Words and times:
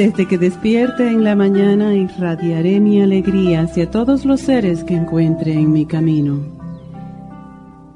Desde 0.00 0.26
que 0.26 0.38
despierte 0.38 1.06
en 1.06 1.24
la 1.24 1.36
mañana 1.36 1.94
irradiaré 1.94 2.80
mi 2.80 3.02
alegría 3.02 3.60
hacia 3.60 3.90
todos 3.90 4.24
los 4.24 4.40
seres 4.40 4.82
que 4.82 4.94
encuentre 4.94 5.52
en 5.52 5.72
mi 5.72 5.84
camino. 5.84 6.40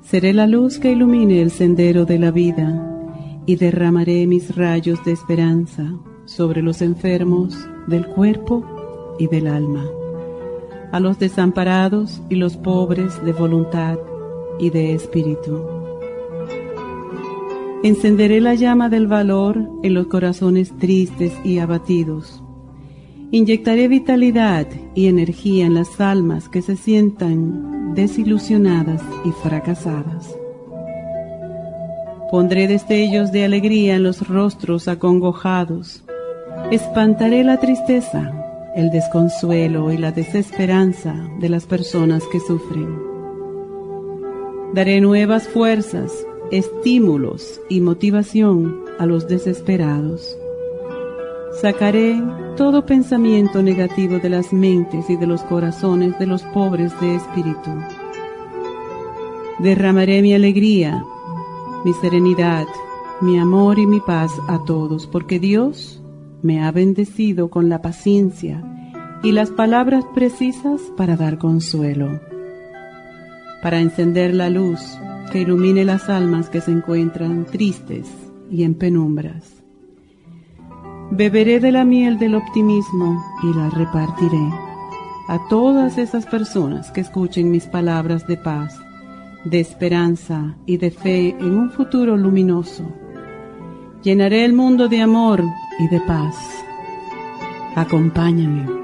Seré 0.03 0.35
la 0.35 0.47
luz 0.47 0.79
que 0.79 0.93
ilumine 0.93 1.41
el 1.41 1.51
sendero 1.51 2.05
de 2.05 2.19
la 2.19 2.31
vida 2.31 2.79
y 3.47 3.57
derramaré 3.57 4.27
mis 4.27 4.55
rayos 4.55 5.03
de 5.07 5.13
esperanza 5.13 5.95
sobre 6.27 6.61
los 6.61 6.83
enfermos 6.83 7.57
del 7.87 8.07
cuerpo 8.07 9.17
y 9.19 9.27
del 9.29 9.47
alma, 9.47 9.87
a 10.93 11.01
los 11.01 11.19
desamparados 11.19 12.21
y 12.29 12.35
los 12.35 12.59
pobres 12.59 13.25
de 13.25 13.33
voluntad 13.33 13.99
y 14.59 14.69
de 14.69 14.93
espíritu 14.93 15.74
Encenderé 17.85 18.41
la 18.41 18.55
llama 18.55 18.89
del 18.89 19.07
valor 19.07 19.69
en 19.83 19.93
los 19.93 20.07
corazones 20.07 20.75
tristes 20.79 21.35
y 21.45 21.59
abatidos. 21.59 22.43
Inyectaré 23.31 23.89
vitalidad 23.89 24.67
y 24.95 25.09
energía 25.09 25.67
en 25.67 25.75
las 25.75 26.01
almas 26.01 26.49
que 26.49 26.63
se 26.63 26.77
sientan 26.77 27.95
desilusionadas 27.95 29.03
y 29.27 29.33
fracasadas. 29.33 30.35
Pondré 32.31 32.69
destellos 32.69 33.33
de 33.33 33.45
alegría 33.45 33.97
en 33.97 34.03
los 34.03 34.27
rostros 34.27 34.89
acongojados. 34.89 36.05
Espantaré 36.71 37.45
la 37.45 37.61
tristeza, 37.61 38.33
el 38.75 38.91
desconsuelo 38.93 39.93
y 39.93 39.99
la 39.99 40.11
desesperanza 40.11 41.15
de 41.39 41.51
las 41.51 41.67
personas 41.67 42.23
que 42.33 42.41
sufren. 42.41 42.99
Daré 44.73 45.03
nuevas 45.03 45.47
fuerzas 45.47 46.27
estímulos 46.51 47.61
y 47.69 47.81
motivación 47.81 48.81
a 48.99 49.07
los 49.07 49.29
desesperados. 49.29 50.37
Sacaré 51.61 52.21
todo 52.57 52.85
pensamiento 52.85 53.63
negativo 53.63 54.19
de 54.19 54.29
las 54.29 54.53
mentes 54.53 55.09
y 55.09 55.17
de 55.17 55.27
los 55.27 55.43
corazones 55.43 56.19
de 56.19 56.27
los 56.27 56.43
pobres 56.43 56.93
de 57.01 57.17
espíritu. 57.17 57.71
Derramaré 59.59 60.21
mi 60.21 60.35
alegría, 60.35 61.05
mi 61.85 61.93
serenidad, 61.95 62.67
mi 63.21 63.39
amor 63.39 63.79
y 63.79 63.87
mi 63.87 64.01
paz 64.01 64.33
a 64.49 64.65
todos, 64.65 65.07
porque 65.07 65.39
Dios 65.39 66.03
me 66.43 66.63
ha 66.63 66.73
bendecido 66.73 67.49
con 67.49 67.69
la 67.69 67.81
paciencia 67.81 68.63
y 69.23 69.33
las 69.33 69.51
palabras 69.51 70.05
precisas 70.15 70.81
para 70.97 71.17
dar 71.17 71.39
consuelo, 71.39 72.21
para 73.63 73.81
encender 73.81 74.35
la 74.35 74.51
luz 74.51 74.99
que 75.31 75.41
ilumine 75.41 75.85
las 75.85 76.09
almas 76.09 76.49
que 76.49 76.61
se 76.61 76.71
encuentran 76.71 77.45
tristes 77.47 78.09
y 78.51 78.65
en 78.65 78.75
penumbras. 78.75 79.63
Beberé 81.11 81.61
de 81.61 81.73
la 81.73 81.85
miel 81.85 82.19
del 82.19 82.35
optimismo 82.35 83.23
y 83.43 83.55
la 83.55 83.71
repartiré 83.71 84.51
a 85.29 85.39
todas 85.49 85.99
esas 85.99 86.27
personas 86.27 86.91
que 86.91 87.01
escuchen 87.01 87.51
mis 87.51 87.67
palabras 87.67 88.27
de 88.27 88.37
paz, 88.37 88.79
de 89.45 89.61
esperanza 89.61 90.57
y 90.67 90.77
de 90.77 90.91
fe 90.91 91.31
en 91.39 91.57
un 91.57 91.71
futuro 91.71 92.17
luminoso. 92.17 92.85
Llenaré 94.03 94.45
el 94.45 94.53
mundo 94.53 94.89
de 94.89 95.01
amor 95.01 95.43
y 95.79 95.89
de 95.89 96.01
paz. 96.01 96.37
Acompáñame. 97.75 98.84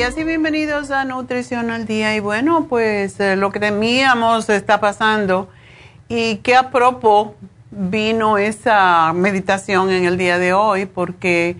Y 0.00 0.24
bienvenidos 0.24 0.90
a 0.90 1.04
Nutrición 1.04 1.70
al 1.70 1.84
Día. 1.84 2.16
Y 2.16 2.20
bueno, 2.20 2.66
pues 2.70 3.20
eh, 3.20 3.36
lo 3.36 3.52
que 3.52 3.60
temíamos 3.60 4.48
está 4.48 4.80
pasando. 4.80 5.50
Y 6.08 6.36
que 6.36 6.56
a 6.56 6.70
propósito 6.70 7.36
vino 7.70 8.38
esa 8.38 9.12
meditación 9.12 9.90
en 9.90 10.06
el 10.06 10.16
día 10.16 10.38
de 10.38 10.54
hoy, 10.54 10.86
porque 10.86 11.56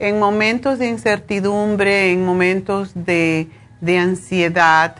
en 0.00 0.18
momentos 0.18 0.80
de 0.80 0.88
incertidumbre, 0.88 2.10
en 2.10 2.26
momentos 2.26 2.90
de, 2.94 3.48
ansiedad, 3.86 4.96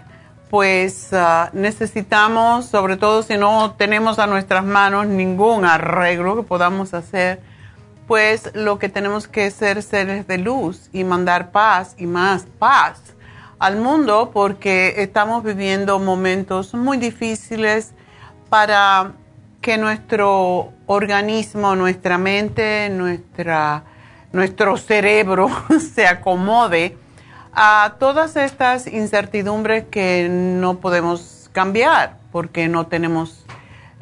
pues 0.49 1.12
ah, 1.12 1.50
necesitamos, 1.52 2.67
sobre 2.67 2.97
todo 2.97 3.25
si 3.25 3.37
no 3.37 3.75
tenemos 3.76 4.20
a 4.20 4.29
nuestras 4.29 4.64
manos 4.64 5.08
ningún 5.08 5.64
arreglo 5.64 6.37
que 6.37 6.44
podamos 6.44 6.94
hacer, 6.94 7.40
pues 8.06 8.51
lo 8.55 8.79
que 8.79 8.89
tenemos 8.89 9.29
que 9.29 9.51
ser 9.51 9.83
seres 9.83 10.27
de 10.27 10.39
luz 10.39 10.89
y 10.93 11.05
mandar 11.05 11.51
paz 11.51 11.95
y 11.99 12.06
más 12.06 12.47
paz 12.59 13.01
al 13.59 13.77
mundo 13.77 14.31
porque 14.33 14.95
estamos 14.99 15.43
viviendo 15.43 15.99
momentos 15.99 16.75
muy 16.75 16.99
difíciles 16.99 17.93
para 18.51 19.12
que 19.61 19.79
nuestro 19.79 20.73
organismo, 20.87 21.75
nuestra 21.75 22.19
mente, 22.19 22.91
nuestra 22.91 23.85
nuestro 24.35 24.77
cerebro 24.77 25.49
se 25.95 26.07
acomode 26.07 26.99
a 27.53 27.95
todas 28.00 28.37
estas 28.37 28.87
incertidumbres 28.89 29.85
que 29.85 30.29
no 30.29 30.81
podemos 30.81 31.49
cambiar 31.53 32.19
porque 32.33 32.67
no 32.67 32.89
tenemos, 32.89 33.44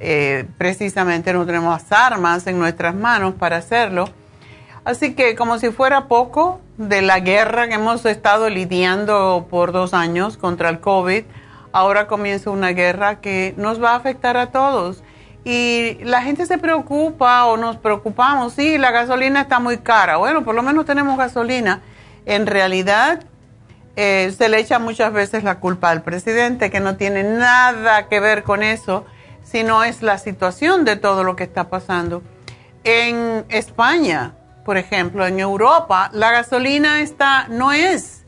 eh, 0.04 0.46
precisamente 0.58 1.32
no 1.32 1.46
tenemos 1.46 1.81
armas 1.90 2.46
en 2.49 2.58
nuestras 2.58 2.94
manos 2.94 3.34
para 3.34 3.58
hacerlo. 3.58 4.08
Así 4.84 5.14
que 5.14 5.37
como 5.37 5.60
si 5.60 5.70
fuera 5.70 6.08
poco 6.08 6.60
de 6.76 7.02
la 7.02 7.20
guerra 7.20 7.69
que 7.69 7.75
hemos 7.75 8.04
estado 8.04 8.50
lidiando 8.50 9.46
por 9.49 9.70
dos 9.70 9.94
años 9.94 10.37
contra 10.37 10.70
el 10.70 10.81
COVID, 10.81 11.22
ahora 11.70 12.08
comienza 12.08 12.50
una 12.50 12.70
guerra 12.70 13.20
que 13.20 13.54
nos 13.56 13.81
va 13.81 13.93
a 13.93 13.96
afectar 13.96 14.37
a 14.37 14.50
todos. 14.50 15.04
Y 15.44 15.99
la 16.02 16.22
gente 16.22 16.46
se 16.46 16.58
preocupa 16.58 17.44
o 17.46 17.56
nos 17.56 17.76
preocupamos, 17.76 18.55
sí, 18.55 18.78
la 18.78 18.90
gasolina 18.90 19.43
está 19.43 19.60
muy 19.60 19.78
cara. 19.78 20.16
Bueno, 20.16 20.44
por 20.44 20.56
lo 20.56 20.64
menos 20.64 20.84
tenemos 20.84 21.16
gasolina. 21.16 21.81
En 22.26 22.46
realidad, 22.46 23.20
eh, 23.94 24.32
se 24.37 24.48
le 24.48 24.58
echa 24.58 24.81
muchas 24.81 25.12
veces 25.12 25.44
la 25.44 25.60
culpa 25.60 25.90
al 25.90 26.02
presidente, 26.02 26.70
que 26.70 26.81
no 26.81 26.96
tiene 26.96 27.22
nada 27.22 28.08
que 28.08 28.19
ver 28.19 28.43
con 28.43 28.62
eso, 28.64 29.05
sino 29.44 29.84
es 29.84 30.02
la 30.02 30.18
situación 30.18 30.84
de 30.84 30.96
todo 30.96 31.24
lo 31.24 31.36
que 31.36 31.44
está 31.44 31.68
pasando. 31.68 32.22
En 32.84 33.44
España, 33.48 34.34
por 34.64 34.76
ejemplo, 34.76 35.26
en 35.26 35.40
Europa, 35.40 36.10
la 36.12 36.30
gasolina 36.30 37.00
está, 37.00 37.48
no 37.48 37.72
es 37.72 38.24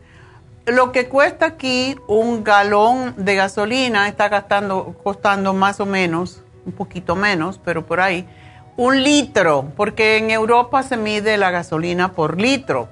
lo 0.67 0.93
que 0.93 1.09
cuesta 1.09 1.47
aquí 1.47 1.97
un 2.09 2.45
galón 2.45 3.15
de 3.17 3.35
gasolina, 3.35 4.09
está 4.09 4.29
gastando, 4.29 4.97
costando 5.03 5.55
más 5.55 5.81
o 5.81 5.87
menos, 5.87 6.43
un 6.65 6.73
poquito 6.73 7.17
menos, 7.17 7.61
pero 7.65 7.85
por 7.85 8.01
ahí, 8.01 8.27
un 8.77 9.03
litro, 9.03 9.73
porque 9.77 10.17
en 10.17 10.31
Europa 10.31 10.83
se 10.83 10.97
mide 10.97 11.37
la 11.37 11.51
gasolina 11.51 12.13
por 12.13 12.41
litro 12.41 12.89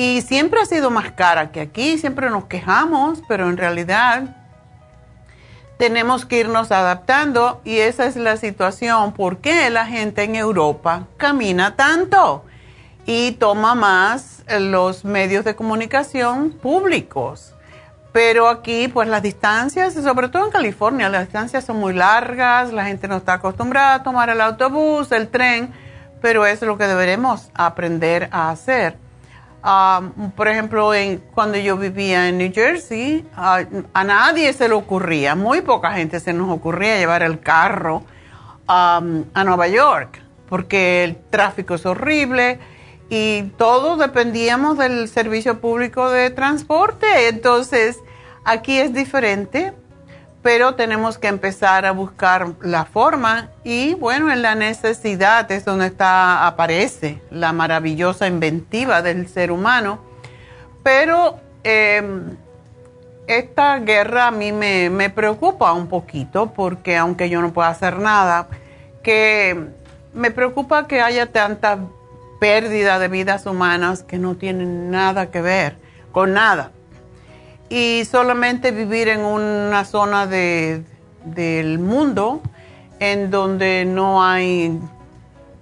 y 0.00 0.22
siempre 0.22 0.60
ha 0.60 0.64
sido 0.64 0.90
más 0.90 1.10
cara 1.10 1.50
que 1.50 1.60
aquí, 1.60 1.98
siempre 1.98 2.30
nos 2.30 2.44
quejamos, 2.44 3.20
pero 3.26 3.48
en 3.48 3.56
realidad 3.56 4.36
tenemos 5.78 6.26
que 6.26 6.40
irnos 6.40 6.72
adaptando 6.72 7.60
y 7.64 7.78
esa 7.78 8.06
es 8.06 8.16
la 8.16 8.36
situación. 8.36 9.12
¿Por 9.12 9.38
qué 9.38 9.70
la 9.70 9.86
gente 9.86 10.24
en 10.24 10.34
Europa 10.34 11.06
camina 11.16 11.76
tanto 11.76 12.44
y 13.06 13.32
toma 13.32 13.74
más 13.74 14.42
los 14.58 15.04
medios 15.04 15.44
de 15.44 15.54
comunicación 15.54 16.50
públicos? 16.50 17.54
Pero 18.12 18.48
aquí, 18.48 18.88
pues 18.88 19.06
las 19.08 19.22
distancias, 19.22 19.94
sobre 19.94 20.28
todo 20.28 20.44
en 20.46 20.50
California, 20.50 21.08
las 21.08 21.22
distancias 21.22 21.64
son 21.64 21.78
muy 21.78 21.92
largas, 21.94 22.72
la 22.72 22.86
gente 22.86 23.06
no 23.06 23.18
está 23.18 23.34
acostumbrada 23.34 23.94
a 23.94 24.02
tomar 24.02 24.30
el 24.30 24.40
autobús, 24.40 25.12
el 25.12 25.28
tren, 25.28 25.72
pero 26.20 26.44
es 26.44 26.60
lo 26.62 26.76
que 26.76 26.88
deberemos 26.88 27.50
aprender 27.54 28.28
a 28.32 28.50
hacer. 28.50 28.96
Um, 29.64 30.30
por 30.30 30.46
ejemplo, 30.46 30.94
en, 30.94 31.18
cuando 31.34 31.58
yo 31.58 31.76
vivía 31.76 32.28
en 32.28 32.38
New 32.38 32.52
Jersey, 32.54 33.26
a 33.34 34.04
nadie 34.04 34.52
se 34.52 34.68
le 34.68 34.74
ocurría, 34.74 35.34
muy 35.34 35.62
poca 35.62 35.92
gente 35.92 36.20
se 36.20 36.32
nos 36.32 36.48
ocurría 36.50 36.96
llevar 36.96 37.24
el 37.24 37.40
carro 37.40 37.96
um, 38.68 39.24
a 39.34 39.44
Nueva 39.44 39.66
York, 39.66 40.22
porque 40.48 41.02
el 41.02 41.16
tráfico 41.16 41.74
es 41.74 41.84
horrible 41.86 42.60
y 43.10 43.42
todos 43.56 43.98
dependíamos 43.98 44.78
del 44.78 45.08
servicio 45.08 45.60
público 45.60 46.08
de 46.08 46.30
transporte. 46.30 47.28
Entonces, 47.28 47.98
aquí 48.44 48.78
es 48.78 48.94
diferente 48.94 49.72
pero 50.42 50.74
tenemos 50.74 51.18
que 51.18 51.28
empezar 51.28 51.84
a 51.84 51.92
buscar 51.92 52.54
la 52.62 52.84
forma 52.84 53.50
y 53.64 53.94
bueno, 53.94 54.30
en 54.32 54.42
la 54.42 54.54
necesidad 54.54 55.50
es 55.50 55.64
donde 55.64 55.86
está, 55.86 56.46
aparece 56.46 57.20
la 57.30 57.52
maravillosa 57.52 58.26
inventiva 58.28 59.02
del 59.02 59.28
ser 59.28 59.50
humano. 59.50 59.98
Pero 60.84 61.40
em, 61.64 62.36
esta 63.26 63.78
guerra 63.80 64.28
a 64.28 64.30
mí 64.30 64.52
me, 64.52 64.90
me, 64.90 65.10
preocupa 65.10 65.72
un 65.72 65.88
poquito 65.88 66.52
porque 66.52 66.96
aunque 66.96 67.28
yo 67.28 67.42
no 67.42 67.52
pueda 67.52 67.68
hacer 67.68 67.98
nada, 67.98 68.46
que 69.02 69.66
me 70.14 70.30
preocupa 70.30 70.86
que 70.86 71.00
haya 71.00 71.26
tanta 71.26 71.78
pérdida 72.40 73.00
de 73.00 73.08
vidas 73.08 73.44
humanas 73.46 74.04
que 74.04 74.18
no 74.18 74.36
tienen 74.36 74.90
nada 74.90 75.30
que 75.30 75.42
ver 75.42 75.76
con 76.12 76.32
nada 76.32 76.70
y 77.68 78.04
solamente 78.04 78.70
vivir 78.70 79.08
en 79.08 79.20
una 79.20 79.84
zona 79.84 80.26
de, 80.26 80.82
del 81.24 81.78
mundo 81.78 82.40
en 83.00 83.30
donde 83.30 83.84
no 83.84 84.24
hay, 84.24 84.78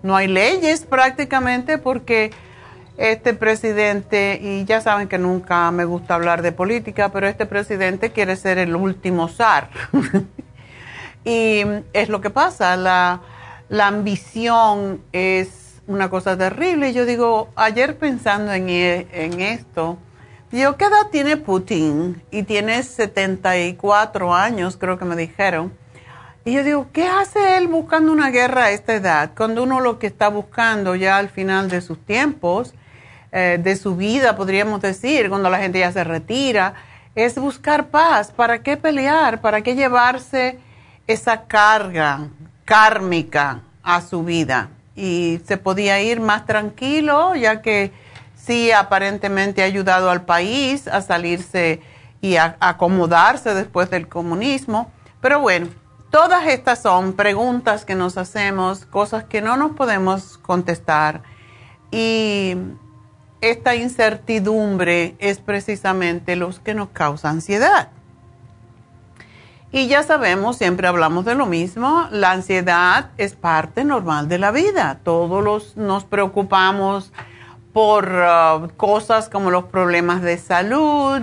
no 0.03 0.17
hay 0.17 0.29
leyes 0.29 0.87
prácticamente 0.87 1.79
porque 1.79 2.31
este 2.97 3.35
presidente, 3.35 4.39
y 4.41 4.65
ya 4.65 4.81
saben 4.81 5.09
que 5.09 5.19
nunca 5.19 5.71
me 5.71 5.85
gusta 5.85 6.15
hablar 6.15 6.43
de 6.43 6.53
política, 6.53 7.11
pero 7.11 7.27
este 7.27 7.45
presidente 7.45 8.11
quiere 8.11 8.37
ser 8.37 8.59
el 8.59 8.75
último 8.75 9.29
zar. 9.29 9.69
y 11.25 11.63
es 11.93 12.09
lo 12.09 12.21
que 12.21 12.31
pasa, 12.31 12.77
la, 12.77 13.21
la 13.69 13.89
ambición 13.89 15.03
es 15.13 15.83
una 15.87 16.09
cosa 16.09 16.39
terrible. 16.39 16.93
Yo 16.95 17.05
digo, 17.05 17.49
ayer 17.55 17.99
pensando 17.99 18.53
en, 18.53 18.69
en 18.69 19.41
esto, 19.41 19.99
yo, 20.61 20.77
¿qué 20.77 20.85
edad 20.85 21.09
tiene 21.11 21.37
Putin? 21.37 22.23
Y 22.31 22.43
tiene 22.45 22.83
74 22.83 24.35
años, 24.35 24.77
creo 24.77 24.99
que 24.99 25.05
me 25.05 25.17
dijeron. 25.17 25.73
Y 26.45 26.53
yo 26.53 26.63
digo, 26.63 26.87
¿qué 26.93 27.09
hace 27.09 27.57
él 27.57 27.67
buscando 27.67 28.13
una 28.13 28.31
guerra 28.31 28.65
a 28.65 28.71
esta 28.71 28.95
edad? 28.95 29.33
Cuando 29.37 29.65
uno 29.65 29.81
lo 29.81 29.99
que 29.99 30.07
está 30.07 30.29
buscando 30.29 30.95
ya 30.95 31.17
al 31.17 31.29
final 31.29 31.69
de 31.69 31.81
sus 31.81 31.99
tiempos, 32.07 32.73
eh, 33.33 33.59
de 33.61 33.75
su 33.75 33.97
vida, 33.97 34.37
podríamos 34.37 34.81
decir, 34.81 35.29
cuando 35.29 35.51
la 35.51 35.59
gente 35.59 35.81
ya 35.81 35.91
se 35.91 36.05
retira, 36.05 36.75
es 37.17 37.35
buscar 37.35 37.89
paz. 37.89 38.31
¿Para 38.31 38.63
qué 38.63 38.77
pelear? 38.77 39.41
¿Para 39.41 39.63
qué 39.63 39.75
llevarse 39.75 40.61
esa 41.09 41.47
carga 41.47 42.29
kármica 42.65 43.63
a 43.83 44.01
su 44.01 44.23
vida? 44.23 44.69
Y 44.95 45.41
se 45.47 45.57
podía 45.57 46.01
ir 46.01 46.21
más 46.21 46.47
tranquilo, 46.47 47.35
ya 47.35 47.61
que 47.61 47.91
sí 48.47 48.71
aparentemente 48.71 49.63
ha 49.63 49.67
ayudado 49.67 50.11
al 50.11 50.25
país 50.25 50.87
a 50.89 51.03
salirse 51.03 51.81
y 52.21 52.37
a 52.37 52.57
acomodarse 52.61 53.55
después 53.55 53.91
del 53.91 54.09
comunismo. 54.09 54.91
Pero 55.21 55.41
bueno, 55.41 55.69
todas 56.11 56.47
estas 56.47 56.81
son 56.81 57.15
preguntas 57.15 57.85
que 57.85 57.95
nos 57.95 58.17
hacemos, 58.17 58.87
cosas 58.87 59.25
que 59.25 59.43
no 59.43 59.57
nos 59.57 59.73
podemos 59.73 60.39
contestar. 60.39 61.23
Y 61.91 62.57
esta 63.41 63.75
incertidumbre 63.75 65.17
es 65.19 65.39
precisamente 65.39 66.37
lo 66.37 66.51
que 66.63 66.75
nos 66.75 66.89
causa 66.91 67.31
ansiedad. 67.31 67.91
Y 69.73 69.89
ya 69.89 70.05
sabemos, 70.05 70.57
siempre 70.57 70.87
hablamos 70.87 71.25
de 71.25 71.35
lo 71.35 71.45
mismo, 71.45 72.07
la 72.11 72.31
ansiedad 72.31 73.11
es 73.19 73.35
parte 73.35 73.85
normal 73.85 74.29
de 74.29 74.39
la 74.39 74.53
vida. 74.53 75.01
Todos 75.03 75.45
los, 75.45 75.77
nos 75.77 76.05
preocupamos 76.05 77.13
por 77.77 78.09
uh, 78.09 78.75
cosas 78.79 79.29
como 79.29 79.51
los 79.51 79.65
problemas 79.65 80.23
de 80.23 80.39
salud, 80.39 81.21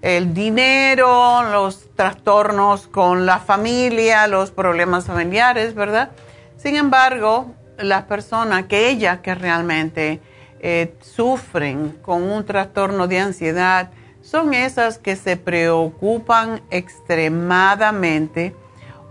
el 0.00 0.34
dinero, 0.34 1.44
los 1.44 1.94
trastornos 1.94 2.88
con 2.88 3.24
la 3.24 3.38
familia, 3.38 4.26
los 4.26 4.50
problemas 4.50 5.04
familiares, 5.04 5.76
¿verdad? 5.76 6.10
Sin 6.56 6.74
embargo, 6.74 7.52
las 7.78 8.02
personas, 8.06 8.64
que 8.64 8.98
que 9.22 9.34
realmente 9.36 10.20
eh, 10.58 10.92
sufren 11.02 11.96
con 12.02 12.24
un 12.24 12.44
trastorno 12.44 13.06
de 13.06 13.20
ansiedad, 13.20 13.90
son 14.22 14.54
esas 14.54 14.98
que 14.98 15.14
se 15.14 15.36
preocupan 15.36 16.62
extremadamente 16.72 18.56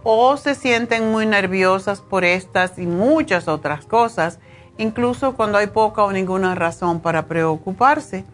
o 0.04 0.36
se 0.36 0.56
sienten 0.56 1.10
muy 1.10 1.26
nerviosas 1.26 2.02
por 2.02 2.26
estas 2.26 2.78
y 2.78 2.86
muchas 2.86 3.48
otras 3.48 3.86
cosas 3.86 4.40
incluso 4.78 5.34
cuando 5.34 5.58
hay 5.58 5.68
poca 5.68 6.04
o 6.04 6.12
ninguna 6.12 6.56
razón 6.56 7.00
para 7.00 7.26
preocuparse. 7.26 8.26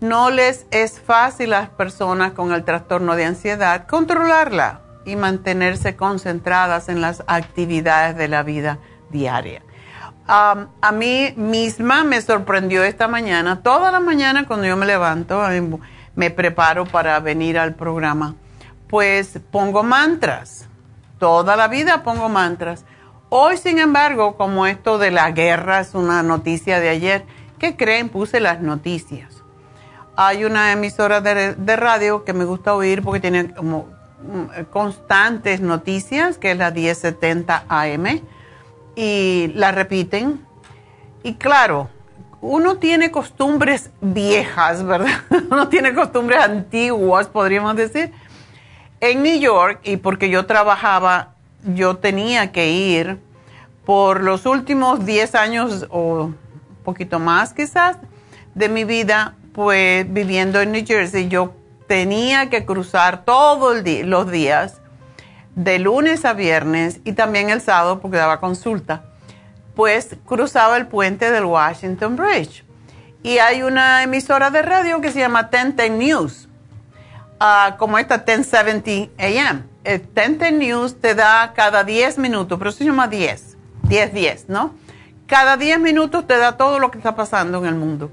No 0.00 0.30
les 0.30 0.66
es 0.70 1.00
fácil 1.00 1.52
a 1.52 1.60
las 1.60 1.68
personas 1.70 2.32
con 2.32 2.52
el 2.52 2.64
trastorno 2.64 3.14
de 3.14 3.24
ansiedad 3.24 3.86
controlarla 3.86 4.80
y 5.04 5.16
mantenerse 5.16 5.96
concentradas 5.96 6.88
en 6.88 7.00
las 7.00 7.22
actividades 7.26 8.16
de 8.16 8.28
la 8.28 8.42
vida 8.42 8.78
diaria. 9.10 9.62
a 10.26 10.92
mí 10.92 11.34
misma 11.36 12.04
me 12.04 12.20
sorprendió 12.20 12.84
esta 12.84 13.08
mañana, 13.08 13.62
toda 13.62 13.90
la 13.90 14.00
mañana 14.00 14.46
cuando 14.46 14.66
yo 14.66 14.76
me 14.76 14.86
levanto, 14.86 15.42
me 16.14 16.30
preparo 16.30 16.84
para 16.86 17.18
venir 17.20 17.58
al 17.58 17.74
programa, 17.74 18.36
pues 18.88 19.40
pongo 19.50 19.82
mantras, 19.82 20.68
toda 21.18 21.56
la 21.56 21.68
vida 21.68 22.02
pongo 22.02 22.28
mantras 22.28 22.84
Hoy, 23.34 23.56
sin 23.56 23.78
embargo, 23.78 24.36
como 24.36 24.66
esto 24.66 24.98
de 24.98 25.10
la 25.10 25.30
guerra 25.30 25.80
es 25.80 25.94
una 25.94 26.22
noticia 26.22 26.80
de 26.80 26.90
ayer, 26.90 27.24
¿qué 27.58 27.78
creen? 27.78 28.10
Puse 28.10 28.40
las 28.40 28.60
noticias. 28.60 29.42
Hay 30.16 30.44
una 30.44 30.70
emisora 30.70 31.22
de, 31.22 31.76
radio 31.76 32.24
que 32.24 32.34
me 32.34 32.44
gusta 32.44 32.74
oír 32.74 33.00
porque 33.00 33.20
tiene 33.20 33.54
como 33.54 33.88
mm, 34.20 34.64
constantes 34.70 35.62
noticias, 35.62 36.36
que 36.36 36.50
es 36.50 36.58
la 36.58 36.72
1070 36.72 37.64
AM, 37.70 38.20
y 38.96 39.50
la 39.54 39.72
repiten. 39.72 40.46
Y 41.22 41.36
claro, 41.36 41.88
uno 42.42 42.76
tiene 42.76 43.10
costumbres 43.10 43.92
viejas, 44.02 44.84
¿verdad? 44.84 45.22
uno 45.50 45.68
tiene 45.68 45.94
costumbres 45.94 46.38
antiguas, 46.38 47.28
podríamos 47.28 47.76
decir. 47.76 48.12
En 49.00 49.22
New 49.22 49.40
York, 49.40 49.80
y 49.84 49.96
porque 49.96 50.28
yo 50.28 50.44
trabajaba, 50.44 51.32
yo 51.64 51.96
tenía 51.96 52.52
que 52.52 52.70
ir 52.70 53.18
por 53.84 54.22
los 54.22 54.46
últimos 54.46 55.04
10 55.04 55.34
años 55.34 55.86
o 55.90 56.24
un 56.24 56.36
poquito 56.84 57.18
más 57.18 57.52
quizás 57.52 57.96
de 58.54 58.68
mi 58.68 58.84
vida, 58.84 59.34
pues 59.52 60.10
viviendo 60.12 60.60
en 60.60 60.72
New 60.72 60.84
Jersey, 60.86 61.28
yo 61.28 61.54
tenía 61.86 62.48
que 62.50 62.64
cruzar 62.64 63.24
todos 63.24 63.82
los 64.04 64.30
días, 64.30 64.80
de 65.54 65.78
lunes 65.78 66.24
a 66.24 66.32
viernes 66.32 67.00
y 67.04 67.12
también 67.12 67.50
el 67.50 67.60
sábado 67.60 68.00
porque 68.00 68.16
daba 68.16 68.40
consulta. 68.40 69.04
Pues 69.74 70.16
cruzaba 70.26 70.76
el 70.76 70.86
puente 70.86 71.30
del 71.30 71.44
Washington 71.44 72.16
Bridge. 72.16 72.64
Y 73.22 73.38
hay 73.38 73.62
una 73.62 74.02
emisora 74.02 74.50
de 74.50 74.62
radio 74.62 75.00
que 75.00 75.12
se 75.12 75.20
llama 75.20 75.50
1010 75.52 75.90
News, 75.92 76.48
uh, 77.42 77.76
como 77.76 77.98
esta 77.98 78.24
1070 78.26 79.12
AM. 79.18 79.64
El 79.84 80.00
1010 80.00 80.52
News 80.52 81.00
te 81.00 81.14
da 81.14 81.52
cada 81.54 81.82
10 81.82 82.18
minutos, 82.18 82.58
pero 82.58 82.70
se 82.70 82.84
llama 82.84 83.08
10, 83.08 83.56
10, 83.82 84.14
10, 84.14 84.48
¿no? 84.48 84.74
Cada 85.26 85.56
10 85.56 85.80
minutos 85.80 86.26
te 86.26 86.36
da 86.36 86.56
todo 86.56 86.78
lo 86.78 86.90
que 86.90 86.98
está 86.98 87.16
pasando 87.16 87.58
en 87.58 87.66
el 87.66 87.74
mundo. 87.74 88.12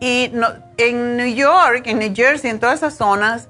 Y 0.00 0.32
en 0.78 1.16
New 1.16 1.34
York, 1.34 1.82
en 1.84 1.98
New 1.98 2.12
Jersey, 2.14 2.50
en 2.50 2.58
todas 2.58 2.76
esas 2.76 2.94
zonas 2.94 3.48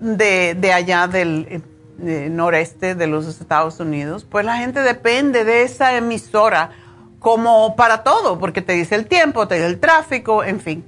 de, 0.00 0.54
de 0.54 0.72
allá 0.72 1.06
del 1.06 1.62
noreste 1.98 2.94
de 2.94 3.06
los 3.06 3.26
Estados 3.26 3.78
Unidos, 3.80 4.26
pues 4.28 4.44
la 4.44 4.56
gente 4.56 4.80
depende 4.80 5.44
de 5.44 5.62
esa 5.62 5.96
emisora 5.96 6.70
como 7.18 7.76
para 7.76 8.02
todo, 8.02 8.38
porque 8.38 8.62
te 8.62 8.72
dice 8.72 8.94
el 8.94 9.06
tiempo, 9.06 9.46
te 9.46 9.56
dice 9.56 9.66
el 9.66 9.80
tráfico, 9.80 10.44
en 10.44 10.60
fin. 10.60 10.84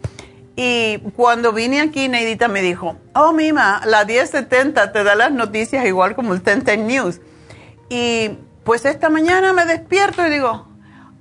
Y 0.56 0.98
cuando 1.16 1.52
vine 1.52 1.80
aquí, 1.80 2.08
Neidita 2.08 2.48
me 2.48 2.62
dijo, 2.62 2.96
oh, 3.14 3.32
Mima, 3.32 3.80
la 3.86 4.04
1070 4.04 4.92
te 4.92 5.02
da 5.02 5.14
las 5.14 5.32
noticias 5.32 5.84
igual 5.84 6.14
como 6.14 6.32
el 6.32 6.40
1010 6.40 6.78
News. 6.78 7.20
Y 7.88 8.38
pues 8.62 8.84
esta 8.84 9.10
mañana 9.10 9.52
me 9.52 9.64
despierto 9.64 10.26
y 10.26 10.30
digo, 10.30 10.68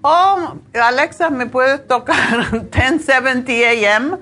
oh, 0.01 0.55
Alexa, 0.73 1.29
¿me 1.29 1.47
puedes 1.47 1.87
tocar 1.87 2.51
1070 2.71 3.51
AM? 3.95 4.19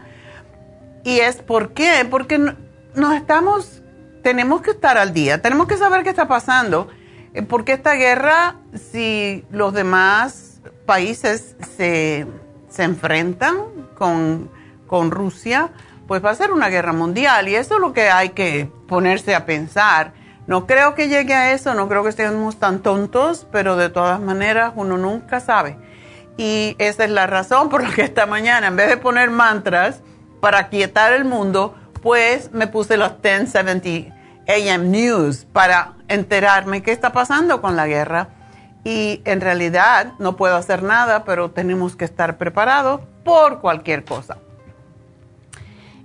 Y 1.04 1.20
es 1.20 1.38
por 1.38 1.74
qué, 1.74 2.08
porque 2.10 2.38
nos 2.96 3.14
estamos, 3.16 3.82
tenemos 4.24 4.62
que 4.62 4.72
estar 4.72 4.98
al 4.98 5.14
día, 5.14 5.42
tenemos 5.42 5.68
que 5.68 5.78
saber 5.78 6.04
qué 6.04 6.10
está 6.10 6.28
pasando, 6.28 6.88
eh, 7.34 7.42
porque 7.42 7.74
esta 7.74 7.94
guerra, 7.94 8.56
si 8.92 9.46
los 9.50 9.74
demás 9.74 10.62
países 10.86 11.56
se, 11.76 12.28
enfrentan 12.78 13.58
con, 13.98 14.50
Rusia, 15.12 15.70
pues 16.08 16.24
va 16.24 16.32
a 16.32 16.36
ser 16.36 16.52
una 16.52 16.70
guerra 16.70 16.92
mundial 16.94 17.48
y 17.48 17.56
eso 17.56 17.76
es 17.76 17.82
lo 17.82 17.94
que 17.94 18.10
hay 18.10 18.30
que 18.30 18.70
ponerse 18.88 19.34
a 19.34 19.46
pensar. 19.46 20.14
No 20.48 20.68
creo 20.68 20.96
que 20.96 21.08
llegue 21.08 21.34
a 21.34 21.54
eso, 21.54 21.74
no 21.74 21.88
creo 21.88 22.04
que 22.04 22.10
estemos 22.10 22.58
tan 22.58 22.80
tontos, 22.80 23.48
pero 23.52 23.78
de 23.78 23.90
todas 23.90 24.20
maneras 24.20 24.74
uno 24.76 24.98
nunca 24.98 25.40
sabe. 25.40 25.78
Y 26.38 26.76
esa 26.80 27.06
es 27.06 27.12
la 27.12 27.28
razón 27.28 27.70
por 27.70 27.84
la 27.84 27.92
que 27.92 28.02
esta 28.02 28.26
mañana, 28.26 28.68
en 28.68 28.76
vez 28.76 28.90
de 28.90 28.98
poner 28.98 29.30
mantras 29.30 30.02
para 30.42 30.70
quietar 30.70 31.14
el 31.14 31.24
mundo, 31.24 31.76
pues 32.02 32.52
me 32.52 32.68
puse 32.68 32.98
los 32.98 33.14
1070 33.24 34.14
AM 34.48 34.92
News 34.92 35.46
para 35.46 35.94
enterarme 36.08 36.84
qué 36.84 36.92
está 36.92 37.14
pasando 37.14 37.62
con 37.62 37.76
la 37.76 37.88
guerra 37.88 38.30
y 38.84 39.22
en 39.26 39.42
realidad 39.42 40.14
no 40.20 40.36
puedo 40.36 40.56
hacer 40.56 40.84
nada, 40.84 41.24
pero 41.24 41.52
tenemos 41.52 41.96
que 41.96 42.06
estar 42.06 42.38
preparados 42.38 43.02
por 43.24 43.62
cualquier 43.62 44.04
cosa. 44.04 44.38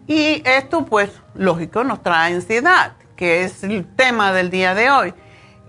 Y 0.06 0.42
esto, 0.44 0.84
pues, 0.84 1.10
lógico, 1.34 1.84
nos 1.84 2.02
trae 2.02 2.34
ansiedad, 2.34 2.92
que 3.16 3.44
es 3.44 3.64
el 3.64 3.86
tema 3.86 4.32
del 4.32 4.50
día 4.50 4.74
de 4.74 4.90
hoy. 4.90 5.14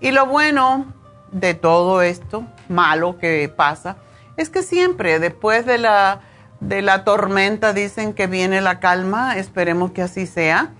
Y 0.00 0.12
lo 0.12 0.26
bueno 0.26 0.92
de 1.32 1.54
todo 1.54 2.02
esto, 2.02 2.44
malo 2.68 3.18
que 3.18 3.52
pasa, 3.54 3.96
es 4.36 4.50
que 4.50 4.62
siempre 4.62 5.18
después 5.18 5.66
de 5.66 5.78
la, 5.78 6.20
de 6.60 6.82
la 6.82 7.04
tormenta 7.04 7.72
dicen 7.72 8.14
que 8.14 8.26
viene 8.26 8.60
la 8.60 8.78
calma, 8.78 9.36
esperemos 9.36 9.90
que 9.90 10.02
así 10.02 10.26
sea. 10.26 10.70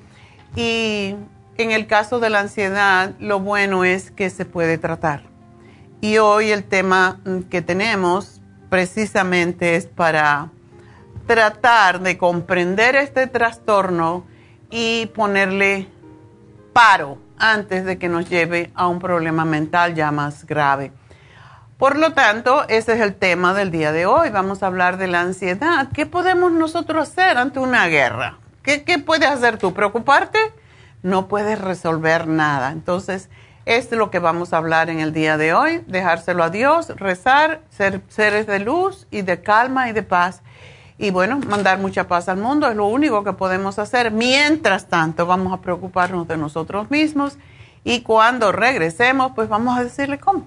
Y 0.54 1.16
en 1.56 1.72
el 1.72 1.86
caso 1.86 2.20
de 2.20 2.30
la 2.30 2.40
ansiedad, 2.40 3.14
lo 3.18 3.40
bueno 3.40 3.84
es 3.84 4.10
que 4.12 4.30
se 4.30 4.44
puede 4.44 4.78
tratar 4.78 5.28
y 6.00 6.18
hoy 6.18 6.50
el 6.50 6.64
tema 6.64 7.20
que 7.50 7.62
tenemos 7.62 8.40
precisamente 8.68 9.76
es 9.76 9.86
para 9.86 10.50
tratar 11.28 12.00
de 12.00 12.16
comprender 12.16 12.96
este 12.96 13.26
trastorno 13.26 14.26
y 14.70 15.06
ponerle 15.14 15.86
paro 16.72 17.18
antes 17.38 17.84
de 17.84 17.98
que 17.98 18.08
nos 18.08 18.28
lleve 18.30 18.72
a 18.74 18.88
un 18.88 18.98
problema 18.98 19.44
mental 19.44 19.94
ya 19.94 20.10
más 20.10 20.46
grave. 20.46 20.90
Por 21.76 21.98
lo 21.98 22.14
tanto, 22.14 22.66
ese 22.68 22.94
es 22.94 23.00
el 23.00 23.14
tema 23.14 23.52
del 23.52 23.70
día 23.70 23.92
de 23.92 24.06
hoy. 24.06 24.30
Vamos 24.30 24.62
a 24.62 24.68
hablar 24.68 24.96
de 24.96 25.06
la 25.06 25.20
ansiedad. 25.20 25.88
¿Qué 25.92 26.06
podemos 26.06 26.50
nosotros 26.50 27.08
hacer 27.08 27.36
ante 27.36 27.60
una 27.60 27.86
guerra? 27.88 28.38
¿Qué, 28.62 28.82
qué 28.82 28.98
puedes 28.98 29.28
hacer 29.28 29.58
tú? 29.58 29.74
¿Preocuparte? 29.74 30.38
No 31.02 31.28
puedes 31.28 31.60
resolver 31.60 32.26
nada. 32.26 32.72
Entonces, 32.72 33.28
es 33.66 33.92
lo 33.92 34.10
que 34.10 34.18
vamos 34.18 34.54
a 34.54 34.56
hablar 34.56 34.88
en 34.88 34.98
el 34.98 35.12
día 35.12 35.36
de 35.36 35.52
hoy, 35.52 35.84
dejárselo 35.86 36.42
a 36.42 36.48
Dios, 36.48 36.88
rezar, 36.96 37.60
ser 37.68 38.00
seres 38.08 38.46
de 38.46 38.60
luz 38.60 39.06
y 39.10 39.20
de 39.20 39.42
calma 39.42 39.90
y 39.90 39.92
de 39.92 40.02
paz. 40.02 40.42
Y 40.98 41.10
bueno, 41.12 41.38
mandar 41.38 41.78
mucha 41.78 42.08
paz 42.08 42.28
al 42.28 42.38
mundo 42.38 42.68
es 42.68 42.76
lo 42.76 42.86
único 42.86 43.22
que 43.22 43.32
podemos 43.32 43.78
hacer. 43.78 44.10
Mientras 44.10 44.88
tanto, 44.88 45.26
vamos 45.26 45.52
a 45.52 45.60
preocuparnos 45.60 46.26
de 46.26 46.36
nosotros 46.36 46.90
mismos 46.90 47.38
y 47.84 48.00
cuando 48.00 48.50
regresemos, 48.50 49.32
pues 49.34 49.48
vamos 49.48 49.78
a 49.78 49.84
decirle 49.84 50.18
cómo. 50.18 50.46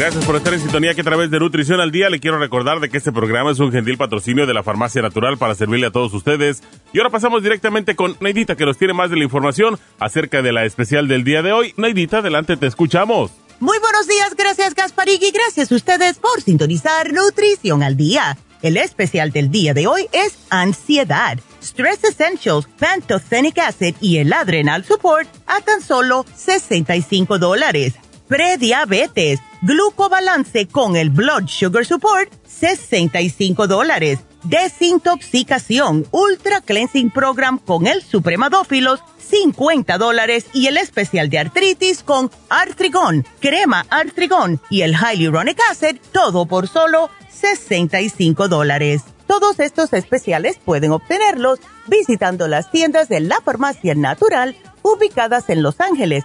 Gracias 0.00 0.24
por 0.24 0.34
estar 0.34 0.54
en 0.54 0.60
sintonía 0.60 0.94
que 0.94 1.02
a 1.02 1.04
través 1.04 1.30
de 1.30 1.38
Nutrición 1.38 1.78
al 1.78 1.92
Día 1.92 2.08
le 2.08 2.20
quiero 2.20 2.38
recordar 2.38 2.80
de 2.80 2.88
que 2.88 2.96
este 2.96 3.12
programa 3.12 3.50
es 3.50 3.58
un 3.58 3.70
gentil 3.70 3.98
patrocinio 3.98 4.46
de 4.46 4.54
la 4.54 4.62
Farmacia 4.62 5.02
Natural 5.02 5.36
para 5.36 5.54
servirle 5.54 5.88
a 5.88 5.90
todos 5.90 6.14
ustedes. 6.14 6.62
Y 6.94 6.98
ahora 6.98 7.10
pasamos 7.10 7.42
directamente 7.42 7.94
con 7.94 8.16
Neidita 8.18 8.56
que 8.56 8.64
nos 8.64 8.78
tiene 8.78 8.94
más 8.94 9.10
de 9.10 9.18
la 9.18 9.24
información 9.24 9.78
acerca 9.98 10.40
de 10.40 10.52
la 10.52 10.64
especial 10.64 11.06
del 11.06 11.22
día 11.22 11.42
de 11.42 11.52
hoy. 11.52 11.74
Neidita, 11.76 12.20
adelante, 12.20 12.56
te 12.56 12.66
escuchamos. 12.66 13.30
Muy 13.58 13.78
buenos 13.78 14.08
días, 14.08 14.34
gracias 14.38 14.74
Gasparig 14.74 15.22
y 15.22 15.32
gracias 15.32 15.70
a 15.70 15.74
ustedes 15.74 16.18
por 16.18 16.40
sintonizar 16.40 17.12
Nutrición 17.12 17.82
al 17.82 17.98
Día. 17.98 18.38
El 18.62 18.78
especial 18.78 19.32
del 19.32 19.50
día 19.50 19.74
de 19.74 19.86
hoy 19.86 20.08
es 20.12 20.38
ansiedad, 20.48 21.38
Stress 21.62 22.04
Essentials, 22.04 22.66
Pantothenic 22.78 23.58
Acid 23.58 23.96
y 24.00 24.16
el 24.16 24.32
Adrenal 24.32 24.82
Support 24.82 25.28
a 25.46 25.60
tan 25.60 25.82
solo 25.82 26.24
65 26.34 27.38
dólares 27.38 27.96
prediabetes, 28.30 29.40
glucobalance 29.60 30.68
con 30.68 30.96
el 30.96 31.10
blood 31.10 31.48
sugar 31.48 31.84
support, 31.84 32.32
65 32.46 33.66
dólares. 33.66 34.20
desintoxicación, 34.44 36.06
Ultra 36.12 36.60
Cleansing 36.60 37.10
Program 37.10 37.58
con 37.58 37.88
el 37.88 38.02
Supremadófilos, 38.02 39.00
50 39.18 39.98
dólares 39.98 40.46
y 40.54 40.68
el 40.68 40.76
especial 40.76 41.28
de 41.28 41.40
artritis 41.40 42.04
con 42.04 42.30
Artrigón, 42.48 43.26
crema 43.40 43.84
Artrigón 43.90 44.60
y 44.70 44.82
el 44.82 44.94
Hyaluronic 44.94 45.58
Acid, 45.68 45.96
todo 46.12 46.46
por 46.46 46.68
solo 46.68 47.10
65 47.32 48.46
dólares. 48.46 49.02
Todos 49.26 49.58
estos 49.58 49.92
especiales 49.92 50.58
pueden 50.64 50.92
obtenerlos 50.92 51.58
visitando 51.88 52.46
las 52.46 52.70
tiendas 52.70 53.08
de 53.08 53.20
la 53.20 53.40
farmacia 53.40 53.96
natural 53.96 54.56
ubicadas 54.82 55.50
en 55.50 55.62
Los 55.62 55.80
Ángeles, 55.80 56.24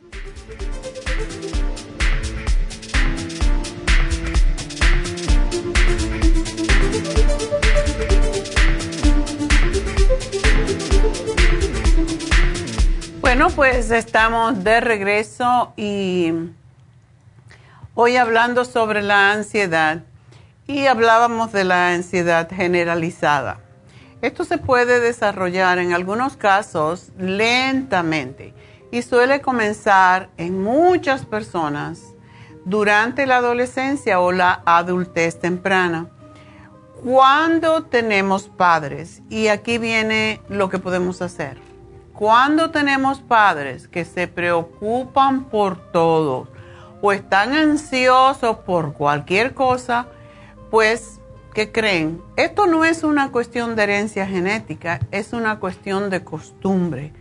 Bueno, 13.33 13.49
pues 13.49 13.91
estamos 13.91 14.61
de 14.61 14.81
regreso 14.81 15.71
y 15.77 16.33
hoy 17.95 18.17
hablando 18.17 18.65
sobre 18.65 19.01
la 19.01 19.31
ansiedad 19.31 20.03
y 20.67 20.87
hablábamos 20.87 21.53
de 21.53 21.63
la 21.63 21.93
ansiedad 21.93 22.49
generalizada. 22.53 23.61
Esto 24.21 24.43
se 24.43 24.57
puede 24.57 24.99
desarrollar 24.99 25.79
en 25.79 25.93
algunos 25.93 26.35
casos 26.35 27.13
lentamente 27.17 28.53
y 28.91 29.01
suele 29.01 29.39
comenzar 29.39 30.29
en 30.35 30.61
muchas 30.61 31.25
personas 31.25 32.01
durante 32.65 33.25
la 33.25 33.37
adolescencia 33.37 34.19
o 34.19 34.33
la 34.33 34.61
adultez 34.65 35.39
temprana. 35.39 36.09
Cuando 37.01 37.83
tenemos 37.83 38.49
padres, 38.49 39.21
y 39.29 39.47
aquí 39.47 39.77
viene 39.77 40.41
lo 40.49 40.69
que 40.69 40.79
podemos 40.79 41.21
hacer 41.21 41.70
cuando 42.21 42.69
tenemos 42.69 43.19
padres 43.19 43.87
que 43.87 44.05
se 44.05 44.27
preocupan 44.27 45.45
por 45.45 45.91
todo 45.91 46.47
o 47.01 47.11
están 47.13 47.53
ansiosos 47.53 48.57
por 48.57 48.93
cualquier 48.93 49.55
cosa, 49.55 50.05
pues, 50.69 51.19
¿qué 51.55 51.71
creen? 51.71 52.21
Esto 52.35 52.67
no 52.67 52.85
es 52.85 53.03
una 53.03 53.31
cuestión 53.31 53.75
de 53.75 53.81
herencia 53.81 54.27
genética, 54.27 54.99
es 55.09 55.33
una 55.33 55.57
cuestión 55.57 56.11
de 56.11 56.23
costumbre. 56.23 57.11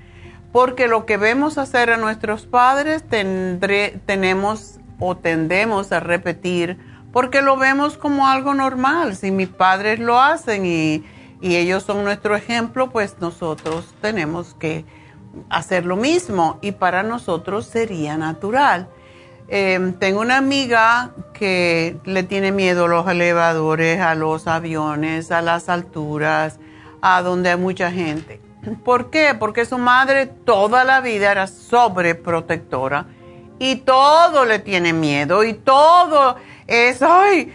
Porque 0.52 0.87
lo 0.87 1.07
que 1.07 1.16
vemos 1.16 1.57
hacer 1.57 1.88
a 1.88 1.97
nuestros 1.97 2.45
padres 2.45 3.02
tenemos 3.09 4.80
o 4.99 5.16
tendemos 5.16 5.92
a 5.92 6.00
repetir 6.00 6.76
porque 7.11 7.40
lo 7.40 7.57
vemos 7.57 7.97
como 7.97 8.28
algo 8.28 8.52
normal. 8.52 9.16
Si 9.16 9.30
mis 9.30 9.49
padres 9.49 9.99
lo 9.99 10.21
hacen 10.21 10.66
y 10.66 11.07
y 11.40 11.56
ellos 11.56 11.85
son 11.85 12.04
nuestro 12.04 12.37
ejemplo, 12.37 12.90
pues 12.90 13.16
nosotros 13.20 13.87
tenemos 14.00 14.54
que 14.59 14.85
hacer 15.49 15.87
lo 15.87 15.97
mismo 15.97 16.59
y 16.61 16.73
para 16.73 17.02
nosotros 17.02 17.66
sería 17.66 18.16
natural. 18.16 18.88
Em, 19.49 19.94
tengo 19.94 20.20
una 20.20 20.37
amiga 20.37 21.11
que 21.32 21.97
le 22.04 22.23
tiene 22.23 22.52
miedo 22.52 22.85
a 22.85 22.88
los 22.88 23.09
elevadores, 23.09 24.00
a 24.00 24.14
los 24.14 24.46
aviones, 24.46 25.33
a 25.33 25.42
las 25.42 25.68
alturas, 25.68 26.61
a 27.03 27.22
donde 27.22 27.50
hay 27.50 27.57
mucha 27.57 27.90
gente. 27.90 28.40
¿Por 28.85 29.11
qué? 29.11 29.35
Porque 29.38 29.64
su 29.64 29.79
madre 29.79 30.26
toda 30.26 30.85
la 30.85 31.00
vida 31.00 31.33
era 31.33 31.46
sobreprotectora 31.46 33.07
y 33.59 33.76
todo 33.76 34.44
le 34.44 34.59
tiene 34.59 34.92
miedo 34.92 35.42
y 35.44 35.55
todo 35.55 36.37
es, 36.66 37.03
ay, 37.03 37.53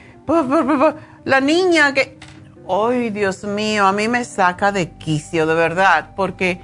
la 1.24 1.40
niña 1.40 1.94
que 1.94 2.18
Ay, 2.68 3.12
Dios 3.12 3.44
mío, 3.44 3.86
a 3.86 3.92
mí 3.92 4.08
me 4.08 4.24
saca 4.26 4.72
de 4.72 4.90
quicio, 4.92 5.46
de 5.46 5.54
verdad, 5.54 6.10
porque 6.16 6.62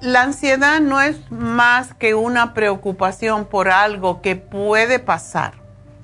la 0.00 0.22
ansiedad 0.22 0.80
no 0.80 1.00
es 1.00 1.30
más 1.30 1.94
que 1.94 2.14
una 2.14 2.54
preocupación 2.54 3.44
por 3.44 3.68
algo 3.68 4.20
que 4.20 4.34
puede 4.34 4.98
pasar, 4.98 5.54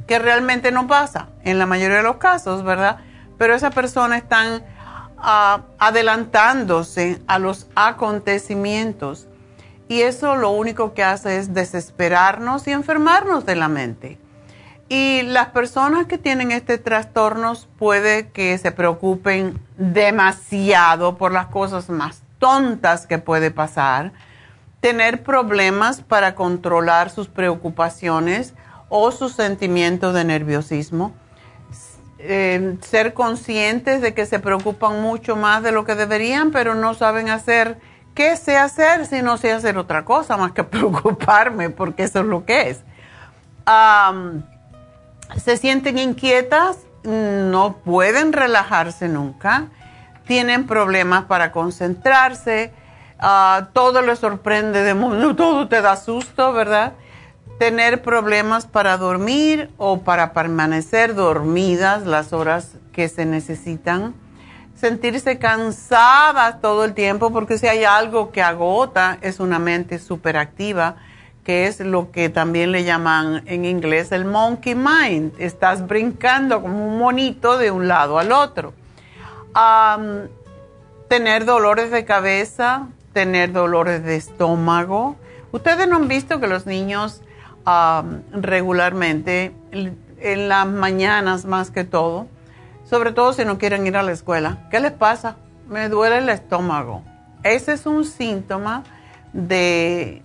que 0.06 0.20
realmente 0.20 0.70
no 0.70 0.86
pasa 0.86 1.28
en 1.42 1.58
la 1.58 1.66
mayoría 1.66 1.96
de 1.96 2.02
los 2.04 2.18
casos, 2.18 2.62
¿verdad? 2.62 2.98
Pero 3.36 3.54
esa 3.54 3.70
persona 3.70 4.16
está 4.16 4.62
ah, 5.16 5.62
adelantándose 5.80 7.20
a 7.26 7.40
los 7.40 7.66
acontecimientos 7.74 9.26
y 9.88 10.02
eso 10.02 10.36
lo 10.36 10.50
único 10.50 10.94
que 10.94 11.02
hace 11.02 11.38
es 11.38 11.52
desesperarnos 11.52 12.68
y 12.68 12.70
enfermarnos 12.70 13.44
de 13.44 13.56
la 13.56 13.68
mente. 13.68 14.18
Y 14.88 15.22
las 15.22 15.48
personas 15.48 16.06
que 16.06 16.16
tienen 16.16 16.50
este 16.50 16.78
trastorno 16.78 17.52
puede 17.78 18.28
que 18.28 18.56
se 18.56 18.72
preocupen 18.72 19.60
demasiado 19.76 21.18
por 21.18 21.32
las 21.32 21.46
cosas 21.46 21.90
más 21.90 22.22
tontas 22.38 23.06
que 23.06 23.18
puede 23.18 23.50
pasar, 23.50 24.12
tener 24.80 25.22
problemas 25.22 26.00
para 26.00 26.34
controlar 26.34 27.10
sus 27.10 27.28
preocupaciones 27.28 28.54
o 28.88 29.10
sus 29.10 29.32
sentimientos 29.32 30.14
de 30.14 30.24
nerviosismo, 30.24 31.12
eh, 32.18 32.78
ser 32.80 33.12
conscientes 33.12 34.00
de 34.00 34.14
que 34.14 34.24
se 34.24 34.38
preocupan 34.38 35.02
mucho 35.02 35.36
más 35.36 35.62
de 35.62 35.72
lo 35.72 35.84
que 35.84 35.96
deberían, 35.96 36.50
pero 36.50 36.74
no 36.74 36.94
saben 36.94 37.28
hacer 37.28 37.78
qué 38.14 38.36
sé 38.36 38.56
hacer 38.56 39.04
si 39.04 39.20
no 39.20 39.36
sé 39.36 39.52
hacer 39.52 39.76
otra 39.76 40.06
cosa 40.06 40.38
más 40.38 40.52
que 40.52 40.64
preocuparme, 40.64 41.68
porque 41.68 42.04
eso 42.04 42.20
es 42.20 42.26
lo 42.26 42.46
que 42.46 42.70
es 42.70 42.80
se 45.36 45.56
sienten 45.56 45.98
inquietas, 45.98 46.78
no 47.04 47.76
pueden 47.84 48.32
relajarse 48.32 49.08
nunca, 49.08 49.68
tienen 50.26 50.66
problemas 50.66 51.24
para 51.24 51.52
concentrarse, 51.52 52.72
ah, 53.18 53.68
todo 53.72 54.02
les 54.02 54.18
sorprende, 54.18 54.82
de, 54.82 54.94
todo 55.36 55.68
te 55.68 55.80
da 55.80 55.96
susto, 55.96 56.52
¿verdad? 56.52 56.92
Tener 57.58 58.02
problemas 58.02 58.66
para 58.66 58.96
dormir 58.96 59.70
o 59.78 60.00
para 60.00 60.32
permanecer 60.32 61.14
dormidas 61.14 62.06
las 62.06 62.32
horas 62.32 62.76
que 62.92 63.08
se 63.08 63.24
necesitan. 63.24 64.14
Sentirse 64.76 65.38
cansadas 65.38 66.60
todo 66.60 66.84
el 66.84 66.94
tiempo 66.94 67.32
porque 67.32 67.58
si 67.58 67.66
hay 67.66 67.82
algo 67.82 68.30
que 68.30 68.42
agota 68.42 69.18
es 69.22 69.40
una 69.40 69.58
mente 69.58 69.98
superactiva 69.98 70.96
que 71.48 71.66
es 71.66 71.80
lo 71.80 72.10
que 72.10 72.28
también 72.28 72.72
le 72.72 72.84
llaman 72.84 73.42
en 73.46 73.64
inglés 73.64 74.12
el 74.12 74.26
monkey 74.26 74.74
mind. 74.74 75.32
Estás 75.38 75.86
brincando 75.86 76.60
como 76.60 76.86
un 76.86 76.98
monito 76.98 77.56
de 77.56 77.70
un 77.70 77.88
lado 77.88 78.18
al 78.18 78.32
otro. 78.32 78.74
tener 81.08 81.46
dolores 81.46 81.90
de 81.90 82.04
cabeza, 82.04 82.88
tener 83.14 83.52
dolores 83.52 84.04
de 84.04 84.16
estómago. 84.16 85.16
Ustedes 85.50 85.88
no 85.88 85.96
han 85.96 86.06
visto 86.06 86.38
que 86.38 86.48
los 86.48 86.66
niños 86.66 87.22
regularmente, 88.30 89.54
en 89.72 90.48
las 90.50 90.66
mañanas 90.66 91.46
más 91.46 91.70
que 91.70 91.84
todo, 91.84 92.26
sobre 92.84 93.12
todo 93.12 93.32
si 93.32 93.46
no 93.46 93.56
quieren 93.56 93.86
ir 93.86 93.96
a 93.96 94.02
la 94.02 94.12
escuela, 94.12 94.68
¿qué 94.70 94.80
les 94.80 94.92
pasa? 94.92 95.36
Me 95.66 95.88
duele 95.88 96.18
el 96.18 96.28
estómago. 96.28 97.04
Ese 97.42 97.72
es 97.72 97.86
un 97.86 98.04
síntoma 98.04 98.84
de 99.32 100.20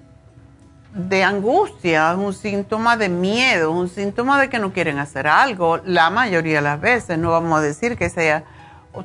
de 0.94 1.24
angustia, 1.24 2.16
un 2.16 2.34
síntoma 2.34 2.98
de 2.98 3.10
miedo, 3.10 3.72
un 3.72 3.90
síntoma 3.90 4.40
de 4.40 4.50
que 4.50 4.60
no 4.60 4.74
quieren 4.74 5.00
hacer 5.00 5.28
algo, 5.28 5.80
la 5.86 6.10
mayoría 6.12 6.58
de 6.58 6.62
las 6.62 6.80
veces, 6.80 7.18
no 7.18 7.32
vamos 7.32 7.58
a 7.58 7.62
decir 7.62 7.98
que 7.98 8.10
sea 8.10 8.44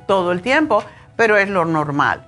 todo 0.06 0.32
el 0.32 0.42
tiempo, 0.42 0.82
pero 1.16 1.38
es 1.38 1.48
lo 1.48 1.64
normal. 1.64 2.26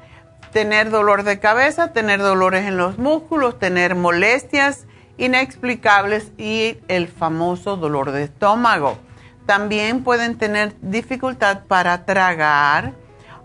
Tener 0.52 0.90
dolor 0.90 1.24
de 1.24 1.38
cabeza, 1.38 1.92
tener 1.92 2.20
dolores 2.20 2.66
en 2.66 2.78
los 2.78 2.98
músculos, 2.98 3.58
tener 3.58 3.94
molestias 3.94 4.86
inexplicables 5.18 6.32
y 6.38 6.78
el 6.88 7.08
famoso 7.08 7.76
dolor 7.76 8.12
de 8.12 8.24
estómago. 8.24 8.98
También 9.44 10.02
pueden 10.02 10.38
tener 10.38 10.74
dificultad 10.80 11.64
para 11.68 12.06
tragar, 12.06 12.94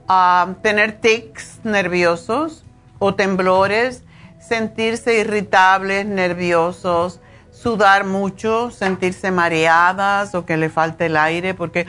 ah, 0.07 0.55
tener 0.61 0.93
tics 0.93 1.59
nerviosos 1.63 2.63
o 2.99 3.15
temblores, 3.15 4.03
sentirse 4.47 5.19
irritables, 5.19 6.05
nerviosos, 6.05 7.19
sudar 7.51 8.05
mucho, 8.05 8.71
sentirse 8.71 9.31
mareadas 9.31 10.35
o 10.35 10.45
que 10.45 10.57
le 10.57 10.69
falte 10.69 11.07
el 11.07 11.17
aire, 11.17 11.53
porque 11.53 11.85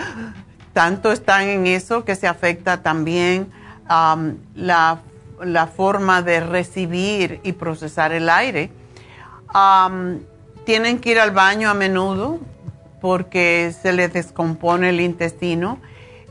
tanto 0.72 1.12
están 1.12 1.42
en 1.42 1.66
eso 1.66 2.04
que 2.04 2.14
se 2.14 2.26
afecta 2.26 2.82
también 2.82 3.50
la 3.88 5.00
la 5.44 5.66
forma 5.66 6.22
de 6.22 6.40
recibir 6.40 7.40
y 7.42 7.52
procesar 7.52 8.12
el 8.12 8.28
aire. 8.28 8.70
tienen 10.64 10.98
que 10.98 11.10
ir 11.10 11.20
al 11.20 11.30
baño 11.30 11.70
a 11.70 11.74
menudo 11.74 12.40
porque 13.00 13.72
se 13.80 13.92
les 13.92 14.12
descompone 14.12 14.90
el 14.90 15.00
intestino. 15.00 15.78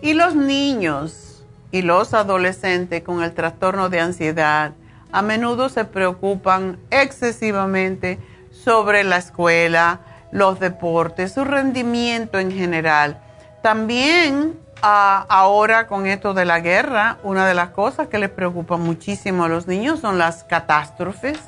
Y 0.02 0.14
los 0.14 0.36
niños 0.36 1.46
y 1.72 1.82
los 1.82 2.14
adolescentes 2.14 3.02
con 3.02 3.24
el 3.24 3.34
trastorno 3.34 3.90
de 3.90 4.02
ansiedad 4.02 4.74
a 5.12 5.22
menudo 5.22 5.70
se 5.70 5.86
preocupan 5.86 6.78
excesivamente 6.90 8.20
sobre 8.52 9.04
la 9.04 9.18
escuela, 9.18 10.00
los 10.32 10.60
deportes, 10.60 11.34
su 11.34 11.44
rendimiento 11.44 12.40
en 12.40 12.52
general. 12.52 13.22
También 13.62 14.60
ahora 14.82 15.88
con 15.88 16.06
esto 16.06 16.34
de 16.34 16.46
la 16.46 16.60
guerra, 16.60 17.18
una 17.24 17.48
de 17.48 17.54
las 17.54 17.70
cosas 17.70 18.08
que 18.08 18.20
les 18.20 18.30
preocupa 18.30 18.78
muchísimo 18.78 19.46
a 19.46 19.48
los 19.48 19.68
niños 19.68 20.00
son 20.00 20.18
las 20.18 20.44
catástrofes, 20.44 21.40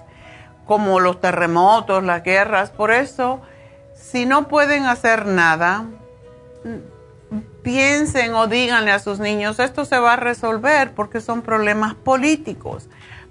como 0.66 1.00
los 1.00 1.22
terremotos, 1.22 2.04
las 2.04 2.24
guerras. 2.24 2.72
Por 2.72 2.92
eso, 2.92 3.42
si 3.94 4.26
no 4.26 4.48
pueden 4.48 4.86
hacer 4.86 5.26
nada, 5.26 5.86
piensen 7.62 8.34
o 8.34 8.48
díganle 8.48 8.92
a 8.92 9.00
sus 9.00 9.20
niños, 9.20 9.60
esto 9.60 9.86
se 9.86 10.00
va 10.00 10.14
a 10.14 10.18
resolver 10.18 10.94
porque 10.94 11.22
son 11.22 11.42
problemas 11.42 11.94
políticos, 11.94 12.88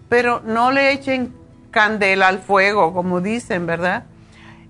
pero 0.09 0.41
no 0.45 0.71
le 0.71 0.93
echen 0.93 1.35
candela 1.71 2.29
al 2.29 2.39
fuego, 2.39 2.93
como 2.93 3.21
dicen, 3.21 3.67
¿verdad? 3.67 4.05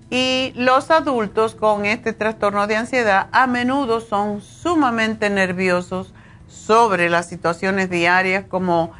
Y 0.09 0.53
los 0.55 0.89
adultos 0.89 1.55
con 1.55 1.85
este 1.85 2.13
trastorno 2.13 2.67
de 2.67 2.77
ansiedad 2.77 3.27
a 3.31 3.45
menudo 3.47 3.99
son 3.99 4.41
sumamente 4.41 5.29
nerviosos 5.29 6.13
sobre 6.47 7.09
las 7.09 7.27
situaciones 7.27 7.89
diarias 7.89 8.45
como 8.47 8.93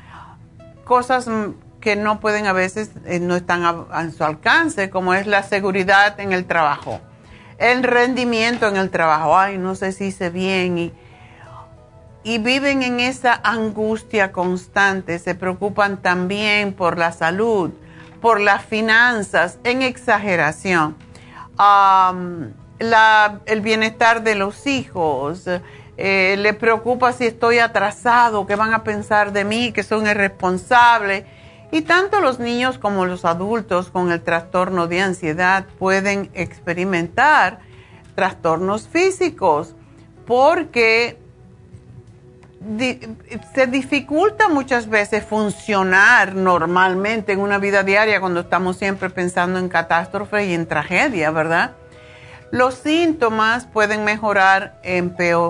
cosas 0.83 1.29
que 1.79 1.95
no 1.95 2.19
pueden 2.19 2.47
a 2.47 2.53
veces, 2.53 2.91
eh, 3.05 3.19
no 3.19 3.35
están 3.35 3.63
a, 3.63 4.09
su 4.11 4.23
alcance, 4.23 4.89
como 4.89 5.13
es 5.13 5.27
la 5.27 5.43
seguridad 5.43 6.19
en 6.19 6.33
el 6.33 6.45
trabajo, 6.45 6.99
el 7.57 7.83
rendimiento 7.83 8.67
en 8.67 8.77
el 8.77 8.89
trabajo, 8.89 9.37
ay, 9.37 9.57
no 9.57 9.75
sé 9.75 9.91
si 9.91 10.05
hice 10.05 10.29
bien, 10.29 10.77
y, 10.77 10.93
y 12.27 12.39
viven 12.39 12.83
en 12.83 12.99
esa 12.99 13.39
angustia 13.41 14.33
constante, 14.33 15.17
se 15.17 15.33
preocupan 15.33 16.01
también 16.01 16.73
por 16.73 16.97
la 16.97 17.13
salud, 17.13 17.71
por 18.19 18.41
las 18.41 18.65
finanzas 18.65 19.59
en 19.63 19.81
exageración, 19.81 20.97
el 22.79 23.61
bienestar 23.61 24.23
de 24.23 24.35
los 24.35 24.67
hijos, 24.67 25.45
eh, 25.95 26.35
le 26.37 26.53
preocupa 26.53 27.13
si 27.13 27.27
estoy 27.27 27.59
atrasado, 27.59 28.45
qué 28.45 28.57
van 28.57 28.73
a 28.73 28.83
pensar 28.83 29.31
de 29.31 29.45
mí, 29.45 29.71
que 29.71 29.83
son 29.83 30.05
irresponsables. 30.05 31.23
Y 31.71 31.83
tanto 31.83 32.19
los 32.19 32.39
niños 32.39 32.77
como 32.77 33.05
los 33.05 33.23
adultos 33.23 33.89
con 33.89 34.11
el 34.11 34.21
trastorno 34.21 34.87
de 34.87 34.99
ansiedad 34.99 35.65
pueden 35.79 36.29
experimentar 36.33 37.59
trastornos 38.15 38.85
físicos 38.89 39.75
porque 40.25 41.25
se 43.55 43.67
dificulta 43.67 44.49
muchas 44.49 44.89
veces 44.89 45.23
funcionar 45.23 46.35
normalmente 46.35 47.31
en 47.31 47.39
una 47.39 47.57
vida 47.57 47.83
diaria 47.83 48.19
cuando 48.19 48.41
estamos 48.41 48.77
siempre 48.77 49.09
pensando 49.09 49.59
en 49.59 49.69
catástrofe 49.69 50.47
y 50.47 50.53
en 50.53 50.67
tragedia, 50.67 51.31
¿verdad? 51.31 51.71
Los 52.51 52.75
síntomas 52.75 53.65
pueden 53.65 54.03
mejorar 54.03 54.79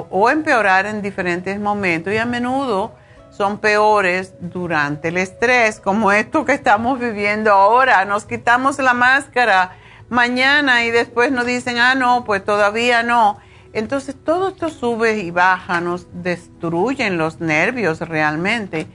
o 0.10 0.30
empeorar 0.30 0.86
en 0.86 1.02
diferentes 1.02 1.60
momentos 1.60 2.14
y 2.14 2.18
a 2.18 2.26
menudo 2.26 2.94
son 3.30 3.60
peores 3.60 4.34
durante 4.40 5.10
el 5.10 5.18
estrés, 5.18 5.80
como 5.80 6.12
esto 6.14 6.46
que 6.46 6.54
estamos 6.54 7.00
viviendo 7.00 7.52
ahora. 7.52 8.04
Nos 8.06 8.26
quitamos 8.26 8.80
la 8.80 8.94
máscara 8.94 9.74
mañana 10.10 10.84
y 10.86 10.92
después 10.92 11.32
nos 11.32 11.46
dicen, 11.46 11.78
ah, 11.78 11.96
no, 11.96 12.24
pues 12.26 12.44
todavía 12.44 13.04
no 13.04 13.38
entonces 13.78 14.16
todo 14.16 14.50
esto 14.50 14.70
sube 14.70 15.20
y 15.20 15.30
baja, 15.30 15.82
nos 15.82 16.08
destruyen 16.24 17.18
los 17.18 17.40
nervios 17.40 18.00
realmente. 18.00 18.88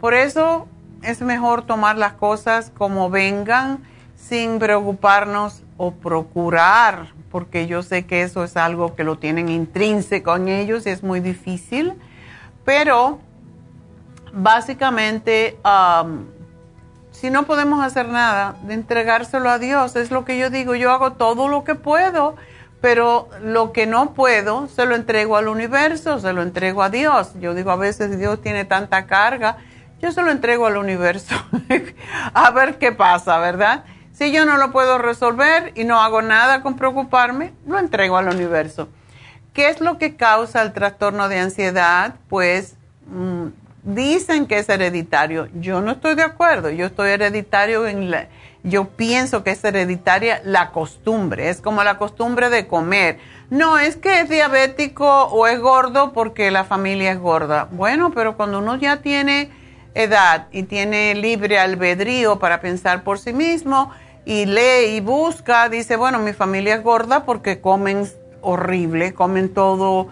Por 0.00 0.14
eso 0.14 0.66
es 1.02 1.20
mejor 1.20 1.62
tomar 1.62 1.98
las 1.98 2.14
cosas 2.14 2.72
como 2.76 3.10
vengan 3.10 3.80
sin 4.16 4.58
preocuparnos 4.58 5.62
o 5.76 5.92
procurar, 5.92 7.12
porque 7.30 7.66
yo 7.66 7.82
sé 7.82 8.06
que 8.06 8.22
eso 8.22 8.42
es 8.42 8.56
algo 8.56 8.94
que 8.94 9.04
lo 9.04 9.18
tienen 9.18 9.50
intrínseco 9.50 10.34
en 10.36 10.48
ellos 10.48 10.86
y 10.86 10.90
es 10.90 11.02
muy 11.02 11.20
difícil, 11.20 11.92
pero 12.64 13.18
básicamente 14.32 15.58
si 17.10 17.28
no 17.28 17.44
podemos 17.44 17.84
hacer 17.84 18.08
nada, 18.08 18.56
de 18.62 18.72
entregárselo 18.72 19.50
a 19.50 19.58
Dios, 19.58 19.96
es 19.96 20.10
lo 20.10 20.24
que 20.24 20.38
yo 20.38 20.48
digo, 20.48 20.74
yo 20.74 20.90
hago 20.90 21.12
todo 21.12 21.48
lo 21.48 21.64
que 21.64 21.74
puedo 21.74 22.36
pero 22.80 23.28
lo 23.42 23.72
que 23.72 23.86
no 23.86 24.14
puedo 24.14 24.68
se 24.68 24.86
lo 24.86 24.94
entrego 24.94 25.36
al 25.36 25.48
universo, 25.48 26.18
se 26.18 26.32
lo 26.32 26.42
entrego 26.42 26.82
a 26.82 26.90
Dios. 26.90 27.32
Yo 27.40 27.54
digo, 27.54 27.70
a 27.70 27.76
veces 27.76 28.18
Dios 28.18 28.40
tiene 28.40 28.64
tanta 28.64 29.06
carga, 29.06 29.58
yo 30.00 30.12
se 30.12 30.22
lo 30.22 30.30
entrego 30.30 30.66
al 30.66 30.78
universo, 30.78 31.34
a 32.34 32.50
ver 32.52 32.78
qué 32.78 32.92
pasa, 32.92 33.38
¿verdad? 33.38 33.84
Si 34.12 34.32
yo 34.32 34.46
no 34.46 34.56
lo 34.56 34.72
puedo 34.72 34.98
resolver 34.98 35.72
y 35.74 35.84
no 35.84 36.00
hago 36.00 36.22
nada 36.22 36.62
con 36.62 36.76
preocuparme, 36.76 37.52
lo 37.66 37.78
entrego 37.78 38.16
al 38.16 38.28
universo. 38.28 38.88
¿Qué 39.52 39.68
es 39.68 39.80
lo 39.80 39.98
que 39.98 40.16
causa 40.16 40.62
el 40.62 40.72
trastorno 40.72 41.28
de 41.28 41.38
ansiedad? 41.38 42.14
Pues 42.28 42.76
mm, 43.06 43.48
dicen 43.82 44.46
que 44.46 44.58
es 44.58 44.68
hereditario. 44.68 45.48
Yo 45.54 45.80
no 45.80 45.92
estoy 45.92 46.14
de 46.14 46.22
acuerdo. 46.22 46.70
Yo 46.70 46.86
estoy 46.86 47.10
hereditario 47.10 47.86
en 47.86 48.10
la, 48.10 48.28
yo 48.62 48.88
pienso 48.88 49.42
que 49.42 49.52
es 49.52 49.64
hereditaria 49.64 50.42
la 50.44 50.70
costumbre, 50.70 51.48
es 51.48 51.60
como 51.60 51.82
la 51.82 51.98
costumbre 51.98 52.50
de 52.50 52.66
comer. 52.66 53.18
No 53.48 53.78
es 53.78 53.96
que 53.96 54.20
es 54.20 54.28
diabético 54.28 55.24
o 55.24 55.46
es 55.46 55.58
gordo 55.60 56.12
porque 56.12 56.50
la 56.50 56.64
familia 56.64 57.12
es 57.12 57.18
gorda. 57.18 57.68
Bueno, 57.70 58.12
pero 58.14 58.36
cuando 58.36 58.58
uno 58.58 58.76
ya 58.76 58.98
tiene 59.02 59.50
edad 59.94 60.46
y 60.52 60.64
tiene 60.64 61.14
libre 61.14 61.58
albedrío 61.58 62.38
para 62.38 62.60
pensar 62.60 63.02
por 63.02 63.18
sí 63.18 63.32
mismo 63.32 63.90
y 64.24 64.46
lee 64.46 64.96
y 64.96 65.00
busca, 65.00 65.68
dice, 65.68 65.96
bueno, 65.96 66.18
mi 66.18 66.32
familia 66.32 66.74
es 66.76 66.82
gorda 66.82 67.24
porque 67.24 67.60
comen 67.60 68.06
horrible, 68.42 69.14
comen 69.14 69.52
todo, 69.52 70.08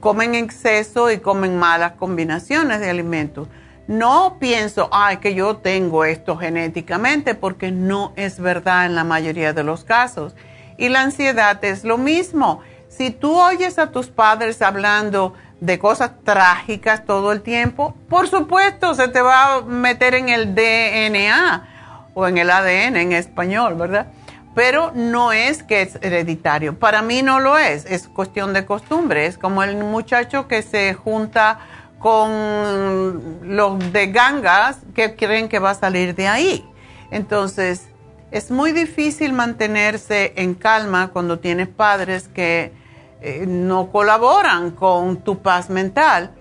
comen 0.00 0.34
exceso 0.34 1.10
y 1.10 1.18
comen 1.18 1.58
malas 1.58 1.92
combinaciones 1.92 2.80
de 2.80 2.90
alimentos. 2.90 3.48
No 3.86 4.36
pienso, 4.38 4.88
ay, 4.92 5.16
que 5.16 5.34
yo 5.34 5.56
tengo 5.56 6.04
esto 6.04 6.36
genéticamente, 6.36 7.34
porque 7.34 7.72
no 7.72 8.12
es 8.16 8.38
verdad 8.38 8.86
en 8.86 8.94
la 8.94 9.04
mayoría 9.04 9.52
de 9.52 9.64
los 9.64 9.84
casos. 9.84 10.34
Y 10.78 10.88
la 10.88 11.02
ansiedad 11.02 11.62
es 11.64 11.84
lo 11.84 11.98
mismo. 11.98 12.60
Si 12.88 13.10
tú 13.10 13.38
oyes 13.38 13.78
a 13.78 13.90
tus 13.90 14.08
padres 14.08 14.62
hablando 14.62 15.34
de 15.60 15.78
cosas 15.78 16.12
trágicas 16.24 17.04
todo 17.04 17.32
el 17.32 17.40
tiempo, 17.40 17.94
por 18.08 18.28
supuesto 18.28 18.94
se 18.94 19.08
te 19.08 19.20
va 19.20 19.54
a 19.54 19.60
meter 19.62 20.14
en 20.14 20.28
el 20.28 20.54
DNA 20.54 22.10
o 22.14 22.26
en 22.26 22.38
el 22.38 22.50
ADN 22.50 22.96
en 22.96 23.12
español, 23.12 23.74
¿verdad? 23.74 24.08
Pero 24.54 24.92
no 24.94 25.32
es 25.32 25.62
que 25.62 25.82
es 25.82 25.96
hereditario. 26.02 26.78
Para 26.78 27.00
mí 27.00 27.22
no 27.22 27.40
lo 27.40 27.56
es, 27.56 27.86
es 27.86 28.06
cuestión 28.08 28.52
de 28.52 28.66
costumbre. 28.66 29.26
Es 29.26 29.38
como 29.38 29.62
el 29.62 29.76
muchacho 29.76 30.46
que 30.46 30.62
se 30.62 30.92
junta 30.92 31.58
con 32.02 33.38
los 33.56 33.92
de 33.92 34.08
gangas 34.08 34.78
que 34.92 35.14
creen 35.14 35.48
que 35.48 35.60
va 35.60 35.70
a 35.70 35.74
salir 35.74 36.16
de 36.16 36.26
ahí. 36.26 36.68
Entonces, 37.12 37.86
es 38.32 38.50
muy 38.50 38.72
difícil 38.72 39.32
mantenerse 39.32 40.32
en 40.36 40.54
calma 40.54 41.10
cuando 41.12 41.38
tienes 41.38 41.68
padres 41.68 42.26
que 42.26 42.72
eh, 43.20 43.44
no 43.46 43.92
colaboran 43.92 44.72
con 44.72 45.18
tu 45.18 45.42
paz 45.42 45.70
mental. 45.70 46.32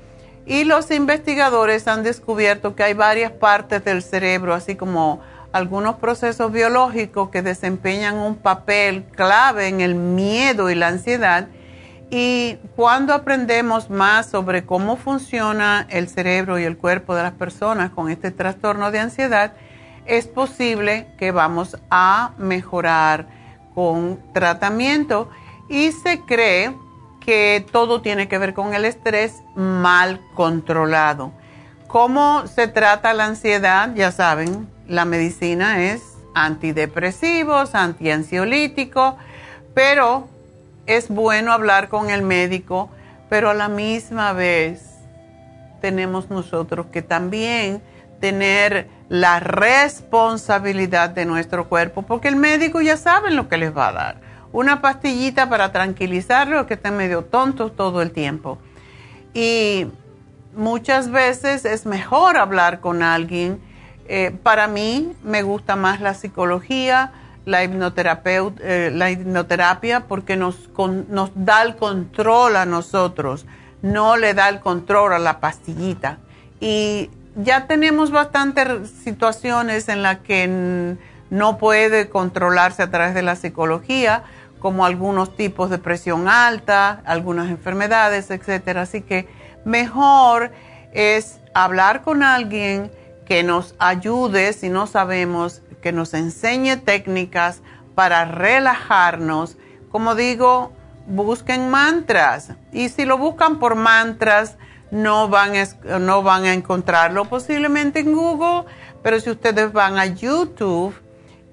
Y 0.48 0.64
los 0.64 0.90
investigadores 0.90 1.88
han 1.88 2.02
descubierto 2.02 2.76
que 2.76 2.84
hay 2.84 2.96
varias 2.96 3.32
partes 3.32 3.86
del 3.86 4.02
cerebro, 4.02 4.56
así 4.56 4.76
como 4.76 5.22
algunos 5.52 5.98
procesos 5.98 6.52
biológicos 6.52 7.30
que 7.30 7.44
desempeñan 7.44 8.18
un 8.18 8.36
papel 8.36 9.04
clave 9.16 9.68
en 9.68 9.82
el 9.82 9.94
miedo 9.94 10.72
y 10.72 10.76
la 10.76 10.88
ansiedad 10.88 11.50
y 12.14 12.58
cuando 12.76 13.14
aprendemos 13.14 13.90
más 13.90 14.30
sobre 14.30 14.66
cómo 14.66 14.98
funciona 14.98 15.88
el 15.90 16.10
cerebro 16.10 16.60
y 16.60 16.66
el 16.66 16.78
cuerpo 16.78 17.16
de 17.16 17.24
las 17.24 17.32
personas 17.32 17.92
con 17.92 18.12
este 18.12 18.32
trastorno 18.32 18.92
de 18.92 19.00
ansiedad, 19.00 19.54
es 20.06 20.28
posible 20.28 21.08
que 21.18 21.32
vamos 21.32 21.78
a 21.90 22.32
mejorar 22.38 23.28
con 23.74 24.20
tratamiento 24.34 25.30
y 25.70 25.94
se 25.94 26.20
cree 26.20 26.76
que 27.22 27.66
todo 27.72 28.02
tiene 28.02 28.28
que 28.28 28.38
ver 28.38 28.54
con 28.54 28.74
el 28.74 28.84
estrés 28.84 29.42
mal 29.56 30.20
controlado. 30.36 31.32
¿Cómo 31.88 32.46
se 32.46 32.68
trata 32.68 33.14
la 33.14 33.26
ansiedad? 33.26 33.96
Ya 33.96 34.12
saben, 34.12 34.68
la 34.86 35.06
medicina 35.06 35.82
es 35.82 36.02
antidepresivos, 36.34 37.74
antiansiolíticos, 37.74 39.14
pero 39.74 40.28
es 40.86 41.10
bueno 41.10 41.52
hablar 41.52 41.90
con 41.90 42.10
el 42.10 42.22
médico, 42.22 42.90
pero 43.30 43.50
a 43.50 43.54
la 43.54 43.70
misma 43.70 44.34
vez 44.34 44.92
tenemos 45.82 46.30
nosotros 46.30 46.88
que 46.92 47.02
también 47.02 47.82
tener 48.20 48.88
la 49.10 49.40
responsabilidad 49.40 51.10
de 51.10 51.26
nuestro 51.26 51.68
cuerpo, 51.68 52.04
porque 52.04 52.30
el 52.30 52.36
médico 52.38 52.80
ya 52.80 52.96
sabe 52.96 53.32
lo 53.32 53.50
que 53.50 53.58
les 53.58 53.76
va 53.76 53.90
a 53.90 53.92
dar. 53.92 54.16
Una 54.54 54.82
pastillita 54.82 55.50
para 55.50 55.72
tranquilizarlos 55.72 56.66
que 56.68 56.76
estén 56.76 56.96
medio 56.96 57.24
tontos 57.24 57.76
todo 57.76 58.02
el 58.02 58.12
tiempo. 58.12 58.60
Y 59.34 59.88
muchas 60.56 61.10
veces 61.10 61.66
es 61.66 61.86
mejor 61.86 62.38
hablar 62.38 62.80
con 62.80 63.02
alguien. 63.02 63.60
Eh, 64.08 64.32
para 64.44 64.68
mí 64.68 65.14
me 65.24 65.42
gusta 65.42 65.76
más 65.76 66.02
la 66.02 66.14
psicología, 66.14 67.12
la, 67.46 67.64
eh, 67.64 68.92
la 68.94 69.12
hipnoterapia, 69.12 70.08
porque 70.08 70.36
nos, 70.36 70.70
nos 71.10 71.32
da 71.36 71.64
el 71.64 71.76
control 71.76 72.56
a 72.56 72.66
nosotros, 72.66 73.46
no 73.82 74.18
le 74.18 74.34
da 74.34 74.50
el 74.50 74.60
control 74.60 75.14
a 75.14 75.20
la 75.20 75.40
pastillita. 75.40 76.20
Y 76.60 77.10
ya 77.36 77.68
tenemos 77.68 78.12
bastantes 78.12 78.90
situaciones 79.04 79.90
en 79.90 80.04
las 80.04 80.20
que 80.20 80.98
no 81.30 81.58
puede 81.58 82.10
controlarse 82.10 82.84
a 82.84 82.92
través 82.92 83.14
de 83.14 83.22
la 83.22 83.36
psicología, 83.36 84.24
como 84.60 84.86
algunos 84.86 85.36
tipos 85.36 85.70
de 85.72 85.80
presión 85.80 86.28
alta, 86.28 87.02
algunas 87.06 87.50
enfermedades, 87.50 88.30
etcétera. 88.30 88.82
Así 88.82 89.02
que 89.02 89.28
mejor 89.66 90.52
es 90.94 91.40
hablar 91.54 92.04
con 92.04 92.22
alguien 92.22 92.92
que 93.26 93.44
nos 93.44 93.76
ayude 93.80 94.54
si 94.54 94.70
no 94.70 94.88
sabemos, 94.88 95.62
que 95.82 95.92
nos 95.92 96.14
enseñe 96.14 96.78
técnicas 96.78 97.62
para 97.96 98.26
relajarnos. 98.26 99.58
Como 99.92 100.16
digo, 100.16 100.72
busquen 101.08 101.70
mantras 101.70 102.54
y 102.72 102.90
si 102.90 103.06
lo 103.06 103.18
buscan 103.18 103.60
por 103.60 103.76
mantras 103.76 104.58
no 104.92 105.30
van, 105.30 105.54
a, 105.56 106.00
no 106.00 106.22
van 106.22 106.46
a 106.46 106.54
encontrarlo 106.54 107.26
posiblemente 107.26 108.00
en 108.02 108.14
Google, 108.14 108.66
pero 109.02 109.20
si 109.20 109.30
ustedes 109.30 109.72
van 109.72 109.98
a 109.98 110.06
YouTube 110.06 110.94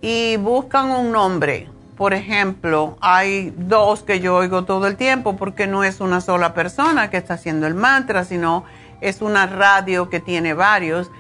y 0.00 0.36
buscan 0.36 0.90
un 0.90 1.12
nombre, 1.12 1.68
por 1.96 2.14
ejemplo, 2.14 2.96
hay 3.00 3.52
dos 3.56 4.02
que 4.04 4.20
yo 4.20 4.36
oigo 4.36 4.64
todo 4.64 4.86
el 4.86 4.96
tiempo 4.96 5.36
porque 5.36 5.66
no 5.66 5.82
es 5.82 6.00
una 6.00 6.20
sola 6.20 6.54
persona 6.54 7.10
que 7.10 7.16
está 7.16 7.34
haciendo 7.34 7.66
el 7.66 7.74
mantra, 7.74 8.24
sino 8.24 8.64
es 9.00 9.20
una 9.20 9.46
radio 9.46 10.08
que 10.08 10.20
tiene 10.20 10.54
varios. 10.54 11.10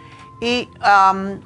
Y 0.40 0.68
um, 0.78 1.40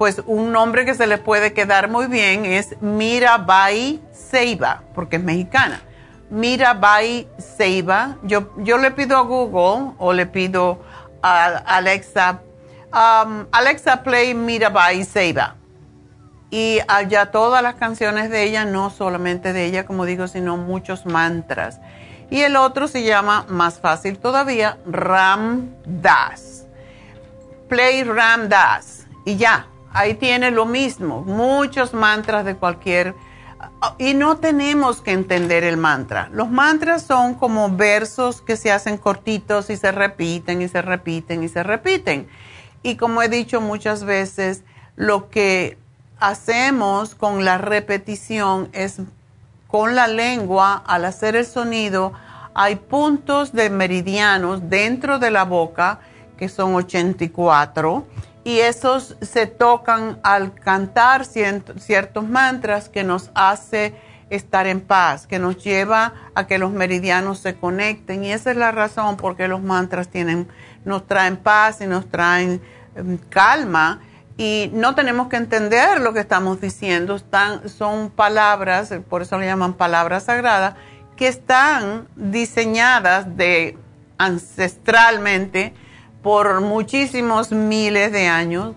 pues 0.00 0.22
un 0.24 0.50
nombre 0.50 0.86
que 0.86 0.94
se 0.94 1.06
le 1.06 1.18
puede 1.18 1.52
quedar 1.52 1.90
muy 1.90 2.06
bien 2.06 2.46
es 2.46 2.74
Mirabai 2.80 4.00
Seiba, 4.10 4.82
porque 4.94 5.16
es 5.16 5.22
mexicana. 5.22 5.82
Mirabai 6.30 7.28
Seiba. 7.36 8.16
Yo, 8.22 8.50
yo 8.56 8.78
le 8.78 8.92
pido 8.92 9.18
a 9.18 9.20
Google 9.20 9.92
o 9.98 10.14
le 10.14 10.24
pido 10.24 10.80
a 11.20 11.48
Alexa, 11.48 12.40
um, 12.94 13.44
Alexa 13.52 14.02
Play 14.02 14.32
Mirabai 14.32 15.04
Seiba 15.04 15.56
y 16.50 16.78
allá 16.88 17.30
todas 17.30 17.62
las 17.62 17.74
canciones 17.74 18.30
de 18.30 18.44
ella, 18.44 18.64
no 18.64 18.88
solamente 18.88 19.52
de 19.52 19.66
ella, 19.66 19.84
como 19.84 20.06
digo, 20.06 20.28
sino 20.28 20.56
muchos 20.56 21.04
mantras. 21.04 21.78
Y 22.30 22.40
el 22.40 22.56
otro 22.56 22.88
se 22.88 23.02
llama, 23.02 23.44
más 23.50 23.80
fácil 23.80 24.18
todavía, 24.18 24.78
Ram 24.86 25.68
Das. 25.84 26.64
Play 27.68 28.02
Ram 28.04 28.48
Das. 28.48 29.06
Y 29.26 29.36
ya, 29.36 29.66
ahí 29.92 30.14
tiene 30.14 30.50
lo 30.50 30.66
mismo, 30.66 31.22
muchos 31.22 31.94
mantras 31.94 32.44
de 32.44 32.56
cualquier... 32.56 33.14
Y 33.98 34.14
no 34.14 34.38
tenemos 34.38 35.02
que 35.02 35.12
entender 35.12 35.64
el 35.64 35.76
mantra. 35.76 36.30
Los 36.32 36.50
mantras 36.50 37.02
son 37.02 37.34
como 37.34 37.70
versos 37.76 38.40
que 38.40 38.56
se 38.56 38.72
hacen 38.72 38.96
cortitos 38.96 39.68
y 39.68 39.76
se 39.76 39.92
repiten 39.92 40.62
y 40.62 40.68
se 40.68 40.80
repiten 40.80 41.42
y 41.42 41.48
se 41.48 41.62
repiten. 41.62 42.26
Y 42.82 42.96
como 42.96 43.22
he 43.22 43.28
dicho 43.28 43.60
muchas 43.60 44.04
veces, 44.04 44.64
lo 44.96 45.28
que 45.28 45.76
hacemos 46.18 47.14
con 47.14 47.44
la 47.44 47.58
repetición 47.58 48.70
es 48.72 49.00
con 49.66 49.94
la 49.94 50.08
lengua, 50.08 50.82
al 50.86 51.04
hacer 51.04 51.36
el 51.36 51.46
sonido, 51.46 52.12
hay 52.54 52.76
puntos 52.76 53.52
de 53.52 53.70
meridianos 53.70 54.68
dentro 54.68 55.18
de 55.18 55.30
la 55.30 55.44
boca, 55.44 56.00
que 56.36 56.48
son 56.48 56.74
84, 56.74 58.04
y 58.44 58.60
esos 58.60 59.16
se 59.20 59.46
tocan 59.46 60.18
al 60.22 60.54
cantar 60.54 61.24
ciertos 61.24 62.28
mantras 62.28 62.88
que 62.88 63.04
nos 63.04 63.30
hace 63.34 63.94
estar 64.30 64.66
en 64.66 64.80
paz, 64.80 65.26
que 65.26 65.38
nos 65.38 65.62
lleva 65.62 66.14
a 66.34 66.46
que 66.46 66.58
los 66.58 66.70
meridianos 66.70 67.40
se 67.40 67.56
conecten. 67.56 68.24
Y 68.24 68.32
esa 68.32 68.52
es 68.52 68.56
la 68.56 68.70
razón 68.70 69.16
por 69.16 69.36
qué 69.36 69.48
los 69.48 69.60
mantras 69.60 70.08
tienen, 70.08 70.48
nos 70.84 71.06
traen 71.06 71.36
paz 71.36 71.80
y 71.80 71.86
nos 71.86 72.08
traen 72.08 72.62
em, 72.94 73.18
calma 73.28 74.00
y 74.36 74.70
no 74.72 74.94
tenemos 74.94 75.28
que 75.28 75.36
entender 75.36 76.00
lo 76.00 76.14
que 76.14 76.20
estamos 76.20 76.62
diciendo, 76.62 77.16
están, 77.16 77.68
son 77.68 78.08
palabras, 78.08 78.94
por 79.10 79.20
eso 79.20 79.38
le 79.38 79.44
llaman 79.44 79.74
palabras 79.74 80.24
sagradas, 80.24 80.76
que 81.14 81.28
están 81.28 82.08
diseñadas 82.16 83.36
de 83.36 83.76
ancestralmente 84.16 85.74
por 86.22 86.60
muchísimos 86.60 87.52
miles 87.52 88.12
de 88.12 88.28
años 88.28 88.74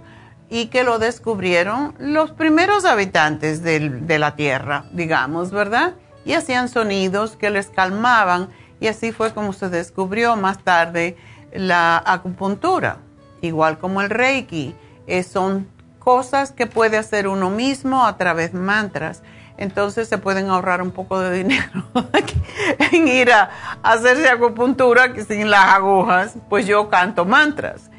y 0.49 0.67
que 0.67 0.83
lo 0.83 0.99
descubrieron 0.99 1.95
los 1.99 2.31
primeros 2.31 2.85
habitantes 2.85 3.63
de 3.63 4.19
la 4.19 4.35
Tierra, 4.35 4.85
digamos, 4.91 5.51
¿verdad? 5.51 5.95
Y 6.25 6.33
hacían 6.33 6.69
sonidos 6.69 7.35
que 7.35 7.49
les 7.49 7.67
calmaban 7.67 8.49
y 8.79 8.87
así 8.87 9.11
fue 9.11 9.33
como 9.33 9.53
se 9.53 9.69
descubrió 9.69 10.35
más 10.35 10.59
tarde 10.59 11.17
la 11.53 12.01
acupuntura, 12.05 12.97
igual 13.41 13.77
como 13.77 14.01
el 14.01 14.09
Reiki 14.09 14.75
eh, 15.07 15.23
son 15.23 15.67
cosas 15.99 16.51
que 16.51 16.67
puede 16.67 16.97
hacer 16.97 17.27
uno 17.27 17.49
mismo 17.49 18.05
a 18.05 18.17
través 18.17 18.53
de 18.53 18.59
mantras. 18.59 19.23
Entonces 19.57 20.07
se 20.07 20.17
pueden 20.17 20.49
ahorrar 20.49 20.81
un 20.81 20.91
poco 20.91 21.19
de 21.19 21.31
dinero 21.31 21.83
en 22.91 23.07
ir 23.07 23.31
a, 23.31 23.49
hacerse 23.83 24.27
acupuntura 24.29 25.13
sin 25.27 25.49
las 25.49 25.73
agujas, 25.73 26.35
pues 26.49 26.65
yo 26.65 26.89
canto 26.89 27.25
mantras. 27.25 27.89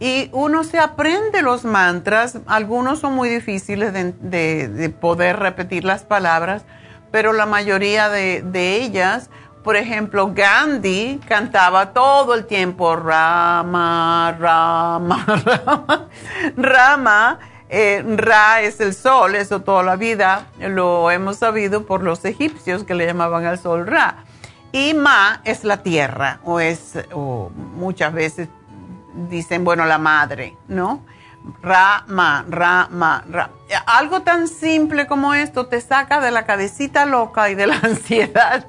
Y 0.00 0.28
uno 0.32 0.64
se 0.64 0.78
aprende 0.78 1.42
los 1.42 1.64
mantras, 1.64 2.38
algunos 2.46 2.98
son 2.98 3.14
muy 3.14 3.28
difíciles 3.28 3.92
de, 3.92 4.96
poder 5.00 5.38
repetir 5.38 5.84
las 5.84 6.02
palabras, 6.02 6.64
pero 7.10 7.32
la 7.32 7.46
mayoría 7.46 8.08
de, 8.08 8.42
de 8.42 8.82
ellas 8.82 9.30
por 9.64 9.76
ejemplo, 9.76 10.30
Gandhi 10.34 11.18
cantaba 11.26 11.94
todo 11.94 12.34
el 12.34 12.44
tiempo 12.44 12.96
Rama, 12.96 14.36
Rama, 14.38 15.24
Rama. 15.44 16.08
Rama, 16.54 17.38
eh, 17.68 18.04
Ra 18.16 18.60
es 18.60 18.80
el 18.80 18.94
sol, 18.94 19.34
eso 19.34 19.62
toda 19.62 19.82
la 19.82 19.96
vida 19.96 20.46
lo 20.58 21.10
hemos 21.10 21.36
sabido 21.36 21.86
por 21.86 22.02
los 22.02 22.24
egipcios 22.24 22.84
que 22.84 22.94
le 22.94 23.06
llamaban 23.06 23.44
al 23.46 23.58
sol 23.58 23.86
Ra. 23.86 24.24
Y 24.72 24.94
Ma 24.94 25.40
es 25.44 25.64
la 25.64 25.82
tierra, 25.82 26.40
o 26.44 26.60
es, 26.60 26.98
o 27.12 27.50
muchas 27.76 28.12
veces 28.12 28.48
dicen, 29.30 29.64
bueno, 29.64 29.84
la 29.86 29.98
madre, 29.98 30.56
¿no? 30.66 31.04
Rama, 31.62 32.44
Rama, 32.48 33.24
Ra. 33.30 33.50
Algo 33.86 34.22
tan 34.22 34.48
simple 34.48 35.06
como 35.06 35.34
esto 35.34 35.66
te 35.66 35.80
saca 35.80 36.20
de 36.20 36.30
la 36.30 36.44
cabecita 36.44 37.06
loca 37.06 37.50
y 37.50 37.54
de 37.54 37.66
la 37.66 37.76
ansiedad 37.82 38.66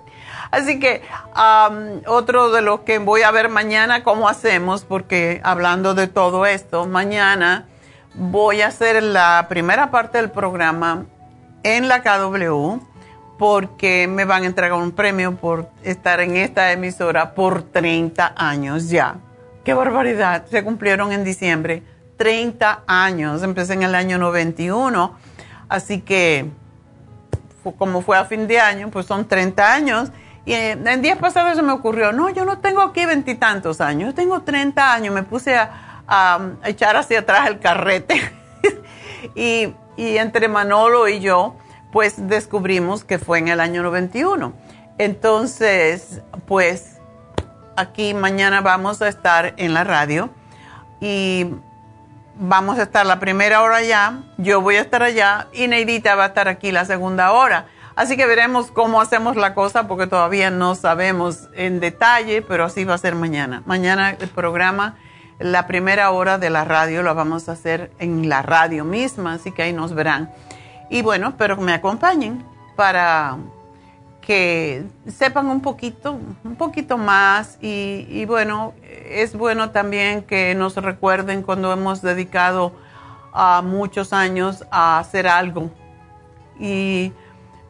Así 0.51 0.79
que 0.79 1.01
otro 2.07 2.51
de 2.51 2.61
los 2.61 2.81
que 2.81 2.99
voy 2.99 3.23
a 3.23 3.31
ver 3.31 3.49
mañana 3.49 4.03
cómo 4.03 4.29
hacemos, 4.29 4.85
porque 4.85 5.41
hablando 5.43 5.95
de 5.95 6.07
todo 6.07 6.45
esto, 6.45 6.85
mañana 6.85 7.67
voy 8.17 8.61
a 8.61 8.67
hacer 8.67 9.01
la 9.03 9.45
primera 9.49 9.91
parte 9.91 10.17
del 10.17 10.31
programa 10.31 11.05
en 11.63 11.87
la 11.87 12.01
KW 12.01 12.79
porque 13.37 14.07
me 14.07 14.25
van 14.25 14.43
a 14.43 14.45
entregar 14.45 14.79
un 14.79 14.91
premio 14.91 15.35
por 15.35 15.69
estar 15.83 16.21
en 16.21 16.37
esta 16.37 16.71
emisora 16.71 17.35
por 17.35 17.63
30 17.63 18.33
años 18.37 18.89
ya. 18.89 19.15
¡Qué 19.63 19.73
barbaridad! 19.73 20.45
Se 20.47 20.63
cumplieron 20.63 21.11
en 21.11 21.23
diciembre 21.23 21.83
30 22.17 22.83
años. 22.87 23.43
Empecé 23.43 23.73
en 23.73 23.83
el 23.83 23.95
año 23.95 24.17
91, 24.17 25.17
así 25.67 26.01
que 26.01 26.49
como 27.77 28.01
fue 28.01 28.17
a 28.17 28.25
fin 28.25 28.47
de 28.47 28.59
año, 28.59 28.89
pues 28.91 29.07
son 29.07 29.27
30 29.27 29.73
años 29.73 30.11
y 30.45 30.53
en, 30.53 31.01
días 31.01 31.17
pasados 31.17 31.55
se 31.55 31.63
me 31.63 31.71
ocurrió, 31.71 32.11
no, 32.11 32.29
yo 32.29 32.45
no 32.45 32.59
tengo 32.59 32.81
aquí 32.81 33.05
veintitantos 33.05 33.81
años, 33.81 34.09
yo 34.09 34.13
tengo 34.13 34.41
30 34.41 34.93
años, 34.93 35.13
me 35.13 35.23
puse 35.23 35.55
a, 35.55 35.84
echar 36.63 36.95
hacia 36.95 37.19
atrás 37.19 37.47
el 37.47 37.59
carrete. 37.59 38.19
y, 39.35 39.73
y, 39.97 40.17
entre 40.17 40.47
Manolo 40.47 41.07
y 41.07 41.19
yo, 41.19 41.55
pues 41.91 42.27
descubrimos 42.27 43.03
que 43.03 43.19
fue 43.19 43.39
en 43.39 43.47
el 43.47 43.59
año 43.59 43.83
91. 43.83 44.53
Entonces, 44.97 46.21
pues 46.47 46.97
aquí 47.75 48.13
mañana 48.13 48.61
vamos 48.61 49.01
a 49.01 49.07
estar 49.07 49.53
en 49.57 49.73
la 49.73 49.83
radio 49.83 50.29
y 51.01 51.47
vamos 52.37 52.79
a 52.79 52.83
estar 52.83 53.05
la 53.05 53.19
primera 53.19 53.61
hora 53.61 53.77
allá, 53.77 54.23
yo 54.37 54.61
voy 54.61 54.75
a 54.75 54.81
estar 54.81 55.03
allá 55.03 55.47
y 55.53 55.67
Neidita 55.67 56.15
va 56.15 56.25
a 56.25 56.27
estar 56.27 56.47
aquí 56.47 56.71
la 56.71 56.85
segunda 56.85 57.31
hora. 57.31 57.67
Así 57.95 58.17
que 58.17 58.25
veremos 58.25 58.71
cómo 58.71 58.99
hacemos 58.99 59.37
la 59.37 59.53
cosa 59.53 59.87
porque 59.87 60.07
todavía 60.07 60.49
no 60.49 60.75
sabemos 60.75 61.47
en 61.55 61.79
detalle, 61.79 62.41
pero 62.41 62.65
así 62.65 62.83
va 62.83 62.93
a 62.95 62.97
ser 62.97 63.15
mañana. 63.15 63.63
Mañana 63.65 64.17
el 64.19 64.27
programa 64.27 64.97
la 65.39 65.67
primera 65.67 66.11
hora 66.11 66.37
de 66.37 66.49
la 66.49 66.65
radio 66.65 67.03
la 67.03 67.13
vamos 67.13 67.49
a 67.49 67.53
hacer 67.53 67.91
en 67.99 68.29
la 68.29 68.41
radio 68.41 68.85
misma, 68.85 69.33
así 69.33 69.51
que 69.51 69.63
ahí 69.63 69.73
nos 69.73 69.93
verán. 69.93 70.31
Y 70.89 71.01
bueno, 71.01 71.35
pero 71.37 71.57
me 71.57 71.73
acompañen 71.73 72.43
para 72.75 73.37
que 74.21 74.83
sepan 75.07 75.47
un 75.47 75.61
poquito, 75.61 76.19
un 76.43 76.55
poquito 76.55 76.97
más 76.97 77.57
y, 77.61 78.25
bueno, 78.25 78.73
es 79.09 79.35
bueno 79.35 79.69
también 79.69 80.23
que 80.23 80.55
nos 80.55 80.75
recuerden 80.77 81.43
cuando 81.43 81.71
hemos 81.71 82.01
dedicado 82.01 82.71
a 83.33 83.61
muchos 83.61 84.13
años 84.13 84.65
a 84.71 84.97
hacer 84.97 85.27
algo 85.27 85.69
y 86.59 87.11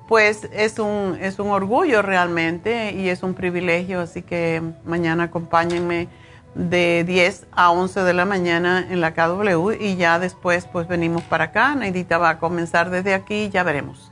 pues 0.08 0.48
es 0.54 0.80
un, 0.80 1.18
es 1.20 1.40
un 1.40 1.50
orgullo 1.50 2.02
realmente 2.02 2.94
y 2.94 3.10
es 3.10 3.24
un 3.24 3.34
privilegio, 3.34 4.00
así 4.02 4.22
que 4.22 4.62
mañana 4.86 5.24
acompáñenme 5.24 6.08
de 6.56 7.04
10 7.06 7.48
a 7.52 7.70
11 7.70 8.02
de 8.02 8.14
la 8.14 8.26
mañana 8.26 8.88
en 8.90 9.02
la 9.02 9.14
KW 9.14 9.72
y 9.80 9.98
ya 9.98 10.18
después 10.20 10.66
pues 10.66 10.88
venimos 10.88 11.22
para 11.24 11.46
acá. 11.46 11.76
Neidita 11.76 12.18
va 12.18 12.30
a 12.30 12.40
comenzar 12.40 12.90
desde 12.90 13.14
aquí, 13.14 13.50
ya 13.50 13.64
veremos. 13.64 14.12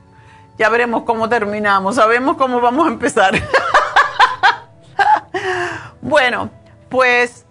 Ya 0.58 0.68
veremos 0.68 1.02
cómo 1.02 1.28
terminamos, 1.28 1.96
sabemos 1.96 2.36
cómo 2.36 2.60
vamos 2.60 2.86
a 2.86 2.90
empezar. 2.90 3.34
bueno, 6.02 6.50
pues 6.88 7.44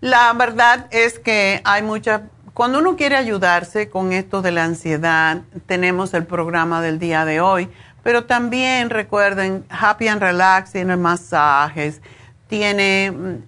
la 0.00 0.32
verdad 0.34 0.86
es 0.90 1.18
que 1.18 1.62
hay 1.64 1.82
mucha... 1.82 2.22
Cuando 2.52 2.80
uno 2.80 2.96
quiere 2.96 3.16
ayudarse 3.16 3.88
con 3.88 4.12
esto 4.12 4.42
de 4.42 4.50
la 4.50 4.64
ansiedad, 4.64 5.38
tenemos 5.66 6.12
el 6.12 6.26
programa 6.26 6.82
del 6.82 6.98
día 6.98 7.24
de 7.24 7.40
hoy, 7.40 7.70
pero 8.02 8.24
también 8.24 8.90
recuerden 8.90 9.64
Happy 9.70 10.08
and 10.08 10.20
Relax 10.20 10.72
tiene 10.72 10.96
masajes, 10.96 12.02
tiene 12.50 13.10
mm, 13.10 13.42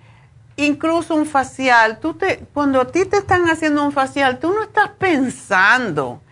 incluso 0.56 1.14
un 1.14 1.26
facial. 1.26 1.98
Tú 1.98 2.14
te, 2.14 2.38
cuando 2.54 2.80
a 2.80 2.86
ti 2.86 3.04
te 3.04 3.18
están 3.18 3.50
haciendo 3.50 3.84
un 3.84 3.92
facial, 3.92 4.38
tú 4.38 4.54
no 4.54 4.62
estás 4.62 4.90
pensando 4.98 6.22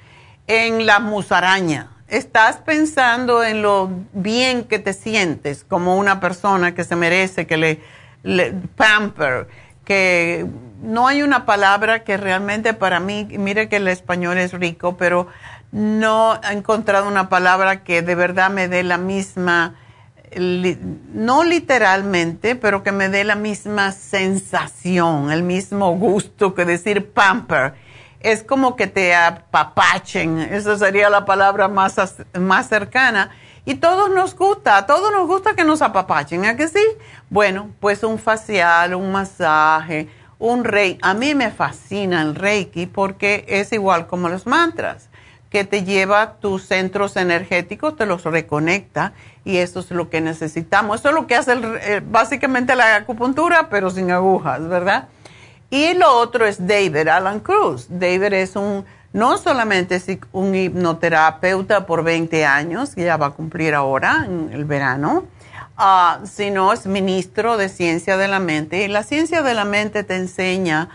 en 0.46 0.86
la 0.86 1.00
musaraña. 1.00 1.88
Estás 2.08 2.56
pensando 2.56 3.44
en 3.44 3.60
lo 3.62 3.90
bien 4.12 4.64
que 4.64 4.78
te 4.78 4.94
sientes 4.94 5.64
como 5.64 5.96
una 5.96 6.18
persona 6.18 6.74
que 6.74 6.84
se 6.84 6.96
merece 6.96 7.46
que 7.46 7.56
le, 7.56 8.52
pamper, 8.74 9.48
que 9.84 10.46
no 10.82 11.06
hay 11.06 11.22
una 11.22 11.46
palabra 11.46 12.02
que 12.02 12.16
realmente 12.16 12.74
para 12.74 12.98
mí, 12.98 13.28
mire 13.30 13.68
que 13.68 13.76
el 13.76 13.86
español 13.86 14.38
es 14.38 14.52
rico, 14.52 14.96
pero 14.96 15.28
no 15.70 16.40
he 16.42 16.52
encontrado 16.52 17.06
una 17.06 17.28
palabra 17.28 17.84
que 17.84 18.02
de 18.02 18.14
verdad 18.16 18.50
me 18.50 18.66
dé 18.66 18.82
la 18.82 18.98
misma, 18.98 19.76
no 20.36 21.44
literalmente, 21.44 22.56
pero 22.56 22.82
que 22.82 22.92
me 22.92 23.08
dé 23.08 23.24
la 23.24 23.34
misma 23.34 23.92
sensación, 23.92 25.30
el 25.30 25.42
mismo 25.42 25.96
gusto 25.96 26.54
que 26.54 26.64
decir 26.64 27.10
pamper 27.10 27.74
es 28.20 28.42
como 28.42 28.76
que 28.76 28.86
te 28.86 29.14
apapachen, 29.14 30.38
esa 30.38 30.78
sería 30.78 31.08
la 31.10 31.24
palabra 31.24 31.68
más, 31.68 31.96
más 32.38 32.68
cercana. 32.68 33.30
Y 33.64 33.74
todos 33.74 34.10
nos 34.10 34.34
gusta, 34.34 34.78
a 34.78 34.86
todos 34.86 35.12
nos 35.12 35.26
gusta 35.26 35.54
que 35.54 35.64
nos 35.64 35.82
apapachen, 35.82 36.44
¿a 36.44 36.56
que 36.56 36.68
sí? 36.68 36.82
Bueno, 37.28 37.70
pues 37.78 38.02
un 38.02 38.18
facial, 38.18 38.94
un 38.94 39.12
masaje, 39.12 40.08
un 40.38 40.64
reiki. 40.64 40.98
A 41.02 41.14
mí 41.14 41.34
me 41.34 41.50
fascina 41.50 42.22
el 42.22 42.34
reiki 42.34 42.86
porque 42.86 43.44
es 43.48 43.72
igual 43.72 44.06
como 44.06 44.28
los 44.28 44.46
mantras, 44.46 45.09
que 45.50 45.64
te 45.64 45.82
lleva 45.82 46.34
tus 46.34 46.62
centros 46.64 47.16
energéticos, 47.16 47.96
te 47.96 48.06
los 48.06 48.22
reconecta 48.22 49.12
y 49.44 49.56
eso 49.56 49.80
es 49.80 49.90
lo 49.90 50.08
que 50.08 50.20
necesitamos. 50.20 51.00
Eso 51.00 51.08
es 51.08 51.14
lo 51.14 51.26
que 51.26 51.34
hace 51.34 51.54
eh, 51.82 52.00
básicamente 52.08 52.76
la 52.76 52.94
acupuntura, 52.94 53.68
pero 53.68 53.90
sin 53.90 54.12
agujas, 54.12 54.66
¿verdad? 54.68 55.08
Y 55.68 55.94
lo 55.94 56.12
otro 56.16 56.46
es 56.46 56.66
David 56.66 57.08
Alan 57.08 57.40
Cruz. 57.40 57.86
David 57.88 58.32
es 58.34 58.54
un, 58.54 58.84
no 59.12 59.38
solamente 59.38 60.00
un 60.32 60.54
hipnoterapeuta 60.54 61.84
por 61.84 62.04
20 62.04 62.44
años, 62.44 62.94
que 62.94 63.04
ya 63.04 63.16
va 63.16 63.26
a 63.26 63.30
cumplir 63.30 63.74
ahora 63.74 64.24
en 64.26 64.50
el 64.52 64.64
verano, 64.64 65.24
uh, 65.78 66.26
sino 66.26 66.72
es 66.72 66.86
ministro 66.86 67.56
de 67.56 67.68
ciencia 67.68 68.16
de 68.16 68.28
la 68.28 68.38
mente. 68.38 68.84
Y 68.84 68.88
la 68.88 69.02
ciencia 69.02 69.42
de 69.42 69.54
la 69.54 69.64
mente 69.64 70.04
te 70.04 70.14
enseña 70.14 70.88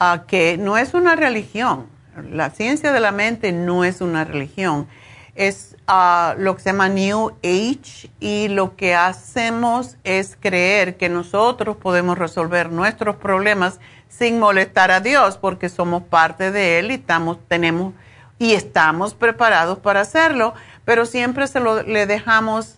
uh, 0.00 0.26
que 0.26 0.56
no 0.56 0.78
es 0.78 0.94
una 0.94 1.14
religión. 1.14 1.97
La 2.22 2.50
ciencia 2.50 2.92
de 2.92 3.00
la 3.00 3.12
mente 3.12 3.52
no 3.52 3.84
es 3.84 4.00
una 4.00 4.24
religión. 4.24 4.88
Es 5.34 5.76
uh, 5.88 6.38
lo 6.38 6.56
que 6.56 6.62
se 6.62 6.70
llama 6.70 6.88
New 6.88 7.36
Age 7.44 8.10
y 8.18 8.48
lo 8.48 8.76
que 8.76 8.94
hacemos 8.94 9.96
es 10.02 10.36
creer 10.38 10.96
que 10.96 11.08
nosotros 11.08 11.76
podemos 11.76 12.18
resolver 12.18 12.70
nuestros 12.72 13.16
problemas 13.16 13.78
sin 14.08 14.38
molestar 14.38 14.90
a 14.90 15.00
Dios, 15.00 15.36
porque 15.36 15.68
somos 15.68 16.02
parte 16.02 16.50
de 16.50 16.78
Él 16.80 16.90
y 16.90 16.94
estamos, 16.94 17.38
tenemos 17.46 17.94
y 18.38 18.54
estamos 18.54 19.14
preparados 19.14 19.78
para 19.78 20.00
hacerlo, 20.00 20.54
pero 20.84 21.06
siempre 21.06 21.46
se 21.46 21.60
lo, 21.60 21.82
le 21.82 22.06
dejamos 22.06 22.76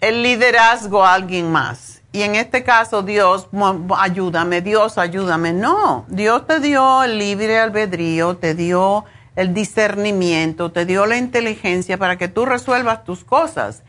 el 0.00 0.22
liderazgo 0.22 1.04
a 1.04 1.14
alguien 1.14 1.50
más. 1.50 1.99
Y 2.12 2.22
en 2.22 2.34
este 2.34 2.64
caso, 2.64 3.02
Dios, 3.02 3.48
ayúdame, 3.96 4.60
Dios, 4.62 4.98
ayúdame. 4.98 5.52
No, 5.52 6.04
Dios 6.08 6.46
te 6.46 6.60
dio 6.60 7.04
el 7.04 7.18
libre 7.18 7.58
albedrío, 7.58 8.36
te 8.36 8.54
dio 8.54 9.04
el 9.36 9.54
discernimiento, 9.54 10.72
te 10.72 10.86
dio 10.86 11.06
la 11.06 11.16
inteligencia 11.16 11.98
para 11.98 12.18
que 12.18 12.28
tú 12.28 12.46
resuelvas 12.46 13.04
tus 13.04 13.24
cosas. 13.24 13.82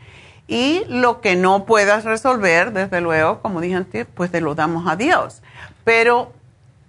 Y 0.46 0.84
lo 0.88 1.20
que 1.20 1.34
no 1.34 1.64
puedas 1.64 2.04
resolver, 2.04 2.72
desde 2.72 3.00
luego, 3.00 3.40
como 3.40 3.60
dije 3.60 3.74
antes, 3.74 4.06
pues 4.14 4.30
te 4.30 4.40
lo 4.40 4.54
damos 4.54 4.86
a 4.86 4.96
Dios 4.96 5.42
pero 5.84 6.32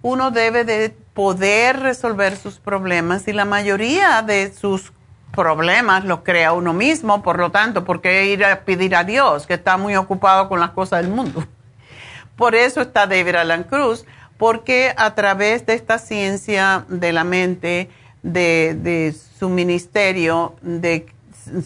uno 0.02 0.30
debe 0.30 0.64
de 0.64 0.90
poder 1.14 1.80
resolver 1.80 2.36
sus 2.36 2.58
problemas 2.58 3.26
y 3.28 3.32
la 3.32 3.44
mayoría 3.44 4.22
de 4.22 4.52
sus 4.52 4.92
problemas 5.34 6.04
los 6.04 6.20
crea 6.20 6.52
uno 6.52 6.72
mismo, 6.72 7.22
por 7.22 7.38
lo 7.38 7.50
tanto, 7.50 7.84
¿por 7.84 8.00
qué 8.00 8.26
ir 8.26 8.44
a 8.44 8.60
pedir 8.60 8.94
a 8.96 9.04
Dios 9.04 9.46
que 9.46 9.54
está 9.54 9.76
muy 9.76 9.96
ocupado 9.96 10.48
con 10.48 10.60
las 10.60 10.70
cosas 10.70 11.02
del 11.02 11.12
mundo? 11.12 11.44
Por 12.36 12.56
eso 12.56 12.80
está 12.80 13.06
David 13.06 13.36
Alan 13.36 13.62
Cruz, 13.62 14.04
porque 14.38 14.92
a 14.96 15.14
través 15.14 15.66
de 15.66 15.74
esta 15.74 15.98
ciencia 15.98 16.84
de 16.88 17.12
la 17.12 17.22
mente, 17.22 17.90
de, 18.24 18.76
de 18.76 19.14
su 19.38 19.48
ministerio, 19.48 20.56
de 20.60 21.06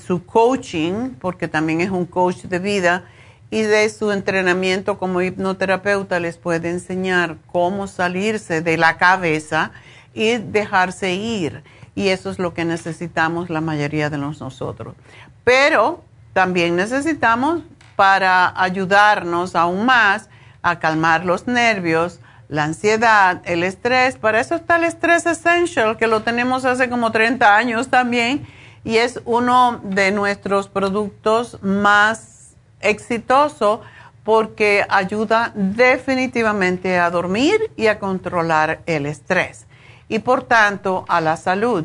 su 0.06 0.26
coaching, 0.26 1.14
porque 1.18 1.48
también 1.48 1.80
es 1.80 1.88
un 1.88 2.04
coach 2.04 2.42
de 2.42 2.58
vida, 2.58 3.04
y 3.50 3.62
de 3.62 3.88
su 3.88 4.12
entrenamiento 4.12 4.98
como 4.98 5.22
hipnoterapeuta 5.22 6.20
les 6.20 6.36
puede 6.36 6.68
enseñar 6.68 7.38
cómo 7.46 7.86
salirse 7.86 8.60
de 8.60 8.76
la 8.76 8.98
cabeza 8.98 9.72
y 10.14 10.36
dejarse 10.36 11.14
ir. 11.14 11.62
Y 11.98 12.10
eso 12.10 12.30
es 12.30 12.38
lo 12.38 12.54
que 12.54 12.64
necesitamos 12.64 13.50
la 13.50 13.60
mayoría 13.60 14.08
de 14.08 14.18
nosotros. 14.18 14.94
Pero 15.42 16.04
también 16.32 16.76
necesitamos 16.76 17.62
para 17.96 18.54
ayudarnos 18.54 19.56
aún 19.56 19.84
más 19.84 20.28
a 20.62 20.78
calmar 20.78 21.24
los 21.24 21.48
nervios, 21.48 22.20
la 22.48 22.62
ansiedad, 22.62 23.42
el 23.46 23.64
estrés. 23.64 24.16
Para 24.16 24.38
eso 24.38 24.54
está 24.54 24.76
el 24.76 24.84
Stress 24.84 25.26
Essential, 25.26 25.96
que 25.96 26.06
lo 26.06 26.22
tenemos 26.22 26.64
hace 26.64 26.88
como 26.88 27.10
30 27.10 27.56
años 27.56 27.88
también. 27.88 28.46
Y 28.84 28.98
es 28.98 29.20
uno 29.24 29.80
de 29.82 30.12
nuestros 30.12 30.68
productos 30.68 31.58
más 31.62 32.54
exitoso 32.80 33.82
porque 34.22 34.86
ayuda 34.88 35.50
definitivamente 35.56 36.96
a 36.96 37.10
dormir 37.10 37.72
y 37.76 37.88
a 37.88 37.98
controlar 37.98 38.82
el 38.86 39.04
estrés 39.04 39.66
y 40.08 40.20
por 40.20 40.42
tanto 40.42 41.04
a 41.08 41.20
la 41.20 41.36
salud. 41.36 41.84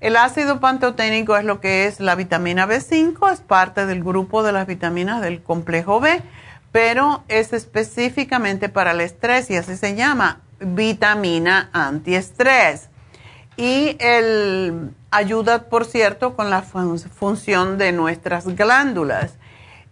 El 0.00 0.16
ácido 0.16 0.60
pantoténico 0.60 1.36
es 1.36 1.44
lo 1.44 1.60
que 1.60 1.86
es 1.86 1.98
la 1.98 2.14
vitamina 2.14 2.66
B5, 2.66 3.32
es 3.32 3.40
parte 3.40 3.86
del 3.86 4.04
grupo 4.04 4.42
de 4.42 4.52
las 4.52 4.66
vitaminas 4.66 5.22
del 5.22 5.42
complejo 5.42 5.98
B, 5.98 6.20
pero 6.72 7.24
es 7.28 7.52
específicamente 7.52 8.68
para 8.68 8.90
el 8.90 9.00
estrés 9.00 9.50
y 9.50 9.56
así 9.56 9.76
se 9.76 9.94
llama 9.94 10.40
vitamina 10.60 11.70
antiestrés. 11.72 12.90
Y 13.56 13.96
el, 14.00 14.90
ayuda, 15.10 15.70
por 15.70 15.84
cierto, 15.84 16.34
con 16.34 16.50
la 16.50 16.62
función 16.62 17.78
de 17.78 17.92
nuestras 17.92 18.46
glándulas 18.56 19.34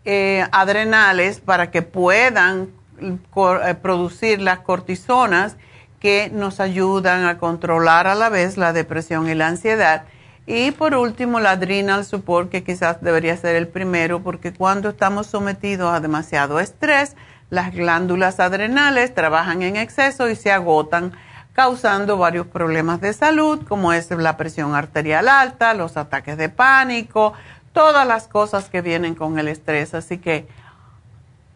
eh, 0.04 0.44
adrenales 0.50 1.38
para 1.38 1.70
que 1.70 1.82
puedan 1.82 2.70
eh, 3.00 3.74
producir 3.80 4.40
las 4.40 4.58
cortisonas 4.58 5.56
que 6.02 6.30
nos 6.34 6.58
ayudan 6.58 7.26
a 7.26 7.38
controlar 7.38 8.08
a 8.08 8.16
la 8.16 8.28
vez 8.28 8.56
la 8.56 8.72
depresión 8.72 9.28
y 9.28 9.36
la 9.36 9.46
ansiedad. 9.46 10.02
Y 10.46 10.72
por 10.72 10.96
último, 10.96 11.38
la 11.38 11.52
adrenal 11.52 12.04
support, 12.04 12.50
que 12.50 12.64
quizás 12.64 13.00
debería 13.00 13.36
ser 13.36 13.54
el 13.54 13.68
primero, 13.68 14.20
porque 14.20 14.52
cuando 14.52 14.88
estamos 14.88 15.28
sometidos 15.28 15.94
a 15.94 16.00
demasiado 16.00 16.58
estrés, 16.58 17.14
las 17.50 17.72
glándulas 17.72 18.40
adrenales 18.40 19.14
trabajan 19.14 19.62
en 19.62 19.76
exceso 19.76 20.28
y 20.28 20.34
se 20.34 20.50
agotan, 20.50 21.12
causando 21.52 22.16
varios 22.16 22.48
problemas 22.48 23.00
de 23.00 23.12
salud, 23.12 23.64
como 23.68 23.92
es 23.92 24.10
la 24.10 24.36
presión 24.36 24.74
arterial 24.74 25.28
alta, 25.28 25.72
los 25.72 25.96
ataques 25.96 26.36
de 26.36 26.48
pánico, 26.48 27.32
todas 27.72 28.08
las 28.08 28.26
cosas 28.26 28.68
que 28.68 28.82
vienen 28.82 29.14
con 29.14 29.38
el 29.38 29.46
estrés. 29.46 29.94
Así 29.94 30.18
que 30.18 30.48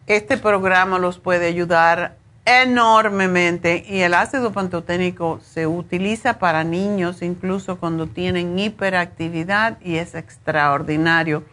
este 0.05 0.37
programa 0.37 0.99
los 0.99 1.19
puede 1.19 1.47
ayudar 1.47 2.15
enormemente 2.47 3.83
y 3.85 3.99
el 3.99 4.13
ácido 4.13 4.53
pantoténico 4.53 5.41
se 5.41 5.67
utiliza 5.67 6.39
para 6.39 6.63
niños 6.63 7.21
incluso 7.21 7.77
cuando 7.77 8.07
tienen 8.07 8.57
hiperactividad 8.57 9.77
y 9.81 9.97
es 9.97 10.15
extraordinario. 10.15 11.43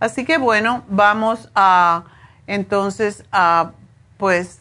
Así 0.00 0.26
que 0.26 0.36
bueno, 0.36 0.84
vamos 0.88 1.50
a 1.54 2.04
entonces 2.46 3.24
a 3.32 3.72
pues 4.18 4.60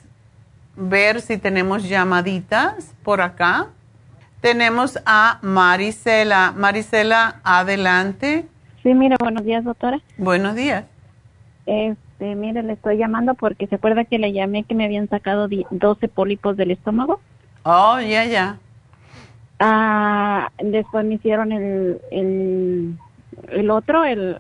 ver 0.78 1.20
si 1.20 1.38
tenemos 1.38 1.84
llamaditas 1.84 2.96
por 3.04 3.20
acá. 3.20 3.68
Tenemos 4.40 4.98
a 5.06 5.40
Marisela. 5.42 6.54
Marisela, 6.56 7.42
adelante. 7.44 8.48
Sí, 8.84 8.94
mire, 8.94 9.18
buenos 9.20 9.44
días, 9.44 9.66
doctora. 9.66 10.00
Buenos 10.18 10.56
días. 10.56 10.86
Este, 12.14 12.36
mire, 12.36 12.62
le 12.64 12.74
estoy 12.74 12.98
llamando 12.98 13.34
porque 13.34 13.68
se 13.68 13.76
acuerda 13.76 14.06
que 14.06 14.20
le 14.20 14.34
llamé 14.34 14.64
que 14.64 14.76
me 14.76 14.86
habían 14.86 15.10
sacado 15.10 15.48
12 15.48 16.08
pólipos 16.10 16.56
del 16.56 16.72
estómago. 16.72 17.20
Oh, 17.64 18.00
ya, 18.00 18.26
ya. 18.26 18.60
Ah, 19.60 20.52
después 20.62 21.06
me 21.06 21.16
hicieron 21.16 21.52
el, 21.52 22.00
el, 22.12 22.98
el 23.50 23.70
otro, 23.72 24.04
el, 24.04 24.38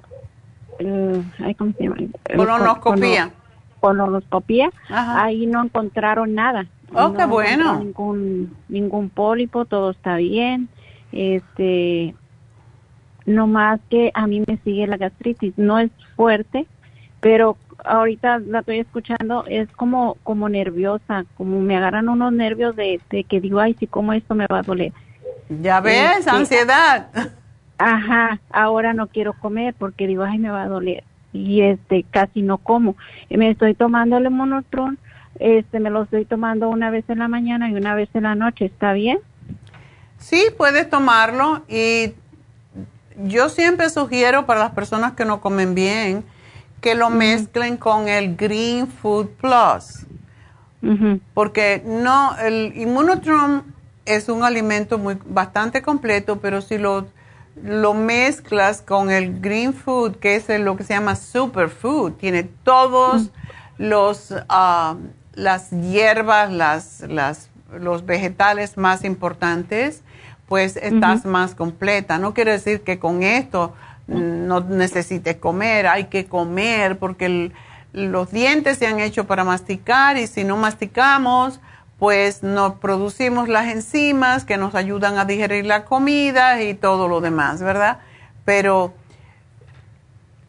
el, 0.80 1.24
¿cómo 1.57 1.74
se 1.74 1.84
llama? 1.84 1.97
Colonoscopía. 2.36 3.32
Colonoscopía. 3.80 4.69
Ahí 4.89 5.45
no 5.47 5.63
encontraron 5.63 6.36
nada. 6.36 6.67
Oh, 6.93 7.13
qué 7.13 7.26
bueno. 7.26 7.80
Ningún, 7.80 8.55
ningún 8.69 9.09
pólipo, 9.09 9.65
todo 9.65 9.91
está 9.91 10.17
bien. 10.17 10.69
Este, 11.11 12.13
no 13.26 13.47
más 13.47 13.80
que 13.89 14.11
a 14.13 14.28
mí 14.28 14.43
me 14.45 14.57
sigue 14.57 14.86
la 14.86 14.97
gastritis. 14.97 15.53
No 15.57 15.80
es 15.80 15.89
fuerte, 16.15 16.67
pero 17.19 17.57
ahorita 17.84 18.39
la 18.39 18.59
estoy 18.59 18.79
escuchando, 18.79 19.45
es 19.47 19.69
como, 19.71 20.17
como 20.23 20.49
nerviosa, 20.49 21.25
como 21.36 21.59
me 21.59 21.77
agarran 21.77 22.09
unos 22.09 22.34
nervios 22.34 22.75
de, 22.75 22.99
que 23.09 23.41
digo, 23.41 23.59
ay, 23.59 23.75
si 23.79 23.88
como 23.88 24.13
esto 24.13 24.36
me 24.36 24.47
va 24.47 24.59
a 24.59 24.63
doler. 24.63 24.93
Ya 25.49 25.81
ves, 25.81 26.19
este, 26.19 26.29
ansiedad. 26.29 27.07
Ajá, 27.77 28.39
ahora 28.51 28.93
no 28.93 29.07
quiero 29.07 29.34
comer 29.34 29.75
porque 29.77 30.07
digo, 30.07 30.23
ay, 30.23 30.38
me 30.38 30.49
va 30.49 30.63
a 30.63 30.67
doler. 30.67 31.03
Y 31.31 31.61
este, 31.61 32.05
casi 32.09 32.41
no 32.41 32.57
como. 32.57 32.95
Me 33.29 33.49
estoy 33.49 33.73
tomando 33.73 34.17
el 34.17 34.29
monotron, 34.29 34.99
este, 35.39 35.79
me 35.79 35.89
lo 35.89 36.03
estoy 36.03 36.25
tomando 36.25 36.69
una 36.69 36.89
vez 36.91 37.05
en 37.09 37.19
la 37.19 37.27
mañana 37.27 37.69
y 37.69 37.73
una 37.73 37.95
vez 37.95 38.09
en 38.13 38.23
la 38.23 38.36
noche, 38.36 38.65
¿está 38.65 38.93
bien? 38.93 39.19
Sí, 40.17 40.45
puedes 40.57 40.89
tomarlo 40.89 41.63
y 41.67 42.13
yo 43.17 43.49
siempre 43.49 43.89
sugiero 43.89 44.45
para 44.45 44.61
las 44.61 44.71
personas 44.71 45.13
que 45.13 45.25
no 45.25 45.41
comen 45.41 45.75
bien, 45.75 46.23
que 46.84 46.95
lo 46.95 47.09
mezclen 47.09 47.77
con 47.77 48.09
el 48.09 48.36
Green 48.36 48.88
Food 48.88 49.29
Plus. 49.41 50.05
Porque 51.34 51.81
no, 51.86 52.38
el 52.38 52.73
Immunotron 52.75 53.63
es 54.03 54.27
un 54.27 54.43
alimento 54.43 54.97
muy 54.97 55.17
bastante 55.25 55.81
completo, 55.81 56.39
pero 56.41 56.61
si 56.61 56.77
lo, 56.77 57.07
lo 57.63 57.93
mezclas 57.93 58.81
con 58.81 59.09
el 59.09 59.39
Green 59.39 59.73
Food, 59.73 60.17
que 60.17 60.36
es 60.36 60.49
lo 60.59 60.75
que 60.75 60.84
se 60.84 60.93
llama 60.93 61.15
Superfood, 61.15 62.11
tiene 62.13 62.43
todos 62.43 63.31
los 63.77 64.31
uh, 64.31 64.97
las 65.36 65.69
hierbas, 65.71 66.51
las, 66.51 66.99
las, 67.07 67.49
los 67.71 68.05
vegetales 68.05 68.75
más 68.75 69.05
importantes, 69.05 70.01
pues 70.49 70.75
estás 70.75 71.23
más 71.23 71.55
completa. 71.55 72.17
No 72.17 72.34
quiere 72.34 72.51
decir 72.51 72.81
que 72.81 72.99
con 72.99 73.23
esto 73.23 73.73
no 74.08 74.60
necesites 74.62 75.38
comer, 75.38 75.88
hay 75.88 76.06
que 76.06 76.26
comer 76.26 76.97
porque 76.97 77.51
los 77.93 78.32
dientes 78.32 78.78
se 78.78 78.88
han 78.88 78.99
hecho 78.99 79.26
para 79.26 79.43
masticar 79.43 80.18
y 80.18 80.28
si 80.28 80.43
no 80.43 80.58
masticamos, 80.58 81.62
pues 81.99 82.43
no 82.43 82.80
producimos 82.80 83.47
las 83.47 83.68
enzimas 83.68 84.45
que 84.45 84.58
nos 84.58 84.76
ayudan 84.76 85.18
a 85.18 85.26
digerir 85.26 85.66
la 85.66 85.86
comida 85.86 86.62
y 86.62 86.74
todo 86.74 87.08
lo 87.08 87.22
demás, 87.22 87.62
¿verdad? 87.62 87.99
Pero 88.45 88.93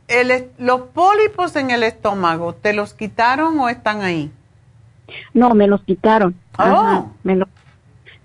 el, 0.08 0.50
los 0.58 0.80
pólipos 0.82 1.54
en 1.56 1.70
el 1.70 1.82
estómago, 1.82 2.54
¿te 2.54 2.72
los 2.72 2.94
quitaron 2.94 3.58
o 3.60 3.68
están 3.68 4.02
ahí? 4.02 4.32
No, 5.32 5.50
me 5.50 5.66
los 5.66 5.82
quitaron. 5.82 6.34
Oh. 6.58 7.10
me 7.22 7.36
lo, 7.36 7.46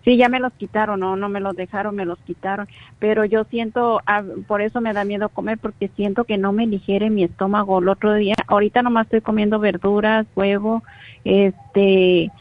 Sí, 0.10 0.18
ya 0.18 0.28
me 0.28 0.39
los 0.39 0.51
quitaron, 0.53 1.01
no, 1.01 1.16
no 1.16 1.30
me 1.30 1.39
los 1.39 1.55
dejaron, 1.55 1.95
me 1.95 2.03
los 2.03 2.18
quitaron. 2.22 2.68
Pero 2.97 3.26
yo 3.26 3.43
siento, 3.43 4.01
ah, 4.07 4.24
por 4.47 4.60
eso 4.60 4.82
me 4.82 4.91
da 4.91 5.05
miedo 5.05 5.30
comer, 5.30 5.60
porque 5.60 5.88
siento 5.89 6.24
que 6.24 6.39
no 6.39 6.51
me 6.51 6.66
digiere 6.66 7.12
mi 7.12 7.24
estómago 7.24 7.78
el 7.78 7.89
otro 7.89 8.16
día. 8.16 8.34
Ahorita 8.47 8.82
nomás 8.82 9.05
estoy 9.05 9.22
comiendo 9.22 9.60
verduras, 9.60 10.26
huevo, 10.36 10.82
este, 11.26 12.32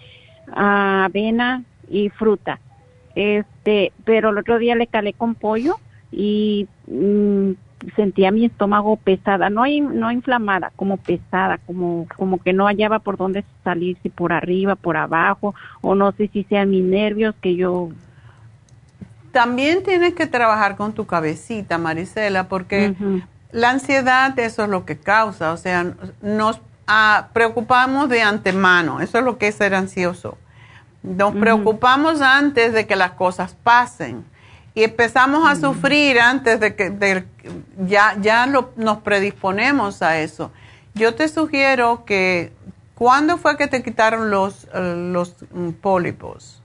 avena 0.51 1.63
y 1.91 2.09
fruta. 2.09 2.59
Este, 3.15 3.93
pero 4.07 4.31
el 4.31 4.39
otro 4.39 4.59
día 4.59 4.75
le 4.75 4.87
calé 4.87 5.13
con 5.13 5.35
pollo 5.35 5.75
y 6.11 6.69
mm, 6.87 7.51
sentía 7.95 8.31
mi 8.31 8.45
estómago 8.45 8.97
pesada, 8.97 9.51
no 9.51 9.65
no 9.67 10.11
inflamada, 10.11 10.73
como 10.77 10.97
pesada, 10.97 11.59
como 11.67 12.07
como 12.17 12.39
que 12.39 12.53
no 12.53 12.67
hallaba 12.67 12.99
por 12.99 13.17
dónde 13.17 13.45
salir, 13.65 13.97
si 14.03 14.09
por 14.09 14.33
arriba, 14.33 14.75
por 14.75 14.97
abajo, 14.97 15.55
o 15.81 15.95
no 15.95 16.13
sé 16.13 16.29
si 16.33 16.45
sean 16.45 16.71
mis 16.71 16.85
nervios 16.85 17.35
que 17.41 17.57
yo 17.57 17.91
también 19.33 19.83
tienes 19.83 20.15
que 20.15 20.27
trabajar 20.27 20.77
con 20.77 20.93
tu 20.93 21.07
cabecita, 21.07 21.79
Marisela, 21.79 22.49
porque 22.49 22.95
la 23.53 23.71
ansiedad 23.71 24.37
eso 24.39 24.65
es 24.65 24.69
lo 24.69 24.85
que 24.85 24.99
causa, 24.99 25.53
o 25.53 25.57
sea, 25.57 25.95
nos 26.23 26.61
ah, 26.87 27.29
preocupamos 27.33 28.09
de 28.09 28.23
antemano, 28.23 29.01
eso 29.01 29.19
es 29.19 29.25
lo 29.25 29.39
que 29.39 29.49
es 29.49 29.55
ser 29.55 29.75
ansioso. 29.75 30.39
Nos 31.03 31.35
preocupamos 31.35 32.21
antes 32.21 32.73
de 32.73 32.87
que 32.87 32.97
las 32.97 33.13
cosas 33.13 33.55
pasen 33.63 34.25
y 34.79 34.85
empezamos 34.85 35.45
a 35.45 35.57
sufrir 35.57 36.21
antes 36.21 36.61
de 36.61 36.77
que 36.77 37.25
ya, 37.85 38.17
ya 38.21 38.47
nos 38.47 38.99
predisponemos 38.99 40.03
a 40.03 40.21
eso. 40.21 40.53
Yo 40.95 41.17
te 41.17 41.27
sugiero 41.27 42.05
que, 42.05 42.53
¿cuándo 42.95 43.39
fue 43.39 43.57
que 43.57 43.67
te 43.67 43.83
quitaron 43.83 44.31
los, 44.31 44.69
eh, 44.73 45.11
los 45.13 45.35
mm, 45.51 45.71
pólipos? 45.71 46.63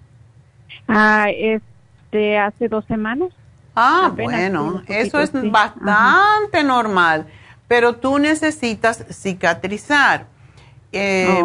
Ah, 0.88 1.26
este, 1.36 2.38
hace 2.38 2.68
dos 2.68 2.86
semanas. 2.86 3.32
Ah, 3.76 4.12
bueno, 4.16 4.84
eso 4.88 5.20
es 5.20 5.32
bastante 5.50 6.64
normal, 6.64 7.26
pero 7.68 7.96
tú 7.96 8.20
necesitas 8.20 9.06
cicatrizar. 9.10 10.28
Eh, 10.92 11.44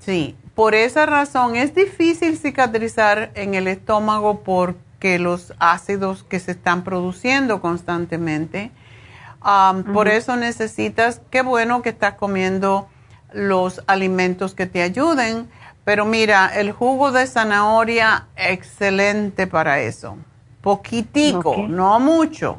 Sí, 0.00 0.34
por 0.56 0.74
esa 0.74 1.06
razón 1.06 1.54
es 1.54 1.72
difícil 1.72 2.36
cicatrizar 2.36 3.30
en 3.36 3.54
el 3.54 3.68
estómago 3.68 4.40
porque 4.40 4.89
que 5.00 5.18
los 5.18 5.54
ácidos 5.58 6.22
que 6.22 6.38
se 6.38 6.52
están 6.52 6.84
produciendo 6.84 7.60
constantemente. 7.60 8.70
Por 9.92 10.08
eso 10.08 10.36
necesitas, 10.36 11.22
qué 11.30 11.42
bueno 11.42 11.82
que 11.82 11.88
estás 11.88 12.14
comiendo 12.14 12.88
los 13.32 13.82
alimentos 13.86 14.54
que 14.54 14.66
te 14.66 14.82
ayuden, 14.82 15.48
pero 15.84 16.04
mira, 16.04 16.50
el 16.54 16.72
jugo 16.72 17.10
de 17.10 17.26
zanahoria, 17.26 18.26
excelente 18.36 19.46
para 19.46 19.80
eso. 19.80 20.18
Poquitico, 20.60 21.66
no 21.68 21.98
mucho. 21.98 22.56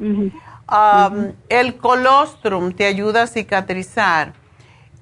El 1.48 1.76
colostrum 1.76 2.72
te 2.72 2.86
ayuda 2.86 3.22
a 3.22 3.26
cicatrizar. 3.28 4.32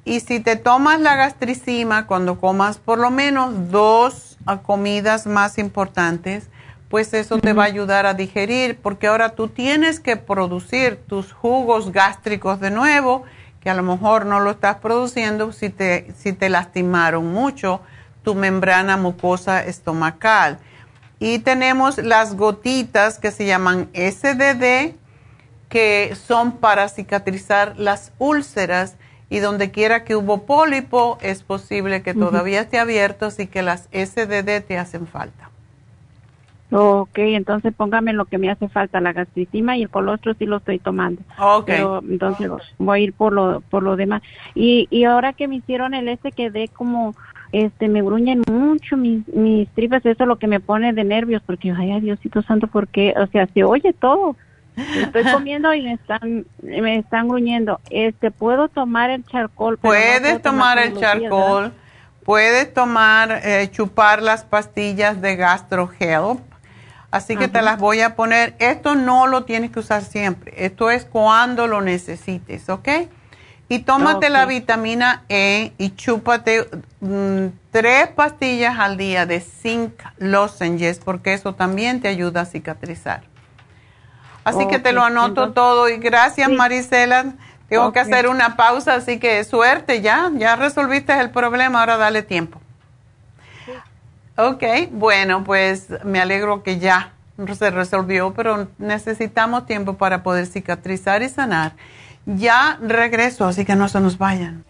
Y 0.05 0.21
si 0.21 0.41
te 0.41 0.57
tomas 0.57 1.01
la 1.01 1.15
gastricima, 1.17 2.07
cuando 2.07 2.39
comas 2.39 2.79
por 2.79 2.99
lo 2.99 3.11
menos 3.11 3.71
dos 3.71 4.39
ah, 4.47 4.59
comidas 4.59 5.27
más 5.27 5.59
importantes, 5.59 6.49
pues 6.91 7.15
eso 7.15 7.39
te 7.39 7.53
va 7.53 7.63
a 7.63 7.67
ayudar 7.67 8.05
a 8.05 8.15
digerir, 8.15 8.77
porque 8.77 9.07
ahora 9.07 9.37
tú 9.37 9.47
tienes 9.47 10.01
que 10.01 10.17
producir 10.17 10.97
tus 10.97 11.33
jugos 11.33 11.93
gástricos 11.93 12.59
de 12.59 12.73
nuevo, 12.73 13.23
que 13.61 13.71
a 13.71 13.75
lo 13.75 13.85
mejor 13.85 14.27
no 14.27 14.41
lo 14.41 14.51
estás 14.51 14.79
produciendo 14.79 15.53
si 15.53 15.71
te, 15.71 16.13
si 16.19 16.33
te 16.33 16.49
lastimaron 16.49 17.33
mucho 17.33 17.81
tu 18.25 18.35
membrana 18.35 18.97
mucosa 18.97 19.65
estomacal. 19.65 20.59
Y 21.21 21.39
tenemos 21.39 21.99
las 21.99 22.35
gotitas 22.35 23.21
que 23.21 23.31
se 23.31 23.47
llaman 23.47 23.89
SDD, 23.95 24.97
que 25.69 26.17
son 26.27 26.57
para 26.57 26.89
cicatrizar 26.89 27.79
las 27.79 28.11
úlceras 28.19 28.97
y 29.29 29.39
donde 29.39 29.71
quiera 29.71 30.03
que 30.03 30.17
hubo 30.17 30.45
pólipo 30.45 31.19
es 31.23 31.45
posible 31.45 32.03
que 32.03 32.15
todavía 32.15 32.63
esté 32.63 32.81
abierto, 32.81 33.27
así 33.27 33.47
que 33.47 33.63
las 33.63 33.83
SDD 33.93 34.61
te 34.67 34.77
hacen 34.77 35.07
falta. 35.07 35.50
Ok, 36.73 37.19
entonces 37.19 37.75
póngame 37.75 38.13
lo 38.13 38.27
que 38.27 38.39
me 38.39 38.51
hace 38.51 38.69
falta, 38.69 39.01
la 39.01 39.13
gastritima 39.13 39.77
y 39.77 39.83
el 39.83 39.91
colostro 39.91 40.35
sí 40.35 40.47
lo 40.47 40.59
estoy 40.59 40.79
tomando. 40.79 41.23
Ok. 41.39 41.67
Pero 41.67 42.03
entonces 42.09 42.51
voy 42.79 43.01
a 43.01 43.03
ir 43.03 43.13
por 43.13 43.33
lo, 43.33 43.61
por 43.61 43.83
lo 43.83 43.97
demás. 43.97 44.23
Y, 44.55 44.87
y 44.91 45.05
ahora 45.05 45.33
que 45.33 45.49
me 45.49 45.57
hicieron 45.57 45.95
el 45.95 46.09
este 46.09 46.33
quedé 46.33 46.69
como, 46.69 47.15
este, 47.53 47.89
me 47.89 48.03
gruñen 48.03 48.43
mucho 48.49 48.97
mis, 48.97 49.27
mis 49.29 49.69
tripas, 49.71 50.07
eso 50.07 50.23
es 50.23 50.29
lo 50.29 50.37
que 50.37 50.47
me 50.47 50.61
pone 50.61 50.93
de 50.93 51.05
nervios, 51.05 51.43
porque, 51.45 51.73
ay, 51.77 52.01
Diosito 52.01 52.43
santo, 52.43 52.69
porque, 52.69 53.15
o 53.17 53.27
sea, 53.27 53.47
se 53.47 53.65
oye 53.65 53.93
todo, 53.93 54.37
Estoy 54.77 55.25
comiendo 55.33 55.73
y 55.75 55.83
me 55.83 55.93
están, 55.95 56.47
me 56.63 56.99
están 56.99 57.29
gruñendo. 57.29 57.81
Este, 57.91 58.31
¿puedo 58.31 58.69
tomar 58.69 59.11
el 59.11 59.25
charcoal? 59.27 59.79
Puedes 59.79 60.43
tomar 60.43 60.79
el 60.79 60.99
charcoal, 60.99 61.73
puedes 62.25 62.73
tomar, 62.73 63.41
eh, 63.45 63.69
chupar 63.71 64.23
las 64.23 64.45
pastillas 64.45 65.21
de 65.21 65.37
GastroHelp. 65.37 66.50
Así 67.11 67.37
que 67.37 67.49
te 67.49 67.61
las 67.61 67.79
voy 67.79 68.01
a 68.01 68.15
poner. 68.15 68.55
Esto 68.61 68.95
no 68.95 69.27
lo 69.27 69.45
tienes 69.45 69.71
que 69.71 69.81
usar 69.81 70.05
siempre. 70.05 70.65
Esto 70.65 70.91
es 70.91 71.05
cuando 71.05 71.67
lo 71.67 71.81
necesites, 71.81 72.69
¿ok? 72.69 72.89
Y 73.69 73.81
tómate 73.81 74.31
la 74.31 74.47
vitamina 74.47 75.23
E 75.29 75.73
y 75.79 75.91
chúpate 75.91 76.69
mm, 77.01 77.47
tres 77.71 78.09
pastillas 78.09 78.79
al 78.79 78.97
día 78.97 79.27
de 79.27 79.41
zinc 79.41 79.93
lozenges 80.19 80.99
porque 80.99 81.35
eso 81.35 81.55
también 81.55 82.01
te 82.01 82.09
ayuda 82.09 82.43
a 82.43 82.45
cicatrizar. 82.47 83.23
Así 84.43 84.67
que 84.67 84.79
te 84.79 84.93
lo 84.93 85.05
anoto 85.05 85.53
todo 85.53 85.89
y 85.89 85.99
gracias 85.99 86.51
Marisela. 86.51 87.35
Tengo 87.69 87.93
que 87.93 88.01
hacer 88.01 88.27
una 88.27 88.57
pausa, 88.57 88.95
así 88.95 89.21
que 89.21 89.45
suerte 89.45 90.01
ya, 90.01 90.33
ya 90.35 90.57
resolviste 90.57 91.13
el 91.21 91.31
problema, 91.31 91.81
ahora 91.81 91.97
dale 91.97 92.23
tiempo. 92.23 92.60
Ok, 94.37 94.63
bueno, 94.93 95.45
pues 95.45 95.89
me 96.05 96.21
alegro 96.21 96.63
que 96.63 96.79
ya 96.79 97.13
se 97.59 97.71
resolvió, 97.71 98.33
pero 98.35 98.69
necesitamos 98.79 99.67
tiempo 99.67 99.95
para 99.95 100.23
poder 100.23 100.47
cicatrizar 100.47 101.23
y 101.23 101.29
sanar. 101.29 101.73
Ya 102.27 102.79
regreso, 102.81 103.47
así 103.47 103.65
que 103.65 103.75
no 103.75 103.89
se 103.89 104.01
nos 104.01 104.19
vayan. 104.19 104.65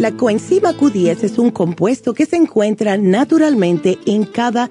La 0.00 0.12
coenzima 0.12 0.72
Q10 0.72 1.24
es 1.24 1.36
un 1.36 1.50
compuesto 1.50 2.14
que 2.14 2.24
se 2.24 2.36
encuentra 2.36 2.96
naturalmente 2.96 3.98
en 4.06 4.24
cada 4.24 4.70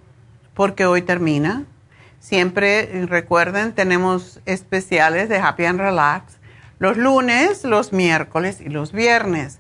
porque 0.53 0.85
hoy 0.85 1.01
termina. 1.01 1.63
Siempre 2.19 3.07
recuerden, 3.07 3.73
tenemos 3.73 4.39
especiales 4.45 5.29
de 5.29 5.39
Happy 5.39 5.65
and 5.65 5.79
Relax 5.79 6.37
los 6.79 6.97
lunes, 6.97 7.63
los 7.63 7.91
miércoles 7.91 8.61
y 8.61 8.69
los 8.69 8.91
viernes. 8.91 9.59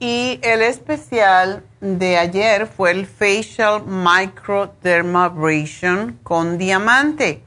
Y 0.00 0.38
el 0.42 0.62
especial 0.62 1.64
de 1.80 2.18
ayer 2.18 2.68
fue 2.68 2.92
el 2.92 3.04
Facial 3.06 3.82
Microdermabrasion 3.84 6.20
con 6.22 6.56
diamante. 6.56 7.42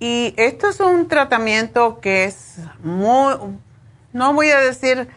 Y 0.00 0.32
esto 0.38 0.68
es 0.68 0.80
un 0.80 1.06
tratamiento 1.06 2.00
que 2.00 2.24
es 2.24 2.60
muy, 2.82 3.34
no 4.14 4.32
voy 4.32 4.48
a 4.50 4.60
decir 4.60 5.08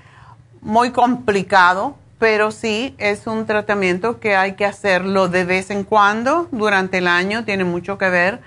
muy 0.60 0.92
complicado, 0.92 1.96
pero 2.18 2.52
sí 2.52 2.94
es 2.98 3.26
un 3.26 3.46
tratamiento 3.46 4.20
que 4.20 4.36
hay 4.36 4.56
que 4.56 4.66
hacerlo 4.66 5.30
de 5.30 5.46
vez 5.46 5.70
en 5.70 5.86
cuando 5.86 6.50
durante 6.52 6.98
el 6.98 7.08
año. 7.08 7.46
Tiene 7.46 7.64
mucho 7.64 7.98
que 7.98 8.10
ver 8.10 8.42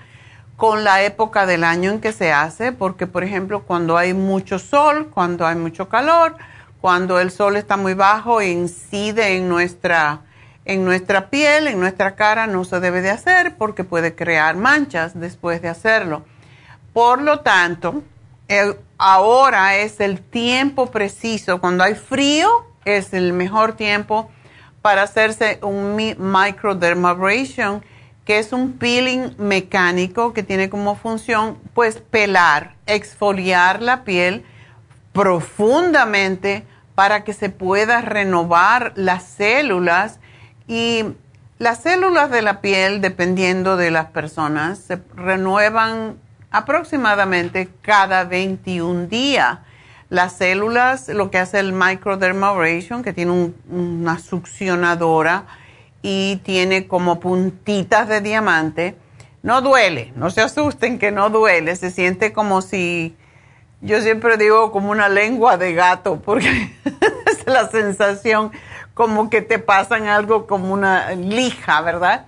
con 0.55 0.83
la 0.83 1.01
época 1.01 1.47
del 1.47 1.63
año 1.63 1.89
en 1.89 1.99
que 1.99 2.11
se 2.11 2.31
hace, 2.31 2.73
porque 2.73 3.07
por 3.07 3.23
ejemplo 3.23 3.63
cuando 3.63 3.97
hay 3.97 4.13
mucho 4.13 4.59
sol, 4.59 5.09
cuando 5.11 5.47
hay 5.47 5.55
mucho 5.55 5.89
calor, 5.89 6.37
cuando 6.83 7.17
el 7.21 7.31
sol 7.31 7.55
está 7.55 7.77
muy 7.77 7.93
bajo 7.93 8.41
e 8.41 8.49
incide 8.49 9.37
en 9.37 9.47
nuestra, 9.47 10.19
en 10.65 10.83
nuestra 10.83 11.29
piel, 11.29 11.67
en 11.67 11.79
nuestra 11.79 12.15
cara, 12.15 12.45
no 12.45 12.65
se 12.65 12.81
debe 12.81 13.01
de 13.01 13.09
hacer 13.09 13.55
porque 13.55 13.85
puede 13.85 14.15
crear 14.15 14.57
manchas 14.57 15.17
después 15.17 15.61
de 15.61 15.69
hacerlo. 15.69 16.25
Por 16.91 17.21
lo 17.21 17.39
tanto, 17.39 18.03
ahora 18.97 19.77
es 19.77 20.01
el 20.01 20.19
tiempo 20.19 20.91
preciso. 20.91 21.61
Cuando 21.61 21.85
hay 21.85 21.95
frío, 21.95 22.49
es 22.83 23.13
el 23.13 23.31
mejor 23.31 23.77
tiempo 23.77 24.29
para 24.81 25.03
hacerse 25.03 25.59
un 25.61 25.95
microdermabrasion, 25.95 27.81
que 28.25 28.39
es 28.39 28.51
un 28.51 28.73
peeling 28.73 29.35
mecánico 29.37 30.33
que 30.33 30.43
tiene 30.43 30.69
como 30.69 30.95
función, 30.95 31.57
pues, 31.73 32.01
pelar, 32.01 32.75
exfoliar 32.87 33.81
la 33.81 34.03
piel 34.03 34.43
profundamente 35.13 36.65
para 36.95 37.23
que 37.23 37.33
se 37.33 37.49
pueda 37.49 38.01
renovar 38.01 38.93
las 38.95 39.23
células 39.23 40.19
y 40.67 41.05
las 41.59 41.81
células 41.81 42.29
de 42.29 42.41
la 42.41 42.61
piel, 42.61 43.01
dependiendo 43.01 43.77
de 43.77 43.91
las 43.91 44.07
personas, 44.07 44.79
se 44.79 44.99
renuevan 45.15 46.17
aproximadamente 46.51 47.69
cada 47.81 48.25
21 48.25 49.07
días. 49.07 49.59
Las 50.09 50.33
células, 50.33 51.07
lo 51.09 51.31
que 51.31 51.39
hace 51.39 51.59
el 51.59 51.73
microdermabrasion, 51.73 53.01
que 53.01 53.13
tiene 53.13 53.53
una 53.69 54.19
succionadora 54.19 55.45
y 56.01 56.41
tiene 56.43 56.87
como 56.87 57.19
puntitas 57.19 58.07
de 58.07 58.21
diamante, 58.21 58.95
no 59.41 59.61
duele, 59.61 60.13
no 60.15 60.29
se 60.29 60.41
asusten 60.41 60.99
que 60.99 61.11
no 61.11 61.29
duele, 61.29 61.75
se 61.75 61.91
siente 61.91 62.33
como 62.33 62.61
si 62.61 63.15
yo 63.83 64.01
siempre 64.01 64.37
digo 64.37 64.71
como 64.71 64.91
una 64.91 65.09
lengua 65.09 65.57
de 65.57 65.73
gato, 65.73 66.21
porque 66.21 66.73
es 67.25 67.45
la 67.45 67.67
sensación 67.67 68.51
como 68.93 69.29
que 69.29 69.41
te 69.41 69.59
pasan 69.59 70.07
algo 70.07 70.47
como 70.47 70.73
una 70.73 71.11
lija, 71.11 71.81
¿verdad? 71.81 72.25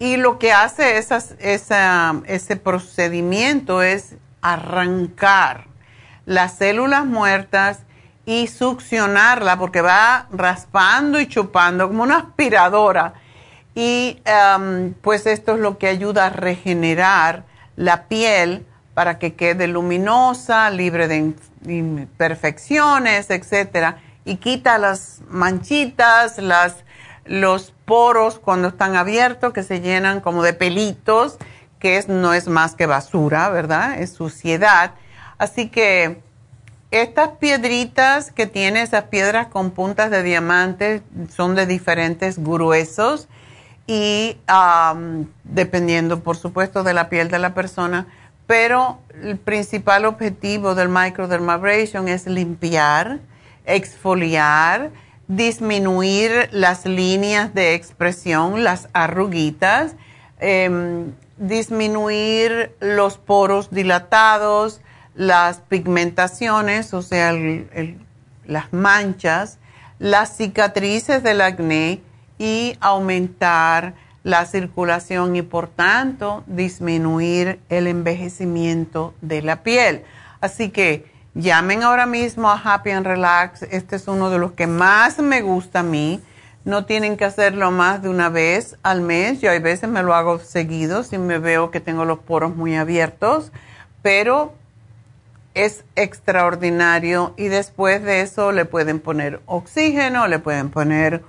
y 0.00 0.16
lo 0.16 0.40
que 0.40 0.52
hace 0.52 0.98
ese 0.98 2.56
procedimiento 2.56 3.82
es 3.82 4.16
arrancar 4.40 5.66
las 6.26 6.56
células 6.56 7.04
muertas 7.04 7.80
y 8.26 8.48
succionarla, 8.48 9.58
porque 9.58 9.80
va 9.80 10.26
raspando 10.32 11.20
y 11.20 11.28
chupando 11.28 11.88
como 11.88 12.02
una 12.02 12.18
aspiradora. 12.18 13.14
Y 13.74 14.20
pues 15.00 15.26
esto 15.26 15.54
es 15.54 15.60
lo 15.60 15.78
que 15.78 15.86
ayuda 15.86 16.26
a 16.26 16.30
regenerar 16.30 17.44
la 17.76 18.08
piel 18.08 18.66
para 18.94 19.18
que 19.18 19.34
quede 19.34 19.66
luminosa, 19.66 20.70
libre 20.70 21.08
de 21.08 21.34
imperfecciones, 21.66 23.30
etcétera, 23.30 23.98
y 24.24 24.36
quita 24.36 24.78
las 24.78 25.20
manchitas, 25.28 26.38
las, 26.38 26.76
los 27.24 27.72
poros 27.84 28.38
cuando 28.38 28.68
están 28.68 28.96
abiertos 28.96 29.52
que 29.52 29.62
se 29.62 29.80
llenan 29.80 30.20
como 30.20 30.42
de 30.42 30.52
pelitos, 30.52 31.38
que 31.78 31.96
es, 31.96 32.08
no 32.08 32.34
es 32.34 32.46
más 32.48 32.74
que 32.74 32.86
basura, 32.86 33.48
¿verdad? 33.48 34.00
Es 34.00 34.12
suciedad. 34.12 34.92
Así 35.38 35.68
que 35.68 36.20
estas 36.92 37.30
piedritas 37.38 38.30
que 38.30 38.46
tiene, 38.46 38.82
esas 38.82 39.04
piedras 39.04 39.48
con 39.48 39.70
puntas 39.70 40.10
de 40.10 40.22
diamante, 40.22 41.02
son 41.34 41.54
de 41.54 41.66
diferentes 41.66 42.38
gruesos 42.38 43.28
y 43.86 44.36
dependiendo, 45.42 46.20
por 46.20 46.36
supuesto, 46.36 46.84
de 46.84 46.94
la 46.94 47.08
piel 47.08 47.28
de 47.28 47.38
la 47.38 47.54
persona 47.54 48.06
pero 48.46 49.00
el 49.22 49.38
principal 49.38 50.04
objetivo 50.04 50.74
del 50.74 50.88
microdermabrasion 50.88 52.08
es 52.08 52.26
limpiar, 52.26 53.20
exfoliar, 53.64 54.90
disminuir 55.28 56.48
las 56.52 56.84
líneas 56.84 57.54
de 57.54 57.74
expresión, 57.74 58.64
las 58.64 58.88
arruguitas, 58.92 59.94
em, 60.40 61.12
disminuir 61.38 62.74
los 62.80 63.18
poros 63.18 63.70
dilatados, 63.70 64.80
las 65.14 65.60
pigmentaciones, 65.60 66.94
o 66.94 67.02
sea, 67.02 67.32
las 68.44 68.72
manchas, 68.72 69.58
las 69.98 70.36
cicatrices 70.36 71.22
del 71.22 71.40
acné 71.40 72.00
y 72.38 72.76
aumentar 72.80 73.94
la 74.24 74.46
circulación 74.46 75.34
y 75.36 75.42
por 75.42 75.68
tanto 75.68 76.44
disminuir 76.46 77.60
el 77.68 77.86
envejecimiento 77.86 79.14
de 79.20 79.42
la 79.42 79.62
piel. 79.62 80.04
Así 80.40 80.70
que 80.70 81.06
llamen 81.34 81.82
ahora 81.82 82.06
mismo 82.06 82.50
a 82.50 82.60
Happy 82.62 82.90
and 82.90 83.06
Relax. 83.06 83.62
Este 83.62 83.96
es 83.96 84.06
uno 84.08 84.30
de 84.30 84.38
los 84.38 84.52
que 84.52 84.66
más 84.66 85.18
me 85.18 85.42
gusta 85.42 85.80
a 85.80 85.84
mí. 85.84 86.20
No 86.64 86.84
tienen 86.84 87.16
que 87.16 87.24
hacerlo 87.24 87.72
más 87.72 88.02
de 88.02 88.08
una 88.08 88.28
vez 88.28 88.76
al 88.84 89.00
mes. 89.00 89.40
Yo 89.40 89.50
hay 89.50 89.58
veces 89.58 89.88
me 89.88 90.02
lo 90.02 90.14
hago 90.14 90.38
seguido 90.38 91.02
si 91.02 91.18
me 91.18 91.38
veo 91.38 91.72
que 91.72 91.80
tengo 91.80 92.04
los 92.04 92.20
poros 92.20 92.54
muy 92.54 92.76
abiertos, 92.76 93.50
pero 94.02 94.54
es 95.54 95.84
extraordinario 95.96 97.34
y 97.36 97.48
después 97.48 98.02
de 98.02 98.22
eso 98.22 98.52
le 98.52 98.64
pueden 98.64 99.00
poner 99.00 99.40
oxígeno, 99.46 100.26
le 100.28 100.38
pueden 100.38 100.70
poner 100.70 101.22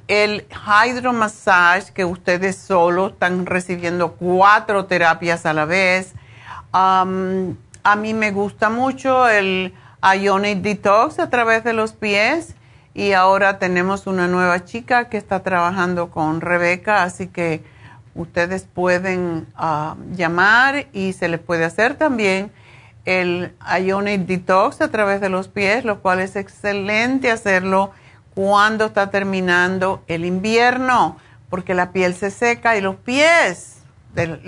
el 0.08 0.46
hydromassage 0.52 1.94
que 1.94 2.04
ustedes 2.04 2.58
solo 2.58 3.08
están 3.08 3.46
recibiendo 3.46 4.14
cuatro 4.16 4.86
terapias 4.86 5.46
a 5.46 5.54
la 5.54 5.64
vez. 5.64 6.14
a 6.74 7.06
mí 7.06 8.14
me 8.14 8.32
gusta 8.32 8.70
mucho 8.70 9.30
el 9.30 9.74
Ionic 10.04 10.60
Detox 10.62 11.20
a 11.20 11.30
través 11.30 11.64
de 11.64 11.74
los 11.74 11.94
pies. 11.94 12.56
Y 12.94 13.14
ahora 13.14 13.58
tenemos 13.60 14.08
una 14.08 14.28
nueva 14.28 14.66
chica 14.66 15.08
que 15.08 15.18
está 15.18 15.44
trabajando 15.44 16.12
con 16.12 16.42
Rebeca, 16.42 17.04
así 17.04 17.28
que 17.28 17.64
ustedes 18.16 18.64
pueden 18.64 19.48
ah, 19.56 19.96
llamar 20.12 20.88
y 20.92 21.14
se 21.14 21.30
les 21.30 21.40
puede 21.40 21.64
hacer 21.64 21.96
también 21.96 22.52
el 23.06 23.54
Ionic 23.80 24.26
Detox 24.26 24.82
a 24.82 24.92
través 24.92 25.22
de 25.22 25.30
los 25.30 25.48
pies, 25.48 25.86
lo 25.86 26.02
cual 26.02 26.20
es 26.20 26.36
excelente 26.36 27.32
hacerlo 27.32 27.92
cuando 28.36 28.86
está 28.86 29.10
terminando 29.10 30.04
el 30.08 30.26
invierno, 30.26 31.18
porque 31.50 31.74
la 31.74 31.92
piel 31.92 32.14
se 32.14 32.32
seca 32.32 32.78
y 32.78 32.82
los 32.82 32.96
pies, 32.96 33.80
de 34.14 34.40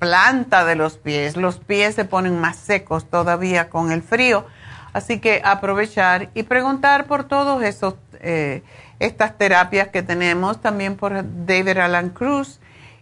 planta 0.00 0.64
de 0.64 0.74
los 0.74 0.96
pies. 0.96 1.36
Los 1.36 1.58
pies 1.58 1.94
se 1.94 2.04
ponen 2.04 2.40
más 2.40 2.56
secos 2.56 3.08
todavía 3.08 3.68
con 3.68 3.92
el 3.92 4.02
frío. 4.02 4.46
Así 4.92 5.20
que 5.20 5.40
aprovechar 5.44 6.30
y 6.34 6.42
preguntar 6.42 7.06
por 7.06 7.24
todos 7.24 7.62
esos 7.62 7.94
eh, 8.14 8.64
estas 8.98 9.38
terapias 9.38 9.88
que 9.88 10.02
tenemos, 10.02 10.60
también 10.60 10.96
por 10.96 11.12
David 11.46 11.78
Alan 11.78 12.10
Cruz. 12.10 12.58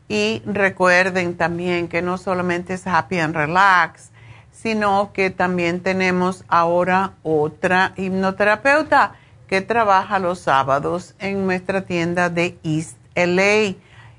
Y 0.09 0.42
recuerden 0.44 1.36
también 1.36 1.88
que 1.88 2.03
no 2.03 2.18
solamente 2.18 2.74
es 2.74 2.86
Happy 2.86 3.18
and 3.20 3.34
Relax, 3.34 4.11
sino 4.51 5.12
que 5.12 5.30
también 5.30 5.80
tenemos 5.80 6.44
ahora 6.49 7.12
otra 7.22 7.92
hipnoterapeuta 7.96 9.12
que 9.46 9.61
trabaja 9.61 10.18
los 10.18 10.40
sábados 10.40 11.14
en 11.18 11.46
nuestra 11.46 11.82
tienda 11.82 12.28
de 12.28 12.59
East 12.64 12.96
LA 13.14 13.76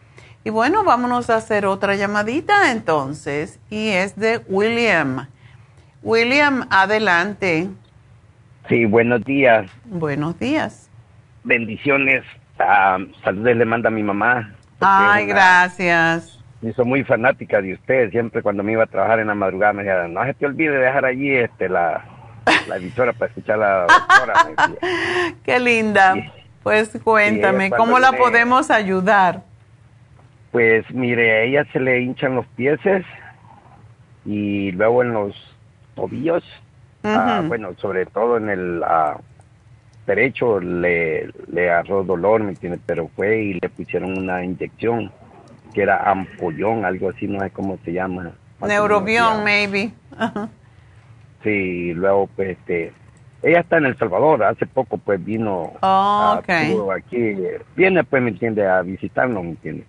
y 0.48 0.50
bueno, 0.50 0.82
vámonos 0.82 1.28
a 1.28 1.36
hacer 1.36 1.66
otra 1.66 1.94
llamadita 1.96 2.72
entonces. 2.72 3.60
Y 3.68 3.88
es 3.88 4.16
de 4.16 4.40
William. 4.48 5.26
William, 6.02 6.66
adelante. 6.70 7.68
Sí, 8.66 8.86
buenos 8.86 9.22
días. 9.24 9.70
Buenos 9.84 10.38
días. 10.38 10.90
Bendiciones. 11.44 12.24
Uh, 12.58 13.12
saludos 13.22 13.56
le 13.56 13.64
manda 13.66 13.88
a 13.88 13.92
mi 13.92 14.02
mamá. 14.02 14.54
Ay, 14.80 15.26
gracias. 15.26 16.42
Y 16.62 16.72
soy 16.72 16.86
muy 16.86 17.04
fanática 17.04 17.60
de 17.60 17.74
usted. 17.74 18.10
Siempre 18.10 18.40
cuando 18.40 18.62
me 18.62 18.72
iba 18.72 18.84
a 18.84 18.86
trabajar 18.86 19.20
en 19.20 19.26
la 19.26 19.34
madrugada 19.34 19.74
me 19.74 19.82
decía, 19.82 20.08
no 20.08 20.24
se 20.24 20.32
te 20.32 20.46
olvide 20.46 20.78
dejar 20.78 21.04
allí 21.04 21.30
este, 21.30 21.68
la, 21.68 22.02
la 22.68 22.76
emisora 22.76 23.12
para 23.12 23.28
escuchar 23.28 23.58
la 23.58 23.86
doctora. 23.86 24.34
Qué 25.44 25.58
linda. 25.58 26.14
pues 26.62 26.90
cuéntame, 27.02 27.70
¿cómo 27.70 27.98
la 27.98 28.12
podemos 28.12 28.70
ayudar? 28.70 29.42
Pues 30.52 30.84
mire, 30.90 31.32
a 31.32 31.42
ella 31.42 31.66
se 31.72 31.80
le 31.80 32.00
hinchan 32.00 32.34
los 32.34 32.46
pies 32.48 32.78
y 34.24 34.72
luego 34.72 35.02
en 35.02 35.12
los 35.12 35.34
tobillos, 35.94 36.44
ah, 37.04 37.42
bueno, 37.46 37.74
sobre 37.78 38.06
todo 38.06 38.36
en 38.36 38.48
el 38.48 38.82
ah, 38.84 39.18
derecho 40.06 40.60
le, 40.60 41.30
le 41.50 41.70
agarró 41.70 42.04
dolor, 42.04 42.42
¿me 42.42 42.50
entiende? 42.50 42.78
Pero 42.84 43.08
fue 43.14 43.38
y 43.38 43.54
le 43.54 43.68
pusieron 43.68 44.16
una 44.16 44.44
inyección 44.44 45.12
que 45.74 45.82
era 45.82 46.10
ampollón, 46.10 46.84
algo 46.84 47.10
así, 47.10 47.26
no 47.26 47.40
sé 47.40 47.50
cómo 47.50 47.78
se 47.84 47.92
llama. 47.92 48.32
Neurobión, 48.60 49.44
maybe. 49.44 49.92
Sí, 51.42 51.92
luego 51.94 52.28
pues 52.34 52.58
este, 52.58 52.92
ella 53.42 53.60
está 53.60 53.78
en 53.78 53.86
El 53.86 53.98
Salvador, 53.98 54.42
hace 54.44 54.66
poco 54.66 54.98
pues 54.98 55.24
vino 55.24 55.72
oh, 55.80 56.40
aquí, 56.96 57.36
viene 57.76 58.04
pues, 58.04 58.22
¿me 58.22 58.30
entiende? 58.30 58.66
A 58.66 58.82
visitarnos, 58.82 59.44
¿me 59.44 59.50
entiende? 59.50 59.84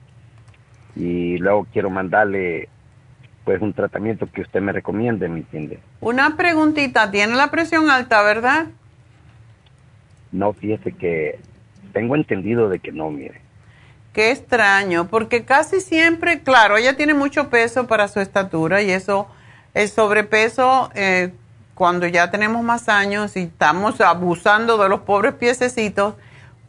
y 0.99 1.37
luego 1.37 1.65
quiero 1.71 1.89
mandarle 1.89 2.67
pues 3.45 3.61
un 3.61 3.73
tratamiento 3.73 4.29
que 4.31 4.41
usted 4.41 4.61
me 4.61 4.73
recomiende, 4.73 5.27
¿me 5.27 5.39
entiende? 5.39 5.79
Una 6.01 6.35
preguntita, 6.35 7.09
¿tiene 7.09 7.35
la 7.35 7.49
presión 7.49 7.89
alta, 7.89 8.21
verdad? 8.21 8.67
No, 10.31 10.53
fíjese 10.53 10.91
que 10.91 11.39
tengo 11.93 12.15
entendido 12.15 12.69
de 12.69 12.79
que 12.79 12.91
no, 12.91 13.09
mire. 13.09 13.41
Qué 14.13 14.31
extraño, 14.31 15.07
porque 15.07 15.45
casi 15.45 15.79
siempre, 15.79 16.41
claro, 16.41 16.77
ella 16.77 16.95
tiene 16.95 17.13
mucho 17.13 17.49
peso 17.49 17.87
para 17.87 18.07
su 18.07 18.19
estatura 18.19 18.81
y 18.81 18.91
eso, 18.91 19.27
el 19.73 19.89
sobrepeso, 19.89 20.89
eh, 20.95 21.33
cuando 21.75 22.07
ya 22.07 22.29
tenemos 22.29 22.63
más 22.63 22.89
años 22.89 23.35
y 23.37 23.43
estamos 23.43 24.01
abusando 24.01 24.77
de 24.77 24.89
los 24.89 25.01
pobres 25.01 25.33
piececitos, 25.35 26.15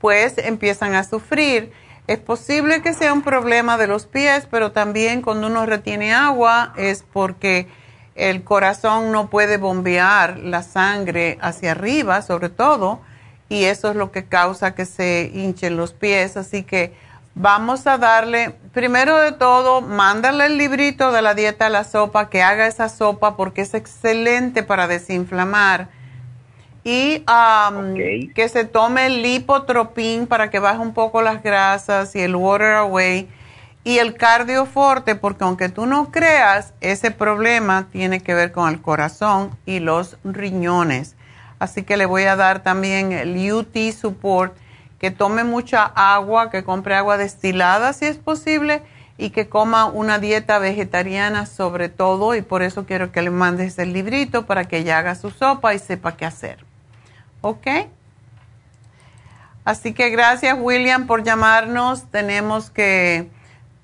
pues 0.01 0.39
empiezan 0.39 0.95
a 0.95 1.05
sufrir. 1.05 1.73
Es 2.07 2.19
posible 2.19 2.83
que 2.83 2.95
sea 2.95 3.13
un 3.13 3.23
problema 3.23 3.77
de 3.77 3.87
los 3.87 4.07
pies, 4.07 4.47
pero 4.51 4.73
también 4.73 5.23
cuando 5.23 5.47
uno 5.47 5.67
retiene 5.67 6.13
agua 6.13 6.73
es 6.77 7.05
porque 7.13 7.69
el 8.15 8.45
corazón 8.45 9.13
no 9.13 9.31
puede 9.31 9.57
bombear 9.57 10.39
la 10.39 10.63
sangre 10.63 11.39
hacia 11.41 11.73
arriba, 11.73 12.23
sobre 12.23 12.49
todo, 12.49 13.01
y 13.49 13.65
eso 13.65 13.91
es 13.91 13.97
lo 13.97 14.13
que 14.13 14.25
causa 14.25 14.75
que 14.75 14.85
se 14.85 15.31
hinchen 15.35 15.77
los 15.77 15.93
pies. 15.93 16.37
Así 16.37 16.63
que 16.63 16.95
vamos 17.41 17.87
a 17.87 17.97
darle, 17.97 18.55
primero 18.73 19.19
de 19.19 19.33
todo, 19.33 19.81
mándale 19.81 20.47
el 20.47 20.59
librito 20.59 21.11
de 21.11 21.23
la 21.23 21.35
dieta 21.35 21.67
a 21.67 21.71
la 21.71 21.85
sopa, 21.85 22.29
que 22.29 22.43
haga 22.43 22.67
esa 22.67 22.89
sopa 22.89 23.37
porque 23.37 23.63
es 23.63 23.75
excelente 23.75 24.63
para 24.63 24.87
desinflamar. 24.87 25.89
Y 26.83 27.25
que 28.35 28.49
se 28.49 28.65
tome 28.65 29.07
el 29.07 29.23
lipotropín 29.23 30.27
para 30.27 30.49
que 30.51 30.59
baje 30.59 30.79
un 30.79 30.95
poco 30.95 31.21
las 31.21 31.43
grasas 31.43 32.17
y 32.17 32.21
el 32.21 32.35
water 32.35 32.75
away 32.75 33.29
y 33.85 33.99
el 33.99 34.15
cardioforte 34.15 35.15
porque 35.15 35.45
aunque 35.45 35.69
tú 35.69 35.85
no 35.85 36.11
creas 36.11 36.73
ese 36.81 37.11
problema 37.11 37.89
tiene 37.93 38.21
que 38.21 38.35
ver 38.35 38.53
con 38.53 38.69
el 38.69 38.81
corazón 38.81 39.57
y 39.67 39.81
los 39.81 40.17
riñones. 40.25 41.17
Así 41.59 41.83
que 41.83 41.99
le 41.99 42.07
voy 42.07 42.23
a 42.25 42.37
dar 42.37 42.63
también 42.63 43.13
el 43.13 43.53
UT 43.53 43.77
support 43.93 44.57
que 45.01 45.11
tome 45.11 45.43
mucha 45.43 45.85
agua 45.85 46.51
que 46.51 46.63
compre 46.63 46.95
agua 46.95 47.17
destilada 47.17 47.93
si 47.93 48.05
es 48.05 48.19
posible 48.19 48.83
y 49.19 49.31
que 49.31 49.49
coma 49.49 49.87
una 49.87 50.19
dieta 50.19 50.59
vegetariana 50.59 51.47
sobre 51.47 51.89
todo 51.89 52.35
y 52.35 52.43
por 52.43 52.63
eso 52.63 52.87
quiero 52.87 53.11
que 53.11 53.23
le 53.23 53.31
mandes 53.31 53.79
el 53.79 53.93
librito 53.93 54.47
para 54.47 54.67
que 54.67 54.79
ella 54.79 54.99
haga 54.99 55.15
su 55.15 55.31
sopa 55.31 55.75
y 55.75 55.79
sepa 55.79 56.17
qué 56.17 56.27
hacer 56.27 56.71
¿Ok? 57.43 57.67
Así 59.65 59.95
que 59.95 60.11
gracias 60.11 60.59
William 60.59 61.07
por 61.07 61.23
llamarnos. 61.23 62.11
Tenemos 62.11 62.71
que 62.71 63.31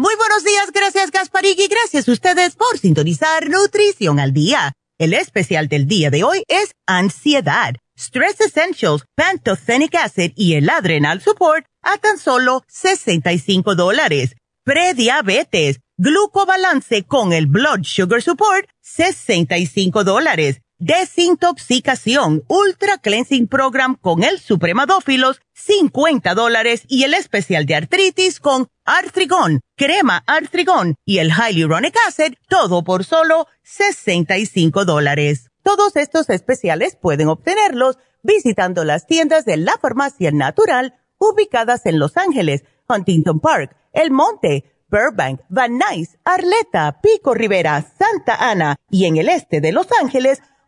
Muy 0.00 0.14
buenos 0.16 0.44
días, 0.44 0.72
gracias 0.72 1.10
Gasparig 1.10 1.60
y 1.60 1.68
gracias 1.68 2.08
a 2.08 2.12
ustedes 2.12 2.56
por 2.56 2.78
sintonizar 2.78 3.50
Nutrición 3.50 4.18
al 4.18 4.32
Día. 4.32 4.72
El 4.98 5.12
especial 5.12 5.68
del 5.68 5.86
día 5.86 6.08
de 6.08 6.24
hoy 6.24 6.42
es 6.48 6.72
Ansiedad, 6.86 7.74
Stress 7.98 8.40
Essentials, 8.40 9.04
Pantothenic 9.14 9.94
Acid 9.96 10.32
y 10.36 10.54
el 10.54 10.70
Adrenal 10.70 11.20
Support 11.20 11.66
a 11.82 11.98
tan 11.98 12.16
solo 12.16 12.64
65 12.68 13.74
dólares. 13.74 14.36
Prediabetes, 14.64 15.80
Glucobalance 15.98 17.02
con 17.02 17.34
el 17.34 17.44
Blood 17.44 17.82
Sugar 17.82 18.22
Support, 18.22 18.70
65 18.80 20.02
dólares. 20.04 20.62
Desintoxicación, 20.80 22.42
Ultra 22.48 22.96
Cleansing 22.96 23.48
Program 23.48 23.96
con 24.00 24.24
el 24.24 24.40
Supremadófilos, 24.40 25.42
50 25.52 26.34
dólares. 26.34 26.84
Y 26.88 27.04
el 27.04 27.12
especial 27.12 27.66
de 27.66 27.74
artritis 27.74 28.40
con 28.40 28.68
Artrigón, 28.86 29.60
crema 29.76 30.24
Artrigón 30.26 30.94
y 31.04 31.18
el 31.18 31.32
Hyaluronic 31.32 31.94
Acid, 32.08 32.32
todo 32.48 32.82
por 32.82 33.04
solo 33.04 33.46
65 33.62 34.86
dólares. 34.86 35.50
Todos 35.62 35.96
estos 35.96 36.30
especiales 36.30 36.96
pueden 36.96 37.28
obtenerlos 37.28 37.98
visitando 38.22 38.84
las 38.84 39.06
tiendas 39.06 39.44
de 39.44 39.58
la 39.58 39.76
Farmacia 39.76 40.30
Natural 40.32 40.94
ubicadas 41.18 41.84
en 41.84 41.98
Los 41.98 42.16
Ángeles, 42.16 42.64
Huntington 42.88 43.40
Park, 43.40 43.76
El 43.92 44.10
Monte, 44.10 44.64
Burbank, 44.88 45.42
Van 45.50 45.78
Nuys, 45.78 46.16
Arleta, 46.24 47.00
Pico 47.02 47.34
Rivera, 47.34 47.84
Santa 47.98 48.36
Ana 48.50 48.76
y 48.90 49.04
en 49.04 49.18
el 49.18 49.28
este 49.28 49.60
de 49.60 49.72
Los 49.72 49.86
Ángeles 50.00 50.42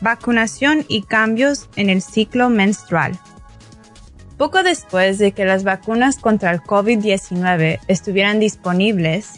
Vacunación 0.00 0.84
y 0.88 1.02
cambios 1.02 1.68
en 1.76 1.90
el 1.90 2.02
ciclo 2.02 2.50
menstrual. 2.50 3.18
Poco 4.36 4.62
después 4.62 5.18
de 5.18 5.32
que 5.32 5.44
las 5.46 5.64
vacunas 5.64 6.18
contra 6.18 6.50
el 6.50 6.60
COVID-19 6.60 7.80
estuvieran 7.88 8.38
disponibles, 8.38 9.30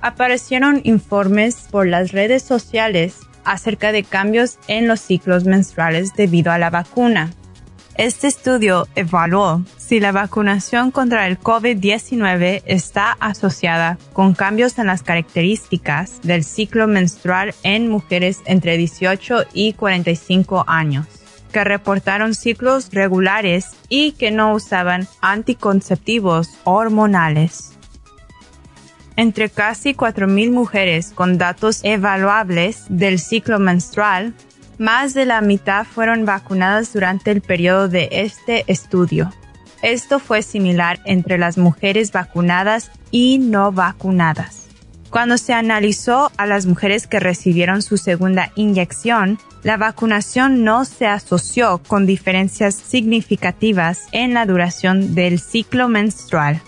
aparecieron 0.00 0.80
informes 0.84 1.66
por 1.70 1.86
las 1.86 2.12
redes 2.12 2.42
sociales 2.42 3.16
acerca 3.44 3.92
de 3.92 4.04
cambios 4.04 4.58
en 4.68 4.88
los 4.88 5.00
ciclos 5.00 5.44
menstruales 5.44 6.14
debido 6.14 6.52
a 6.52 6.58
la 6.58 6.70
vacuna. 6.70 7.30
Este 7.98 8.28
estudio 8.28 8.86
evaluó 8.94 9.64
si 9.76 9.98
la 9.98 10.12
vacunación 10.12 10.92
contra 10.92 11.26
el 11.26 11.36
COVID-19 11.36 12.62
está 12.64 13.16
asociada 13.18 13.98
con 14.12 14.34
cambios 14.34 14.78
en 14.78 14.86
las 14.86 15.02
características 15.02 16.22
del 16.22 16.44
ciclo 16.44 16.86
menstrual 16.86 17.56
en 17.64 17.90
mujeres 17.90 18.38
entre 18.44 18.76
18 18.76 19.46
y 19.52 19.72
45 19.72 20.64
años 20.68 21.08
que 21.50 21.64
reportaron 21.64 22.34
ciclos 22.34 22.90
regulares 22.92 23.70
y 23.88 24.12
que 24.12 24.30
no 24.30 24.54
usaban 24.54 25.08
anticonceptivos 25.20 26.50
hormonales. 26.62 27.72
Entre 29.16 29.50
casi 29.50 29.94
4.000 29.94 30.52
mujeres 30.52 31.10
con 31.12 31.36
datos 31.36 31.80
evaluables 31.82 32.84
del 32.88 33.18
ciclo 33.18 33.58
menstrual, 33.58 34.34
más 34.78 35.14
de 35.14 35.26
la 35.26 35.40
mitad 35.40 35.84
fueron 35.84 36.24
vacunadas 36.24 36.92
durante 36.92 37.30
el 37.30 37.40
periodo 37.40 37.88
de 37.88 38.08
este 38.10 38.64
estudio. 38.66 39.32
Esto 39.82 40.18
fue 40.18 40.42
similar 40.42 41.00
entre 41.04 41.38
las 41.38 41.58
mujeres 41.58 42.12
vacunadas 42.12 42.90
y 43.10 43.38
no 43.38 43.72
vacunadas. 43.72 44.68
Cuando 45.10 45.38
se 45.38 45.54
analizó 45.54 46.30
a 46.36 46.46
las 46.46 46.66
mujeres 46.66 47.06
que 47.06 47.20
recibieron 47.20 47.82
su 47.82 47.96
segunda 47.96 48.52
inyección, 48.56 49.38
la 49.62 49.76
vacunación 49.76 50.64
no 50.64 50.84
se 50.84 51.06
asoció 51.06 51.80
con 51.86 52.06
diferencias 52.06 52.74
significativas 52.74 54.06
en 54.12 54.34
la 54.34 54.46
duración 54.46 55.14
del 55.14 55.40
ciclo 55.40 55.88
menstrual. 55.88 56.60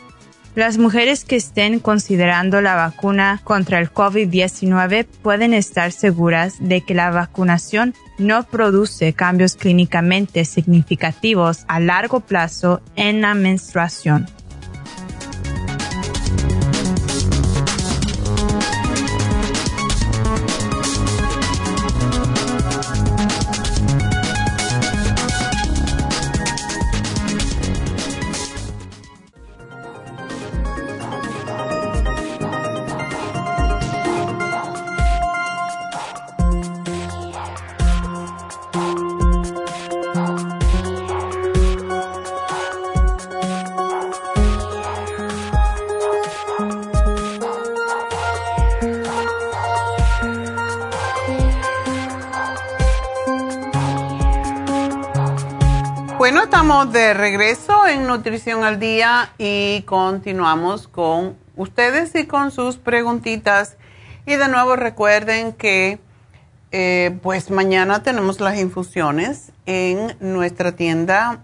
Las 0.60 0.76
mujeres 0.76 1.24
que 1.24 1.36
estén 1.36 1.78
considerando 1.78 2.60
la 2.60 2.74
vacuna 2.74 3.40
contra 3.44 3.78
el 3.78 3.90
COVID-19 3.90 5.06
pueden 5.22 5.54
estar 5.54 5.90
seguras 5.90 6.56
de 6.60 6.82
que 6.82 6.92
la 6.92 7.10
vacunación 7.10 7.94
no 8.18 8.42
produce 8.42 9.14
cambios 9.14 9.56
clínicamente 9.56 10.44
significativos 10.44 11.64
a 11.66 11.80
largo 11.80 12.20
plazo 12.20 12.82
en 12.94 13.22
la 13.22 13.32
menstruación. 13.32 14.28
De 57.10 57.14
regreso 57.14 57.88
en 57.88 58.06
Nutrición 58.06 58.62
al 58.62 58.78
Día 58.78 59.32
y 59.36 59.82
continuamos 59.82 60.86
con 60.86 61.36
ustedes 61.56 62.14
y 62.14 62.24
con 62.28 62.52
sus 62.52 62.76
preguntitas. 62.76 63.76
Y 64.26 64.36
de 64.36 64.46
nuevo 64.46 64.76
recuerden 64.76 65.52
que 65.52 65.98
eh, 66.70 67.18
pues 67.20 67.50
mañana 67.50 68.04
tenemos 68.04 68.38
las 68.38 68.60
infusiones 68.60 69.50
en 69.66 70.16
nuestra 70.20 70.70
tienda 70.70 71.40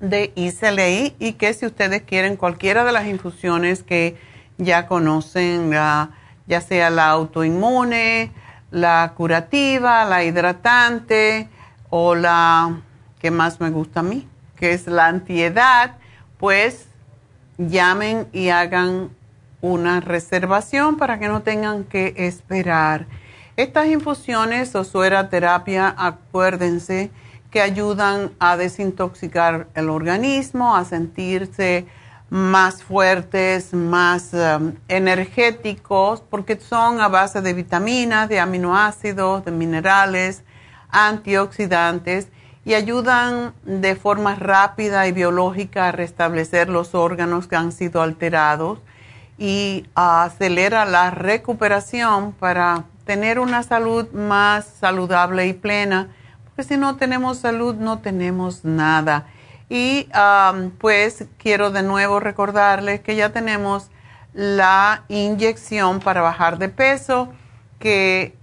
de 0.00 0.30
ICLI 0.34 1.16
y 1.18 1.32
que 1.38 1.54
si 1.54 1.64
ustedes 1.64 2.02
quieren 2.02 2.36
cualquiera 2.36 2.84
de 2.84 2.92
las 2.92 3.06
infusiones 3.06 3.82
que 3.82 4.18
ya 4.58 4.86
conocen, 4.86 5.70
ya 5.70 6.60
sea 6.60 6.90
la 6.90 7.08
autoinmune, 7.08 8.30
la 8.70 9.14
curativa, 9.16 10.04
la 10.04 10.22
hidratante 10.22 11.48
o 11.88 12.14
la 12.14 12.82
que 13.20 13.30
más 13.30 13.58
me 13.58 13.70
gusta 13.70 14.00
a 14.00 14.02
mí, 14.02 14.28
que 14.60 14.74
es 14.74 14.86
la 14.86 15.06
antiedad, 15.06 15.96
pues 16.38 16.86
llamen 17.56 18.28
y 18.32 18.50
hagan 18.50 19.10
una 19.62 20.00
reservación 20.00 20.98
para 20.98 21.18
que 21.18 21.28
no 21.28 21.42
tengan 21.42 21.84
que 21.84 22.14
esperar. 22.16 23.06
Estas 23.56 23.86
infusiones 23.86 24.74
o 24.74 24.84
suera 24.84 25.30
terapia, 25.30 25.94
acuérdense 25.96 27.10
que 27.50 27.60
ayudan 27.62 28.32
a 28.38 28.56
desintoxicar 28.56 29.68
el 29.74 29.88
organismo, 29.88 30.76
a 30.76 30.84
sentirse 30.84 31.86
más 32.28 32.82
fuertes, 32.82 33.74
más 33.74 34.32
um, 34.34 34.74
energéticos, 34.88 36.20
porque 36.20 36.60
son 36.60 37.00
a 37.00 37.08
base 37.08 37.40
de 37.40 37.54
vitaminas, 37.54 38.28
de 38.28 38.38
aminoácidos, 38.38 39.44
de 39.44 39.50
minerales, 39.50 40.44
antioxidantes 40.90 42.28
y 42.64 42.74
ayudan 42.74 43.54
de 43.64 43.96
forma 43.96 44.34
rápida 44.34 45.06
y 45.06 45.12
biológica 45.12 45.88
a 45.88 45.92
restablecer 45.92 46.68
los 46.68 46.94
órganos 46.94 47.46
que 47.46 47.56
han 47.56 47.72
sido 47.72 48.02
alterados 48.02 48.80
y 49.38 49.86
acelera 49.94 50.84
la 50.84 51.10
recuperación 51.10 52.32
para 52.32 52.84
tener 53.04 53.38
una 53.38 53.62
salud 53.62 54.10
más 54.12 54.66
saludable 54.66 55.46
y 55.46 55.54
plena, 55.54 56.08
porque 56.44 56.62
si 56.62 56.76
no 56.76 56.96
tenemos 56.96 57.38
salud 57.38 57.74
no 57.76 58.00
tenemos 58.00 58.64
nada. 58.64 59.26
Y 59.70 60.08
pues 60.78 61.24
quiero 61.38 61.70
de 61.70 61.82
nuevo 61.82 62.20
recordarles 62.20 63.00
que 63.00 63.16
ya 63.16 63.30
tenemos 63.30 63.90
la 64.34 65.04
inyección 65.08 66.00
para 66.00 66.20
bajar 66.20 66.58
de 66.58 66.68
peso, 66.68 67.32
que 67.78 68.36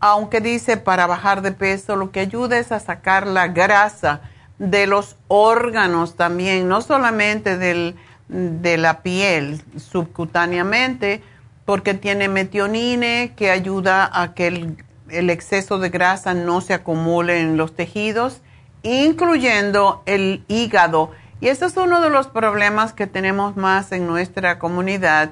aunque 0.00 0.40
dice 0.40 0.76
para 0.76 1.06
bajar 1.06 1.42
de 1.42 1.52
peso, 1.52 1.96
lo 1.96 2.10
que 2.10 2.20
ayuda 2.20 2.58
es 2.58 2.72
a 2.72 2.80
sacar 2.80 3.26
la 3.26 3.48
grasa 3.48 4.20
de 4.58 4.86
los 4.86 5.16
órganos 5.28 6.16
también, 6.16 6.68
no 6.68 6.80
solamente 6.80 7.56
del, 7.56 7.96
de 8.28 8.76
la 8.76 9.02
piel 9.02 9.62
subcutáneamente, 9.76 11.22
porque 11.64 11.94
tiene 11.94 12.28
metionine 12.28 13.34
que 13.36 13.50
ayuda 13.50 14.08
a 14.12 14.34
que 14.34 14.46
el, 14.46 14.84
el 15.10 15.30
exceso 15.30 15.78
de 15.78 15.90
grasa 15.90 16.34
no 16.34 16.60
se 16.60 16.74
acumule 16.74 17.40
en 17.40 17.56
los 17.56 17.74
tejidos, 17.74 18.40
incluyendo 18.82 20.02
el 20.06 20.44
hígado. 20.48 21.10
Y 21.40 21.48
este 21.48 21.66
es 21.66 21.76
uno 21.76 22.00
de 22.00 22.10
los 22.10 22.26
problemas 22.26 22.92
que 22.92 23.06
tenemos 23.06 23.56
más 23.56 23.92
en 23.92 24.06
nuestra 24.06 24.58
comunidad 24.58 25.30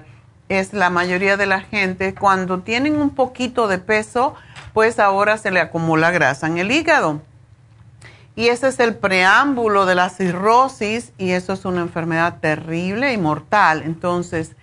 es 0.48 0.72
la 0.72 0.90
mayoría 0.90 1.36
de 1.36 1.46
la 1.46 1.60
gente, 1.60 2.14
cuando 2.14 2.60
tienen 2.60 2.96
un 2.96 3.10
poquito 3.10 3.68
de 3.68 3.78
peso, 3.78 4.34
pues 4.72 4.98
ahora 4.98 5.38
se 5.38 5.50
le 5.50 5.60
acumula 5.60 6.10
grasa 6.10 6.46
en 6.46 6.58
el 6.58 6.70
hígado. 6.70 7.20
Y 8.36 8.48
ese 8.48 8.68
es 8.68 8.78
el 8.80 8.94
preámbulo 8.94 9.86
de 9.86 9.94
la 9.94 10.10
cirrosis 10.10 11.12
y 11.16 11.30
eso 11.30 11.54
es 11.54 11.64
una 11.64 11.80
enfermedad 11.80 12.38
terrible 12.40 13.12
y 13.12 13.16
mortal. 13.16 13.82
Entonces, 13.82 14.54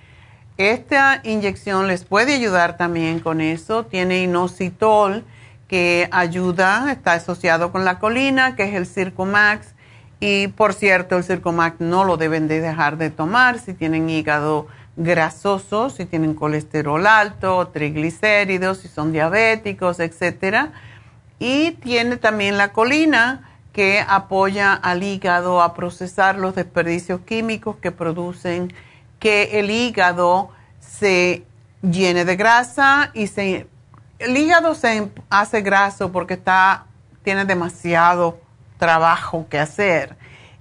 esta 0.57 1.19
inyección 1.23 1.87
les 1.87 2.03
puede 2.05 2.35
ayudar 2.35 2.77
también 2.77 3.19
con 3.19 3.41
eso. 3.41 3.83
Tiene 3.85 4.21
inositol 4.21 5.25
que 5.67 6.07
ayuda, 6.11 6.91
está 6.91 7.13
asociado 7.13 7.71
con 7.71 7.83
la 7.83 7.97
colina, 7.97 8.55
que 8.55 8.65
es 8.65 8.75
el 8.75 8.85
Circomax. 8.85 9.73
Y 10.19 10.49
por 10.49 10.75
cierto, 10.75 11.17
el 11.17 11.23
Circomax 11.23 11.79
no 11.79 12.03
lo 12.03 12.15
deben 12.17 12.47
de 12.47 12.61
dejar 12.61 12.97
de 12.97 13.09
tomar 13.09 13.57
si 13.57 13.73
tienen 13.73 14.07
hígado 14.07 14.67
grasosos, 14.95 15.93
si 15.93 16.05
tienen 16.05 16.33
colesterol 16.33 17.05
alto, 17.07 17.67
triglicéridos, 17.69 18.79
si 18.79 18.87
son 18.87 19.11
diabéticos, 19.11 19.99
etc. 19.99 20.69
Y 21.39 21.71
tiene 21.71 22.17
también 22.17 22.57
la 22.57 22.71
colina 22.71 23.49
que 23.73 24.05
apoya 24.07 24.73
al 24.73 25.01
hígado 25.01 25.61
a 25.61 25.73
procesar 25.73 26.37
los 26.37 26.55
desperdicios 26.55 27.21
químicos 27.21 27.77
que 27.77 27.91
producen 27.91 28.71
que 29.19 29.59
el 29.59 29.71
hígado 29.71 30.51
se 30.79 31.43
llene 31.81 32.23
de 32.23 32.35
grasa 32.35 33.09
y 33.13 33.27
se 33.27 33.67
el 34.19 34.37
hígado 34.37 34.75
se 34.75 35.09
hace 35.29 35.61
graso 35.61 36.11
porque 36.11 36.35
está 36.35 36.85
tiene 37.23 37.45
demasiado 37.45 38.39
trabajo 38.77 39.47
que 39.49 39.59
hacer 39.59 40.15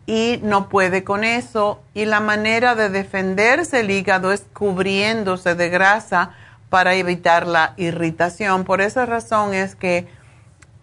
y 0.06 0.40
no 0.42 0.68
puede 0.68 1.04
con 1.04 1.24
eso. 1.24 1.80
Y 1.94 2.04
la 2.04 2.20
manera 2.20 2.74
de 2.74 2.88
defenderse 2.88 3.80
el 3.80 3.90
hígado 3.90 4.32
es 4.32 4.44
cubriéndose 4.52 5.54
de 5.54 5.68
grasa 5.68 6.30
para 6.68 6.94
evitar 6.94 7.46
la 7.46 7.74
irritación. 7.76 8.64
Por 8.64 8.80
esa 8.80 9.06
razón 9.06 9.54
es 9.54 9.74
que 9.74 10.06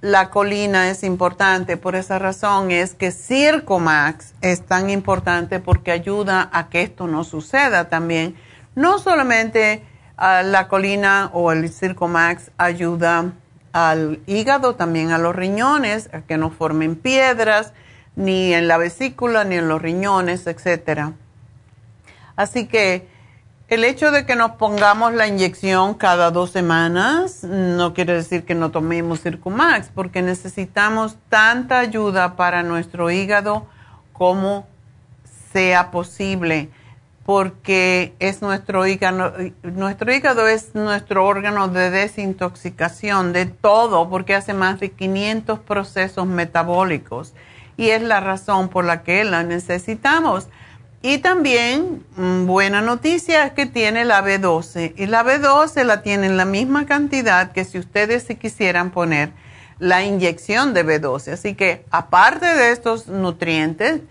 la 0.02 0.30
colina 0.30 0.90
es 0.90 1.04
importante, 1.04 1.76
por 1.76 1.96
esa 1.96 2.20
razón 2.20 2.72
es 2.72 2.94
que 2.94 3.12
Circomax 3.12 4.34
es 4.42 4.66
tan 4.66 4.90
importante 4.90 5.60
porque 5.60 5.92
ayuda 5.92 6.50
a 6.54 6.70
que 6.70 6.84
esto 6.84 7.08
no 7.08 7.26
suceda 7.26 7.90
también. 7.90 8.36
No 8.76 9.00
solamente 9.00 9.84
ah, 10.16 10.42
la 10.42 10.70
colina 10.70 11.30
o 11.34 11.52
el 11.52 11.70
Circomax 11.70 12.52
ayuda 12.58 13.34
al 13.74 14.22
hígado, 14.26 14.76
también 14.76 15.12
a 15.12 15.18
los 15.18 15.36
riñones, 15.36 16.10
a 16.14 16.22
que 16.22 16.38
no 16.38 16.50
formen 16.50 16.96
piedras, 16.96 17.74
ni 18.20 18.54
en 18.54 18.68
la 18.68 18.78
vesícula, 18.78 19.46
ni 19.46 19.56
en 19.56 19.70
los 19.70 19.82
riñones, 19.82 20.46
etcétera. 20.46 21.14
Así 22.36 22.68
que 22.68 23.08
el 23.70 23.86
hecho 23.86 24.12
de 24.12 24.26
que 24.26 24.36
nos 24.36 24.52
pongamos 24.52 25.14
la 25.14 25.26
inyección 25.26 25.94
cada 25.94 26.30
dos 26.30 26.52
semanas 26.52 27.46
no 27.46 27.94
quiere 27.94 28.14
decir 28.14 28.44
que 28.44 28.56
no 28.56 28.72
tomemos 28.72 29.22
Circumax, 29.22 29.88
porque 29.96 30.22
necesitamos 30.22 31.16
tanta 31.30 31.80
ayuda 31.80 32.36
para 32.36 32.62
nuestro 32.62 33.10
hígado 33.10 33.68
como 34.12 34.68
sea 35.54 35.90
posible, 35.90 36.70
porque 37.26 38.16
es 38.20 38.42
nuestro 38.42 38.86
hígado, 38.86 39.34
nuestro 39.64 40.14
hígado 40.14 40.46
es 40.50 40.76
nuestro 40.76 41.26
órgano 41.26 41.70
de 41.70 41.90
desintoxicación 41.90 43.32
de 43.32 43.46
todo, 43.46 44.10
porque 44.10 44.36
hace 44.36 44.54
más 44.54 44.82
de 44.82 44.92
500 44.92 45.60
procesos 45.60 46.28
metabólicos 46.28 47.34
y 47.80 47.92
es 47.92 48.02
la 48.02 48.20
razón 48.20 48.68
por 48.68 48.84
la 48.84 49.04
que 49.04 49.24
la 49.24 49.44
necesitamos. 49.44 50.50
Y 51.02 51.20
también, 51.20 52.04
mm, 52.18 52.46
buena 52.46 52.82
noticia 52.82 53.46
es 53.46 53.54
que 53.54 53.68
tiene 53.68 54.04
la 54.04 54.22
B12 54.22 54.96
y 54.98 55.06
la 55.06 55.24
B12 55.24 55.86
la 55.86 56.02
tiene 56.02 56.28
en 56.28 56.36
la 56.36 56.44
misma 56.44 56.86
cantidad 56.86 57.54
que 57.54 57.64
si 57.64 57.80
ustedes 57.80 58.24
se 58.24 58.38
quisieran 58.38 58.92
poner 58.92 59.32
la 59.80 60.04
inyección 60.04 60.74
de 60.74 60.86
B12. 60.86 61.32
Así 61.32 61.56
que 61.56 61.86
aparte 61.90 62.48
de 62.48 62.72
estos 62.72 63.08
nutrientes, 63.08 64.02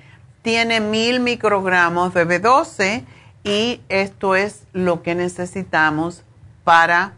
tiene 0.41 0.81
mil 0.81 1.21
microgramos 1.21 2.15
de 2.15 2.27
B12 2.27 3.05
y 3.45 3.83
esto 3.91 4.35
es 4.35 4.63
lo 4.73 5.03
que 5.03 5.15
necesitamos 5.15 6.25
para 6.65 7.13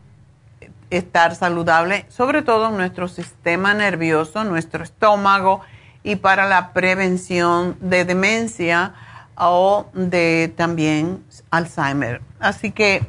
estar 0.90 1.36
saludable, 1.36 2.06
sobre 2.08 2.42
todo 2.42 2.72
nuestro 2.72 3.06
sistema 3.06 3.72
nervioso, 3.72 4.42
nuestro 4.42 4.82
estómago 4.82 5.60
y 6.02 6.16
para 6.16 6.48
la 6.48 6.72
prevención 6.72 7.76
de 7.80 8.04
demencia 8.04 8.94
o 9.36 9.86
de 9.94 10.52
también 10.56 11.24
Alzheimer. 11.50 12.20
Así 12.38 12.72
que 12.72 13.06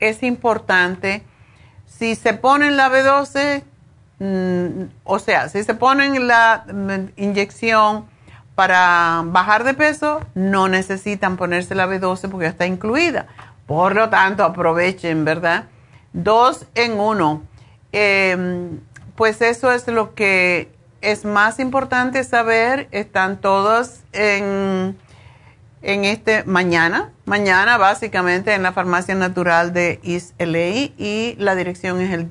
es 0.00 0.22
importante, 0.22 1.22
si 1.86 2.14
se 2.14 2.34
ponen 2.34 2.76
la 2.76 2.88
B12, 2.90 3.62
mm, 4.18 4.82
o 5.04 5.18
sea, 5.18 5.48
si 5.48 5.62
se 5.62 5.74
ponen 5.74 6.26
la 6.26 6.64
mm, 6.72 7.20
inyección 7.20 8.06
para 8.54 9.22
bajar 9.26 9.64
de 9.64 9.74
peso, 9.74 10.20
no 10.34 10.68
necesitan 10.68 11.36
ponerse 11.36 11.74
la 11.74 11.86
B12 11.86 12.28
porque 12.30 12.44
ya 12.44 12.50
está 12.50 12.66
incluida. 12.66 13.26
Por 13.66 13.94
lo 13.94 14.10
tanto, 14.10 14.44
aprovechen, 14.44 15.24
¿verdad? 15.24 15.66
Dos 16.12 16.66
en 16.74 16.98
uno. 16.98 17.42
Em, 17.92 18.80
pues 19.14 19.40
eso 19.42 19.70
es 19.72 19.86
lo 19.86 20.14
que 20.14 20.72
es 21.00 21.24
más 21.24 21.58
importante 21.58 22.22
saber, 22.24 22.88
están 22.90 23.40
todos 23.40 24.00
en, 24.12 24.98
en 25.82 26.04
este 26.04 26.44
mañana, 26.44 27.10
mañana 27.24 27.78
básicamente 27.78 28.52
en 28.54 28.62
la 28.62 28.72
farmacia 28.72 29.14
natural 29.14 29.72
de 29.72 29.98
East 30.02 30.38
LA 30.38 30.92
y 30.98 31.36
la 31.38 31.54
dirección 31.54 32.00
es 32.00 32.12
el 32.12 32.28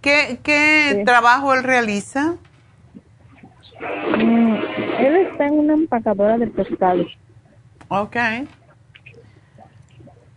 ¿Qué, 0.01 0.39
qué 0.43 1.03
trabajo 1.05 1.53
él 1.53 1.65
realiza? 1.65 2.37
Mm, 4.17 4.55
él 4.99 5.17
está 5.17 5.47
en 5.47 5.59
una 5.59 5.75
empacadora 5.75 6.39
de 6.39 6.47
pescado. 6.47 7.05
Ok. 7.89 8.17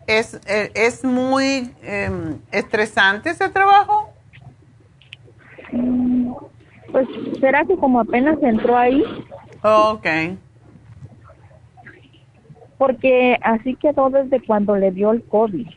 ¿Es, 0.07 0.39
eh, 0.47 0.71
es 0.73 1.03
muy 1.03 1.71
em, 1.83 2.39
estresante 2.51 3.29
ese 3.29 3.47
trabajo? 3.49 4.09
Mm, 5.71 6.33
pues 6.91 7.07
será 7.39 7.65
que 7.65 7.75
como 7.77 7.99
apenas 7.99 8.41
entró 8.41 8.77
ahí. 8.77 9.03
ok. 9.61 10.07
Porque 12.77 13.37
así 13.41 13.75
quedó 13.75 14.09
desde 14.09 14.41
cuando 14.45 14.75
le 14.75 14.91
dio 14.91 15.11
el 15.11 15.23
COVID. 15.23 15.67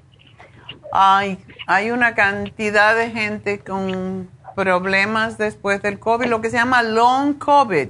Ay, 0.92 1.38
hay 1.66 1.90
una 1.90 2.14
cantidad 2.14 2.94
de 2.94 3.10
gente 3.10 3.58
con 3.58 4.28
problemas 4.54 5.38
después 5.38 5.82
del 5.82 5.98
COVID, 5.98 6.26
lo 6.26 6.40
que 6.40 6.50
se 6.50 6.58
llama 6.58 6.82
long 6.82 7.38
COVID. 7.38 7.88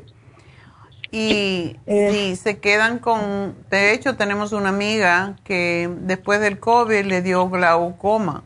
Y 1.10 1.76
si 1.86 2.36
se 2.36 2.58
quedan 2.58 2.98
con, 2.98 3.54
de 3.68 3.92
hecho 3.92 4.16
tenemos 4.16 4.52
una 4.52 4.70
amiga 4.70 5.36
que 5.44 5.90
después 6.00 6.40
del 6.40 6.58
COVID 6.58 7.04
le 7.04 7.20
dio 7.20 7.50
glaucoma 7.50 8.44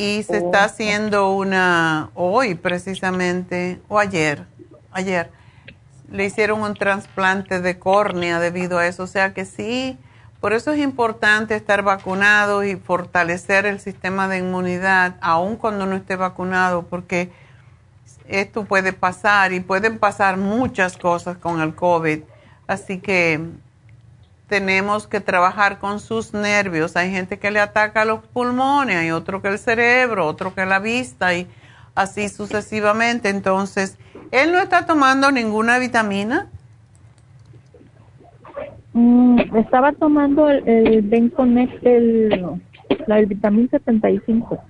y 0.00 0.22
se 0.22 0.38
está 0.38 0.62
oh. 0.62 0.64
haciendo 0.64 1.32
una, 1.32 2.08
hoy 2.14 2.54
precisamente, 2.54 3.82
o 3.86 3.98
ayer, 3.98 4.46
ayer, 4.92 5.30
le 6.10 6.24
hicieron 6.24 6.62
un 6.62 6.72
trasplante 6.74 7.60
de 7.60 7.78
córnea 7.78 8.40
debido 8.40 8.78
a 8.78 8.86
eso, 8.86 9.02
o 9.02 9.06
sea 9.06 9.34
que 9.34 9.44
sí, 9.44 9.98
por 10.40 10.54
eso 10.54 10.72
es 10.72 10.80
importante 10.80 11.54
estar 11.54 11.82
vacunado 11.82 12.64
y 12.64 12.76
fortalecer 12.76 13.66
el 13.66 13.78
sistema 13.78 14.26
de 14.26 14.38
inmunidad, 14.38 15.16
aun 15.20 15.56
cuando 15.56 15.84
no 15.84 15.96
esté 15.96 16.16
vacunado, 16.16 16.84
porque 16.84 17.30
esto 18.26 18.64
puede 18.64 18.94
pasar 18.94 19.52
y 19.52 19.60
pueden 19.60 19.98
pasar 19.98 20.38
muchas 20.38 20.96
cosas 20.96 21.36
con 21.36 21.60
el 21.60 21.74
COVID. 21.74 22.20
Así 22.66 23.00
que 23.00 23.38
tenemos 24.50 25.06
que 25.06 25.20
trabajar 25.20 25.78
con 25.78 26.00
sus 26.00 26.34
nervios. 26.34 26.96
Hay 26.96 27.10
gente 27.10 27.38
que 27.38 27.50
le 27.50 27.60
ataca 27.60 28.04
los 28.04 28.20
pulmones, 28.20 28.96
hay 28.96 29.12
otro 29.12 29.40
que 29.40 29.48
el 29.48 29.58
cerebro, 29.58 30.26
otro 30.26 30.52
que 30.52 30.66
la 30.66 30.80
vista 30.80 31.34
y 31.34 31.46
así 31.94 32.28
sucesivamente. 32.28 33.30
Entonces, 33.30 33.96
¿él 34.32 34.52
no 34.52 34.58
está 34.58 34.84
tomando 34.84 35.30
ninguna 35.30 35.78
vitamina? 35.78 36.48
Mm, 38.92 39.56
estaba 39.56 39.92
tomando 39.92 40.50
el, 40.50 40.68
el 40.68 41.02
Benconnect, 41.02 41.86
el, 41.86 42.60
la, 43.06 43.18
el 43.20 43.26
vitamina 43.26 43.68
75 43.70 44.60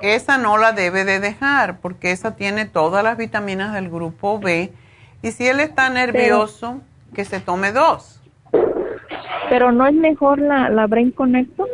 esa 0.00 0.36
no 0.36 0.58
la 0.58 0.72
debe 0.72 1.04
de 1.04 1.18
dejar 1.20 1.78
porque 1.78 2.10
esa 2.10 2.36
tiene 2.36 2.66
todas 2.66 3.02
las 3.02 3.16
vitaminas 3.16 3.72
del 3.72 3.88
grupo 3.88 4.38
B. 4.38 4.72
Y 5.22 5.30
si 5.30 5.46
él 5.46 5.60
está 5.60 5.88
nervioso, 5.88 6.82
que 7.14 7.24
se 7.24 7.40
tome 7.40 7.72
dos. 7.72 8.20
Pero 9.54 9.70
no 9.70 9.86
es 9.86 9.94
mejor 9.94 10.40
la, 10.40 10.68
la 10.68 10.88
Brain 10.88 11.12
Connector. 11.12 11.68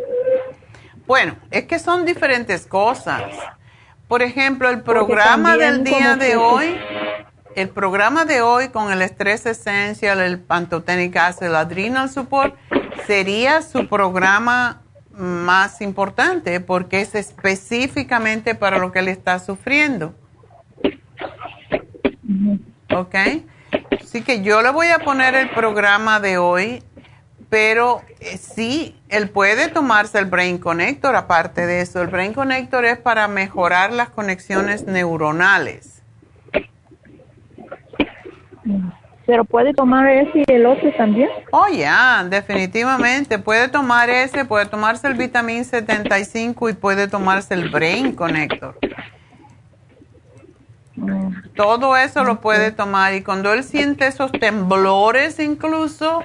Bueno, 1.07 1.35
es 1.51 1.65
que 1.65 1.78
son 1.78 2.05
diferentes 2.05 2.66
cosas. 2.66 3.23
Por 4.07 4.20
ejemplo, 4.20 4.69
el 4.69 4.82
programa 4.82 5.57
del 5.57 5.82
día 5.82 6.15
de 6.16 6.36
hoy, 6.36 6.77
el 7.55 7.70
programa 7.70 8.27
de 8.27 8.43
hoy 8.43 8.69
con 8.69 8.93
el 8.93 9.01
estrés 9.01 9.47
esencial, 9.47 10.20
el 10.20 10.39
pantotenic 10.39 11.16
acid, 11.16 11.47
el 11.47 11.55
adrenal 11.55 12.11
support, 12.11 12.55
sería 13.07 13.62
su 13.62 13.89
programa 13.89 14.82
más 15.11 15.81
importante 15.81 16.61
porque 16.61 17.01
es 17.01 17.15
específicamente 17.15 18.55
para 18.55 18.77
lo 18.77 18.93
que 18.93 18.98
él 18.98 19.09
está 19.09 19.39
sufriendo. 19.39 20.15
¿Ok? 22.94 23.15
Así 23.98 24.23
que 24.23 24.43
yo 24.43 24.61
le 24.61 24.70
voy 24.70 24.89
a 24.89 24.98
poner 24.98 25.35
el 25.35 25.48
programa 25.51 26.20
de 26.20 26.36
hoy, 26.36 26.82
pero 27.51 28.02
eh, 28.20 28.39
sí, 28.39 28.97
él 29.09 29.28
puede 29.28 29.68
tomarse 29.68 30.18
el 30.18 30.27
Brain 30.27 30.59
Connector 30.59 31.16
aparte 31.16 31.66
de 31.66 31.81
eso. 31.81 32.01
El 32.01 32.09
Brain 32.09 32.32
Connector 32.32 32.85
es 32.85 32.98
para 32.98 33.27
mejorar 33.27 33.93
las 33.93 34.09
conexiones 34.10 34.86
neuronales. 34.86 36.02
¿Pero 39.27 39.44
puede 39.44 39.74
tomar 39.74 40.09
ese 40.09 40.44
y 40.47 40.52
el 40.52 40.66
otro 40.66 40.93
también? 40.97 41.28
Oh, 41.51 41.68
ya, 41.68 42.24
definitivamente. 42.28 43.39
Puede 43.39 43.68
tomar 43.68 44.10
ese, 44.10 44.44
puede 44.44 44.66
tomarse 44.66 45.09
el 45.09 45.14
vitamín 45.14 45.64
75 45.64 46.68
y 46.68 46.72
puede 46.74 47.09
tomarse 47.09 47.55
el 47.55 47.68
Brain 47.68 48.12
Connector. 48.14 48.77
Mm. 50.97 51.51
Todo 51.56 51.97
eso 51.97 52.24
lo 52.24 52.40
puede 52.40 52.72
tomar 52.72 53.14
y 53.14 53.22
cuando 53.22 53.52
él 53.52 53.64
siente 53.64 54.06
esos 54.06 54.32
temblores 54.32 55.39
incluso, 55.39 56.22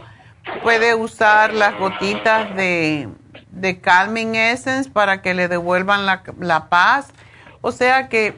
puede 0.64 0.96
usar 0.96 1.54
las 1.54 1.78
gotitas 1.78 2.56
de, 2.56 3.10
de 3.52 3.80
Calming 3.80 4.36
Essence 4.36 4.90
para 4.90 5.22
que 5.22 5.34
le 5.34 5.48
devuelvan 5.48 6.06
la, 6.06 6.24
la 6.40 6.70
paz. 6.70 7.12
O 7.62 7.72
sea 7.72 8.10
que 8.10 8.36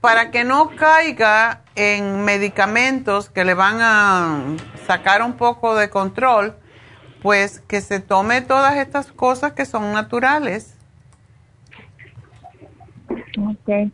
para 0.00 0.30
que 0.30 0.44
no 0.44 0.70
caiga 0.76 1.62
en 1.76 2.24
medicamentos 2.24 3.30
que 3.30 3.44
le 3.44 3.54
van 3.54 3.80
a 3.80 4.40
sacar 4.86 5.22
un 5.22 5.34
poco 5.34 5.76
de 5.76 5.90
control, 5.90 6.56
pues 7.22 7.60
que 7.60 7.80
se 7.80 8.00
tome 8.00 8.40
todas 8.40 8.76
estas 8.76 9.12
cosas 9.12 9.52
que 9.52 9.64
son 9.64 9.92
naturales. 9.92 10.76
Ok. 13.38 13.92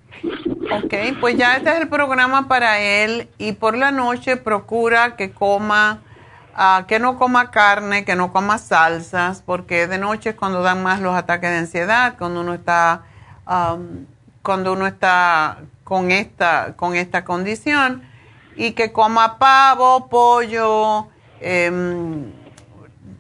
Ok, 0.73 0.95
pues 1.21 1.37
ya 1.37 1.57
este 1.57 1.71
es 1.71 1.81
el 1.81 1.89
programa 1.89 2.49
para 2.49 2.81
él 2.81 3.29
y 3.39 3.53
por 3.53 3.77
la 3.77 3.93
noche 3.93 4.37
procura 4.37 5.17
que 5.17 5.31
coma 5.31 6.01
Ah, 6.61 6.87
que 6.89 6.99
no 6.99 7.17
coma 7.19 7.53
carne, 7.53 8.05
que 8.05 8.17
no 8.17 8.33
coma 8.33 8.59
salsas, 8.59 9.43
porque 9.47 9.87
de 9.87 9.97
noche 9.97 10.31
es 10.31 10.35
cuando 10.35 10.61
dan 10.61 10.83
más 10.83 11.01
los 11.01 11.15
ataques 11.15 11.51
de 11.51 11.59
ansiedad, 11.59 12.17
cuando 12.19 12.41
uno 12.41 12.53
está, 12.53 13.03
cuando 14.43 14.73
uno 14.73 14.89
está 14.89 15.59
con 15.85 16.11
esta, 16.11 16.75
con 16.75 16.97
esta 16.97 17.25
condición, 17.25 18.03
y 18.57 18.73
que 18.73 18.91
coma 18.91 19.39
pavo, 19.39 20.09
pollo, 20.09 21.07
em, 21.41 22.33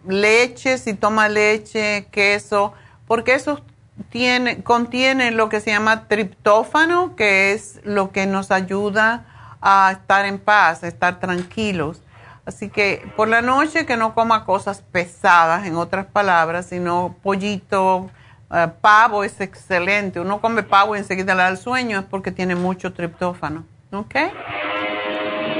leche, 0.05 0.77
si 0.77 0.95
toma 0.95 1.29
leche, 1.29 2.09
queso, 2.11 2.73
porque 3.07 3.35
eso 3.35 3.63
tiene, 4.11 4.65
contiene 4.65 5.31
lo 5.31 5.49
que 5.49 5.61
se 5.61 5.71
llama 5.71 6.09
triptófano, 6.09 7.15
que 7.15 7.53
es 7.53 7.81
lo 7.85 8.11
que 8.11 8.27
nos 8.27 8.51
ayuda 8.51 9.27
a 9.61 9.93
estar 9.93 10.25
en 10.27 10.41
paz, 10.41 10.83
a 10.83 10.89
estar 10.89 11.21
tranquilos. 11.21 12.03
Así 12.49 12.71
que 12.71 13.03
por 13.15 13.29
la 13.29 13.43
noche 13.43 13.85
que 13.85 13.99
no 13.99 14.15
coma 14.15 14.47
cosas 14.47 14.81
pesadas, 14.81 15.67
en 15.67 15.77
otras 15.77 16.07
palabras, 16.07 16.65
sino 16.65 17.15
pollito, 17.23 18.09
eh, 18.51 18.69
pavo 18.81 19.23
es 19.23 19.39
excelente. 19.43 20.19
Uno 20.19 20.41
come 20.41 20.63
pavo 20.63 20.97
y 20.97 20.99
enseguida 21.01 21.35
le 21.35 21.43
da 21.43 21.51
el 21.51 21.59
sueño, 21.59 21.99
es 21.99 22.07
porque 22.07 22.33
tiene 22.33 22.55
mucho 22.55 22.95
triptófano. 22.95 23.67
¿Ok? 23.93 24.15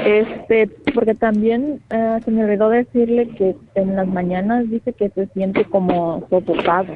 Este, 0.03 0.67
porque 0.95 1.13
también 1.13 1.79
eh, 1.91 2.17
se 2.25 2.31
me 2.31 2.43
olvidó 2.43 2.69
decirle 2.69 3.29
que 3.35 3.55
en 3.75 3.95
las 3.95 4.07
mañanas 4.07 4.67
dice 4.67 4.91
que 4.91 5.11
se 5.11 5.27
siente 5.27 5.65
como 5.65 6.25
sofocado. 6.27 6.95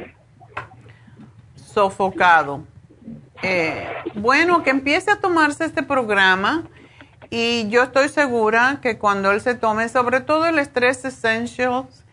Sofocado. 1.53 2.63
Eh, 3.43 3.85
bueno, 4.15 4.63
que 4.63 4.71
empiece 4.71 5.11
a 5.11 5.19
tomarse 5.19 5.65
este 5.65 5.83
programa 5.83 6.63
y 7.35 7.67
yo 7.69 7.81
estoy 7.81 8.09
segura 8.09 8.77
que 8.79 8.99
cuando 8.99 9.31
él 9.31 9.41
se 9.41 9.55
tome, 9.55 9.89
sobre 9.89 10.21
todo 10.21 10.45
el 10.45 10.59
Stress 10.59 11.03
Essentials, 11.03 12.05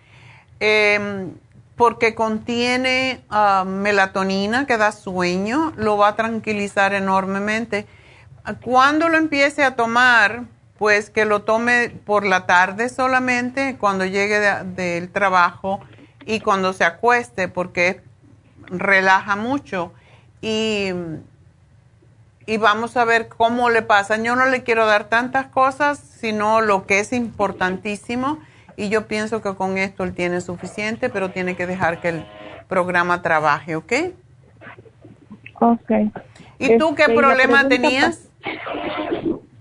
em, 0.60 1.34
porque 1.76 2.14
contiene 2.14 3.20
ah, 3.28 3.64
melatonina 3.66 4.66
que 4.66 4.78
da 4.78 4.92
sueño, 4.92 5.74
lo 5.76 5.98
va 5.98 6.08
a 6.08 6.16
tranquilizar 6.16 6.94
enormemente. 6.94 7.86
Cuando 8.62 9.10
lo 9.10 9.18
empiece 9.18 9.62
a 9.62 9.76
tomar, 9.76 10.44
pues 10.78 11.10
que 11.10 11.26
lo 11.26 11.42
tome 11.42 11.90
por 11.90 12.24
la 12.24 12.46
tarde 12.46 12.88
solamente, 12.88 13.76
cuando 13.76 14.06
llegue 14.06 14.40
del 14.64 15.10
trabajo 15.10 15.80
y 16.24 16.40
cuando 16.40 16.72
se 16.72 16.84
acueste, 16.84 17.46
porque 17.46 18.00
relaja 18.70 19.36
mucho. 19.36 19.92
Y 20.40 20.92
y 22.50 22.56
vamos 22.56 22.96
a 22.96 23.04
ver 23.04 23.28
cómo 23.28 23.70
le 23.70 23.80
pasa. 23.80 24.20
Yo 24.20 24.34
no 24.34 24.46
le 24.46 24.64
quiero 24.64 24.84
dar 24.84 25.04
tantas 25.04 25.46
cosas, 25.46 26.00
sino 26.00 26.60
lo 26.60 26.84
que 26.84 26.98
es 26.98 27.12
importantísimo. 27.12 28.40
Y 28.76 28.88
yo 28.88 29.06
pienso 29.06 29.40
que 29.40 29.54
con 29.54 29.78
esto 29.78 30.02
él 30.02 30.14
tiene 30.14 30.40
suficiente, 30.40 31.10
pero 31.10 31.30
tiene 31.30 31.54
que 31.54 31.68
dejar 31.68 32.00
que 32.00 32.08
el 32.08 32.24
programa 32.66 33.22
trabaje, 33.22 33.76
¿ok? 33.76 33.92
Ok. 35.60 35.92
¿Y 36.58 36.76
tú 36.76 36.96
qué 36.96 37.02
este, 37.02 37.14
problema 37.14 37.68
tenías? 37.68 38.28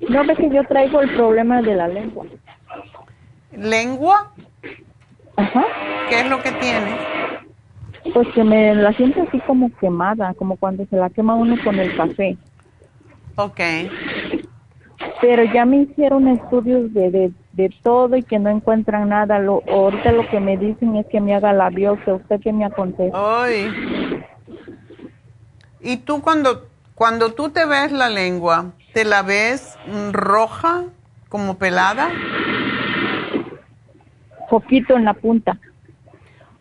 No, 0.10 0.26
ve 0.26 0.36
que 0.36 0.50
yo 0.50 0.64
traigo 0.64 1.00
el 1.02 1.14
problema 1.14 1.62
de 1.62 1.76
la 1.76 1.88
lengua. 1.88 2.26
¿Lengua? 3.52 4.32
Ajá. 5.36 5.64
¿Qué 6.10 6.22
es 6.22 6.28
lo 6.28 6.42
que 6.42 6.52
tienes? 6.54 6.96
Pues 8.16 8.28
que 8.30 8.44
me 8.44 8.74
la 8.74 8.94
siento 8.94 9.22
así 9.22 9.40
como 9.42 9.70
quemada, 9.80 10.34
como 10.34 10.56
cuando 10.56 10.88
se 10.88 10.96
la 10.96 11.12
quema 11.12 11.36
uno 11.36 11.56
con 11.64 11.78
el 11.78 11.96
café. 11.96 12.36
Ok. 13.40 13.60
Pero 15.22 15.44
ya 15.54 15.64
me 15.64 15.84
hicieron 15.84 16.28
estudios 16.28 16.94
de, 16.94 17.32
de, 17.54 17.70
todo 17.84 18.18
y 18.18 18.24
que 18.24 18.38
no 18.38 18.50
encuentran 18.50 19.08
nada. 19.08 19.40
Lo, 19.40 19.64
ahorita 19.70 20.12
lo 20.12 20.28
que 20.30 20.42
me 20.42 20.58
dicen 20.58 20.98
es 20.98 21.06
que 21.08 21.22
me 21.22 21.34
haga 21.34 21.54
la 21.54 21.70
biopsia. 21.70 22.16
¿Usted 22.16 22.42
qué 22.42 22.52
me 22.52 22.66
aconseja? 22.66 23.12
Ay. 23.14 23.72
¿Y 25.80 25.98
tú 25.98 26.22
cuando, 26.22 26.68
cuando 26.96 27.34
tú 27.34 27.50
te 27.50 27.66
ves 27.66 27.94
la 27.94 28.10
lengua, 28.10 28.74
te 28.94 29.06
la 29.06 29.22
ves 29.24 29.78
roja, 30.12 30.84
como 31.30 31.58
pelada? 31.58 32.10
Poquito 34.50 34.98
en 34.98 35.06
la 35.06 35.14
punta. 35.14 35.58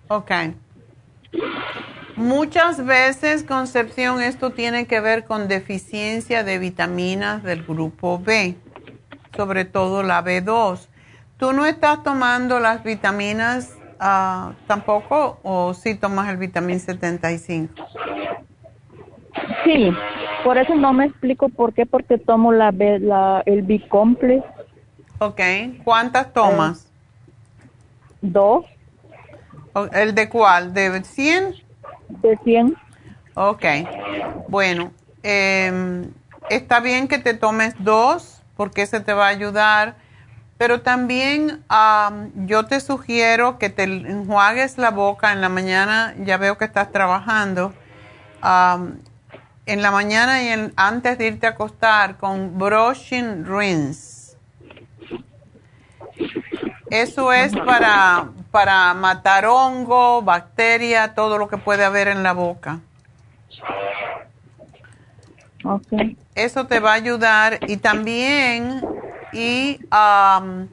Ok. 0.07 0.31
Muchas 2.19 2.85
veces, 2.85 3.45
Concepción, 3.45 4.21
esto 4.21 4.51
tiene 4.51 4.87
que 4.87 4.99
ver 4.99 5.25
con 5.25 5.47
deficiencia 5.47 6.43
de 6.43 6.59
vitaminas 6.59 7.45
del 7.45 7.63
grupo 7.63 8.19
B, 8.19 8.57
sobre 9.37 9.65
todo 9.65 10.03
la 10.03 10.25
B2. 10.25 10.89
¿Tú 11.37 11.53
no 11.53 11.65
estás 11.65 12.03
tomando 12.03 12.59
las 12.59 12.83
vitaminas 12.83 13.79
uh, 14.01 14.53
tampoco 14.67 15.39
o 15.45 15.73
sí 15.75 15.95
tomas 15.95 16.29
el 16.29 16.39
vitamín 16.39 16.81
75? 16.81 17.73
Sí, 19.65 19.93
por 20.43 20.59
eso 20.59 20.75
no 20.75 20.93
me 20.93 21.07
explico 21.07 21.49
por 21.49 21.73
qué, 21.73 21.87
porque 21.87 22.19
tomo 22.19 22.51
la, 22.51 22.73
B, 22.73 22.99
la 22.99 23.45
el 23.47 23.63
B-complex. 23.63 24.45
Ok, 25.21 25.41
¿cuántas 25.85 26.33
tomas? 26.33 26.91
dos. 28.21 28.67
¿El 29.93 30.17
de 30.17 30.29
cuál? 30.29 30.75
¿De 30.75 31.05
100? 31.05 31.68
De 32.09 32.37
100. 32.45 32.77
Ok, 33.35 33.65
bueno, 34.49 34.93
em, 35.23 36.11
está 36.51 36.81
bien 36.81 37.09
que 37.09 37.19
te 37.19 37.35
tomes 37.35 37.75
dos 37.79 38.43
porque 38.57 38.87
se 38.87 39.01
te 39.01 39.13
va 39.13 39.27
a 39.27 39.29
ayudar, 39.29 39.97
pero 40.57 40.81
también 40.81 41.63
yo 42.35 42.67
te 42.67 42.81
sugiero 42.81 43.59
que 43.59 43.71
te 43.71 43.85
enjuagues 43.85 44.77
la 44.77 44.91
boca 44.91 45.33
en 45.33 45.41
la 45.41 45.49
mañana, 45.49 46.15
ya 46.19 46.37
veo 46.37 46.59
que 46.59 46.65
estás 46.65 46.91
trabajando, 46.91 47.73
en 49.67 49.83
la 49.83 49.91
mañana 49.93 50.43
y 50.43 50.73
antes 50.75 51.19
de 51.19 51.29
irte 51.29 51.47
a 51.47 51.51
acostar 51.51 52.17
con 52.17 52.59
brushing 52.59 53.45
rinse. 53.47 54.37
Eso 56.91 57.33
es 57.33 57.55
para, 57.57 58.29
para 58.51 58.95
matar 58.95 59.47
hongo, 59.47 60.23
bacteria, 60.23 61.15
todo 61.15 61.39
lo 61.39 61.49
que 61.49 61.59
puede 61.59 61.85
haber 61.85 62.09
en 62.09 62.23
la 62.23 62.33
boca. 62.33 62.81
Okay. 65.65 66.17
Eso 66.35 66.67
te 66.67 66.81
va 66.81 66.93
a 66.93 66.95
ayudar 66.95 67.59
y 67.67 67.79
también 67.79 68.81
y 69.33 69.81
um, 69.93 70.69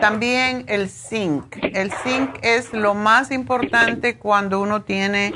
también 0.00 0.64
el 0.68 0.90
zinc. 0.90 1.56
El 1.62 1.92
zinc 1.92 2.38
es 2.42 2.72
lo 2.72 2.94
más 2.94 3.30
importante 3.30 4.18
cuando 4.18 4.60
uno 4.60 4.82
tiene 4.82 5.32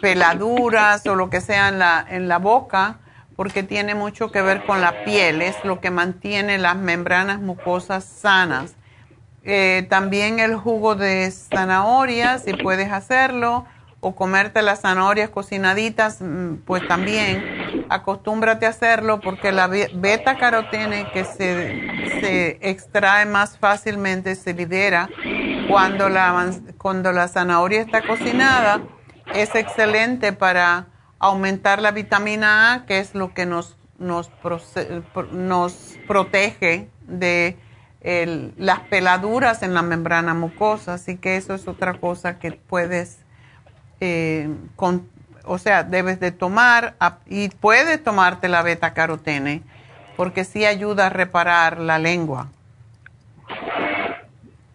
peladuras 0.00 1.06
o 1.06 1.16
lo 1.16 1.28
que 1.28 1.40
sea 1.40 1.68
en 1.68 1.78
la, 1.78 2.06
en 2.08 2.28
la 2.28 2.38
boca 2.38 3.00
porque 3.36 3.62
tiene 3.62 3.94
mucho 3.94 4.30
que 4.30 4.42
ver 4.42 4.64
con 4.64 4.80
la 4.80 5.04
piel, 5.04 5.42
es 5.42 5.56
lo 5.64 5.80
que 5.80 5.90
mantiene 5.90 6.58
las 6.58 6.76
membranas 6.76 7.40
mucosas 7.40 8.04
sanas. 8.04 8.74
Eh, 9.44 9.86
también 9.90 10.38
el 10.38 10.54
jugo 10.54 10.94
de 10.94 11.30
zanahoria, 11.30 12.38
si 12.38 12.54
puedes 12.54 12.92
hacerlo, 12.92 13.64
o 14.04 14.16
comerte 14.16 14.62
las 14.62 14.80
zanahorias 14.80 15.30
cocinaditas, 15.30 16.20
mm, 16.20 16.56
pues 16.64 16.86
también 16.88 17.86
acostúmbrate 17.88 18.66
a 18.66 18.70
hacerlo 18.70 19.20
porque 19.20 19.52
la 19.52 19.68
beta 19.68 20.38
carotene 20.38 21.08
que 21.12 21.24
se, 21.24 22.20
se 22.20 22.58
extrae 22.68 23.26
más 23.26 23.58
fácilmente, 23.58 24.34
se 24.34 24.54
libera 24.54 25.08
cuando 25.68 26.08
la, 26.08 26.50
cuando 26.78 27.12
la 27.12 27.28
zanahoria 27.28 27.80
está 27.80 28.02
cocinada, 28.02 28.80
es 29.34 29.54
excelente 29.54 30.32
para 30.32 30.88
aumentar 31.22 31.80
la 31.80 31.92
vitamina 31.92 32.74
A, 32.74 32.84
que 32.84 32.98
es 32.98 33.14
lo 33.14 33.32
que 33.32 33.46
nos, 33.46 33.76
nos, 33.98 34.30
nos 35.32 35.96
protege 36.06 36.88
de 37.06 37.56
las 38.56 38.80
peladuras 38.90 39.62
en 39.62 39.72
la 39.72 39.82
membrana 39.82 40.34
mucosa. 40.34 40.94
Así 40.94 41.16
que 41.16 41.36
eso 41.36 41.54
es 41.54 41.68
otra 41.68 41.94
cosa 41.94 42.40
que 42.40 42.52
puedes, 42.52 43.20
eh, 44.00 44.50
o 45.44 45.58
sea, 45.58 45.84
debes 45.84 46.18
de 46.18 46.32
tomar 46.32 46.96
y 47.26 47.48
puedes 47.50 48.02
tomarte 48.02 48.48
la 48.48 48.62
beta 48.62 48.92
carotene 48.92 49.62
porque 50.16 50.44
sí 50.44 50.64
ayuda 50.66 51.06
a 51.06 51.10
reparar 51.10 51.78
la 51.78 51.98
lengua. 52.00 52.48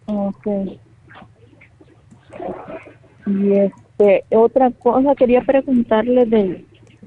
Ok. 0.06 0.46
Y 3.26 3.52
este, 3.98 4.24
otra 4.36 4.70
cosa, 4.70 5.14
quería 5.16 5.42
preguntarle 5.42 6.24
de 6.26 6.64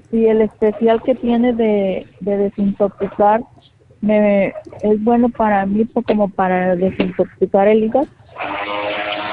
si 0.10 0.28
el 0.28 0.42
especial 0.42 1.02
que 1.04 1.16
tiene 1.16 1.54
de, 1.54 2.06
de 2.20 2.38
desintoxicar 2.38 3.44
me, 4.02 4.48
es 4.82 5.02
bueno 5.02 5.30
para 5.30 5.66
mí 5.66 5.88
como 6.06 6.30
para 6.30 6.76
desintoxicar 6.76 7.68
el 7.68 7.86
hígado. 7.86 8.08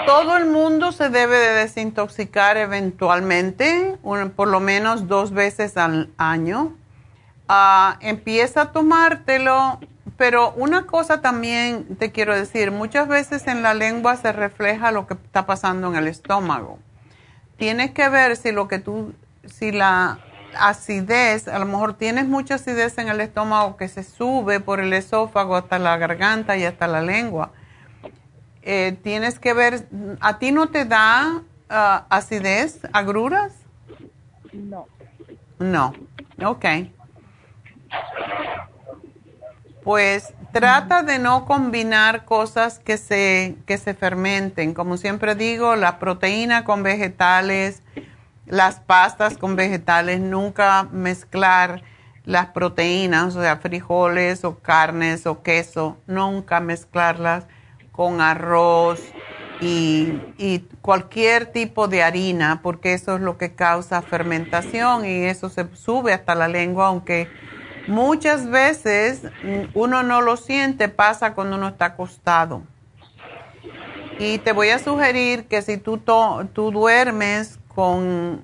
Todo 0.06 0.36
el 0.36 0.46
mundo 0.46 0.92
se 0.92 1.10
debe 1.10 1.36
de 1.36 1.54
desintoxicar 1.54 2.56
eventualmente, 2.56 3.96
por 4.36 4.48
lo 4.48 4.60
menos 4.60 5.08
dos 5.08 5.32
veces 5.32 5.76
al 5.76 6.10
año. 6.16 6.74
Ah, 7.48 7.98
empieza 8.00 8.62
a 8.62 8.72
tomártelo 8.72 9.80
pero 10.16 10.52
una 10.56 10.84
cosa 10.84 11.20
también 11.20 11.96
te 11.96 12.10
quiero 12.10 12.34
decir, 12.34 12.72
muchas 12.72 13.06
veces 13.06 13.46
en 13.46 13.62
la 13.62 13.72
lengua 13.72 14.16
se 14.16 14.32
refleja 14.32 14.90
lo 14.90 15.06
que 15.06 15.14
está 15.14 15.46
pasando 15.46 15.86
en 15.88 15.94
el 15.94 16.08
estómago. 16.08 16.80
Tienes 17.58 17.90
que 17.90 18.08
ver 18.08 18.36
si 18.36 18.52
lo 18.52 18.68
que 18.68 18.78
tú, 18.78 19.14
si 19.44 19.72
la 19.72 20.20
acidez, 20.56 21.48
a 21.48 21.58
lo 21.58 21.66
mejor 21.66 21.94
tienes 21.94 22.26
mucha 22.26 22.54
acidez 22.54 22.96
en 22.98 23.08
el 23.08 23.20
estómago 23.20 23.76
que 23.76 23.88
se 23.88 24.04
sube 24.04 24.60
por 24.60 24.80
el 24.80 24.92
esófago 24.92 25.56
hasta 25.56 25.78
la 25.78 25.96
garganta 25.96 26.56
y 26.56 26.64
hasta 26.64 26.86
la 26.86 27.02
lengua. 27.02 27.50
Eh, 28.62 28.96
tienes 29.02 29.38
que 29.38 29.54
ver, 29.54 29.88
¿a 30.20 30.38
ti 30.38 30.52
no 30.52 30.68
te 30.68 30.84
da 30.84 31.42
ah, 31.68 32.06
acidez, 32.10 32.80
agruras? 32.92 33.52
No. 34.52 34.86
No, 35.58 35.92
ok. 36.44 36.64
Pues 39.88 40.34
trata 40.52 41.02
de 41.02 41.18
no 41.18 41.46
combinar 41.46 42.26
cosas 42.26 42.78
que 42.78 42.98
se, 42.98 43.56
que 43.64 43.78
se 43.78 43.94
fermenten. 43.94 44.74
Como 44.74 44.98
siempre 44.98 45.34
digo, 45.34 45.76
la 45.76 45.98
proteína 45.98 46.62
con 46.64 46.82
vegetales, 46.82 47.82
las 48.44 48.80
pastas 48.80 49.38
con 49.38 49.56
vegetales, 49.56 50.20
nunca 50.20 50.86
mezclar 50.92 51.82
las 52.26 52.48
proteínas, 52.48 53.34
o 53.34 53.40
sea, 53.40 53.56
frijoles 53.56 54.44
o 54.44 54.58
carnes 54.58 55.26
o 55.26 55.42
queso, 55.42 55.96
nunca 56.06 56.60
mezclarlas 56.60 57.46
con 57.90 58.20
arroz 58.20 59.00
y, 59.62 60.20
y, 60.36 60.68
cualquier 60.82 61.46
tipo 61.46 61.88
de 61.88 62.02
harina, 62.02 62.60
porque 62.62 62.92
eso 62.92 63.16
es 63.16 63.22
lo 63.22 63.38
que 63.38 63.54
causa 63.54 64.02
fermentación 64.02 65.06
y 65.06 65.24
eso 65.24 65.48
se 65.48 65.66
sube 65.74 66.12
hasta 66.12 66.34
la 66.34 66.46
lengua, 66.46 66.88
aunque 66.88 67.26
muchas 67.88 68.48
veces 68.48 69.22
uno 69.74 70.02
no 70.02 70.20
lo 70.20 70.36
siente, 70.36 70.88
pasa 70.88 71.34
cuando 71.34 71.56
uno 71.56 71.68
está 71.68 71.86
acostado. 71.86 72.62
Y 74.18 74.38
te 74.38 74.52
voy 74.52 74.70
a 74.70 74.78
sugerir 74.78 75.46
que 75.46 75.62
si 75.62 75.76
tú, 75.78 75.98
tú 75.98 76.70
duermes 76.70 77.58
con 77.68 78.42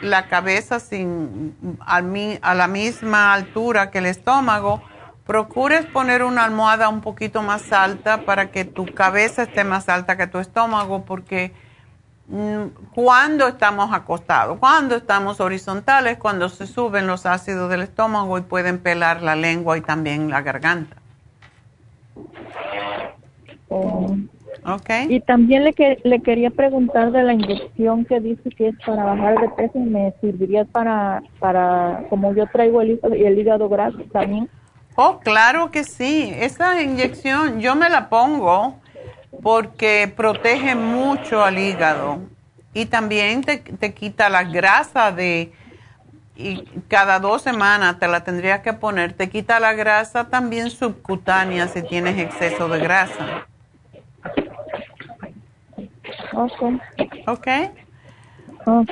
la 0.00 0.28
cabeza 0.28 0.80
sin, 0.80 1.56
a, 1.80 2.02
a 2.42 2.54
la 2.54 2.68
misma 2.68 3.32
altura 3.32 3.90
que 3.90 3.98
el 3.98 4.06
estómago, 4.06 4.82
procures 5.26 5.86
poner 5.86 6.22
una 6.22 6.44
almohada 6.44 6.88
un 6.88 7.00
poquito 7.00 7.42
más 7.42 7.72
alta 7.72 8.24
para 8.26 8.50
que 8.50 8.64
tu 8.64 8.86
cabeza 8.86 9.44
esté 9.44 9.64
más 9.64 9.88
alta 9.88 10.16
que 10.16 10.26
tu 10.26 10.38
estómago, 10.38 11.04
porque 11.04 11.52
cuando 12.94 13.46
estamos 13.48 13.92
acostados, 13.92 14.58
cuando 14.58 14.96
estamos 14.96 15.40
horizontales, 15.40 16.18
cuando 16.18 16.48
se 16.48 16.66
suben 16.66 17.06
los 17.06 17.26
ácidos 17.26 17.70
del 17.70 17.82
estómago 17.82 18.38
y 18.38 18.42
pueden 18.42 18.78
pelar 18.78 19.22
la 19.22 19.36
lengua 19.36 19.76
y 19.76 19.82
también 19.82 20.30
la 20.30 20.40
garganta. 20.40 20.96
Oh. 23.68 24.16
Y 25.08 25.20
también 25.20 25.64
le, 25.64 25.74
que, 25.74 26.00
le 26.04 26.20
quería 26.20 26.48
preguntar 26.48 27.12
de 27.12 27.22
la 27.22 27.34
inyección 27.34 28.06
que 28.06 28.18
dice 28.20 28.48
que 28.48 28.68
es 28.68 28.74
para 28.86 29.04
bajar 29.04 29.38
de 29.38 29.48
peso 29.50 29.78
y 29.78 29.82
me 29.82 30.14
serviría 30.22 30.64
para, 30.64 31.22
para 31.38 32.04
como 32.08 32.34
yo 32.34 32.46
traigo 32.46 32.80
el, 32.80 32.98
el 33.02 33.38
hígado 33.38 33.68
graso 33.68 33.98
también. 34.10 34.48
Oh, 34.94 35.18
claro 35.18 35.70
que 35.70 35.84
sí. 35.84 36.32
Esa 36.34 36.80
inyección 36.80 37.60
yo 37.60 37.74
me 37.74 37.90
la 37.90 38.08
pongo 38.08 38.76
porque 39.42 40.12
protege 40.16 40.74
mucho 40.74 41.44
al 41.44 41.58
hígado 41.58 42.20
y 42.72 42.86
también 42.86 43.42
te, 43.42 43.58
te 43.58 43.94
quita 43.94 44.28
la 44.28 44.44
grasa 44.44 45.12
de 45.12 45.52
y 46.36 46.64
cada 46.88 47.20
dos 47.20 47.42
semanas 47.42 47.98
te 47.98 48.08
la 48.08 48.24
tendrías 48.24 48.60
que 48.60 48.72
poner. 48.72 49.12
Te 49.12 49.28
quita 49.30 49.60
la 49.60 49.72
grasa 49.72 50.24
también 50.24 50.70
subcutánea 50.70 51.68
si 51.68 51.82
tienes 51.82 52.18
exceso 52.18 52.68
de 52.68 52.80
grasa. 52.80 53.46
Ok. 56.32 56.62
Ok. 57.26 57.48
Ok, 58.66 58.90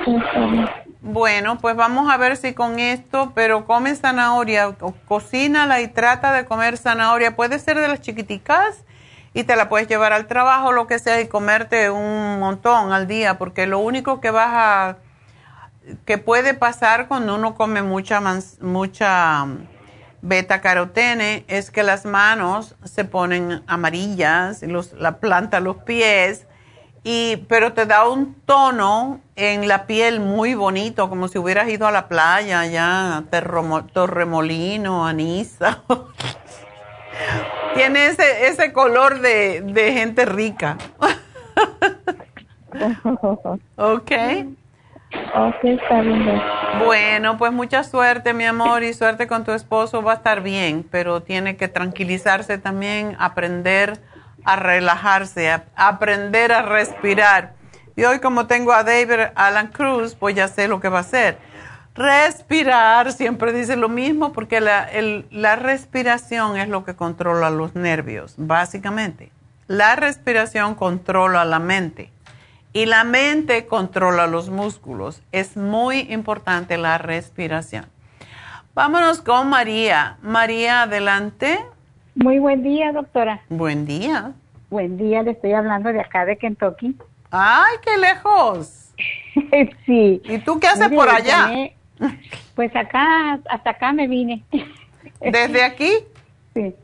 Bueno, 1.01 1.57
pues 1.57 1.75
vamos 1.75 2.11
a 2.11 2.17
ver 2.17 2.37
si 2.37 2.53
con 2.53 2.79
esto, 2.79 3.31
pero 3.33 3.65
come 3.65 3.95
zanahoria, 3.95 4.75
cocínala 5.07 5.81
y 5.81 5.87
trata 5.87 6.31
de 6.31 6.45
comer 6.45 6.77
zanahoria. 6.77 7.35
Puede 7.35 7.57
ser 7.57 7.79
de 7.79 7.87
las 7.87 7.99
chiquiticas 7.99 8.85
y 9.33 9.43
te 9.43 9.55
la 9.55 9.67
puedes 9.69 9.87
llevar 9.87 10.13
al 10.13 10.27
trabajo, 10.27 10.71
lo 10.71 10.87
que 10.87 10.99
sea, 10.99 11.19
y 11.21 11.27
comerte 11.27 11.89
un 11.89 12.39
montón 12.39 12.91
al 12.93 13.07
día, 13.07 13.37
porque 13.37 13.65
lo 13.65 13.79
único 13.79 14.21
que 14.21 14.31
vas 14.31 14.49
a, 14.51 14.97
que 16.05 16.17
puede 16.17 16.53
pasar 16.53 17.07
cuando 17.07 17.35
uno 17.35 17.55
come 17.55 17.81
mucha, 17.81 18.21
mucha 18.61 19.47
beta 20.21 20.61
carotene 20.61 21.45
es 21.47 21.71
que 21.71 21.83
las 21.83 22.05
manos 22.05 22.75
se 22.83 23.05
ponen 23.05 23.63
amarillas, 23.67 24.61
los, 24.61 24.93
la 24.93 25.17
planta, 25.17 25.59
los 25.59 25.77
pies, 25.77 26.45
y, 27.03 27.37
pero 27.49 27.73
te 27.73 27.85
da 27.85 28.07
un 28.07 28.33
tono 28.45 29.19
en 29.35 29.67
la 29.67 29.87
piel 29.87 30.21
muy 30.21 30.53
bonito, 30.53 31.09
como 31.09 31.27
si 31.27 31.37
hubieras 31.37 31.67
ido 31.67 31.85
a 31.85 31.91
la 31.91 32.07
playa 32.07 32.65
ya, 32.65 33.23
Torremolino, 33.93 35.05
Anisa. 35.05 35.83
Tiene 37.75 38.07
ese, 38.07 38.47
ese 38.47 38.71
color 38.71 39.19
de, 39.19 39.61
de 39.61 39.93
gente 39.93 40.25
rica. 40.25 40.77
ok. 43.75 44.11
Ok, 45.35 45.63
está 45.63 46.01
bien. 46.01 46.41
Bueno, 46.83 47.37
pues 47.37 47.51
mucha 47.51 47.83
suerte, 47.83 48.33
mi 48.33 48.45
amor, 48.45 48.83
y 48.83 48.93
suerte 48.93 49.27
con 49.27 49.43
tu 49.43 49.51
esposo. 49.51 50.01
Va 50.01 50.13
a 50.13 50.15
estar 50.15 50.41
bien, 50.41 50.87
pero 50.89 51.21
tiene 51.21 51.55
que 51.55 51.67
tranquilizarse 51.67 52.57
también, 52.57 53.15
aprender 53.19 53.99
a 54.43 54.55
relajarse, 54.55 55.49
a 55.51 55.63
aprender 55.75 56.51
a 56.51 56.63
respirar. 56.63 57.53
Y 57.95 58.03
hoy 58.03 58.19
como 58.19 58.47
tengo 58.47 58.73
a 58.73 58.83
David 58.83 59.31
Alan 59.35 59.67
Cruz, 59.67 60.15
pues 60.15 60.35
ya 60.35 60.47
sé 60.47 60.67
lo 60.67 60.79
que 60.79 60.89
va 60.89 60.97
a 60.97 61.01
hacer. 61.01 61.37
Respirar, 61.95 63.11
siempre 63.11 63.53
dice 63.53 63.75
lo 63.75 63.87
mismo 63.87 64.33
porque 64.33 64.61
la, 64.61 64.87
la 65.29 65.55
respiración 65.55 66.57
es 66.57 66.67
lo 66.67 66.83
que 66.83 66.95
controla 66.95 67.51
los 67.51 67.75
nervios, 67.75 68.33
básicamente. 68.37 69.31
La 69.67 69.95
respiración 69.95 70.75
controla 70.75 71.45
la 71.45 71.59
mente 71.59 72.09
y 72.73 72.87
la 72.87 73.03
mente 73.03 73.67
controla 73.67 74.25
los 74.25 74.49
músculos. 74.49 75.21
Es 75.31 75.55
muy 75.55 75.99
importante 76.11 76.77
la 76.77 76.97
respiración. 76.97 77.85
Vámonos 78.73 79.21
con 79.21 79.49
María. 79.49 80.17
María, 80.23 80.83
adelante. 80.83 81.59
Muy 82.15 82.39
buen 82.39 82.63
día, 82.63 82.91
doctora. 82.91 83.41
Buen 83.49 83.85
día. 83.85 84.33
Buen 84.71 84.97
día, 84.97 85.21
le 85.21 85.31
estoy 85.31 85.53
hablando 85.53 85.93
de 85.93 86.01
acá 86.01 86.25
de 86.25 86.37
Kentucky. 86.37 86.97
¡Ay, 87.29 87.75
qué 87.83 87.97
lejos! 87.97 88.91
sí. 89.85 90.21
¿Y 90.25 90.39
tú 90.39 90.59
qué 90.59 90.67
haces 90.67 90.89
por 90.89 91.07
allá? 91.07 91.51
pues 92.55 92.75
acá, 92.75 93.39
hasta 93.49 93.69
acá 93.71 93.93
me 93.93 94.07
vine. 94.07 94.43
¿Desde 95.21 95.63
aquí? 95.63 95.91
Sí. 96.53 96.75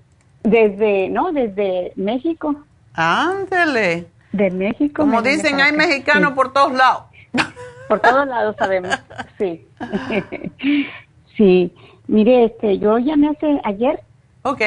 Desde, 0.43 1.09
no, 1.09 1.31
desde 1.31 1.91
México. 1.95 2.55
Ándele. 2.93 4.07
De 4.31 4.49
México. 4.51 5.01
Como 5.01 5.21
dicen, 5.21 5.59
hay 5.59 5.73
mexicanos 5.73 6.33
por 6.33 6.53
todos 6.53 6.73
lados. 6.73 7.03
Por 7.87 7.99
todos 7.99 8.27
lados 8.27 8.55
sabemos, 8.57 8.95
sí. 9.37 9.67
sí. 11.37 11.73
Mire, 12.07 12.45
este, 12.45 12.79
yo 12.79 12.97
llamé 12.99 13.29
hace 13.29 13.59
ayer 13.63 14.01
Ok. 14.43 14.61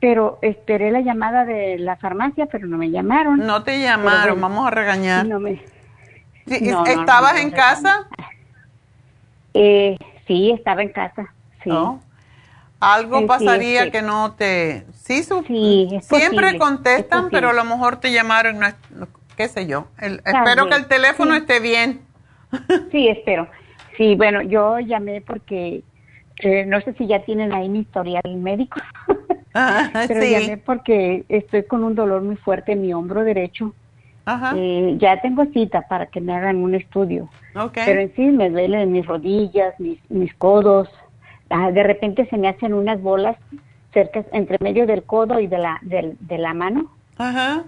Pero 0.00 0.38
esperé 0.42 0.90
la 0.90 1.00
llamada 1.00 1.44
de 1.44 1.78
la 1.78 1.96
farmacia, 1.96 2.46
pero 2.46 2.66
no 2.66 2.76
me 2.76 2.90
llamaron. 2.90 3.38
No 3.38 3.62
te 3.62 3.80
llamaron, 3.80 4.40
vamos 4.40 4.66
a 4.66 4.70
regañar. 4.70 5.26
No 5.26 5.40
me... 5.40 5.62
¿Estabas 6.46 7.40
en 7.40 7.50
casa? 7.50 8.06
Eh, 9.58 9.96
sí, 10.26 10.50
estaba 10.50 10.82
en 10.82 10.90
casa, 10.90 11.32
sí. 11.64 11.70
Algo 12.78 13.26
pasaría 13.26 13.90
que 13.90 14.02
no 14.02 14.34
te... 14.34 14.84
Sí, 14.92 15.22
siempre 16.02 16.58
contestan, 16.58 17.28
pero 17.30 17.48
a 17.48 17.52
lo 17.54 17.64
mejor 17.64 17.98
te 17.98 18.12
llamaron, 18.12 18.60
qué 19.34 19.48
sé 19.48 19.66
yo. 19.66 19.86
espero 19.98 20.68
que 20.68 20.74
el 20.74 20.86
teléfono 20.86 21.34
esté 21.34 21.60
bien. 21.60 22.02
sí, 22.92 23.08
espero. 23.08 23.48
Sí, 23.96 24.14
bueno, 24.14 24.42
yo 24.42 24.78
llamé 24.78 25.22
porque 25.22 25.82
no 26.66 26.82
sé 26.82 26.92
si 26.98 27.06
ya 27.06 27.24
tienen 27.24 27.54
ahí 27.54 27.70
mi 27.70 27.78
historial 27.78 28.36
médico, 28.36 28.78
ah, 29.54 29.90
pero 30.06 30.22
llamé 30.22 30.58
porque 30.58 31.24
estoy 31.30 31.64
con 31.64 31.82
un 31.82 31.94
dolor 31.94 32.20
muy 32.20 32.36
fuerte 32.36 32.72
en 32.72 32.82
mi 32.82 32.92
hombro 32.92 33.24
derecho. 33.24 33.72
Eh, 34.56 34.96
ya 34.98 35.20
tengo 35.20 35.44
cita 35.46 35.82
para 35.82 36.06
que 36.06 36.20
me 36.20 36.34
hagan 36.34 36.56
un 36.56 36.74
estudio, 36.74 37.28
pero 37.72 38.00
en 38.00 38.12
sí 38.16 38.22
me 38.22 38.50
duelen 38.50 38.90
mis 38.90 39.06
rodillas, 39.06 39.78
mis, 39.78 39.98
mis 40.10 40.34
codos. 40.34 40.88
Ah, 41.48 41.70
de 41.70 41.84
repente 41.84 42.26
se 42.26 42.36
me 42.36 42.48
hacen 42.48 42.74
unas 42.74 43.00
bolas 43.00 43.36
cerca, 43.92 44.24
entre 44.32 44.58
medio 44.60 44.84
del 44.84 45.04
codo 45.04 45.38
y 45.38 45.46
de 45.46 45.58
la, 45.58 45.78
de, 45.82 46.38
la 46.38 46.54
mano. 46.54 46.90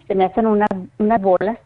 Se 0.08 0.14
me 0.16 0.24
hacen 0.24 0.46
unas, 0.46 0.68
unas 0.98 1.22
bolas, 1.22 1.58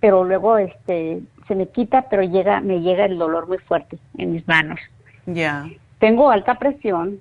pero 0.00 0.24
luego 0.24 0.56
este 0.56 1.20
se 1.46 1.54
me 1.54 1.68
quita, 1.68 2.06
pero 2.08 2.22
llega 2.22 2.60
me 2.60 2.80
llega 2.80 3.04
el 3.04 3.18
dolor 3.18 3.48
muy 3.48 3.58
fuerte 3.58 3.98
en 4.16 4.32
mis 4.32 4.48
manos. 4.48 4.80
Ya. 5.26 5.68
Tengo 5.98 6.30
alta 6.30 6.54
presión, 6.54 7.20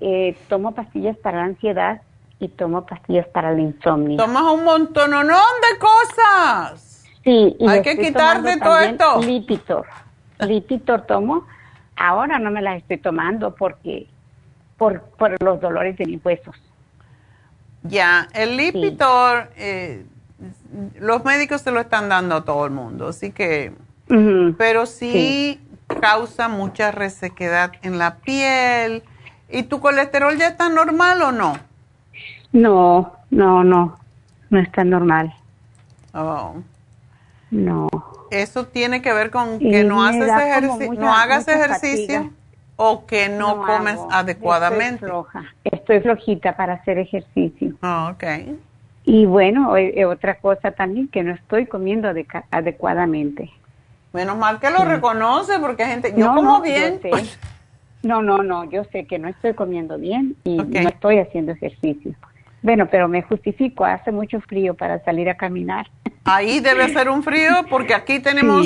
eh, 0.00 0.36
tomo 0.48 0.72
pastillas 0.72 1.16
para 1.18 1.38
la 1.38 1.44
ansiedad 1.44 2.02
y 2.42 2.48
tomo 2.48 2.84
pastillas 2.84 3.28
para 3.28 3.52
el 3.52 3.60
insomnio. 3.60 4.16
Tomas 4.16 4.42
un 4.42 4.64
montón 4.64 5.12
de 5.12 5.78
cosas. 5.78 7.04
Sí, 7.22 7.56
y 7.56 7.68
hay 7.68 7.82
que 7.82 7.96
quitarte 7.96 8.56
todo 8.56 8.78
esto. 8.80 9.22
Lipitor. 9.22 9.86
Lipitor 10.40 11.02
tomo. 11.06 11.46
Ahora 11.94 12.40
no 12.40 12.50
me 12.50 12.60
las 12.60 12.78
estoy 12.78 12.98
tomando 12.98 13.54
porque 13.54 14.08
por, 14.76 15.02
por 15.02 15.40
los 15.40 15.60
dolores 15.60 15.96
de 15.96 16.06
mis 16.06 16.24
huesos. 16.24 16.56
Ya, 17.84 18.28
el 18.34 18.56
Lipitor, 18.56 19.50
eh, 19.56 20.04
los 20.98 21.24
médicos 21.24 21.60
se 21.60 21.70
lo 21.70 21.80
están 21.80 22.08
dando 22.08 22.36
a 22.36 22.44
todo 22.44 22.64
el 22.64 22.72
mundo, 22.72 23.08
así 23.08 23.30
que, 23.30 23.72
pero 24.58 24.86
sí, 24.86 25.60
causa 26.00 26.48
mucha 26.48 26.90
resequedad 26.90 27.72
en 27.82 27.98
la 27.98 28.16
piel. 28.16 29.04
¿Y 29.48 29.64
tu 29.64 29.80
colesterol 29.80 30.36
ya 30.36 30.48
está 30.48 30.68
normal 30.68 31.22
o 31.22 31.30
no? 31.30 31.71
No, 32.52 33.12
no, 33.30 33.64
no, 33.64 33.96
no 34.50 34.58
está 34.58 34.84
normal. 34.84 35.34
Oh. 36.14 36.54
No. 37.50 37.88
Eso 38.30 38.66
tiene 38.66 39.02
que 39.02 39.12
ver 39.12 39.30
con 39.30 39.58
que 39.58 39.84
no 39.84 40.04
haces 40.04 40.28
ejercicio, 40.28 40.94
no 40.94 41.12
hagas 41.12 41.46
ejercicio 41.48 42.30
o 42.76 43.04
que 43.06 43.28
no, 43.28 43.62
comes 43.62 43.98
adecuadamente. 44.10 44.94
Estoy 44.94 45.08
floja, 45.08 45.44
estoy 45.64 46.00
flojita 46.00 46.56
para 46.56 46.74
hacer 46.74 46.98
ejercicio. 46.98 47.74
Ah, 47.82 48.10
okay. 48.14 48.58
Y 49.04 49.26
bueno, 49.26 49.76
eh, 49.76 49.92
eh, 49.96 50.04
otra 50.04 50.36
cosa 50.36 50.70
también, 50.70 51.08
que 51.08 51.22
no 51.22 51.34
estoy 51.34 51.66
comiendo 51.66 52.08
adecuadamente. 52.50 53.50
Menos 54.12 54.36
mal 54.36 54.60
que 54.60 54.70
lo 54.70 54.84
reconoce, 54.84 55.58
porque 55.58 55.84
gente, 55.86 56.14
yo 56.16 56.34
como 56.34 56.60
bien. 56.60 57.00
No, 58.02 58.20
no, 58.20 58.42
no, 58.42 58.64
yo 58.64 58.82
sé 58.84 59.06
que 59.06 59.18
no 59.18 59.28
estoy 59.28 59.54
comiendo 59.54 59.96
bien 59.96 60.36
y 60.44 60.56
no 60.56 60.88
estoy 60.88 61.18
haciendo 61.18 61.52
ejercicio. 61.52 62.14
Bueno, 62.62 62.86
pero 62.90 63.08
me 63.08 63.22
justifico, 63.22 63.84
hace 63.84 64.12
mucho 64.12 64.40
frío 64.40 64.74
para 64.74 65.02
salir 65.04 65.28
a 65.28 65.36
caminar. 65.36 65.90
Ahí 66.24 66.60
debe 66.60 66.88
ser 66.90 67.08
un 67.08 67.24
frío, 67.24 67.66
porque 67.68 67.94
aquí 67.94 68.20
tenemos, 68.20 68.64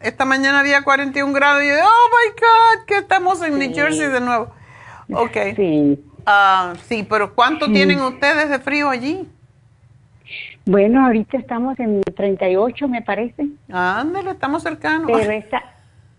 esta 0.00 0.24
mañana 0.24 0.60
había 0.60 0.82
41 0.82 1.32
grados 1.32 1.62
y 1.62 1.68
yo, 1.68 1.74
oh 1.74 2.08
my 2.10 2.30
God, 2.30 2.86
que 2.86 2.96
estamos 2.96 3.42
en 3.42 3.58
New 3.58 3.74
Jersey 3.74 4.08
de 4.08 4.20
nuevo. 4.20 4.50
Ok. 5.12 5.36
Sí. 5.56 6.02
Ah, 6.24 6.72
sí, 6.84 7.06
pero 7.08 7.34
¿cuánto 7.34 7.70
tienen 7.70 8.00
ustedes 8.00 8.48
de 8.48 8.58
frío 8.58 8.88
allí? 8.88 9.28
Bueno, 10.64 11.04
ahorita 11.04 11.36
estamos 11.36 11.78
en 11.78 12.00
38, 12.00 12.88
me 12.88 13.02
parece. 13.02 13.48
Ándale, 13.70 14.30
estamos 14.30 14.62
cercanos. 14.62 15.10
Pero 15.12 15.30
esta, 15.30 15.62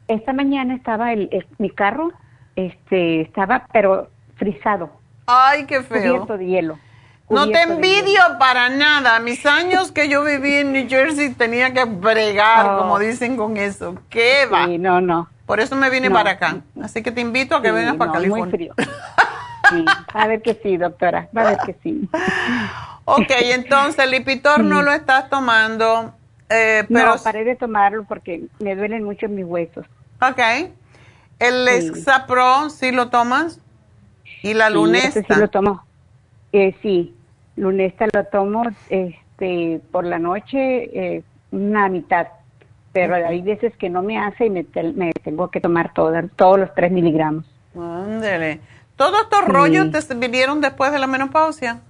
esta 0.07 0.33
mañana 0.33 0.75
estaba 0.75 1.13
el, 1.13 1.47
mi 1.57 1.71
carro, 1.71 2.11
este, 2.55 3.21
estaba, 3.21 3.65
pero 3.73 4.09
frisado. 4.35 4.91
Ay, 5.25 5.65
qué 5.65 5.81
feo. 5.81 6.13
Cubierto 6.13 6.37
de 6.37 6.45
hielo. 6.45 6.77
No 7.29 7.47
te 7.47 7.61
envidio 7.61 8.21
para 8.37 8.69
nada. 8.69 9.19
Mis 9.19 9.45
años 9.45 9.91
que 9.91 10.07
yo 10.09 10.23
viví 10.23 10.55
en 10.55 10.73
New 10.73 10.87
Jersey 10.87 11.33
tenía 11.33 11.73
que 11.73 11.85
bregar, 11.85 12.67
oh. 12.67 12.77
como 12.79 12.99
dicen 12.99 13.35
con 13.35 13.57
eso. 13.57 13.95
¿Qué 14.09 14.45
va? 14.45 14.65
Sí, 14.65 14.77
no, 14.77 15.01
no. 15.01 15.27
Por 15.45 15.59
eso 15.59 15.75
me 15.75 15.89
vine 15.89 16.09
para 16.11 16.31
acá. 16.31 16.61
Así 16.81 17.01
que 17.03 17.11
te 17.11 17.21
invito 17.21 17.55
a 17.55 17.61
que 17.61 17.71
vengas 17.71 17.95
para 17.95 18.11
California. 18.13 18.45
Muy 18.45 18.51
frío. 18.51 18.73
sí, 19.69 19.85
a 20.13 20.27
ver 20.27 20.41
que 20.41 20.59
sí, 20.61 20.77
doctora. 20.77 21.29
Va 21.35 21.41
a 21.41 21.49
ver 21.51 21.57
que 21.65 21.75
sí. 21.81 22.09
Ok, 23.07 23.29
entonces 23.29 24.03
el 24.03 24.09
Lipitor 24.09 24.63
no 24.63 24.81
lo 24.81 24.91
estás 24.91 25.29
tomando. 25.29 26.15
Eh, 26.49 26.85
pero... 26.91 27.15
No, 27.15 27.21
paré 27.21 27.43
de 27.43 27.55
tomarlo 27.55 28.03
porque 28.03 28.45
me 28.59 28.75
duelen 28.75 29.03
mucho 29.03 29.29
mis 29.29 29.45
huesos. 29.45 29.85
Ok. 30.19 30.71
¿El 31.37 31.67
Exapro 31.67 32.71
sí 32.71 32.91
lo 32.91 33.09
tomas? 33.09 33.59
¿Y 34.41 34.55
la 34.55 34.71
Lunesta? 34.71 35.21
Sí, 35.21 35.39
lo 35.39 35.47
tomo. 35.49 35.85
Eh, 36.51 36.75
sí, 36.81 37.14
Lunesta 37.55 38.05
lo 38.13 38.25
tomo 38.25 38.63
este, 38.89 39.81
por 39.91 40.05
la 40.05 40.19
noche 40.19 41.15
eh, 41.15 41.23
una 41.51 41.87
mitad. 41.89 42.27
Pero 42.91 43.15
hay 43.15 43.41
veces 43.41 43.75
que 43.77 43.89
no 43.89 44.01
me 44.01 44.17
hace 44.17 44.45
y 44.45 44.49
me, 44.49 44.63
tengo 45.23 45.49
que 45.49 45.59
tomar 45.59 45.93
todos 45.93 46.59
los 46.59 46.73
tres 46.73 46.91
miligramos. 46.91 47.45
Ándale. 47.75 48.59
¿Todos 48.95 49.23
estos 49.23 49.45
rollos 49.45 49.91
te 49.91 50.15
vinieron 50.15 50.61
después 50.61 50.93
de 50.93 50.99
la 50.99 51.07
menopausia? 51.07 51.81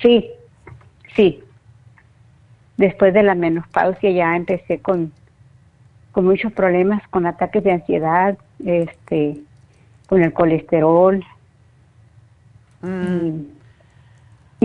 Sí, 0.00 0.30
sí. 1.14 1.42
Después 2.78 3.12
de 3.12 3.22
la 3.22 3.34
menopausia 3.34 4.10
ya 4.10 4.36
empecé 4.36 4.78
con, 4.78 5.12
con 6.12 6.24
muchos 6.24 6.52
problemas, 6.52 7.06
con 7.08 7.26
ataques 7.26 7.62
de 7.62 7.72
ansiedad, 7.72 8.38
este, 8.64 9.38
con 10.06 10.22
el 10.22 10.32
colesterol, 10.32 11.22
mm. 12.80 13.55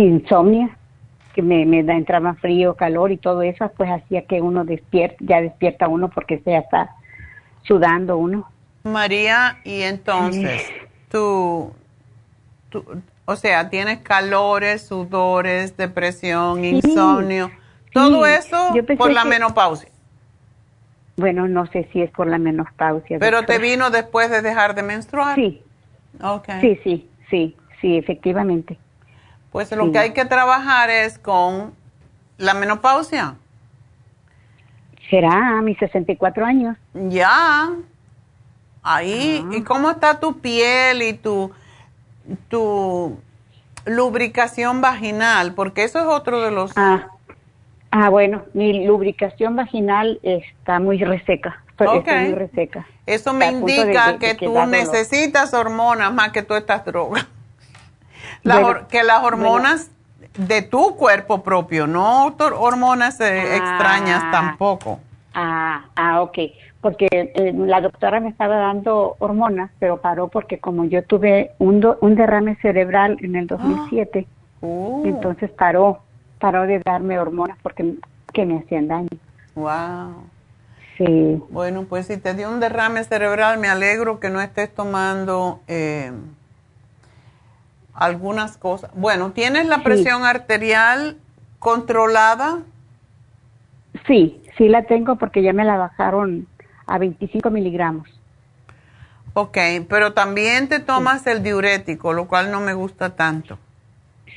Insomnia, 0.04 0.78
que 1.34 1.42
me, 1.42 1.66
me 1.66 1.84
da 1.84 1.94
entraba 1.94 2.34
frío, 2.36 2.76
calor 2.76 3.12
y 3.12 3.18
todo 3.18 3.42
eso, 3.42 3.72
pues 3.76 3.90
hacía 3.90 4.26
que 4.26 4.42
uno 4.42 4.66
despierta, 4.66 5.18
ya 5.20 5.42
despierta 5.42 5.88
uno 5.88 6.10
porque 6.10 6.40
se 6.40 6.58
está 6.58 6.96
sudando 7.64 8.18
uno. 8.18 8.50
María, 8.84 9.60
y 9.64 9.82
entonces, 9.82 10.72
tú, 11.10 11.74
tú, 12.70 12.84
o 13.26 13.36
sea, 13.36 13.70
tienes 13.70 14.00
calores, 14.00 14.82
sudores, 14.82 15.78
depresión, 15.78 16.66
insomnio, 16.66 17.52
todo 17.94 18.26
eso 18.26 18.74
por 18.98 19.12
la 19.12 19.24
menopausia. 19.26 19.90
Bueno, 21.18 21.48
no 21.48 21.68
sé 21.68 21.88
si 21.94 22.02
es 22.02 22.10
por 22.12 22.28
la 22.28 22.40
menopausia. 22.40 23.20
Pero 23.20 23.44
te 23.44 23.60
vino 23.60 23.92
después 23.92 24.32
de 24.32 24.42
dejar 24.42 24.74
de 24.74 24.84
menstruar. 24.84 25.36
Sí. 25.36 25.62
Okay. 26.20 26.62
Sí, 26.62 26.80
sí, 26.84 27.10
sí, 27.30 27.56
sí, 27.80 27.98
efectivamente. 27.98 28.78
Pues 29.52 29.72
lo 29.72 29.92
que 29.92 30.00
hay 30.00 30.14
que 30.14 30.26
trabajar 30.26 30.90
es 30.90 31.20
con 31.20 31.74
la 32.38 32.54
menopausia. 32.54 33.36
Será 35.10 35.58
a 35.58 35.62
mis 35.62 35.78
64 35.78 36.46
años. 36.46 36.78
Ya. 36.94 37.70
Ahí. 38.82 39.46
¿Y 39.52 39.64
cómo 39.64 39.92
está 39.92 40.20
tu 40.20 40.40
piel 40.40 41.02
y 41.02 41.14
tu 41.14 41.52
tu 42.50 43.20
lubricación 43.86 44.82
vaginal, 44.82 45.54
porque 45.54 45.84
eso 45.84 46.00
es 46.00 46.06
otro 46.06 46.42
de 46.42 46.52
los... 46.52 46.72
Ah, 46.76 47.08
ah 47.92 48.10
bueno, 48.10 48.44
mi 48.54 48.86
lubricación 48.86 49.56
vaginal 49.56 50.20
está 50.24 50.80
muy 50.80 51.04
reseca. 51.04 51.64
Está 51.70 51.94
muy 51.94 52.34
reseca. 52.34 52.86
Eso 53.08 53.34
me 53.34 53.48
indica 53.48 54.20
que, 54.20 54.36
tú 54.36 54.66
necesitas 54.68 55.54
hormonas 55.54 56.14
más 56.14 56.32
que 56.32 56.44
tú 56.44 56.54
estás 56.54 56.86
droga. 56.86 57.28
Que 58.90 59.04
las 59.04 59.24
hormonas 59.24 59.92
de 60.38 60.62
tu 60.62 60.96
cuerpo 60.96 61.44
propio, 61.44 61.88
no 61.88 62.36
hormonas 62.38 63.20
eh, 63.20 63.44
ah. 63.52 63.56
extrañas 63.56 64.32
tampoco. 64.32 65.00
Ah, 65.34 65.86
ah, 65.96 66.22
ok 66.22 66.40
porque 66.82 67.08
eh, 67.12 67.54
la 67.56 67.80
doctora 67.80 68.20
me 68.20 68.30
estaba 68.30 68.56
dando 68.56 69.16
hormonas, 69.20 69.70
pero 69.80 69.98
paró 69.98 70.28
porque 70.28 70.60
como 70.60 70.86
yo 70.86 71.04
tuve 71.04 71.52
un, 71.60 71.86
un 72.02 72.16
derrame 72.16 72.58
cerebral 72.62 73.18
en 73.22 73.36
el 73.36 73.48
2007, 73.48 74.28
entonces 75.06 75.52
paró, 75.52 76.02
paró 76.40 76.64
de 76.64 76.80
darme 76.80 77.20
hormonas 77.20 77.58
porque 77.62 77.96
que 78.34 78.46
me 78.46 78.60
hacían 78.60 78.88
daño. 78.88 79.10
Wow. 79.56 80.24
Sí. 80.98 81.42
Bueno, 81.50 81.86
pues 81.88 82.08
si 82.08 82.18
te 82.18 82.34
dio 82.34 82.50
un 82.50 82.60
derrame 82.60 83.04
cerebral, 83.04 83.60
me 83.60 83.68
alegro 83.68 84.20
que 84.20 84.30
no 84.30 84.42
estés 84.42 84.74
tomando 84.74 85.60
eh, 85.68 86.12
algunas 88.02 88.58
cosas. 88.58 88.90
Bueno, 88.96 89.32
¿tienes 89.32 89.68
la 89.68 89.84
presión 89.84 90.26
arterial 90.26 91.18
controlada? 91.60 92.60
Sí, 94.08 94.42
sí 94.58 94.68
la 94.70 94.84
tengo 94.86 95.18
porque 95.18 95.44
ya 95.44 95.54
me 95.54 95.64
la 95.64 95.78
bajaron 95.78 96.48
a 96.88 96.98
25 96.98 97.52
miligramos. 97.52 98.10
Ok, 99.36 99.58
pero 99.88 100.14
también 100.14 100.68
te 100.68 100.80
tomas 100.80 101.28
el 101.28 101.44
diurético, 101.44 102.12
lo 102.12 102.28
cual 102.28 102.52
no 102.52 102.60
me 102.60 102.74
gusta 102.74 103.16
tanto. 103.16 103.60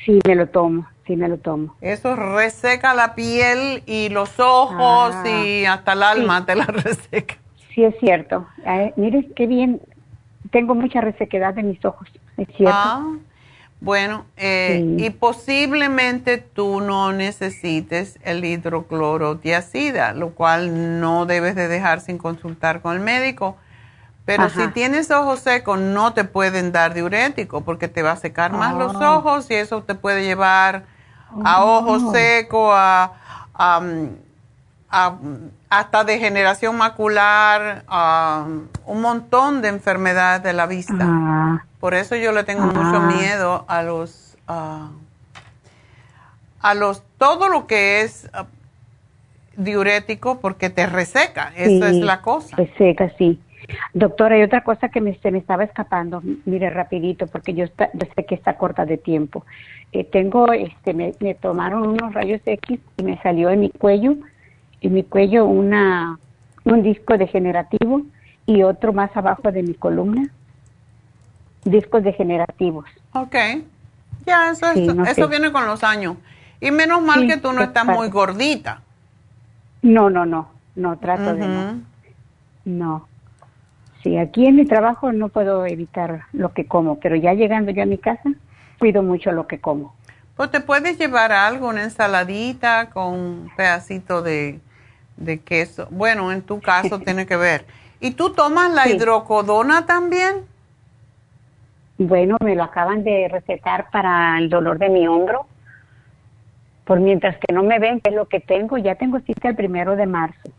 Sí, 0.05 0.19
me 0.28 0.35
lo 0.35 0.47
tomo, 0.49 0.86
sí 1.07 1.16
me 1.16 1.27
lo 1.27 1.39
tomo. 1.39 1.74
Eso 1.81 2.15
reseca 2.16 2.93
la 2.93 3.15
piel 3.15 3.82
y 3.86 4.11
los 4.11 4.39
ojos 4.39 5.15
ah, 5.15 5.24
y 5.27 5.65
hasta 5.65 5.95
el 5.95 6.03
alma 6.03 6.45
te 6.45 6.55
la 6.55 6.66
reseca. 6.66 7.36
Sí, 7.74 7.82
es 7.82 7.95
cierto. 7.99 8.47
Eh, 8.66 8.93
mire 8.97 9.27
qué 9.35 9.47
bien, 9.47 9.81
tengo 10.51 10.74
mucha 10.74 11.01
resequedad 11.01 11.59
en 11.59 11.70
mis 11.70 11.82
ojos, 11.82 12.07
es 12.36 12.47
cierto. 12.49 12.77
Ah, 12.77 13.16
bueno, 13.85 14.24
eh, 14.39 14.97
y 14.97 15.11
posiblemente 15.11 16.39
tú 16.39 16.81
no 16.81 17.12
necesites 17.12 18.19
el 18.23 18.43
hidroclorotiazida, 18.43 20.15
lo 20.15 20.31
cual 20.31 21.01
no 21.01 21.27
debes 21.27 21.55
de 21.55 21.69
dejar 21.69 22.01
sin 22.01 22.16
consultar 22.16 22.81
con 22.81 22.94
el 22.94 23.01
médico. 23.01 23.59
Pero 24.24 24.48
si 24.48 24.69
tienes 24.69 25.11
ojos 25.11 25.40
secos, 25.40 25.78
no 25.78 26.15
te 26.15 26.24
pueden 26.24 26.73
dar 26.73 26.94
diurético 26.94 27.61
porque 27.61 27.89
te 27.89 28.02
va 28.02 28.12
a 28.12 28.16
secar 28.16 28.52
más 28.52 28.74
los 28.74 28.97
ah. 28.97 29.19
ojos 29.19 29.51
y 29.51 29.55
eso 29.55 29.82
te 29.82 29.94
puede 29.94 30.24
llevar 30.24 30.86
a 31.44 31.62
ojos 31.62 32.05
oh. 32.06 32.12
secos, 32.12 32.73
a, 32.74 33.12
hasta 35.68 36.04
degeneración 36.04 36.76
macular, 36.76 37.84
un 38.86 39.00
montón 39.00 39.62
de 39.62 39.68
enfermedades 39.68 40.42
de 40.42 40.52
la 40.52 40.66
vista. 40.66 40.94
Ah. 41.00 41.64
Por 41.80 41.94
eso 41.94 42.16
yo 42.16 42.32
le 42.32 42.44
tengo 42.44 42.66
mucho 42.66 42.96
ah. 42.96 43.12
miedo 43.14 43.64
a 43.68 43.82
los 43.82 44.36
ah, 44.46 44.90
a 46.60 46.74
los 46.74 47.02
todo 47.18 47.48
lo 47.48 47.66
que 47.66 48.02
es 48.02 48.30
ah, 48.32 48.46
diurético 49.56 50.40
porque 50.40 50.70
te 50.70 50.86
reseca, 50.86 51.52
esa 51.56 51.90
es 51.90 51.96
la 51.96 52.20
cosa. 52.22 52.56
Reseca, 52.56 53.10
sí. 53.18 53.40
Doctora, 53.94 54.36
hay 54.36 54.42
otra 54.42 54.62
cosa 54.62 54.88
que 54.88 55.00
me, 55.00 55.14
se 55.16 55.30
me 55.30 55.38
estaba 55.38 55.64
escapando, 55.64 56.22
mire 56.44 56.70
rapidito, 56.70 57.26
porque 57.26 57.54
yo, 57.54 57.66
sé 57.66 58.24
que 58.26 58.34
está 58.34 58.56
corta 58.56 58.84
de 58.84 58.98
tiempo. 58.98 59.44
Eh, 59.92 60.04
tengo, 60.04 60.52
este, 60.52 60.92
me, 60.92 61.12
tomaron 61.40 61.86
unos 61.86 62.12
rayos 62.12 62.40
X 62.44 62.78
y 62.96 63.02
me 63.02 63.20
salió 63.22 63.50
en 63.50 63.60
mi 63.60 63.70
cuello, 63.70 64.16
en 64.86 64.94
mi 64.94 65.02
cuello 65.02 65.47
una, 65.47 66.19
un 66.65 66.82
disco 66.82 67.16
degenerativo 67.16 68.02
y 68.47 68.62
otro 68.62 68.93
más 68.93 69.16
abajo 69.16 69.51
de 69.51 69.62
mi 69.62 69.74
columna, 69.74 70.28
discos 71.65 72.02
degenerativos. 72.02 72.86
Ok, 73.12 73.35
ya, 74.27 74.51
eso, 74.51 74.66
eso 75.06 75.28
viene 75.28 75.52
con 75.52 75.66
los 75.66 75.82
años. 75.85 76.16
Y 76.61 76.70
menos 76.70 77.02
mal 77.02 77.27
que 77.27 77.36
tú 77.36 77.52
no 77.52 77.62
estás 77.62 77.85
muy 77.85 78.09
gordita. 78.09 78.81
No, 79.82 80.09
no, 80.09 80.24
no, 80.24 80.48
no, 80.77 80.97
trato 80.98 81.35
de 81.35 81.47
no. 81.47 81.81
No. 82.65 83.09
Sí, 84.02 84.16
aquí 84.16 84.47
en 84.47 84.56
mi 84.56 84.66
trabajo 84.66 85.12
no 85.12 85.28
puedo 85.28 85.66
evitar 85.66 86.24
lo 86.32 86.52
que 86.52 86.66
como, 86.66 87.01
pero 87.01 87.16
ya 87.16 87.32
llegando 87.32 87.70
yo 87.70 87.82
a 87.82 87.86
mi 87.86 87.98
casa, 87.98 88.31
cuido 88.78 89.02
mucho 89.02 89.32
lo 89.32 89.47
que 89.47 89.61
como. 89.61 89.94
Pues 90.36 90.51
te 90.51 90.61
puedes 90.61 90.98
llevar 90.98 91.32
algo, 91.32 91.69
una 91.69 91.85
ensaladita 91.85 92.90
con 92.90 93.15
un 93.15 93.51
pedacito 93.56 94.20
de, 94.20 94.61
queso. 95.45 95.86
Bueno, 95.91 96.32
en 96.32 96.43
tu 96.43 96.61
caso 96.61 96.99
tiene 96.99 97.27
que 97.27 97.36
ver. 97.36 97.66
¿Y 98.01 98.12
tú 98.12 98.32
tomas 98.32 98.70
la 98.73 98.89
hidrocodona 98.89 99.86
también? 99.86 100.47
Bueno, 101.99 102.36
me 102.41 102.55
lo 102.55 102.65
acaban 102.65 103.05
de 103.05 103.28
recetar 103.28 103.91
para 103.91 104.39
el 104.39 104.49
dolor 104.51 104.78
de 104.78 104.89
mi 104.89 105.07
hombro. 105.07 105.47
Por 106.85 107.01
mientras 107.01 107.36
que 107.39 107.53
no 107.53 107.62
me 107.62 107.78
ven 107.78 108.01
qué 108.01 108.11
es 108.11 108.16
lo 108.16 108.27
que 108.27 108.41
tengo, 108.41 108.77
ya 108.77 108.97
tengo 108.97 109.20
cita 109.20 109.49
el 109.49 109.57
primero 109.57 109.97
de 109.97 110.07
marzo. 110.07 110.51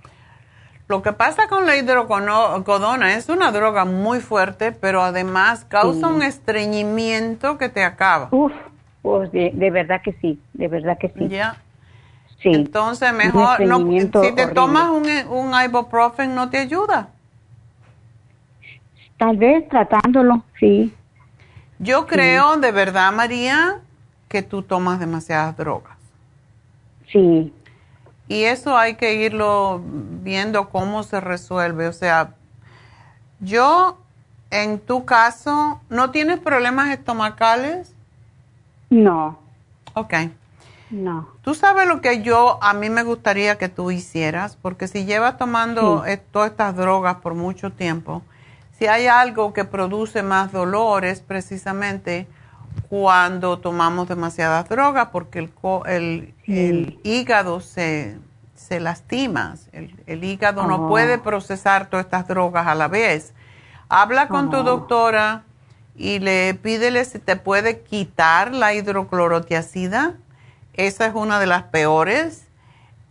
Lo 0.87 1.01
que 1.01 1.13
pasa 1.13 1.47
con 1.47 1.65
la 1.65 1.75
hidrocodona 1.75 3.15
es 3.15 3.29
una 3.29 3.51
droga 3.51 3.85
muy 3.85 4.19
fuerte, 4.19 4.71
pero 4.71 5.01
además 5.01 5.65
causa 5.65 6.07
un 6.07 6.21
estreñimiento 6.21 7.57
que 7.57 7.69
te 7.69 7.83
acaba. 7.83 8.27
Uf, 8.31 8.53
pues 9.01 9.31
de, 9.31 9.71
verdad 9.71 10.01
que 10.03 10.13
sí, 10.13 10.39
de 10.53 10.67
verdad 10.67 10.97
que 10.99 11.09
sí. 11.09 11.27
Ya. 11.27 11.57
Sí. 12.41 12.49
Entonces 12.53 13.13
mejor, 13.13 13.61
no, 13.61 13.79
si 13.79 14.31
te 14.33 14.47
tomas 14.47 14.89
un, 14.89 15.07
un 15.29 15.53
ibuprofen, 15.63 16.35
¿no 16.35 16.49
te 16.49 16.59
ayuda? 16.59 17.09
Tal 19.17 19.37
vez 19.37 19.67
tratándolo, 19.69 20.43
sí. 20.59 20.93
Yo 21.79 22.05
creo 22.05 22.57
de 22.57 22.71
verdad, 22.71 23.11
María, 23.11 23.79
que 24.27 24.41
tú 24.41 24.61
tomas 24.61 24.99
demasiadas 24.99 25.55
drogas. 25.57 25.97
Sí. 27.11 27.53
Y 28.27 28.43
eso 28.43 28.77
hay 28.77 28.95
que 28.95 29.15
irlo 29.15 29.81
viendo 29.85 30.69
cómo 30.69 31.03
se 31.03 31.19
resuelve. 31.21 31.87
O 31.87 31.93
sea, 31.93 32.33
yo, 33.39 33.97
en 34.49 34.79
tu 34.79 35.05
caso, 35.05 35.81
¿no 35.89 36.11
tienes 36.11 36.39
problemas 36.39 36.89
estomacales? 36.89 37.93
No. 38.89 39.37
Ok. 39.93 40.13
No. 40.95 41.27
Tú 41.41 41.53
sabes 41.55 41.87
lo 41.87 41.99
que 41.99 42.21
yo, 42.21 42.57
a 42.61 42.73
mí 42.73 42.89
me 42.89 43.03
gustaría 43.03 43.57
que 43.57 43.67
tú 43.67 43.91
hicieras, 43.91 44.55
porque 44.55 44.87
si 44.87 45.03
llevas 45.03 45.37
tomando 45.37 46.05
todas 46.31 46.51
estas 46.51 46.75
drogas 46.77 47.17
por 47.17 47.33
mucho 47.33 47.69
tiempo, 47.69 48.21
si 48.79 48.87
hay 48.87 49.07
algo 49.07 49.51
que 49.51 49.65
produce 49.65 50.23
más 50.23 50.53
dolor 50.53 51.03
es 51.03 51.19
precisamente 51.19 52.27
cuando 52.87 53.59
tomamos 53.59 54.07
demasiadas 54.07 54.69
drogas 54.69 55.09
porque 55.11 55.39
el, 55.39 56.33
el, 56.45 56.99
hígado 57.03 57.59
se, 57.59 58.17
se 58.53 58.79
lastima, 58.79 59.55
el, 59.73 60.23
hígado 60.23 60.65
no 60.65 60.87
puede 60.87 61.17
procesar 61.17 61.89
todas 61.89 62.05
estas 62.05 62.27
drogas 62.27 62.67
a 62.67 62.75
la 62.75 62.87
vez. 62.87 63.33
Habla 63.89 64.29
con 64.29 64.49
tu 64.49 64.63
doctora 64.63 65.43
y 65.93 66.19
le 66.19 66.53
pídele 66.53 67.03
si 67.03 67.19
te 67.19 67.35
puede 67.35 67.81
quitar 67.81 68.53
la 68.53 68.73
hidroclorotiacida. 68.73 70.15
Esa 70.77 71.07
es 71.07 71.15
una 71.15 71.39
de 71.39 71.47
las 71.47 71.63
peores. 71.63 72.47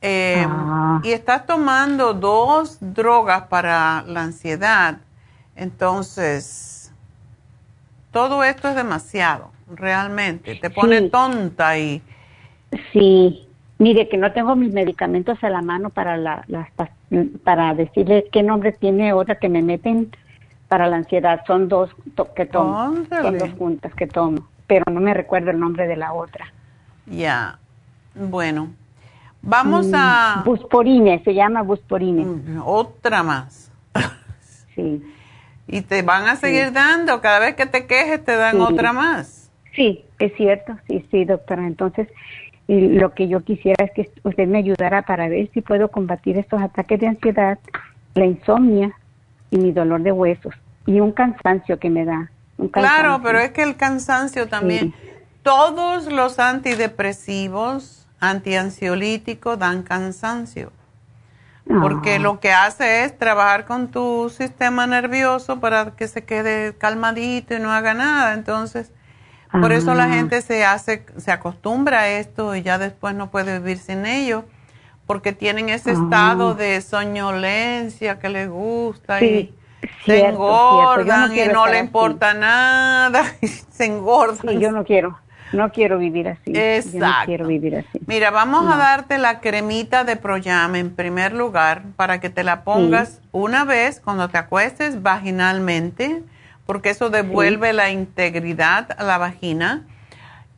Em, 0.00 0.48
ah. 0.48 1.00
Y 1.02 1.12
estás 1.12 1.46
tomando 1.46 2.14
dos 2.14 2.78
drogas 2.80 3.44
para 3.48 4.02
la 4.02 4.22
ansiedad. 4.22 4.98
Entonces, 5.56 6.92
todo 8.10 8.44
esto 8.44 8.68
es 8.68 8.76
demasiado 8.76 9.50
realmente. 9.72 10.56
Te 10.56 10.70
pone 10.70 11.02
tonta 11.10 11.78
y... 11.78 12.02
Sí, 12.92 13.46
mire 13.78 14.08
que 14.08 14.16
no 14.16 14.32
tengo 14.32 14.56
mis 14.56 14.72
medicamentos 14.72 15.42
a 15.42 15.48
la 15.48 15.62
mano 15.62 15.90
para, 15.90 16.16
la, 16.16 16.44
para 17.44 17.74
decirle 17.74 18.26
qué 18.32 18.42
nombre 18.42 18.72
tiene 18.72 19.12
otra 19.12 19.38
que 19.38 19.48
me 19.48 19.62
meten 19.62 20.10
para 20.68 20.86
la 20.86 20.96
ansiedad. 20.96 21.42
Son 21.46 21.68
dos 21.68 21.90
que 22.34 22.46
tomo, 22.46 22.94
son 23.08 23.38
dos 23.38 23.50
juntas 23.56 23.94
que 23.94 24.06
tomo, 24.06 24.48
pero 24.66 24.84
no 24.90 25.00
me 25.00 25.14
recuerdo 25.14 25.50
el 25.50 25.60
nombre 25.60 25.86
de 25.86 25.96
la 25.96 26.12
otra. 26.12 26.52
Ya, 27.06 27.58
bueno. 28.14 28.72
Vamos 29.42 29.88
mm, 29.88 29.94
a... 29.94 30.42
Busporine, 30.44 31.22
se 31.22 31.34
llama 31.34 31.62
Busporine. 31.62 32.24
Mm, 32.24 32.62
otra 32.64 33.22
más. 33.22 33.70
Sí. 34.74 35.02
Y 35.66 35.82
te 35.82 36.02
van 36.02 36.26
a 36.26 36.36
seguir 36.36 36.72
dando, 36.72 37.20
cada 37.20 37.38
vez 37.38 37.54
que 37.54 37.66
te 37.66 37.86
quejes 37.86 38.24
te 38.24 38.36
dan 38.36 38.60
otra 38.60 38.92
más. 38.92 39.50
Sí, 39.74 40.04
es 40.18 40.34
cierto, 40.36 40.76
sí, 40.88 41.06
sí, 41.10 41.24
doctora. 41.24 41.66
Entonces, 41.66 42.08
lo 42.68 43.12
que 43.14 43.28
yo 43.28 43.40
quisiera 43.40 43.84
es 43.84 43.90
que 43.92 44.10
usted 44.22 44.46
me 44.46 44.58
ayudara 44.58 45.02
para 45.02 45.28
ver 45.28 45.50
si 45.52 45.60
puedo 45.60 45.90
combatir 45.90 46.38
estos 46.38 46.60
ataques 46.60 47.00
de 47.00 47.06
ansiedad, 47.08 47.58
la 48.14 48.26
insomnia 48.26 48.92
y 49.50 49.58
mi 49.58 49.72
dolor 49.72 50.02
de 50.02 50.12
huesos 50.12 50.54
y 50.86 51.00
un 51.00 51.12
cansancio 51.12 51.78
que 51.78 51.90
me 51.90 52.04
da. 52.04 52.30
claro, 52.72 53.20
pero 53.22 53.38
es 53.38 53.50
que 53.50 53.62
el 53.62 53.76
cansancio 53.76 54.48
también. 54.48 54.94
Todos 55.44 56.06
los 56.06 56.38
antidepresivos, 56.38 58.08
antiansiolíticos 58.18 59.58
dan 59.58 59.82
cansancio. 59.82 60.72
Porque 61.66 62.18
lo 62.18 62.40
que 62.40 62.52
hace 62.52 63.04
es 63.04 63.16
trabajar 63.18 63.66
con 63.66 63.88
tu 63.88 64.30
sistema 64.30 64.86
nervioso 64.86 65.60
para 65.60 65.92
que 65.92 66.08
se 66.08 66.24
quede 66.24 66.74
calmadito 66.76 67.54
y 67.54 67.58
no 67.58 67.70
haga 67.72 67.92
nada. 67.94 68.32
Entonces, 68.32 68.90
por 69.60 69.70
eso 69.72 69.94
la 69.94 70.04
ah. 70.04 70.08
gente 70.08 70.40
se 70.40 70.64
hace, 70.64 71.04
se 71.18 71.30
acostumbra 71.30 72.00
a 72.00 72.08
esto 72.08 72.56
y 72.56 72.62
ya 72.62 72.78
después 72.78 73.14
no 73.14 73.30
puede 73.30 73.58
vivir 73.58 73.78
sin 73.78 74.06
ello, 74.06 74.44
porque 75.06 75.32
tienen 75.32 75.68
ese 75.68 75.90
ah. 75.90 75.94
estado 76.04 76.54
de 76.54 76.80
soñolencia 76.80 78.18
que 78.18 78.30
les 78.30 78.48
gusta 78.48 79.20
y 79.24 79.54
se 80.06 80.26
engordan 80.26 81.36
y 81.36 81.46
no 81.48 81.66
le 81.66 81.80
importa 81.80 82.32
nada 82.32 83.24
y 83.42 83.46
se 83.46 83.84
engordan. 83.84 84.58
yo 84.58 84.72
no 84.72 84.84
quiero. 84.84 85.18
No 85.54 85.70
quiero 85.70 85.98
vivir 85.98 86.28
así. 86.28 86.52
Exacto. 86.54 86.98
no 86.98 87.24
quiero 87.26 87.46
vivir 87.46 87.76
así. 87.76 88.00
Mira, 88.06 88.30
vamos 88.30 88.72
a 88.72 88.76
darte 88.76 89.18
la 89.18 89.40
cremita 89.40 90.04
de 90.04 90.16
Proyam 90.16 90.74
en 90.74 90.94
primer 90.94 91.32
lugar 91.32 91.82
para 91.96 92.20
que 92.20 92.30
te 92.30 92.44
la 92.44 92.64
pongas 92.64 93.20
una 93.32 93.64
vez 93.64 94.00
cuando 94.00 94.28
te 94.28 94.38
acuestes 94.38 95.02
vaginalmente 95.02 96.22
porque 96.66 96.90
eso 96.90 97.10
devuelve 97.10 97.72
la 97.72 97.90
integridad 97.90 98.88
a 98.96 99.02
la 99.04 99.18
vagina. 99.18 99.82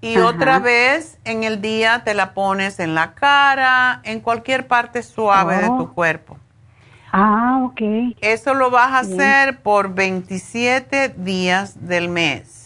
Y 0.00 0.18
otra 0.18 0.60
vez 0.60 1.18
en 1.24 1.42
el 1.42 1.60
día 1.60 2.02
te 2.04 2.14
la 2.14 2.32
pones 2.32 2.78
en 2.78 2.94
la 2.94 3.14
cara, 3.14 4.00
en 4.04 4.20
cualquier 4.20 4.66
parte 4.66 5.02
suave 5.02 5.56
de 5.56 5.66
tu 5.66 5.80
oh. 5.80 5.92
cuerpo. 5.92 6.38
Ah, 7.12 7.62
ok. 7.64 7.80
Eso 8.20 8.54
lo 8.54 8.70
vas 8.70 8.92
a 8.92 8.98
hacer 9.00 9.62
por 9.62 9.94
27 9.94 11.14
días 11.16 11.88
del 11.88 12.08
mes. 12.08 12.65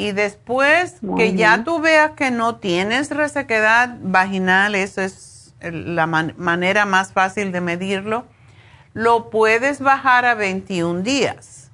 Y 0.00 0.12
después 0.12 0.96
que 1.18 1.34
ya 1.34 1.62
tú 1.62 1.78
veas 1.78 2.12
que 2.12 2.30
no 2.30 2.56
tienes 2.56 3.10
resequedad 3.10 3.98
vaginal, 4.00 4.74
eso 4.74 5.02
es 5.02 5.54
la 5.60 6.06
manera 6.06 6.86
más 6.86 7.12
fácil 7.12 7.52
de 7.52 7.60
medirlo, 7.60 8.24
lo 8.94 9.28
puedes 9.28 9.80
bajar 9.80 10.24
a 10.24 10.34
21 10.34 11.02
días. 11.02 11.70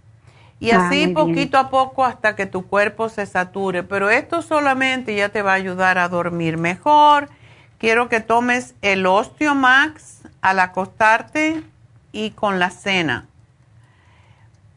Y 0.58 0.72
ah, 0.72 0.88
así 0.88 1.06
poquito 1.06 1.56
a 1.56 1.70
poco 1.70 2.04
hasta 2.04 2.34
que 2.34 2.46
tu 2.46 2.66
cuerpo 2.66 3.08
se 3.10 3.26
sature. 3.26 3.84
Pero 3.84 4.10
esto 4.10 4.42
solamente 4.42 5.14
ya 5.14 5.28
te 5.28 5.42
va 5.42 5.52
a 5.52 5.54
ayudar 5.54 5.96
a 5.96 6.08
dormir 6.08 6.56
mejor. 6.56 7.28
Quiero 7.78 8.08
que 8.08 8.18
tomes 8.18 8.74
el 8.82 9.06
Osteomax 9.06 10.22
al 10.40 10.58
acostarte 10.58 11.62
y 12.10 12.30
con 12.30 12.58
la 12.58 12.70
cena. 12.70 13.28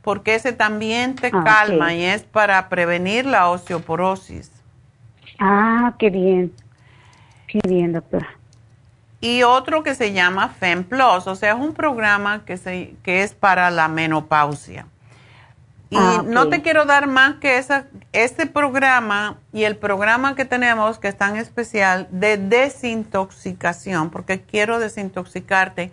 Porque 0.01 0.35
ese 0.35 0.53
también 0.53 1.15
te 1.15 1.31
ah, 1.33 1.43
calma 1.43 1.93
y 1.93 2.03
es 2.03 2.23
para 2.23 2.69
prevenir 2.69 3.25
la 3.25 3.49
osteoporosis. 3.49 4.51
Ah, 5.39 5.93
qué 5.97 6.09
bien. 6.09 6.53
Qué 7.47 7.59
bien, 7.67 7.93
doctora. 7.93 8.39
Y 9.21 9.43
otro 9.43 9.83
que 9.83 9.95
se 9.95 10.13
llama 10.13 10.49
FemPlus, 10.49 11.27
o 11.27 11.35
sea, 11.35 11.53
es 11.53 11.59
un 11.59 11.73
programa 11.73 12.45
que, 12.45 12.57
se, 12.57 12.95
que 13.03 13.23
es 13.23 13.33
para 13.33 13.69
la 13.69 13.89
menopausia 13.89 14.85
Y 15.89 15.97
ah, 15.97 16.23
no 16.25 16.47
te 16.47 16.61
quiero 16.61 16.85
dar 16.85 17.07
más 17.07 17.35
que 17.35 17.57
esa, 17.57 17.87
este 18.13 18.45
programa 18.45 19.37
y 19.51 19.63
el 19.63 19.75
programa 19.75 20.35
que 20.35 20.45
tenemos 20.45 20.99
que 20.99 21.09
es 21.09 21.17
tan 21.17 21.35
especial 21.35 22.07
de 22.11 22.37
desintoxicación, 22.37 24.09
porque 24.09 24.41
quiero 24.41 24.79
desintoxicarte. 24.79 25.91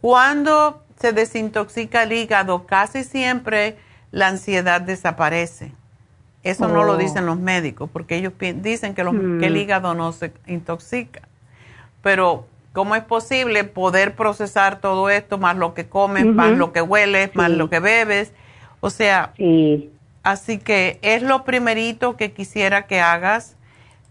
Cuando 0.00 0.85
se 1.00 1.12
desintoxica 1.12 2.02
el 2.02 2.12
hígado, 2.12 2.66
casi 2.66 3.04
siempre 3.04 3.76
la 4.10 4.28
ansiedad 4.28 4.80
desaparece. 4.80 5.72
Eso 6.42 6.68
no 6.68 6.84
lo 6.84 6.92
oh. 6.92 6.96
dicen 6.96 7.26
los 7.26 7.38
médicos, 7.38 7.90
porque 7.92 8.16
ellos 8.16 8.32
dicen 8.38 8.94
que, 8.94 9.02
que 9.02 9.46
el 9.46 9.52
mm. 9.52 9.56
hígado 9.56 9.94
no 9.94 10.12
se 10.12 10.32
intoxica. 10.46 11.22
Pero 12.02 12.46
¿Cómo 12.76 12.94
es 12.94 13.04
posible 13.04 13.64
poder 13.64 14.14
procesar 14.16 14.82
todo 14.82 15.08
esto, 15.08 15.38
más 15.38 15.56
lo 15.56 15.72
que 15.72 15.88
comes, 15.88 16.26
más 16.26 16.50
lo 16.58 16.74
que 16.74 16.82
hueles, 16.82 17.34
más 17.34 17.50
lo 17.50 17.70
que 17.70 17.80
bebes? 17.80 18.32
O 18.80 18.90
sea, 18.90 19.32
así 20.22 20.58
que 20.58 20.98
es 21.00 21.22
lo 21.22 21.42
primerito 21.44 22.18
que 22.18 22.32
quisiera 22.32 22.86
que 22.86 23.00
hagas 23.00 23.56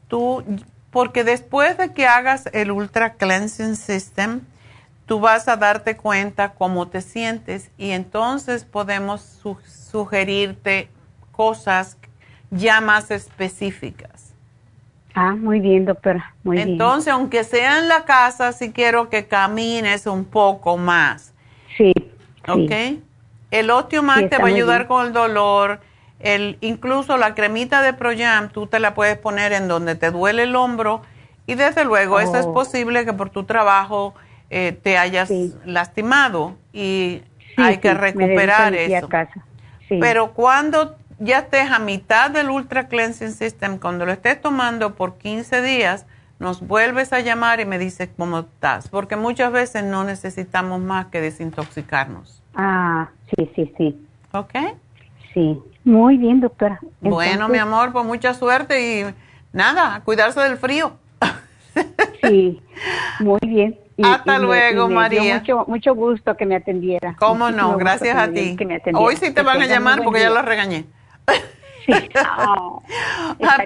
tú, 0.07 0.44
porque 0.90 1.24
después 1.24 1.78
de 1.78 1.94
que 1.94 2.07
hagas 2.07 2.49
el 2.53 2.72
Ultra 2.72 3.14
Cleansing 3.14 3.76
System, 3.76 4.41
tú 5.06 5.19
vas 5.19 5.48
a 5.48 5.56
darte 5.57 5.95
cuenta 5.98 6.53
cómo 6.53 6.88
te 6.88 7.02
sientes 7.02 7.72
y 7.77 7.91
entonces 7.91 8.65
podemos 8.65 9.22
sugerirte 9.65 10.90
cosas 11.32 11.98
ya 12.49 12.82
más 12.82 13.11
específicas. 13.11 14.34
Ah, 15.14 15.34
muy 15.34 15.61
bien, 15.61 15.86
doctora. 15.86 16.34
Muy 16.44 16.60
Entonces, 16.60 17.14
aunque 17.14 17.45
sea 17.45 17.80
en 17.80 17.88
la 17.88 18.03
casa, 18.03 18.52
sí 18.52 18.72
quiero 18.73 19.10
que 19.10 19.27
camines 19.27 20.07
un 20.07 20.26
poco 20.26 20.76
más. 20.77 21.34
Sí. 21.77 21.94
¿Ok? 22.48 23.02
El 23.52 23.69
Osteomax 23.69 24.30
te 24.30 24.38
va 24.38 24.45
a 24.45 24.48
ayudar 24.48 24.88
con 24.88 25.06
el 25.07 25.14
dolor. 25.14 25.80
El, 26.19 26.57
incluso 26.60 27.18
la 27.18 27.34
cremita 27.34 27.82
de 27.82 27.94
Proyam, 27.94 28.49
tú 28.49 28.68
te 28.68 28.80
la 28.80 28.94
puedes 28.94 29.18
poner 29.18 29.53
en 29.53 29.69
donde 29.69 29.95
te 29.95 30.11
duele 30.11 30.44
el 30.44 30.56
hombro. 30.56 31.02
Y 31.48 31.56
desde 31.56 31.86
luego, 31.86 32.19
eso 32.19 32.36
es 32.36 32.45
oh. 32.45 32.53
posible 32.53 33.06
que 33.06 33.14
por 33.14 33.30
tu 33.30 33.45
trabajo 33.45 34.15
eh, 34.57 34.72
te 34.72 34.98
hayas 34.98 35.30
lastimado 35.65 36.56
y 36.72 37.22
hay 37.57 37.80
que 37.80 37.94
recuperar 37.94 38.73
eso. 38.73 39.10
Pero 39.90 40.32
cuando 40.32 40.95
ya 41.19 41.40
estés 41.40 41.69
a 41.69 41.80
mitad 41.80 42.32
del 42.32 42.49
Ultra 42.49 42.88
Cleansing 42.88 43.34
System, 43.34 43.77
cuando 43.77 44.06
lo 44.06 44.14
estés 44.14 44.40
tomando 44.40 44.95
por 44.95 45.18
15 45.18 45.61
días, 45.61 46.06
nos 46.40 46.65
vuelves 46.65 47.11
a 47.11 47.19
llamar 47.19 47.60
y 47.60 47.65
me 47.65 47.77
dices 47.77 48.07
cómo 48.15 48.40
estás, 48.40 48.88
porque 48.88 49.18
muchas 49.18 49.52
veces 49.52 49.84
no 49.84 50.06
necesitamos 50.06 50.80
más 50.80 51.07
que 51.07 51.19
desintoxicarnos. 51.19 52.41
Ah, 52.53 53.10
sí, 53.36 53.52
sí, 53.57 53.73
sí. 53.77 54.07
¿Ok? 54.32 54.53
Sí, 55.34 55.61
muy 55.84 56.15
bien, 56.15 56.40
doctora. 56.40 56.80
bueno, 57.02 57.49
mi 57.49 57.57
amor, 57.57 57.91
pues 57.91 58.06
mucha 58.06 58.34
suerte 58.34 59.02
y 59.02 59.06
nada, 59.52 60.02
cuidarse 60.06 60.40
del 60.40 60.56
frío. 60.56 60.94
sí, 62.23 62.61
muy 63.19 63.40
bien. 63.45 63.85
Hasta 64.03 64.39
luego, 64.39 64.89
María. 64.89 65.39
mucho, 65.39 65.65
mucho 65.67 65.95
gusto 65.95 66.35
que 66.35 66.45
me 66.45 66.55
atendiera. 66.55 67.15
¿Cómo 67.17 67.51
no? 67.51 67.77
Gracias 67.77 68.17
a 68.17 68.31
ti. 68.31 68.57
Hoy 68.93 69.15
sí 69.15 69.34
te 69.34 69.41
van 69.41 69.61
a 69.61 69.65
llamar 69.65 70.03
porque 70.03 70.22
ya 70.22 70.30
lo 70.30 70.41
regañé. 70.41 70.85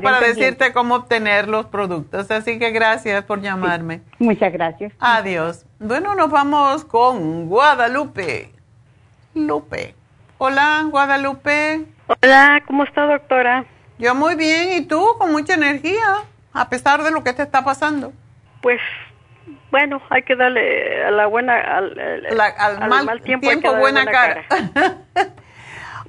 para 0.04 0.20
decirte 0.20 0.74
cómo 0.74 0.96
obtener 0.96 1.48
los 1.48 1.66
productos. 1.68 2.30
Así 2.32 2.60
que 2.60 2.72
gracias 2.72 3.24
por 3.24 3.42
llamarme. 3.42 4.02
Muchas 4.20 4.52
gracias. 4.54 4.94
Adiós. 5.00 5.66
Bueno, 5.80 6.16
nos 6.16 6.30
vamos 6.30 6.86
con 6.86 7.48
Guadalupe. 7.48 8.52
Lupe. 9.34 9.96
Hola, 10.38 10.86
Guadalupe. 10.90 11.86
Hola, 12.22 12.62
¿cómo 12.66 12.84
está, 12.84 13.06
doctora? 13.06 13.66
Yo 13.98 14.16
muy 14.16 14.36
bien, 14.36 14.82
¿y 14.82 14.86
tú? 14.86 15.06
Con 15.18 15.32
mucha 15.32 15.54
energía, 15.54 16.24
a 16.54 16.70
pesar 16.70 17.04
de 17.04 17.12
lo 17.12 17.24
que 17.24 17.34
te 17.34 17.44
está 17.44 17.64
pasando. 17.64 18.14
Pues, 18.62 18.80
bueno, 19.72 20.02
hay 20.10 20.24
que 20.24 20.36
darle 20.36 21.06
a 21.06 21.12
la 21.12 21.28
buena, 21.28 21.60
al, 21.60 21.96
mal, 23.06 23.22
tiempo, 23.22 23.48
buena, 23.78 24.06
cara. 24.06 24.46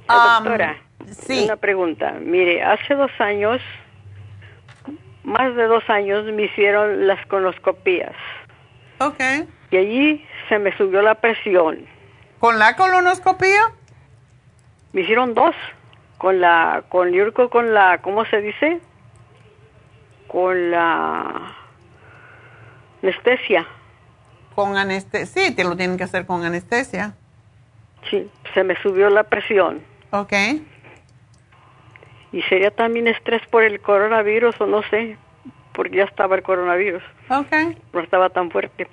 doctora. 0.07 0.77
Sí. 1.11 1.43
Una 1.45 1.57
pregunta. 1.57 2.13
Mire, 2.19 2.63
hace 2.63 2.95
dos 2.95 3.11
años, 3.19 3.61
más 5.23 5.55
de 5.55 5.67
dos 5.67 5.83
años, 5.89 6.25
me 6.25 6.43
hicieron 6.43 7.07
las 7.07 7.23
colonoscopías. 7.27 8.15
Ok. 8.99 9.19
Y 9.71 9.77
allí 9.77 10.27
se 10.49 10.59
me 10.59 10.75
subió 10.77 11.01
la 11.01 11.15
presión. 11.15 11.85
¿Con 12.39 12.59
la 12.59 12.75
colonoscopía? 12.75 13.71
Me 14.93 15.01
hicieron 15.01 15.33
dos. 15.33 15.55
Con 16.17 16.39
la, 16.39 16.83
con 16.89 17.11
Yurko, 17.11 17.49
con 17.49 17.73
la, 17.73 17.99
¿cómo 18.01 18.25
se 18.25 18.41
dice? 18.41 18.79
Con 20.27 20.71
la 20.71 21.60
anestesia. 23.01 23.65
Con 24.55 24.77
anestesia, 24.77 25.25
sí, 25.25 25.55
te 25.55 25.63
lo 25.63 25.75
tienen 25.75 25.97
que 25.97 26.03
hacer 26.03 26.25
con 26.25 26.43
anestesia. 26.43 27.15
Sí, 28.09 28.29
se 28.53 28.63
me 28.63 28.75
subió 28.81 29.09
la 29.09 29.23
presión. 29.23 29.81
Ok 30.11 30.33
y 32.31 32.41
sería 32.43 32.71
también 32.71 33.07
estrés 33.07 33.41
por 33.49 33.63
el 33.63 33.79
coronavirus 33.81 34.59
o 34.61 34.65
no 34.65 34.83
sé, 34.83 35.17
porque 35.73 35.97
ya 35.97 36.03
estaba 36.05 36.35
el 36.35 36.43
coronavirus. 36.43 37.03
Okay. 37.29 37.77
No 37.93 37.99
estaba 37.99 38.29
tan 38.29 38.49
fuerte. 38.51 38.87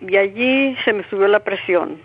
Y 0.00 0.16
allí 0.16 0.76
se 0.84 0.92
me 0.92 1.08
subió 1.08 1.28
la 1.28 1.40
presión. 1.40 2.00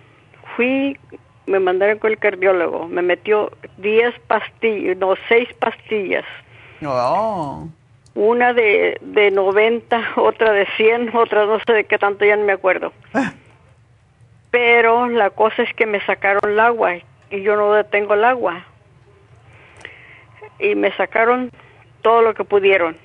Fui, 0.56 0.98
me 1.46 1.60
mandaron 1.60 2.00
con 2.00 2.12
el 2.12 2.18
cardiólogo, 2.18 2.88
me 2.88 3.02
metió 3.02 3.52
10 3.78 4.20
pastillas, 4.28 4.98
no, 4.98 5.16
6 5.30 5.54
pastillas. 5.60 6.26
Oh. 6.86 7.68
Una 8.18 8.52
de, 8.52 8.98
de 9.02 9.30
90, 9.30 10.14
otra 10.16 10.52
de 10.52 10.66
100, 10.76 11.16
otra 11.16 11.46
no 11.46 11.60
sé 11.60 11.72
de 11.72 11.84
qué 11.84 12.00
tanto, 12.00 12.26
ya 12.26 12.36
no 12.36 12.46
me 12.46 12.54
acuerdo. 12.54 12.92
Pero 14.50 15.08
la 15.08 15.30
cosa 15.30 15.62
es 15.62 15.72
que 15.76 15.86
me 15.86 16.04
sacaron 16.04 16.52
el 16.52 16.60
agua 16.60 16.96
y 17.30 17.42
yo 17.44 17.56
no 17.56 17.74
detengo 17.74 18.16
el 18.16 18.24
agua 18.24 18.66
y 20.58 20.74
me 20.74 20.92
sacaron 20.94 21.52
todo 22.02 22.24
lo 22.24 22.34
que 22.34 22.44
pudieron. 22.44 22.98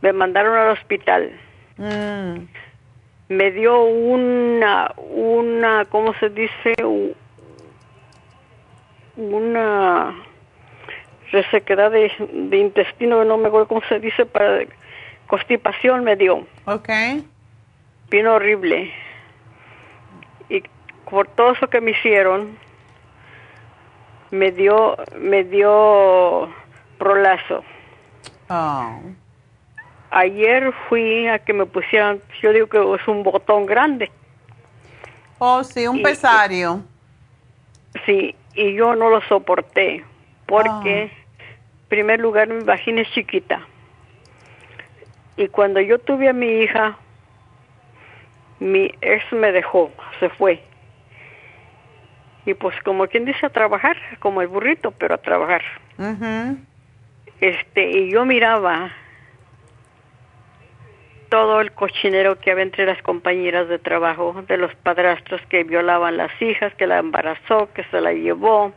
Me 0.00 0.12
mandaron 0.12 0.56
al 0.56 0.68
hospital. 0.68 1.32
Mm. 1.76 2.44
Me 3.30 3.50
dio 3.50 3.82
una, 3.82 4.92
una, 4.96 5.86
¿cómo 5.86 6.14
se 6.20 6.30
dice? 6.30 6.72
Una 9.16 10.14
resequedad 11.32 11.90
de, 11.90 12.12
de 12.32 12.56
intestino, 12.58 13.24
no 13.24 13.36
me 13.36 13.48
acuerdo 13.48 13.68
cómo 13.68 13.82
se 13.88 14.00
dice, 14.00 14.26
para 14.26 14.64
constipación 15.26 16.04
me 16.04 16.16
dio. 16.16 16.46
Ok. 16.64 16.88
Bien 18.10 18.26
horrible. 18.26 18.92
Y 20.48 20.62
por 21.08 21.28
todo 21.28 21.52
eso 21.52 21.68
que 21.68 21.80
me 21.80 21.92
hicieron, 21.92 22.58
me 24.30 24.50
dio, 24.50 24.96
me 25.18 25.44
dio 25.44 26.48
prolazo. 26.98 27.64
Oh. 28.48 29.00
Ayer 30.10 30.72
fui 30.88 31.28
a 31.28 31.38
que 31.38 31.52
me 31.52 31.66
pusieran, 31.66 32.20
yo 32.42 32.52
digo 32.52 32.66
que 32.66 32.78
es 33.00 33.08
un 33.08 33.22
botón 33.22 33.66
grande. 33.66 34.10
Oh, 35.38 35.62
sí, 35.62 35.86
un 35.86 36.02
pesario. 36.02 36.82
sí, 38.04 38.34
y 38.54 38.74
yo 38.74 38.94
no 38.96 39.08
lo 39.08 39.22
soporté 39.22 40.04
porque, 40.46 41.02
en 41.04 41.10
primer 41.90 42.20
lugar, 42.20 42.48
mi 42.48 42.64
vagina 42.64 43.02
es 43.02 43.10
chiquita. 43.10 43.60
Y 45.36 45.48
cuando 45.48 45.80
yo 45.80 45.98
tuve 45.98 46.30
a 46.30 46.32
mi 46.32 46.46
hija, 46.62 46.96
mi 48.58 48.94
ex 49.02 49.30
me 49.32 49.52
dejó, 49.52 49.92
se 50.18 50.30
fue 50.30 50.62
y 52.46 52.54
pues 52.54 52.74
como 52.82 53.06
quien 53.06 53.24
dice 53.24 53.46
a 53.46 53.50
trabajar, 53.50 53.96
como 54.18 54.42
el 54.42 54.48
burrito, 54.48 54.92
pero 54.92 55.14
a 55.14 55.18
trabajar. 55.18 55.62
Este, 57.40 57.90
y 57.90 58.10
yo 58.10 58.24
miraba 58.24 58.90
todo 61.28 61.60
el 61.60 61.72
cochinero 61.72 62.38
que 62.40 62.50
había 62.50 62.64
entre 62.64 62.86
las 62.86 63.00
compañeras 63.02 63.68
de 63.68 63.78
trabajo, 63.78 64.42
de 64.48 64.56
los 64.56 64.74
padrastros 64.76 65.40
que 65.48 65.62
violaban 65.62 66.16
las 66.16 66.30
hijas, 66.42 66.74
que 66.74 66.86
la 66.86 66.98
embarazó, 66.98 67.72
que 67.72 67.84
se 67.84 68.00
la 68.00 68.12
llevó. 68.12 68.72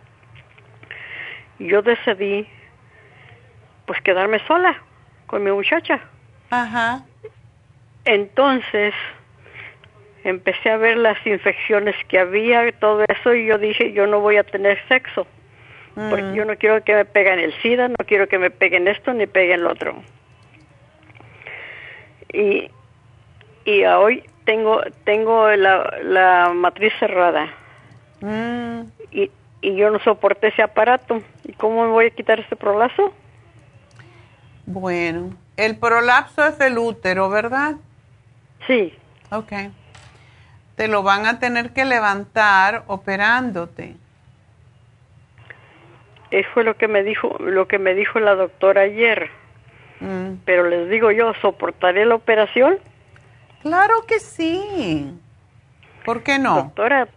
Yo 1.60 1.82
decidí 1.82 2.48
pues 3.86 4.02
quedarme 4.02 4.40
sola 4.48 4.82
con 5.28 5.44
mi 5.44 5.52
muchacha. 5.52 6.00
Ajá. 6.50 7.04
Entonces, 8.06 8.94
empecé 10.24 10.70
a 10.70 10.78
ver 10.78 10.98
las 10.98 11.26
infecciones 11.26 11.96
que 12.08 12.20
había, 12.20 12.72
todo 12.74 13.04
eso, 13.08 13.34
y 13.34 13.48
yo 13.48 13.58
dije, 13.58 13.94
yo 13.94 14.08
no 14.08 14.20
voy 14.20 14.38
a 14.38 14.44
tener 14.44 14.80
sexo, 14.88 15.26
porque 15.96 16.24
mm. 16.24 16.34
yo 16.34 16.46
no 16.46 16.56
quiero 16.56 16.84
que 16.84 16.96
me 16.96 17.06
peguen 17.06 17.40
el 17.40 17.54
SIDA, 17.62 17.88
no 17.88 17.96
quiero 18.06 18.28
que 18.28 18.40
me 18.40 18.50
peguen 18.50 18.88
esto 18.88 19.14
ni 19.14 19.28
peguen 19.28 19.64
lo 19.64 19.72
otro. 19.72 19.96
Y, 22.32 22.70
y 23.66 23.86
hoy 23.86 24.24
tengo, 24.46 24.82
tengo 25.04 25.50
la, 25.52 25.98
la 26.04 26.52
matriz 26.54 26.94
cerrada. 27.00 27.48
Mm. 28.22 28.82
Y, 29.12 29.32
y 29.62 29.76
yo 29.76 29.90
no 29.92 30.00
soporté 30.00 30.48
ese 30.48 30.62
aparato. 30.62 31.22
¿Y 31.44 31.54
cómo 31.54 31.84
me 31.84 31.92
voy 31.92 32.06
a 32.08 32.10
quitar 32.10 32.40
ese 32.40 32.56
prolazo? 32.56 33.14
Bueno, 34.66 35.36
el 35.58 35.78
prolapso 35.78 36.46
es 36.46 36.60
el 36.62 36.78
útero, 36.78 37.30
¿verdad? 37.30 37.76
Sí. 38.68 38.94
Ok. 39.32 39.52
Te 40.76 40.88
lo 40.88 41.04
van 41.04 41.26
a 41.26 41.40
tener 41.40 41.72
que 41.74 41.86
levantar 41.86 42.84
operándote. 42.88 43.96
Eso 46.32 46.50
fue 46.54 46.64
lo 46.64 46.76
que 46.78 46.88
me 46.88 47.04
dijo, 47.04 47.38
lo 47.40 47.68
que 47.68 47.78
me 47.78 47.94
dijo 47.94 48.20
la 48.20 48.36
doctora 48.36 48.82
ayer. 48.82 49.30
Mm. 50.00 50.38
Pero 50.46 50.68
les 50.68 50.90
digo 50.90 51.12
yo, 51.12 51.34
¿soportaré 51.42 52.06
la 52.06 52.16
operación? 52.16 52.78
Claro 53.62 53.94
que 54.08 54.20
sí. 54.20 55.14
¿Por 56.06 56.24
qué 56.24 56.40
no? 56.40 56.56
Doctora, 56.56 57.08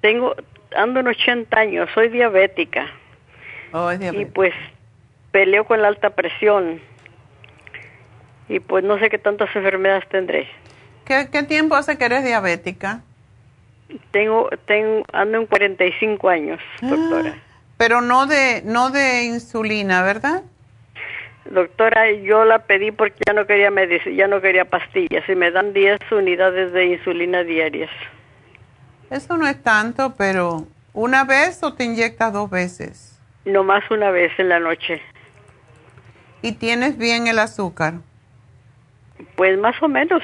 tengo, 0.00 0.34
ando 0.76 1.00
en 1.00 1.08
80 1.08 1.58
años, 1.58 1.88
soy 1.92 2.08
diabética. 2.08 2.86
Oh, 3.72 3.90
es 3.90 3.98
Y 3.98 4.02
diabético. 4.02 4.32
pues 4.34 4.54
peleo 5.36 5.66
con 5.66 5.82
la 5.82 5.88
alta 5.88 6.08
presión. 6.08 6.80
Y 8.48 8.58
pues 8.60 8.82
no 8.82 8.98
sé 8.98 9.10
qué 9.10 9.18
tantas 9.18 9.54
enfermedades 9.54 10.08
tendré. 10.08 10.48
¿Qué, 11.04 11.28
qué 11.30 11.42
tiempo 11.42 11.74
hace 11.74 11.98
que 11.98 12.06
eres 12.06 12.24
diabética? 12.24 13.02
Tengo, 14.12 14.48
tengo, 14.64 15.04
ando 15.12 15.36
en 15.36 15.46
45 15.46 16.28
años, 16.30 16.58
doctora. 16.80 17.34
Pero 17.76 18.00
no 18.00 18.26
de, 18.26 18.62
no 18.64 18.88
de 18.88 19.24
insulina, 19.24 20.02
¿verdad? 20.02 20.42
Doctora, 21.44 22.10
yo 22.12 22.46
la 22.46 22.60
pedí 22.60 22.90
porque 22.90 23.18
ya 23.26 23.34
no 23.34 23.46
quería 23.46 23.70
ya 24.16 24.28
no 24.28 24.40
quería 24.40 24.64
pastillas 24.64 25.28
y 25.28 25.34
me 25.34 25.50
dan 25.50 25.74
10 25.74 26.00
unidades 26.12 26.72
de 26.72 26.86
insulina 26.86 27.42
diarias. 27.42 27.90
Eso 29.10 29.36
no 29.36 29.46
es 29.46 29.62
tanto, 29.62 30.14
pero 30.16 30.66
¿una 30.94 31.24
vez 31.24 31.62
o 31.62 31.74
te 31.74 31.84
inyectas 31.84 32.32
dos 32.32 32.48
veces? 32.48 33.20
No 33.44 33.64
más 33.64 33.88
una 33.90 34.10
vez 34.10 34.32
en 34.38 34.48
la 34.48 34.60
noche. 34.60 35.02
¿Y 36.42 36.52
tienes 36.52 36.96
bien 36.98 37.26
el 37.26 37.38
azúcar? 37.38 37.94
Pues 39.36 39.58
más 39.58 39.80
o 39.82 39.88
menos. 39.88 40.22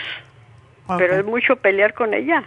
Pero 0.99 1.15
es 1.17 1.25
mucho 1.25 1.57
pelear 1.57 1.95
con 1.95 2.13
ella. 2.15 2.45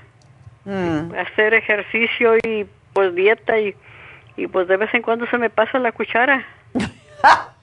Mm. 0.66 1.14
Hacer 1.16 1.54
ejercicio 1.54 2.36
y 2.44 2.66
pues 2.94 3.14
dieta 3.16 3.60
y, 3.60 3.76
y 4.38 4.48
pues 4.48 4.68
de 4.68 4.78
vez 4.78 4.94
en 4.94 5.02
cuando 5.02 5.26
se 5.28 5.38
me 5.38 5.50
pasa 5.50 5.80
la 5.80 5.92
cuchara. 5.92 6.46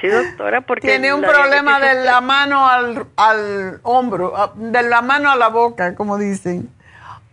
Sí, 0.00 0.08
doctora, 0.08 0.62
porque... 0.62 0.88
Tiene 0.88 1.14
un 1.14 1.22
problema 1.22 1.78
de 1.78 2.04
la 2.04 2.20
mano 2.20 2.68
al, 2.68 3.06
al 3.16 3.78
hombro, 3.84 4.36
a- 4.36 4.52
de 4.56 4.82
la 4.82 5.00
mano 5.00 5.30
a 5.30 5.36
la 5.36 5.46
boca, 5.48 5.94
como 5.94 6.18
dicen. 6.18 6.68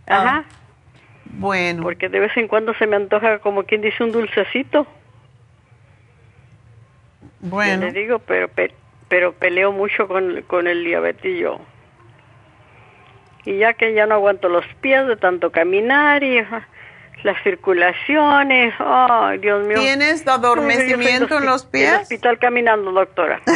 Ajá. 0.06 0.44
Bueno. 1.26 1.82
Porque 1.82 2.10
de 2.10 2.20
vez 2.20 2.36
en 2.38 2.48
cuando 2.48 2.76
se 2.76 2.86
me 2.86 2.96
antoja 2.96 3.40
como 3.40 3.64
quien 3.64 3.82
dice 3.82 4.04
un 4.04 4.12
dulcecito. 4.12 4.86
Bueno. 7.42 7.86
Le 7.86 7.92
digo, 7.94 8.20
pero 8.20 8.48
pe- 8.48 8.74
pero 9.08 9.34
peleo 9.34 9.72
mucho 9.72 10.08
con, 10.08 10.42
con 10.44 10.68
el 10.68 10.84
diabetes 10.84 11.46
y 13.46 13.58
ya 13.58 13.74
que 13.74 13.94
ya 13.94 14.06
no 14.06 14.16
aguanto 14.16 14.50
los 14.50 14.66
pies 14.82 15.08
de 15.08 15.16
tanto 15.16 15.52
caminar 15.52 16.24
y 16.24 16.38
ah, 16.40 16.68
las 17.24 17.42
circulaciones, 17.44 18.74
ay, 18.80 19.38
Dios 19.40 19.66
mío. 19.66 19.80
¿Tienes 19.80 20.28
adormecimiento 20.28 21.38
en 21.38 21.46
los 21.46 21.66
pies? 21.66 21.94
hospital 22.02 22.38
caminando, 22.38 22.92
doctora. 22.92 23.42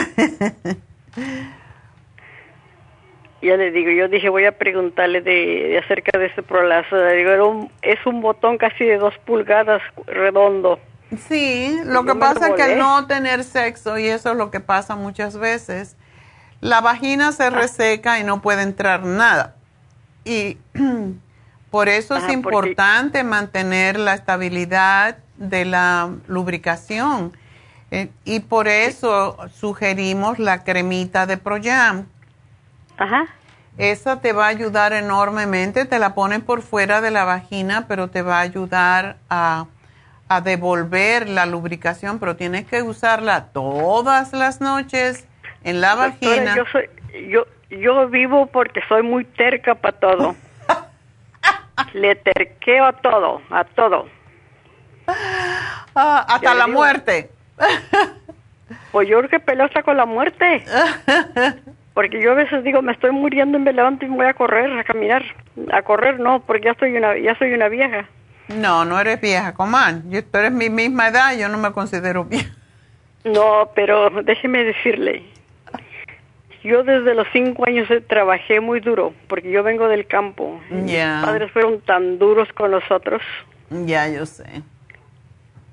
ya 3.42 3.58
le 3.58 3.72
digo, 3.72 3.92
yo 3.92 4.08
dije, 4.08 4.30
voy 4.30 4.46
a 4.46 4.54
preguntarle 4.54 5.20
de, 5.22 5.68
de 5.70 5.78
acerca 5.80 6.18
de 6.18 6.28
ese 6.28 6.42
prolazo. 6.44 6.96
Le 6.96 7.14
digo, 7.18 7.30
era 7.32 7.44
un- 7.44 7.70
es 7.82 8.00
un 8.06 8.22
botón 8.22 8.58
casi 8.58 8.86
de 8.86 8.98
dos 8.98 9.14
pulgadas 9.26 9.82
redondo. 10.08 10.80
Sí, 11.28 11.80
lo 11.86 12.06
que 12.06 12.16
pasa 12.16 12.50
es 12.50 12.56
que 12.56 12.64
al 12.64 12.78
no 12.80 13.06
tener 13.08 13.44
sexo, 13.44 13.98
y 13.98 14.08
eso 14.08 14.32
es 14.32 14.38
lo 14.38 14.52
que 14.52 14.60
pasa 14.60 14.96
muchas 14.96 15.38
veces, 15.38 15.96
la 16.62 16.82
vagina 16.82 17.32
se 17.32 17.50
reseca 17.50 18.20
y 18.20 18.24
no 18.24 18.42
puede 18.42 18.62
entrar 18.64 19.04
nada. 19.04 19.56
Y 20.24 20.58
por 21.72 21.90
eso 21.90 22.16
es 22.16 22.22
porque- 22.22 22.34
importante 22.34 23.24
mantener 23.24 24.00
la 24.00 24.14
estabilidad 24.14 25.18
de 25.38 25.66
la 25.66 26.10
lubricación. 26.28 27.36
Eh, 27.92 28.10
y 28.26 28.40
por 28.40 28.68
eso 28.68 29.38
sugerimos 29.54 30.40
la 30.40 30.64
cremita 30.64 31.26
de 31.28 31.38
Proyam. 31.38 32.08
Ajá. 32.98 33.26
Esa 33.78 34.20
te 34.20 34.34
va 34.34 34.46
a 34.46 34.50
ayudar 34.50 34.94
enormemente, 34.94 35.86
te 35.86 36.00
la 36.00 36.14
ponen 36.16 36.42
por 36.42 36.62
fuera 36.62 37.02
de 37.02 37.12
la 37.12 37.24
vagina, 37.24 37.86
pero 37.88 38.10
te 38.10 38.22
va 38.22 38.38
a 38.38 38.42
ayudar 38.42 39.18
a, 39.30 39.66
a 40.28 40.42
devolver 40.42 41.28
la 41.30 41.46
lubricación, 41.46 42.20
pero 42.20 42.36
tienes 42.36 42.66
que 42.66 42.82
usarla 42.82 43.48
todas 43.54 44.34
las 44.34 44.62
noches 44.62 45.28
en 45.64 45.82
la 45.82 45.96
Doctora, 45.96 46.10
vagina. 46.12 46.56
yo 46.56 46.64
soy, 46.72 46.90
yo, 47.30 47.46
yo 47.70 48.08
vivo 48.10 48.48
porque 48.48 48.82
soy 48.88 49.04
muy 49.04 49.26
terca 49.26 49.76
para 49.76 49.98
todo. 50.00 50.36
Le 51.94 52.16
terqueo 52.16 52.86
a 52.86 52.94
todo, 52.94 53.42
a 53.50 53.64
todo. 53.64 54.08
Ah, 55.96 56.26
hasta 56.28 56.54
la 56.54 56.66
digo. 56.66 56.78
muerte. 56.78 57.32
Pues 58.92 59.08
yo 59.08 59.18
creo 59.20 59.30
que 59.30 59.40
peleo 59.40 59.66
hasta 59.66 59.84
con 59.84 59.98
la 59.98 60.06
muerte. 60.06 60.64
Porque 61.94 62.22
yo 62.22 62.32
a 62.32 62.36
veces 62.36 62.64
digo, 62.64 62.82
me 62.82 62.92
estoy 62.92 63.12
muriendo 63.12 63.58
y 63.58 63.62
me 63.62 63.74
levanto 63.74 64.06
y 64.06 64.10
me 64.10 64.16
voy 64.16 64.26
a 64.26 64.34
correr, 64.34 64.72
a 64.80 64.84
caminar. 64.84 65.24
A 65.72 65.82
correr 65.84 66.20
no, 66.20 66.40
porque 66.42 66.66
ya 66.66 66.76
soy 66.80 66.96
una, 66.96 67.18
ya 67.18 67.38
soy 67.38 67.54
una 67.54 67.68
vieja. 67.68 68.08
No, 68.48 68.86
no 68.86 69.00
eres 69.00 69.22
vieja, 69.22 69.54
comán. 69.54 70.04
Yo, 70.10 70.24
tú 70.24 70.38
eres 70.38 70.52
mi 70.52 70.70
misma 70.70 71.08
edad, 71.08 71.38
yo 71.38 71.50
no 71.50 71.58
me 71.58 71.72
considero 71.72 72.26
vieja. 72.26 72.52
No, 73.24 73.70
pero 73.74 74.10
déjeme 74.24 74.64
decirle, 74.66 75.24
yo 76.64 76.84
desde 76.84 77.14
los 77.14 77.28
cinco 77.32 77.66
años 77.66 77.90
eh, 77.90 78.02
trabajé 78.02 78.60
muy 78.60 78.80
duro, 78.80 79.14
porque 79.28 79.50
yo 79.52 79.64
vengo 79.64 79.88
del 79.88 80.08
campo. 80.08 80.60
Ya. 80.86 81.16
Mis 81.18 81.26
padres 81.26 81.52
fueron 81.52 81.82
tan 81.82 82.20
duros 82.20 82.50
con 82.54 82.72
nosotros. 82.72 83.22
Ya, 83.70 84.08
yo 84.08 84.26
sé. 84.26 84.62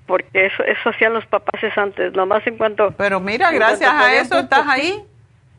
Porque 0.07 0.47
eso, 0.47 0.65
eso 0.65 0.91
hacían 0.91 1.13
los 1.13 1.25
papás 1.27 1.61
antes, 1.77 2.13
nomás 2.13 2.45
en 2.47 2.57
cuanto... 2.57 2.93
Pero 2.93 3.21
mira, 3.21 3.53
gracias 3.53 3.91
a 3.91 4.15
eso 4.15 4.39
estás 4.41 4.67
ahí, 4.67 5.05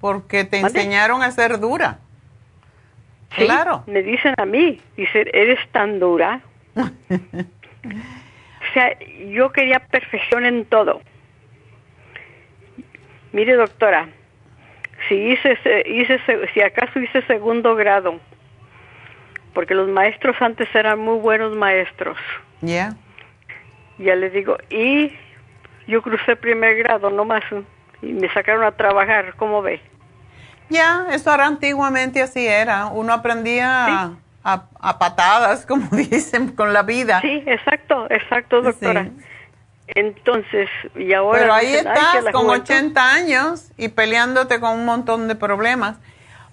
porque 0.02 0.44
te 0.44 0.62
¿Mande? 0.62 0.80
enseñaron 0.80 1.22
a 1.24 1.32
ser 1.32 1.60
dura. 1.60 2.00
Sí, 3.38 3.46
Claro. 3.46 3.84
Me 3.88 4.02
dicen 4.02 4.34
a 4.38 4.46
mí, 4.46 4.82
dice, 4.98 5.26
eres 5.34 5.60
tan 5.72 6.00
dura. 6.00 6.42
O 6.76 8.74
sea, 8.74 8.98
yo 9.30 9.52
quería 9.52 9.80
perfección 9.80 10.46
en 10.46 10.66
todo. 10.66 11.02
Mire, 13.34 13.54
doctora, 13.56 14.10
si 15.08 15.16
hice, 15.16 15.58
hice 15.86 16.20
si 16.54 16.62
acaso 16.62 17.00
hice 17.00 17.22
segundo 17.24 17.76
grado, 17.76 18.20
porque 19.54 19.74
los 19.74 19.88
maestros 19.90 20.36
antes 20.42 20.68
eran 20.76 21.00
muy 21.00 21.18
buenos 21.20 21.56
maestros, 21.56 22.18
Ya. 22.62 22.96
ya 23.98 24.16
les 24.16 24.34
digo, 24.34 24.58
y 24.70 25.12
yo 25.88 26.02
crucé 26.02 26.36
primer 26.36 26.76
grado 26.78 27.10
nomás 27.10 27.44
y 28.02 28.14
me 28.14 28.30
sacaron 28.34 28.64
a 28.64 28.72
trabajar, 28.72 29.34
¿cómo 29.38 29.62
ve? 29.62 29.82
Ya, 30.70 31.06
eso 31.12 31.34
era 31.34 31.48
antiguamente 31.48 32.22
así 32.22 32.48
era. 32.48 32.86
Uno 32.88 33.12
aprendía 33.12 34.12
a- 34.44 34.64
a 34.80 35.00
patadas, 35.00 35.66
como 35.68 35.88
dicen, 35.96 36.50
con 36.56 36.74
la 36.74 36.84
vida. 36.84 37.22
Sí, 37.22 37.44
exacto, 37.46 38.08
exacto, 38.10 38.62
doctora. 38.62 39.06
Sí. 39.06 39.12
Entonces, 39.88 40.70
y 40.96 41.14
ahora... 41.14 41.40
Pero 41.40 41.54
ahí 41.54 41.68
dicen, 41.68 41.88
"Ay, 41.88 41.94
que 42.14 42.18
estás 42.20 42.32
con 42.34 42.44
juventud". 42.46 42.64
80 42.74 43.14
años 43.14 43.72
y 43.78 43.90
peleándote 43.90 44.60
con 44.60 44.72
un 44.80 44.86
montón 44.86 45.28
de 45.28 45.36
problemas. 45.36 45.98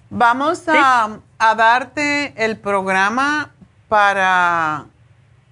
Vamos 0.09 0.67
a, 0.67 1.19
a 1.37 1.55
darte 1.55 2.33
el 2.43 2.57
programa 2.57 3.51
para 3.87 4.85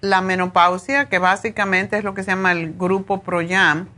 la 0.00 0.20
menopausia, 0.20 1.08
que 1.08 1.18
básicamente 1.18 1.96
es 1.98 2.04
lo 2.04 2.12
que 2.14 2.22
se 2.24 2.30
llama 2.32 2.52
el 2.52 2.74
grupo 2.74 3.22
ProYam. 3.22 3.88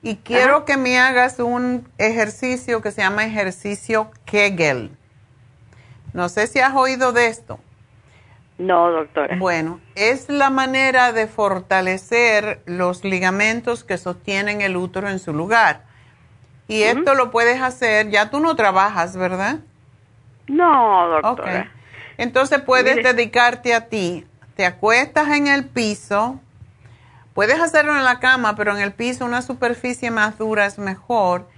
Y 0.00 0.16
quiero 0.16 0.64
que 0.64 0.76
me 0.76 0.98
hagas 0.98 1.38
un 1.40 1.86
ejercicio 1.98 2.80
que 2.80 2.92
se 2.92 3.02
llama 3.02 3.24
ejercicio 3.24 4.10
Kegel. 4.24 4.92
No 6.12 6.28
sé 6.28 6.46
si 6.46 6.60
has 6.60 6.74
oído 6.74 7.12
de 7.12 7.26
esto. 7.26 7.58
No, 8.58 8.90
doctora. 8.90 9.36
Bueno, 9.38 9.80
es 9.94 10.28
la 10.28 10.50
manera 10.50 11.12
de 11.12 11.28
fortalecer 11.28 12.60
los 12.66 13.04
ligamentos 13.04 13.84
que 13.84 13.98
sostienen 13.98 14.60
el 14.60 14.76
útero 14.76 15.08
en 15.08 15.20
su 15.20 15.32
lugar. 15.32 15.84
Y 16.66 16.82
esto 16.82 17.14
lo 17.14 17.30
puedes 17.30 17.62
hacer, 17.62 18.10
ya 18.10 18.30
tú 18.30 18.40
no 18.40 18.54
trabajas, 18.56 19.16
¿verdad? 19.16 19.60
No, 20.48 21.08
doctora. 21.08 21.72
Entonces 22.18 22.60
puedes 22.60 22.96
Mire. 22.96 23.14
dedicarte 23.14 23.74
a 23.74 23.88
ti. 23.88 24.26
Te 24.56 24.66
acuestas 24.66 25.28
en 25.28 25.46
el 25.46 25.66
piso. 25.66 26.40
Puedes 27.32 27.60
hacerlo 27.60 27.96
en 27.96 28.04
la 28.04 28.18
cama, 28.18 28.56
pero 28.56 28.76
en 28.76 28.82
el 28.82 28.92
piso 28.92 29.24
una 29.24 29.40
superficie 29.40 30.10
más 30.10 30.36
dura 30.36 30.66
es 30.66 30.78
mejor. 30.78 31.48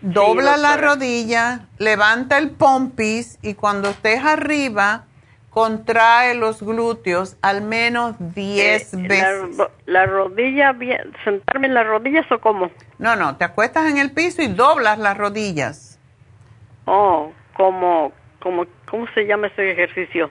Dobla 0.00 0.56
la 0.56 0.76
rodilla, 0.76 1.68
levanta 1.78 2.38
el 2.38 2.50
pompis 2.50 3.38
y 3.42 3.54
cuando 3.54 3.90
estés 3.90 4.24
arriba, 4.24 5.04
contrae 5.50 6.34
los 6.34 6.62
glúteos 6.62 7.36
al 7.42 7.62
menos 7.62 8.14
10 8.18 8.94
eh, 8.94 8.96
veces. 8.96 9.68
La, 9.86 10.06
rodilla, 10.06 10.74
sentarme 11.24 11.66
en 11.66 11.74
las 11.74 11.86
rodillas 11.86 12.30
o 12.30 12.40
cómo? 12.40 12.70
No, 12.98 13.16
no, 13.16 13.36
te 13.36 13.44
acuestas 13.44 13.90
en 13.90 13.98
el 13.98 14.12
piso 14.12 14.42
y 14.42 14.46
doblas 14.46 14.98
las 14.98 15.18
rodillas. 15.18 15.98
Oh, 16.86 17.32
como, 17.56 18.12
como, 18.40 18.64
¿cómo 18.88 19.06
se 19.14 19.26
llama 19.26 19.48
ese 19.48 19.72
ejercicio? 19.72 20.30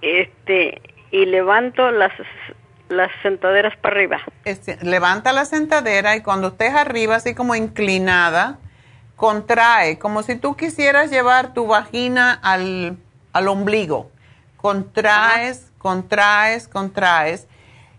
Este, 0.00 0.80
y 1.10 1.26
levanto 1.26 1.90
las, 1.90 2.12
las 2.88 3.10
sentaderas 3.22 3.76
para 3.76 3.96
arriba. 3.96 4.20
Este, 4.44 4.78
levanta 4.82 5.32
la 5.32 5.44
sentadera 5.44 6.16
y 6.16 6.22
cuando 6.22 6.48
estés 6.48 6.74
arriba, 6.74 7.16
así 7.16 7.34
como 7.34 7.54
inclinada, 7.54 8.58
contrae, 9.16 9.98
como 9.98 10.22
si 10.22 10.36
tú 10.36 10.56
quisieras 10.56 11.10
llevar 11.10 11.52
tu 11.52 11.66
vagina 11.66 12.32
al 12.32 12.96
al 13.32 13.48
ombligo. 13.48 14.10
Contraes, 14.56 15.66
contraes, 15.78 16.68
contraes. 16.68 17.46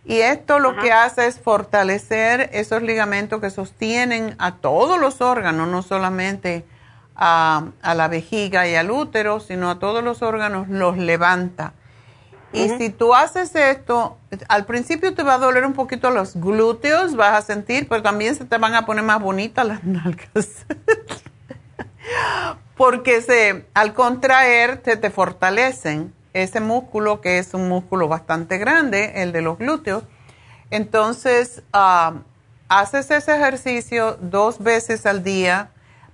Y 0.05 0.19
esto 0.19 0.59
lo 0.59 0.75
que 0.75 0.91
hace 0.91 1.27
es 1.27 1.39
fortalecer 1.39 2.49
esos 2.53 2.81
ligamentos 2.81 3.39
que 3.39 3.49
sostienen 3.49 4.35
a 4.37 4.55
todos 4.55 4.99
los 4.99 5.21
órganos, 5.21 5.67
no 5.69 5.81
solamente 5.81 6.65
a, 7.15 7.67
la 7.81 8.07
vejiga 8.09 8.67
y 8.67 8.75
al 8.75 8.91
útero, 8.91 9.39
sino 9.39 9.69
a 9.69 9.79
todos 9.79 10.03
los 10.03 10.21
órganos, 10.21 10.67
los 10.67 10.97
levanta. 10.97 11.73
Y 12.51 12.69
si 12.77 12.91
tú 12.91 13.15
haces 13.15 13.55
esto, 13.55 14.17
al 14.47 14.65
principio 14.65 15.15
te 15.15 15.23
va 15.23 15.35
a 15.35 15.37
doler 15.39 15.65
un 15.65 15.73
poquito 15.73 16.11
los 16.11 16.35
glúteos, 16.35 17.15
vas 17.15 17.33
a 17.33 17.41
sentir, 17.41 17.87
pero 17.89 18.03
también 18.03 18.35
se 18.35 18.45
te 18.45 18.57
van 18.59 18.75
a 18.75 18.85
poner 18.85 19.03
más 19.03 19.19
bonitas 19.19 19.65
las 19.65 19.83
nalgas. 19.85 20.65
Porque 22.75 23.21
se, 23.21 23.65
al 23.73 23.93
contraer 23.93 24.77
te 24.77 25.09
fortalecen 25.09 26.13
ese 26.33 26.59
músculo 26.59 27.21
que 27.21 27.37
es 27.37 27.53
un 27.53 27.69
músculo 27.69 28.07
bastante 28.07 28.57
grande, 28.57 29.21
el 29.21 29.31
de 29.31 29.41
los 29.41 29.57
glúteos. 29.57 30.03
Entonces, 30.71 31.61
ah, 31.71 32.15
haces 32.67 33.11
ese 33.11 33.35
ejercicio 33.35 34.17
dos 34.19 34.59
veces 34.59 35.05
al 35.05 35.23
día, 35.23 35.69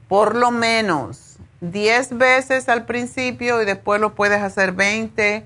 por 0.07 0.36
lo 0.36 0.52
menos 0.52 1.38
10 1.61 2.18
veces 2.18 2.69
al 2.69 2.86
principio 2.86 3.61
y 3.61 3.65
después 3.65 4.02
lo 4.02 4.15
puedes 4.15 4.41
hacer 4.41 4.73
20. 4.73 5.45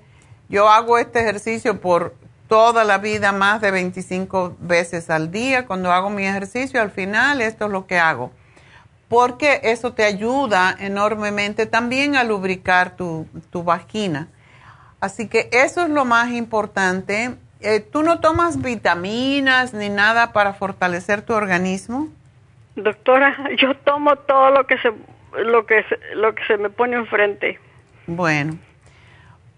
Yo 0.49 0.69
hago 0.69 0.97
este 0.97 1.19
ejercicio 1.19 1.79
por 1.79 2.15
toda 2.47 2.83
la 2.83 2.97
vida, 2.97 3.31
más 3.31 3.61
de 3.61 3.71
25 3.71 4.55
veces 4.59 5.09
al 5.09 5.31
día. 5.31 5.65
Cuando 5.65 5.91
hago 5.91 6.09
mi 6.09 6.25
ejercicio, 6.25 6.81
al 6.81 6.91
final 6.91 7.41
esto 7.41 7.65
es 7.65 7.71
lo 7.71 7.85
que 7.85 7.99
hago 7.99 8.31
porque 9.13 9.59
eso 9.61 9.93
te 9.93 10.03
ayuda 10.05 10.75
enormemente 10.79 11.67
también 11.67 12.15
a 12.15 12.23
lubricar 12.23 12.95
tu, 12.95 13.27
vagina. 13.53 14.27
Así 14.99 15.29
que 15.29 15.49
eso 15.51 15.83
es 15.83 15.89
lo 15.91 16.03
más 16.03 16.31
importante. 16.31 17.35
Eh, 17.59 17.79
¿Tú 17.79 18.01
no 18.01 18.21
tomas 18.21 18.59
vitaminas 18.59 19.75
ni 19.75 19.89
nada 19.89 20.33
para 20.33 20.53
fortalecer 20.53 21.21
tu 21.21 21.33
organismo? 21.33 22.07
Doctora, 22.75 23.37
yo 23.57 23.75
tomo 23.75 24.15
todo 24.15 24.49
lo 24.49 24.65
que 24.65 24.79
se 24.79 24.91
lo 25.43 25.67
que 25.67 25.83
se, 25.83 26.15
lo 26.15 26.33
que 26.33 26.43
se 26.45 26.57
me 26.57 26.71
pone 26.71 26.95
enfrente. 26.95 27.59
Bueno. 28.07 28.57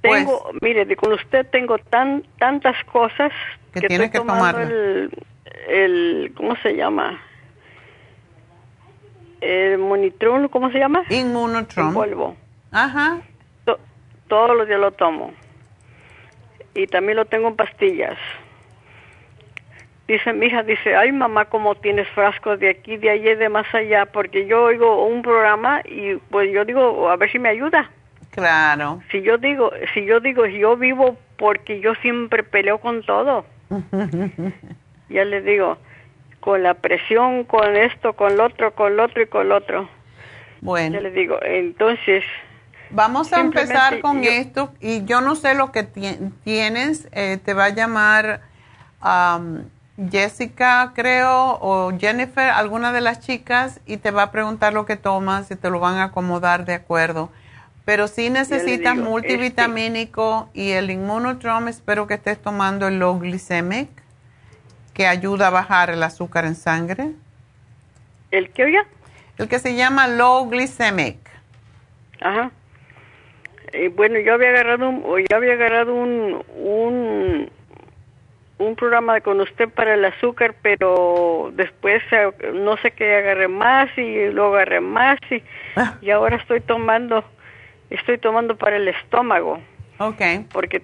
Tengo, 0.02 0.50
pues 0.52 0.56
mire, 0.62 0.96
con 0.98 1.14
usted 1.14 1.48
tengo 1.50 1.78
tan 1.78 2.24
tantas 2.40 2.76
cosas 2.92 3.32
que, 3.74 3.80
que 3.80 3.88
tienes 3.88 4.12
que 4.12 4.18
tomar 4.18 4.60
el, 4.60 5.12
el 5.70 6.34
¿cómo 6.36 6.58
se 6.58 6.76
llama? 6.76 7.22
El 9.46 9.78
monitrol, 9.78 10.50
¿cómo 10.50 10.72
se 10.72 10.80
llama? 10.80 11.04
Inmunotron. 11.10 11.88
En 11.90 11.94
polvo. 11.94 12.36
Ajá. 12.72 13.20
todos 14.28 14.58
los 14.58 14.68
días 14.68 14.80
lo 14.80 14.92
tomo. 14.92 15.32
Y 16.74 16.88
también 16.88 17.18
lo 17.18 17.26
tengo 17.26 17.48
en 17.48 17.56
pastillas. 17.56 18.18
Dice 20.08 20.34
mi 20.34 20.48
hija, 20.48 20.62
dice, 20.62 20.96
ay 20.96 21.12
mamá, 21.12 21.46
¿cómo 21.46 21.74
tienes 21.76 22.08
frascos 22.10 22.60
de 22.60 22.70
aquí, 22.70 22.98
de 22.98 23.10
allí, 23.10 23.34
de 23.36 23.50
más 23.50 23.66
allá? 23.74 24.06
Porque 24.06 24.46
yo 24.46 24.64
oigo 24.64 25.08
un 25.08 25.24
programa 25.24 25.82
y 25.84 26.16
pues 26.30 26.52
yo 26.52 26.64
digo, 26.64 27.10
a 27.10 27.16
ver 27.16 27.32
si 27.32 27.40
me 27.40 27.50
ayuda. 27.50 27.90
Claro. 28.30 29.02
Si 29.12 29.22
yo 29.22 29.38
digo, 29.38 29.72
si 29.94 30.06
yo 30.06 30.20
digo, 30.20 30.46
yo 30.46 30.76
vivo 30.78 31.18
porque 31.38 31.80
yo 31.80 31.96
siempre 31.96 32.44
peleo 32.44 32.80
con 32.80 33.02
todo. 33.04 33.46
ya 35.10 35.26
le 35.26 35.42
digo, 35.42 35.78
con 36.46 36.62
la 36.62 36.76
presión, 36.76 37.44
con 37.44 37.76
esto, 37.76 38.14
con 38.14 38.38
lo 38.38 38.46
otro, 38.46 38.76
con 38.76 38.96
lo 38.96 39.06
otro 39.06 39.24
y 39.24 39.26
con 39.26 39.50
lo 39.50 39.58
otro. 39.58 39.90
Bueno. 40.62 40.94
Ya 40.94 41.02
les 41.02 41.16
digo, 41.16 41.40
entonces... 41.42 42.24
Vamos 42.92 43.34
a 43.34 43.40
empezar 43.40 44.00
con 44.00 44.24
esto 44.24 44.72
y 44.80 45.04
yo 45.06 45.22
no 45.22 45.36
sé 45.36 45.56
lo 45.56 45.72
que 45.72 45.82
tienes, 46.44 47.10
eh, 47.14 47.40
te 47.44 47.56
va 47.56 47.66
a 47.66 47.70
llamar 47.70 48.42
Jessica, 50.12 50.92
creo, 50.94 51.58
o 51.62 51.92
Jennifer, 51.98 52.52
alguna 52.52 52.92
de 52.92 53.02
las 53.02 53.22
chicas, 53.22 53.82
y 53.88 53.98
te 53.98 54.12
va 54.12 54.24
a 54.24 54.32
preguntar 54.32 54.72
lo 54.72 54.86
que 54.86 54.98
tomas 54.98 55.50
y 55.50 55.56
te 55.56 55.72
lo 55.72 55.80
van 55.80 55.96
a 55.96 56.06
acomodar 56.06 56.64
de 56.66 56.76
acuerdo. 56.76 57.32
Pero 57.86 58.08
si 58.08 58.30
necesitas 58.30 58.94
este 58.96 59.04
multivitamínico 59.04 60.50
y 60.54 60.72
el 60.72 60.92
inmunotrom, 60.92 61.68
espero 61.70 62.06
que 62.06 62.14
estés 62.14 62.40
tomando 62.40 62.88
el 62.88 63.00
low 63.00 63.18
glycemic 63.18 64.05
que 64.96 65.06
ayuda 65.06 65.48
a 65.48 65.50
bajar 65.52 65.90
el 65.92 66.02
azúcar 66.02 66.46
en 66.46 66.56
sangre. 66.56 67.12
¿El 68.32 68.50
qué 68.50 68.64
oye? 68.64 68.82
El 69.38 69.50
que 69.50 69.60
se 69.60 69.76
llama 69.76 70.08
low 70.08 70.50
glycemic. 70.50 71.20
Ajá. 72.22 72.50
Eh, 73.74 73.90
bueno, 73.90 74.18
yo 74.20 74.34
había 74.34 74.50
agarrado 74.50 74.90
un, 74.90 75.04
yo 75.30 75.36
había 75.36 75.54
agarrado 75.54 75.94
un, 75.94 76.42
un, 76.56 77.52
un 78.58 78.76
programa 78.78 79.20
con 79.20 79.42
usted 79.42 79.68
para 79.68 79.96
el 79.96 80.06
azúcar, 80.06 80.56
pero 80.62 81.52
después 81.54 82.02
eh, 82.12 82.32
no 82.54 82.78
sé 82.78 82.92
qué 82.92 83.18
agarré 83.18 83.50
más 83.50 83.90
y 83.98 84.30
luego 84.30 84.56
agarré 84.56 84.80
más 84.80 85.20
y, 85.30 85.44
ah. 85.76 85.98
y 86.02 86.10
ahora 86.10 86.38
estoy 86.38 86.62
tomando, 86.62 87.26
estoy 87.90 88.18
tomando 88.18 88.56
para 88.56 88.78
el 88.78 88.88
estómago. 88.88 89.60
Okay. 89.98 90.46
Porque 90.54 90.84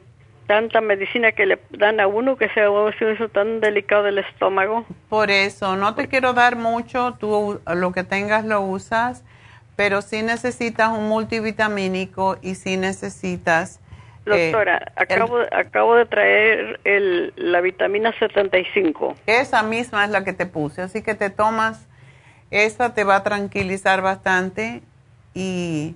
tanta 0.51 0.81
medicina 0.81 1.31
que 1.31 1.45
le 1.45 1.59
dan 1.69 2.01
a 2.01 2.07
uno 2.07 2.35
que 2.35 2.49
sea 2.49 2.65
eso 2.99 3.29
tan 3.29 3.61
delicado 3.61 4.03
del 4.03 4.17
estómago. 4.17 4.85
Por 5.07 5.31
eso, 5.31 5.77
no 5.77 5.95
te 5.95 6.09
quiero 6.09 6.33
dar 6.33 6.57
mucho, 6.57 7.15
tú 7.17 7.61
lo 7.73 7.93
que 7.93 8.03
tengas 8.03 8.43
lo 8.43 8.59
usas, 8.59 9.23
pero 9.77 10.01
sí 10.01 10.23
necesitas 10.23 10.89
un 10.89 11.07
multivitamínico 11.07 12.37
y 12.41 12.55
sí 12.55 12.75
necesitas... 12.75 13.79
Eh, 14.25 14.51
Doctora, 14.51 14.91
acabo, 14.97 15.37
acabo 15.53 15.95
de 15.95 16.05
traer 16.05 16.81
el, 16.83 17.31
la 17.37 17.61
vitamina 17.61 18.11
75. 18.19 19.15
Esa 19.27 19.63
misma 19.63 20.03
es 20.03 20.11
la 20.11 20.25
que 20.25 20.33
te 20.33 20.47
puse, 20.47 20.81
así 20.81 21.01
que 21.01 21.15
te 21.15 21.29
tomas, 21.29 21.87
esa 22.49 22.93
te 22.93 23.05
va 23.05 23.15
a 23.15 23.23
tranquilizar 23.23 24.01
bastante 24.01 24.81
y 25.33 25.95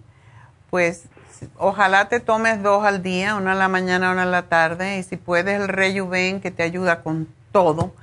pues 0.69 1.09
ojalá 1.57 2.07
te 2.07 2.19
tomes 2.19 2.61
dos 2.61 2.85
al 2.85 3.03
día, 3.03 3.35
una 3.35 3.53
en 3.53 3.59
la 3.59 3.67
mañana, 3.67 4.11
una 4.11 4.23
en 4.23 4.31
la 4.31 4.43
tarde, 4.43 4.97
y 4.97 5.03
si 5.03 5.17
puedes 5.17 5.59
el 5.59 5.67
Rejuven 5.67 6.41
que 6.41 6.51
te 6.51 6.63
ayuda 6.63 7.01
con 7.01 7.27
todo. 7.51 7.93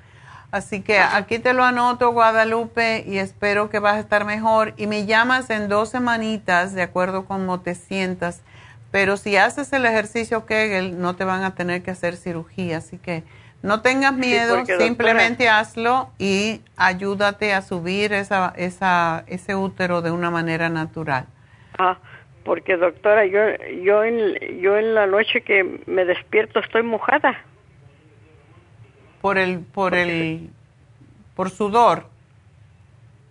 Así 0.50 0.82
que 0.82 0.98
aquí 0.98 1.38
te 1.38 1.54
lo 1.54 1.64
anoto, 1.64 2.12
Guadalupe, 2.12 3.04
y 3.06 3.16
espero 3.16 3.70
que 3.70 3.78
vas 3.78 3.94
a 3.94 4.00
estar 4.00 4.26
mejor. 4.26 4.74
Y 4.76 4.86
me 4.86 5.06
llamas 5.06 5.48
en 5.48 5.68
dos 5.68 5.88
semanitas, 5.88 6.74
de 6.74 6.82
acuerdo 6.82 7.24
con 7.24 7.38
cómo 7.38 7.60
te 7.60 7.74
sientas. 7.74 8.42
Pero 8.90 9.16
si 9.16 9.38
haces 9.38 9.72
el 9.72 9.86
ejercicio 9.86 10.44
Kegel, 10.44 11.00
no 11.00 11.16
te 11.16 11.24
van 11.24 11.42
a 11.42 11.54
tener 11.54 11.82
que 11.82 11.90
hacer 11.90 12.16
cirugía. 12.16 12.76
Así 12.76 12.98
que 12.98 13.24
no 13.62 13.80
tengas 13.80 14.12
miedo, 14.12 14.62
simplemente 14.78 15.48
hazlo 15.48 16.10
y 16.18 16.60
ayúdate 16.76 17.54
a 17.54 17.62
subir 17.62 18.12
esa, 18.12 18.52
esa, 18.54 19.24
ese 19.28 19.54
útero 19.54 20.02
de 20.02 20.10
una 20.10 20.30
manera 20.30 20.68
natural. 20.68 21.24
Ah 21.78 21.96
porque 22.44 22.76
doctora, 22.76 23.26
yo 23.26 23.40
yo 23.82 24.04
en 24.04 24.60
yo 24.60 24.76
en 24.76 24.94
la 24.94 25.06
noche 25.06 25.42
que 25.42 25.80
me 25.86 26.04
despierto 26.04 26.60
estoy 26.60 26.82
mojada. 26.82 27.38
Por 29.20 29.38
el 29.38 29.60
por 29.60 29.94
el 29.94 30.50
por 31.34 31.50
sudor. 31.50 32.06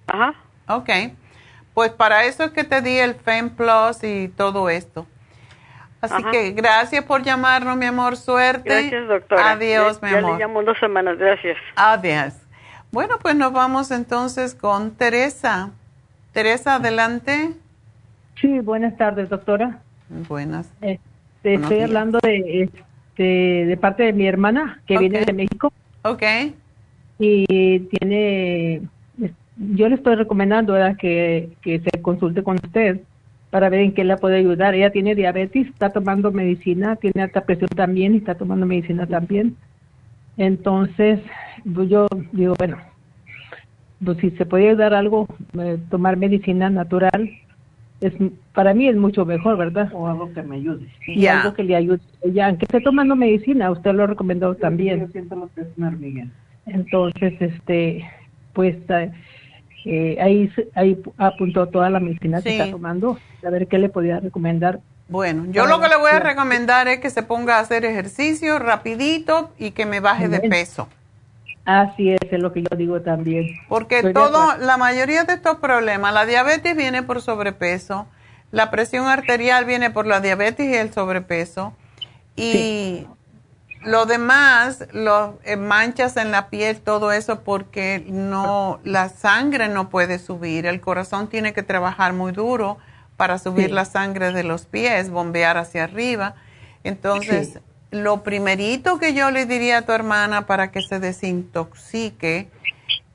Ajá. 0.08 0.34
Ok. 0.68 0.90
Pues 1.74 1.92
para 1.92 2.26
eso 2.26 2.44
es 2.44 2.52
que 2.52 2.64
te 2.64 2.82
di 2.82 2.98
el 2.98 3.16
Fem 3.16 3.50
Plus 3.50 4.04
y 4.04 4.28
todo 4.30 4.70
esto. 4.70 5.08
Así 6.02 6.24
que 6.32 6.52
gracias 6.52 7.06
por 7.06 7.22
llamarnos, 7.22 7.78
mi 7.78 7.86
amor. 7.86 8.18
Suerte. 8.18 8.70
Gracias, 8.70 9.08
doctora. 9.08 9.52
Adiós, 9.52 10.02
mi 10.02 10.10
amor. 10.10 10.22
Ya 10.22 10.38
le 10.38 10.44
llamo 10.44 10.64
dos 10.64 10.78
semanas. 10.80 11.18
Gracias. 11.18 11.58
Adiós. 11.76 12.34
Bueno, 12.92 13.20
pues 13.20 13.36
nos 13.36 13.54
vamos 13.54 13.92
entonces 13.92 14.56
con 14.56 14.96
Teresa. 14.96 15.70
Teresa, 16.34 16.76
adelante. 16.76 17.54
Sí, 18.42 18.60
buenas 18.60 18.98
tardes, 18.98 19.30
doctora. 19.30 19.80
Buenas. 20.28 20.74
Este, 20.82 21.54
estoy 21.54 21.82
hablando 21.82 22.20
de, 22.24 22.64
este, 22.64 23.24
de 23.24 23.78
parte 23.78 24.04
de 24.04 24.14
mi 24.14 24.28
hermana 24.28 24.82
que 24.88 24.98
viene 24.98 25.24
de 25.24 25.32
México. 25.32 25.72
Ok. 26.04 26.24
Y 27.20 27.80
tiene, 27.80 28.82
yo 29.58 29.88
le 29.88 29.96
estoy 29.96 30.16
recomendando 30.16 30.74
que, 30.98 31.52
que 31.62 31.80
se 31.82 32.02
consulte 32.02 32.42
con 32.42 32.56
usted 32.56 33.02
para 33.52 33.70
ver 33.70 33.82
en 33.82 33.94
qué 33.94 34.04
la 34.04 34.18
puede 34.18 34.38
ayudar. 34.38 34.74
Ella 34.74 34.92
tiene 34.92 35.14
diabetes, 35.14 35.68
está 35.68 35.92
tomando 35.92 36.32
medicina, 36.32 36.96
tiene 36.96 37.22
alta 37.22 37.42
presión 37.42 37.70
también 37.70 38.16
y 38.16 38.18
está 38.18 38.34
tomando 38.34 38.66
medicina 38.66 39.06
también. 39.06 39.56
Entonces, 40.38 41.20
pues 41.76 41.90
yo 41.90 42.08
digo, 42.32 42.56
bueno, 42.58 42.78
pues 44.04 44.18
si 44.18 44.32
se 44.32 44.46
puede 44.48 44.70
ayudar 44.70 44.96
algo, 44.96 45.28
eh, 45.60 45.78
tomar 45.92 46.18
medicina 46.18 46.72
natural, 46.72 47.30
es 48.02 48.14
para 48.54 48.74
mí 48.74 48.88
es 48.88 48.96
mucho 48.96 49.26
mejor, 49.26 49.58
¿verdad? 49.58 49.90
O 49.94 50.08
algo 50.08 50.34
que 50.34 50.42
me 50.42 50.58
ayude. 50.58 50.88
Y 51.08 51.28
algo 51.28 51.54
que 51.54 51.64
le 51.64 51.76
ayude. 51.76 52.00
Ya, 52.34 52.48
aunque 52.48 52.66
esté 52.66 52.82
tomando 52.82 53.16
medicina, 53.16 53.72
usted 53.72 53.94
lo 53.94 54.08
recomendó 54.08 54.56
también. 54.56 55.00
Yo 55.00 55.08
siento 55.08 55.36
lo 55.36 55.50
que 55.54 55.62
es 55.62 55.68
una 55.78 55.88
hormiga. 55.90 56.26
Entonces, 56.66 57.34
este, 57.40 58.10
pues 58.54 58.76
eh, 59.86 60.18
ahí, 60.20 60.52
ahí 60.76 61.02
apuntó 61.18 61.68
toda 61.68 61.90
la 61.90 62.00
medicina 62.00 62.42
que 62.42 62.52
está 62.52 62.72
tomando, 62.72 63.18
a 63.46 63.50
ver 63.50 63.68
qué 63.68 63.78
le 63.78 63.90
podía 63.90 64.20
recomendar. 64.20 64.80
Bueno, 65.08 65.46
yo 65.52 65.66
lo 65.66 65.80
que 65.82 65.90
le 65.90 65.98
voy 65.98 66.12
a 66.12 66.20
recomendar 66.20 66.88
es 66.88 67.00
que 67.00 67.10
se 67.10 67.22
ponga 67.22 67.58
a 67.58 67.60
hacer 67.60 67.84
ejercicio 67.84 68.60
rapidito 68.60 69.52
y 69.60 69.72
que 69.72 69.86
me 69.86 70.00
baje 70.00 70.30
de 70.30 70.40
peso. 70.40 70.88
Así 71.66 72.12
es, 72.12 72.20
es 72.32 72.40
lo 72.40 72.52
que 72.54 72.64
yo 72.64 72.76
digo 72.76 73.02
también. 73.02 73.48
Porque 73.70 74.14
todo, 74.14 74.58
la 74.58 74.78
mayoría 74.78 75.24
de 75.26 75.34
estos 75.34 75.58
problemas, 75.58 76.14
la 76.14 76.26
diabetes 76.26 76.76
viene 76.76 77.04
por 77.04 77.22
sobrepeso, 77.22 78.08
la 78.52 78.72
presión 78.72 79.08
arterial 79.08 79.66
viene 79.66 79.92
por 79.92 80.08
la 80.08 80.22
diabetes 80.22 80.68
y 80.68 80.76
el 80.76 80.92
sobrepeso, 80.92 81.74
y 82.36 83.06
lo 83.84 84.06
demás, 84.06 84.88
los 84.92 85.36
eh, 85.44 85.56
manchas 85.56 86.18
en 86.18 86.32
la 86.32 86.50
piel, 86.50 86.80
todo 86.82 87.12
eso 87.12 87.42
porque 87.42 88.04
no, 88.08 88.80
la 88.84 89.10
sangre 89.10 89.70
no 89.70 89.90
puede 89.90 90.20
subir, 90.20 90.66
el 90.66 90.82
corazón 90.82 91.28
tiene 91.28 91.54
que 91.54 91.64
trabajar 91.64 92.14
muy 92.14 92.32
duro 92.32 92.78
para 93.18 93.38
subir 93.38 93.72
la 93.72 93.86
sangre 93.86 94.32
de 94.32 94.44
los 94.44 94.66
pies, 94.66 95.12
bombear 95.12 95.58
hacia 95.58 95.84
arriba. 95.84 96.36
Entonces, 96.84 97.60
lo 97.92 98.24
primerito 98.24 98.98
que 98.98 99.14
yo 99.14 99.32
le 99.32 99.46
diría 99.46 99.80
a 99.80 99.82
tu 99.84 99.92
hermana 99.92 100.48
para 100.48 100.72
que 100.72 100.82
se 100.82 101.00
desintoxique 101.00 102.50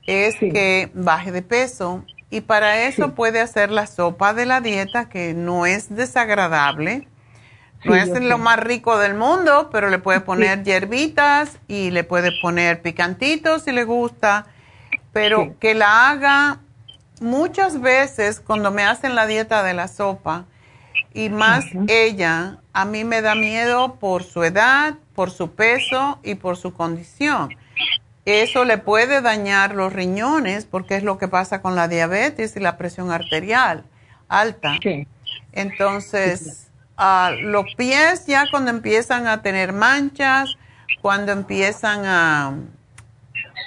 es 0.05 0.35
que 0.39 0.89
baje 0.93 1.31
de 1.31 1.41
peso. 1.41 2.05
Y 2.29 2.41
para 2.41 2.83
eso 2.83 3.15
puede 3.15 3.39
hacer 3.39 3.71
la 3.71 3.87
sopa 3.87 4.33
de 4.33 4.45
la 4.45 4.61
dieta, 4.61 5.09
que 5.09 5.33
no 5.33 5.65
es 5.65 5.93
desagradable. 5.95 7.07
No 7.85 7.95
es 7.95 8.09
lo 8.21 8.37
más 8.37 8.59
rico 8.59 8.97
del 8.97 9.13
mundo, 9.13 9.69
pero 9.71 9.89
le 9.89 9.99
puede 9.99 10.19
poner 10.19 10.63
hierbitas 10.63 11.57
y 11.67 11.91
le 11.91 12.03
puede 12.03 12.31
poner 12.41 12.81
picantitos 12.81 13.63
si 13.63 13.71
le 13.71 13.83
gusta, 13.83 14.45
pero 15.13 15.57
que 15.59 15.73
la 15.73 16.09
haga 16.09 16.59
muchas 17.21 17.79
veces 17.79 18.39
cuando 18.39 18.71
me 18.71 18.83
hacen 18.83 19.15
la 19.15 19.25
dieta 19.25 19.63
de 19.63 19.73
la 19.73 19.87
sopa 19.87 20.45
y 21.13 21.29
más 21.29 21.65
ella, 21.87 22.59
a 22.77 22.85
mí 22.85 23.03
me 23.03 23.23
da 23.23 23.33
miedo 23.33 23.95
por 23.95 24.21
su 24.23 24.43
edad, 24.43 24.93
por 25.15 25.31
su 25.31 25.55
peso 25.55 26.19
y 26.21 26.35
por 26.35 26.57
su 26.57 26.73
condición. 26.73 27.49
Eso 28.23 28.65
le 28.65 28.77
puede 28.77 29.21
dañar 29.21 29.73
los 29.73 29.91
riñones 29.91 30.65
porque 30.65 30.95
es 30.95 31.01
lo 31.01 31.17
que 31.17 31.27
pasa 31.27 31.63
con 31.63 31.75
la 31.75 31.87
diabetes 31.87 32.55
y 32.55 32.59
la 32.59 32.77
presión 32.77 33.11
arterial 33.11 33.83
alta. 34.27 34.75
Entonces, 35.53 36.69
los 37.41 37.65
pies 37.75 38.27
ya 38.27 38.45
cuando 38.51 38.69
empiezan 38.69 39.25
a 39.25 39.41
tener 39.41 39.73
manchas, 39.73 40.55
cuando 41.01 41.31
empiezan 41.31 42.05
a, 42.05 42.53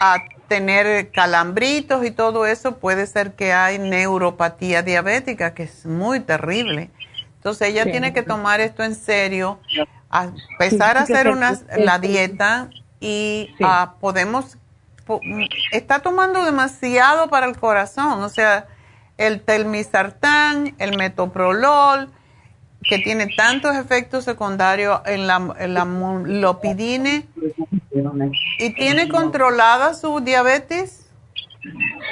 a 0.00 0.18
tener 0.46 1.10
calambritos 1.10 2.06
y 2.06 2.12
todo 2.12 2.46
eso, 2.46 2.78
puede 2.78 3.08
ser 3.08 3.32
que 3.32 3.52
hay 3.52 3.80
neuropatía 3.80 4.82
diabética, 4.82 5.52
que 5.52 5.64
es 5.64 5.84
muy 5.84 6.20
terrible. 6.20 6.90
Entonces 7.40 7.68
ella 7.68 7.84
tiene 7.84 8.12
que 8.12 8.22
tomar 8.22 8.60
esto 8.60 8.84
en 8.84 8.94
serio, 8.94 9.58
empezar 10.12 10.98
a 10.98 11.00
hacer 11.00 11.30
una, 11.30 11.58
la 11.74 11.98
dieta 11.98 12.68
y 13.00 13.48
ah, 13.62 13.94
podemos, 13.98 14.58
está 15.72 16.00
tomando 16.00 16.44
demasiado 16.44 17.30
para 17.30 17.46
el 17.46 17.56
corazón, 17.56 18.22
o 18.22 18.28
sea, 18.28 18.66
el 19.16 19.40
telmisartán, 19.40 20.74
el 20.76 20.98
metoprolol, 20.98 22.10
que 22.82 22.98
tiene 22.98 23.28
tantos 23.34 23.74
efectos 23.74 24.24
secundarios 24.24 25.00
en 25.06 25.26
la, 25.26 25.54
en 25.58 25.72
la 25.72 25.86
lopidine 25.86 27.26
y 28.58 28.74
tiene 28.74 29.08
controlada 29.08 29.94
su 29.94 30.20
diabetes. 30.20 30.99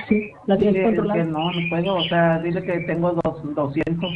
Sí, 0.09 0.33
la 0.47 0.59
tiene 0.59 0.83
controlada. 0.83 1.25
no, 1.25 1.53
no 1.53 1.69
puedo, 1.71 1.95
o 1.95 2.05
sea, 2.05 2.39
dice 2.41 2.63
que 2.63 2.81
tengo 2.81 3.13
dos, 3.13 3.55
200, 3.55 4.11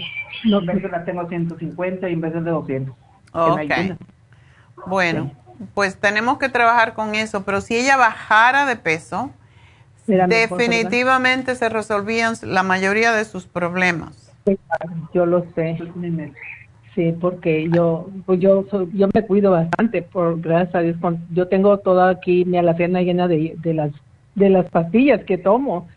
no, 0.45 0.59
en 0.61 0.67
veces 0.67 0.91
la 0.91 1.05
tengo 1.05 1.27
150 1.27 2.09
y 2.09 2.13
en 2.13 2.21
vez 2.21 2.35
de 2.35 2.41
200. 2.41 2.95
Ok. 3.33 3.73
Bueno, 4.87 5.33
pues 5.75 5.97
tenemos 5.97 6.39
que 6.39 6.49
trabajar 6.49 6.95
con 6.95 7.15
eso, 7.15 7.45
pero 7.45 7.61
si 7.61 7.77
ella 7.77 7.97
bajara 7.97 8.67
de 8.67 8.77
peso, 8.77 9.31
definitivamente 10.07 11.55
se 11.55 11.69
resolvían 11.69 12.35
la 12.43 12.63
mayoría 12.63 13.13
de 13.13 13.25
sus 13.25 13.47
problemas. 13.47 14.33
Yo 15.15 15.27
lo 15.27 15.47
sé. 15.55 15.79
Sí, 16.95 17.15
porque 17.19 17.71
yo 17.71 18.11
pues 18.27 18.39
yo 18.41 18.67
yo 18.93 19.09
me 19.15 19.23
cuido 19.23 19.53
bastante, 19.53 20.03
por 20.03 20.39
gracias 20.41 20.75
a 20.75 20.81
Dios. 20.81 20.97
Yo 21.31 21.49
tengo 21.49 21.79
toda 21.79 22.11
aquí 22.11 22.45
mi 22.45 22.59
alacena 22.59 23.01
llena 23.01 23.29
de, 23.29 23.55
de 23.57 23.75
las 23.75 23.93
de 24.35 24.51
las 24.51 24.67
pastillas 24.71 25.25
que 25.25 25.39
tomo. 25.39 25.89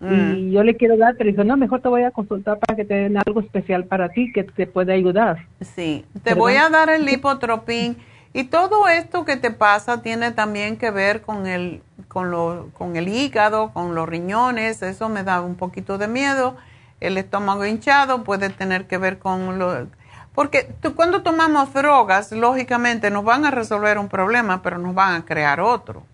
Y 0.00 0.04
mm. 0.04 0.50
yo 0.50 0.62
le 0.62 0.76
quiero 0.76 0.96
dar, 0.96 1.16
pero 1.16 1.30
dijo, 1.30 1.42
no, 1.42 1.56
mejor 1.56 1.80
te 1.80 1.88
voy 1.88 2.02
a 2.02 2.12
consultar 2.12 2.58
para 2.58 2.76
que 2.76 2.84
te 2.84 2.94
den 2.94 3.16
algo 3.16 3.40
especial 3.40 3.84
para 3.84 4.08
ti 4.10 4.30
que 4.32 4.44
te 4.44 4.66
pueda 4.66 4.92
ayudar. 4.92 5.46
Sí, 5.60 6.04
te 6.22 6.34
voy 6.34 6.54
a 6.54 6.68
dar 6.68 6.88
el 6.88 7.04
lipotropín. 7.04 7.96
Y 8.32 8.44
todo 8.44 8.86
esto 8.88 9.24
que 9.24 9.36
te 9.36 9.50
pasa 9.50 10.02
tiene 10.02 10.30
también 10.30 10.76
que 10.76 10.90
ver 10.90 11.22
con 11.22 11.46
el, 11.46 11.80
con, 12.06 12.30
lo, 12.30 12.68
con 12.74 12.96
el 12.96 13.08
hígado, 13.08 13.72
con 13.72 13.94
los 13.94 14.08
riñones. 14.08 14.82
Eso 14.82 15.08
me 15.08 15.24
da 15.24 15.40
un 15.40 15.56
poquito 15.56 15.98
de 15.98 16.06
miedo 16.06 16.56
el 17.00 17.16
estómago 17.18 17.64
hinchado 17.64 18.24
puede 18.24 18.50
tener 18.50 18.86
que 18.86 18.98
ver 18.98 19.18
con 19.18 19.58
lo... 19.58 19.86
Porque 20.34 20.72
cuando 20.94 21.22
tomamos 21.22 21.72
drogas, 21.74 22.30
lógicamente 22.32 23.10
nos 23.10 23.24
van 23.24 23.44
a 23.44 23.50
resolver 23.50 23.98
un 23.98 24.08
problema, 24.08 24.62
pero 24.62 24.78
nos 24.78 24.94
van 24.94 25.14
a 25.14 25.24
crear 25.24 25.60
otro. 25.60 26.04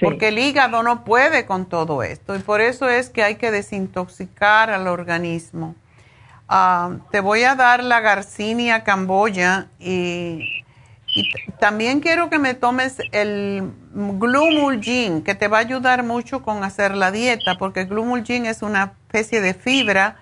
Porque 0.00 0.28
el 0.28 0.38
hígado 0.38 0.82
no 0.82 1.04
puede 1.04 1.46
con 1.46 1.66
todo 1.66 2.02
esto 2.02 2.34
y 2.34 2.38
por 2.40 2.60
eso 2.60 2.88
es 2.88 3.10
que 3.10 3.22
hay 3.22 3.36
que 3.36 3.50
desintoxicar 3.50 4.70
al 4.70 4.88
organismo. 4.88 5.74
Ah, 6.48 6.96
te 7.10 7.20
voy 7.20 7.44
a 7.44 7.54
dar 7.54 7.82
la 7.82 8.00
Garcinia 8.00 8.84
camboya 8.84 9.68
y 9.78 10.62
y 11.14 11.30
también 11.60 12.00
quiero 12.00 12.30
que 12.30 12.38
me 12.38 12.54
tomes 12.54 12.96
el 13.12 13.70
Glumulgin, 13.92 15.22
que 15.22 15.34
te 15.34 15.48
va 15.48 15.58
a 15.58 15.60
ayudar 15.60 16.04
mucho 16.04 16.42
con 16.42 16.64
hacer 16.64 16.94
la 16.94 17.10
dieta, 17.10 17.58
porque 17.58 17.84
Glumulgin 17.84 18.46
es 18.46 18.62
una 18.62 18.94
especie 19.06 19.42
de 19.42 19.52
fibra 19.52 20.16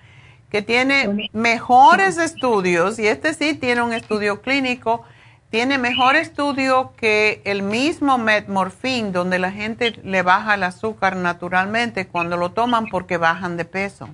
que 0.50 0.62
tiene 0.62 1.30
mejores 1.32 2.18
estudios, 2.18 2.98
y 2.98 3.06
este 3.06 3.34
sí 3.34 3.54
tiene 3.54 3.82
un 3.82 3.92
estudio 3.92 4.42
clínico, 4.42 5.04
tiene 5.50 5.78
mejor 5.78 6.14
estudio 6.14 6.92
que 6.96 7.42
el 7.44 7.62
mismo 7.62 8.18
Metmorphin, 8.18 9.12
donde 9.12 9.40
la 9.40 9.50
gente 9.50 10.00
le 10.04 10.22
baja 10.22 10.54
el 10.54 10.62
azúcar 10.62 11.16
naturalmente 11.16 12.06
cuando 12.06 12.36
lo 12.36 12.52
toman 12.52 12.86
porque 12.86 13.16
bajan 13.16 13.56
de 13.56 13.64
peso. 13.64 14.08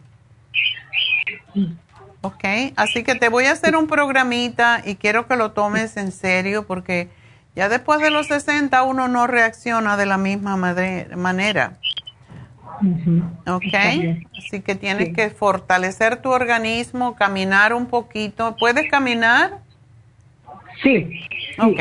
Ok, 2.23 2.45
así 2.77 3.05
que 3.05 3.15
te 3.15 3.29
voy 3.29 3.45
a 3.45 3.53
hacer 3.53 3.77
un 3.77 3.87
programita 3.87 4.83
y 4.85 4.97
quiero 4.97 5.29
que 5.29 5.37
lo 5.37 5.53
tomes 5.53 5.99
en 5.99 6.11
serio 6.11 6.67
porque 6.67 7.11
ya 7.55 7.69
después 7.69 8.01
de 8.01 8.11
los 8.11 8.29
60 8.29 8.83
uno 8.83 9.07
no 9.07 9.27
reacciona 9.27 9.99
de 9.99 10.07
la 10.07 10.17
misma 10.17 10.57
manera. 10.57 11.75
Ok, 13.47 13.75
así 14.39 14.61
que 14.61 14.75
tienes 14.75 15.15
que 15.15 15.31
fortalecer 15.31 16.17
tu 16.17 16.31
organismo, 16.31 17.15
caminar 17.15 17.75
un 17.75 17.87
poquito. 17.87 18.57
¿Puedes 18.59 18.91
caminar? 18.91 19.66
Sí. 20.82 21.20
Ok. 21.59 21.81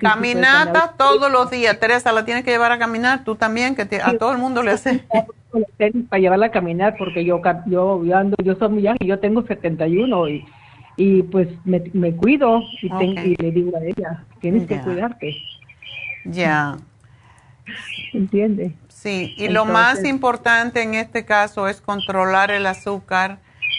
Caminata 0.00 0.94
todos 0.96 1.30
los 1.30 1.50
días. 1.50 1.78
Teresa, 1.78 2.12
la 2.12 2.24
tienes 2.24 2.44
que 2.44 2.50
llevar 2.50 2.72
a 2.72 2.78
caminar. 2.78 3.24
Tú 3.24 3.36
también, 3.36 3.74
que 3.74 3.82
a 4.02 4.16
todo 4.18 4.32
el 4.32 4.38
mundo 4.38 4.62
le 4.62 4.72
hace. 4.72 5.04
Para 6.08 6.20
llevarla 6.20 6.46
a 6.46 6.50
caminar, 6.50 6.94
porque 6.96 7.24
yo, 7.24 7.42
yo, 7.66 8.04
yo 8.04 8.16
ando, 8.16 8.36
yo 8.42 8.54
soy 8.54 8.68
muy 8.68 8.88
y 9.00 9.06
yo 9.06 9.18
tengo 9.18 9.42
71 9.42 10.28
y, 10.28 10.44
y 10.96 11.22
pues 11.24 11.48
me, 11.64 11.82
me 11.92 12.14
cuido 12.14 12.62
y, 12.80 12.86
y, 12.86 13.36
le 13.36 13.50
digo 13.50 13.76
a 13.76 13.84
ella, 13.84 14.24
tienes 14.40 14.68
que 14.68 14.80
cuidarte. 14.80 15.36
Ya. 16.24 16.76
¿Entiende? 18.12 18.74
Sí, 18.88 19.34
y 19.36 19.48
lo 19.48 19.64
más 19.64 20.04
importante 20.04 20.82
en 20.82 20.94
este 20.94 21.24
caso 21.24 21.66
es 21.66 21.80
controlar 21.80 22.52
el 22.52 22.66
azúcar 22.66 23.38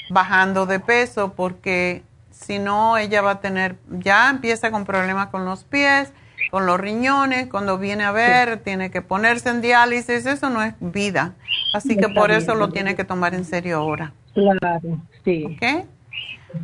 bajando 0.10 0.66
de 0.66 0.80
peso, 0.80 1.34
porque 1.36 2.04
si 2.42 2.60
no, 2.60 2.98
ella 2.98 3.22
va 3.22 3.32
a 3.32 3.40
tener, 3.40 3.78
ya 3.90 4.30
empieza 4.30 4.72
con 4.72 4.86
problemas 4.86 5.28
con 5.28 5.46
los 5.46 5.64
pies, 5.64 6.12
con 6.50 6.66
los 6.66 6.80
riñones, 6.80 7.48
cuando 7.48 7.78
viene 7.78 8.04
a 8.04 8.12
ver, 8.12 8.58
tiene 8.58 8.90
que 8.92 9.02
ponerse 9.02 9.50
en 9.50 9.62
diálisis, 9.62 10.26
eso 10.26 10.50
no 10.50 10.64
es 10.64 10.74
vida. 10.80 11.34
Así 11.74 11.96
que 11.96 12.10
por 12.10 12.32
eso 12.32 12.56
lo 12.56 12.70
tiene 12.70 12.96
que 12.96 13.04
tomar 13.04 13.36
en 13.36 13.46
serio 13.46 13.78
ahora. 13.78 14.14
Claro, 14.34 15.00
sí. 15.24 15.46
¿Ok? 15.46 15.86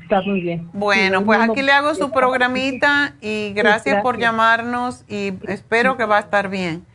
Está 0.01 0.21
muy 0.21 0.41
bien. 0.41 0.69
Bueno, 0.73 1.23
pues 1.23 1.39
aquí 1.39 1.61
le 1.61 1.71
hago 1.71 1.95
su 1.95 2.11
programita 2.11 3.13
y 3.21 3.53
gracias, 3.53 4.01
por 4.01 4.17
llamarnos 4.17 5.05
y 5.07 5.33
espero 5.47 5.95
que 5.95 6.05
va 6.05 6.17
a 6.17 6.21
estar 6.21 6.49
bien. 6.49 6.85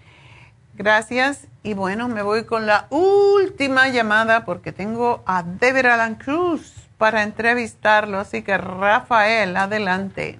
Gracias 0.74 1.46
y 1.62 1.74
bueno, 1.74 2.08
me 2.08 2.22
voy 2.22 2.44
con 2.44 2.66
la 2.66 2.86
última 2.90 3.88
llamada 3.88 4.44
porque 4.44 4.72
tengo 4.72 5.22
a 5.24 5.38
Alan 5.38 6.16
Cruz 6.16 6.81
para 7.02 7.24
entrevistarlo, 7.24 8.18
así 8.18 8.44
que 8.44 8.56
Rafael, 8.56 9.56
adelante. 9.56 10.38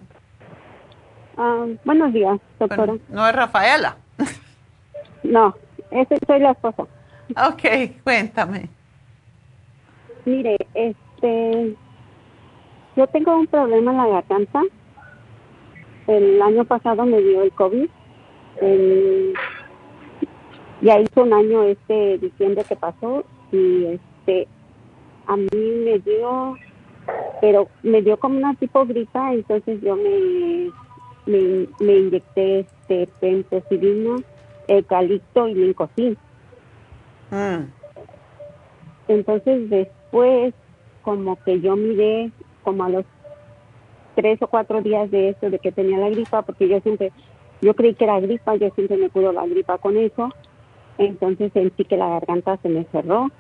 Ah, 1.37 1.67
buenos 1.85 2.13
días, 2.13 2.39
doctora. 2.61 2.95
no 3.09 3.29
es 3.29 3.35
Rafaela. 3.35 3.97
no, 5.25 5.57
ese 5.91 6.19
soy 6.25 6.39
la 6.39 6.53
esposa. 6.53 6.85
Ok, 7.49 7.65
cuéntame. 8.05 8.69
Mire, 10.25 10.57
este, 10.75 11.75
yo 12.95 13.09
tengo 13.09 13.35
un 13.35 13.49
problema 13.49 13.91
en 13.91 13.97
la 13.97 14.07
garganta. 14.07 14.63
El 16.07 16.41
año 16.41 16.65
pasado 16.65 17.05
me 17.05 17.21
dio 17.23 17.43
el 17.43 17.51
COVID. 17.55 17.91
ya 20.81 21.01
hizo 21.01 21.23
un 21.23 21.33
año 21.33 21.65
este 21.65 22.19
diciembre 22.19 22.63
que 22.63 22.77
pasó 22.77 23.25
y 23.51 23.87
este 23.87 24.47
a 25.33 25.37
mí 25.37 25.73
me 25.85 25.99
dio 25.99 26.57
pero 27.41 27.69
me 27.83 28.03
dio 28.03 28.17
como 28.19 28.39
una 28.39 28.55
tipo 28.55 28.85
gripa 28.87 29.33
entonces 29.33 29.81
yo 29.81 29.97
me 29.97 30.71
me, 31.27 31.67
me 31.81 31.97
inyecté 31.97 32.61
este 32.61 33.09
pentocilina 33.21 34.17
eucalipto 34.69 35.49
y 35.49 35.55
lincocin 35.55 36.17
mm. 37.31 37.65
entonces 39.09 39.71
después 39.71 40.55
como 41.03 41.37
que 41.45 41.61
yo 41.61 41.77
miré 41.77 42.31
como 42.63 42.85
a 42.85 42.89
los 42.89 43.05
tres 44.15 44.41
o 44.43 44.47
cuatro 44.47 44.83
días 44.83 45.11
de 45.11 45.31
eso, 45.31 45.51
de 45.51 45.59
que 45.59 45.73
tenía 45.73 45.99
la 45.99 46.11
gripa, 46.11 46.43
porque 46.43 46.69
yo 46.69 46.81
siempre, 46.81 47.13
yo 47.61 47.75
creí 47.75 47.95
que 47.95 48.05
era 48.05 48.21
gripa, 48.21 48.55
yo 48.57 48.71
siempre 48.71 48.97
me 48.97 49.11
cuido 49.11 49.33
la 49.33 49.47
gripa 49.47 49.79
con 49.79 49.97
eso, 49.97 50.31
entonces 50.99 51.53
sentí 51.53 51.85
que 51.85 51.97
la 51.97 52.09
garganta 52.09 52.59
se 52.59 52.69
me 52.69 52.85
cerró 52.93 53.31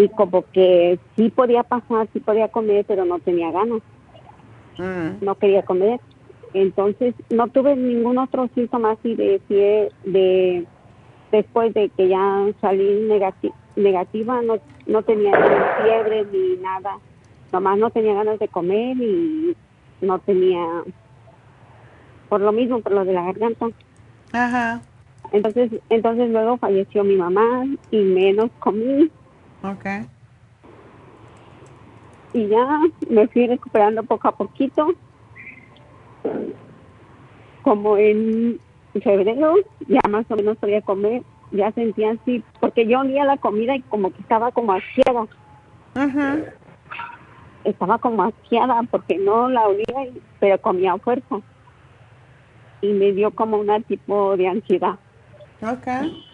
y 0.00 0.08
como 0.08 0.44
que 0.52 0.98
sí 1.16 1.30
podía 1.30 1.62
pasar, 1.62 2.08
sí 2.12 2.20
podía 2.20 2.48
comer, 2.48 2.84
pero 2.88 3.04
no 3.04 3.18
tenía 3.18 3.50
ganas, 3.50 3.82
mm. 4.78 5.22
no 5.24 5.34
quería 5.34 5.62
comer, 5.62 6.00
entonces 6.54 7.14
no 7.28 7.48
tuve 7.48 7.76
ningún 7.76 8.18
otro 8.18 8.48
síntoma 8.54 8.92
así 8.92 9.14
de 9.14 9.40
fiebre, 9.46 9.92
de 10.04 10.66
después 11.30 11.74
de 11.74 11.90
que 11.90 12.08
ya 12.08 12.46
salí 12.60 13.02
negativa 13.08 13.54
negativa, 13.76 14.42
no, 14.42 14.58
no 14.86 15.02
tenía 15.02 15.32
ni 15.32 15.84
fiebre 15.84 16.26
ni 16.32 16.56
nada, 16.56 16.98
nomás 17.52 17.78
no 17.78 17.90
tenía 17.90 18.14
ganas 18.14 18.38
de 18.38 18.48
comer 18.48 18.96
y 18.96 19.56
no 20.00 20.18
tenía, 20.18 20.64
por 22.28 22.40
lo 22.40 22.52
mismo, 22.52 22.80
por 22.80 22.92
lo 22.92 23.04
de 23.04 23.12
la 23.12 23.24
garganta. 23.24 23.66
Ajá. 24.32 24.80
Entonces, 25.32 25.70
entonces 25.88 26.30
luego 26.30 26.56
falleció 26.56 27.04
mi 27.04 27.16
mamá 27.16 27.64
y 27.90 27.98
menos 27.98 28.50
comí. 28.58 29.10
Okay. 29.62 30.06
Y 32.32 32.48
ya 32.48 32.80
me 33.08 33.28
fui 33.28 33.46
recuperando 33.46 34.02
poco 34.04 34.28
a 34.28 34.32
poquito. 34.36 34.94
Como 37.62 37.96
en 37.96 38.58
febrero 39.02 39.54
ya 39.86 40.00
más 40.08 40.24
o 40.30 40.36
menos 40.36 40.56
podía 40.56 40.80
comer 40.82 41.22
ya 41.52 41.72
sentía 41.72 42.12
así, 42.12 42.44
porque 42.60 42.86
yo 42.86 43.00
olía 43.00 43.24
la 43.24 43.36
comida 43.36 43.74
y 43.74 43.82
como 43.82 44.10
que 44.12 44.20
estaba 44.20 44.52
como 44.52 44.72
asqueada. 44.72 45.26
Estaba 47.64 47.98
como 47.98 48.22
asqueada 48.22 48.82
porque 48.90 49.18
no 49.18 49.48
la 49.48 49.66
olía, 49.66 50.12
pero 50.38 50.60
comía 50.60 50.96
fuerza. 50.98 51.40
Y 52.80 52.92
me 52.92 53.12
dio 53.12 53.30
como 53.32 53.58
una 53.58 53.80
tipo 53.80 54.36
de 54.36 54.48
ansiedad. 54.48 54.98
Okay. 55.60 56.24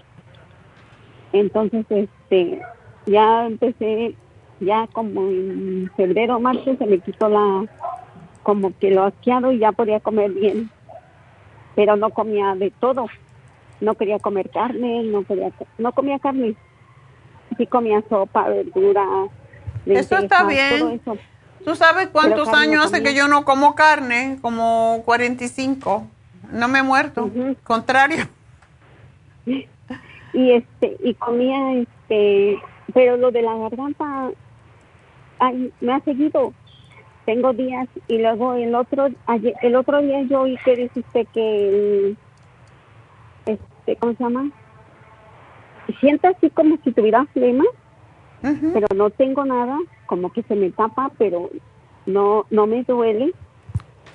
Entonces, 1.32 1.85
este, 1.89 2.62
ya 3.07 3.47
empecé, 3.47 4.15
ya 4.61 4.87
como 4.93 5.23
en 5.23 5.91
febrero, 5.97 6.41
marzo, 6.41 6.77
se 6.77 6.87
me 6.87 6.99
quitó 6.99 7.28
la, 7.28 7.65
como 8.43 8.77
que 8.78 8.91
lo 8.91 9.05
asqueado 9.05 9.53
y 9.53 9.59
ya 9.59 9.73
podía 9.73 10.01
comer 10.01 10.31
bien. 10.33 10.70
Pero 11.74 11.97
no 11.97 12.11
comía 12.11 12.55
de 12.55 12.70
todo 12.70 13.07
no 13.81 13.95
quería 13.95 14.19
comer 14.19 14.51
carne, 14.51 15.03
no 15.05 15.24
quería, 15.24 15.51
no 15.78 15.93
comía 15.93 16.19
carne. 16.19 16.55
Sí 17.57 17.66
comía 17.66 18.03
sopa, 18.09 18.49
verdura. 18.49 19.05
Eso 19.87 20.19
está 20.19 20.45
bien. 20.45 21.01
¿Tú 21.65 21.74
sabes 21.74 22.09
cuántos 22.09 22.49
años 22.49 22.87
hace 22.87 23.03
que 23.03 23.15
yo 23.15 23.28
no 23.28 23.45
como 23.45 23.74
carne? 23.74 24.39
Como 24.41 25.03
45. 25.05 26.07
No 26.53 26.69
me 26.69 26.81
he 26.81 26.83
muerto. 26.83 27.31
Contrario. 27.65 28.28
Y 30.33 30.53
este, 30.53 30.99
y 31.03 31.15
comía 31.15 31.78
este, 31.81 32.59
pero 32.95 33.17
lo 33.17 33.31
de 33.31 33.43
la 33.43 33.57
garganta 33.57 34.31
ay, 35.39 35.73
me 35.81 35.93
ha 35.93 36.01
seguido. 36.01 36.53
Tengo 37.25 37.53
días 37.53 37.89
y 38.07 38.19
luego 38.19 38.55
el 38.55 38.75
otro 38.75 39.09
el 39.63 39.77
otro 39.77 40.01
día 40.01 40.23
yo 40.23 40.43
oí 40.43 40.57
que 40.65 40.77
dice 40.77 41.01
usted 41.01 41.27
que 41.35 42.15
este, 43.47 43.97
¿cómo 43.97 44.15
se 44.15 44.23
llama? 44.23 44.51
Siento 45.99 46.29
así 46.29 46.51
como 46.51 46.77
si 46.85 46.93
tuviera 46.93 47.27
flema, 47.27 47.65
pero 48.41 48.87
no 48.95 49.11
tengo 49.11 49.45
nada, 49.45 49.79
como 50.07 50.33
que 50.33 50.43
se 50.45 50.55
me 50.55 50.71
tapa, 50.71 51.11
pero 51.19 51.51
no 52.07 52.47
no 52.51 52.69
me 52.69 52.85
duele 52.85 53.33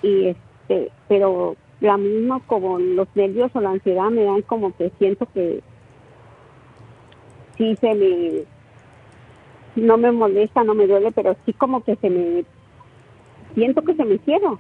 y 0.02 0.28
este, 0.28 0.90
pero 1.10 1.58
la 1.82 1.98
misma 1.98 2.40
como 2.48 2.80
los 2.80 3.10
nervios 3.16 3.52
o 3.54 3.60
la 3.60 3.72
ansiedad 3.72 4.10
me 4.10 4.24
dan 4.24 4.42
como 4.44 4.74
que 4.78 4.90
siento 5.00 5.28
que 5.34 5.62
sí 7.58 7.76
se 7.76 7.94
me 7.94 8.46
no 9.76 9.98
me 9.98 10.12
molesta, 10.12 10.64
no 10.64 10.74
me 10.74 10.88
duele, 10.88 11.12
pero 11.12 11.36
sí 11.46 11.54
como 11.54 11.84
que 11.84 11.96
se 11.98 12.10
me 12.10 12.44
siento 13.56 13.82
que 13.84 13.96
se 13.96 14.06
me 14.06 14.18
cierra. 14.20 14.58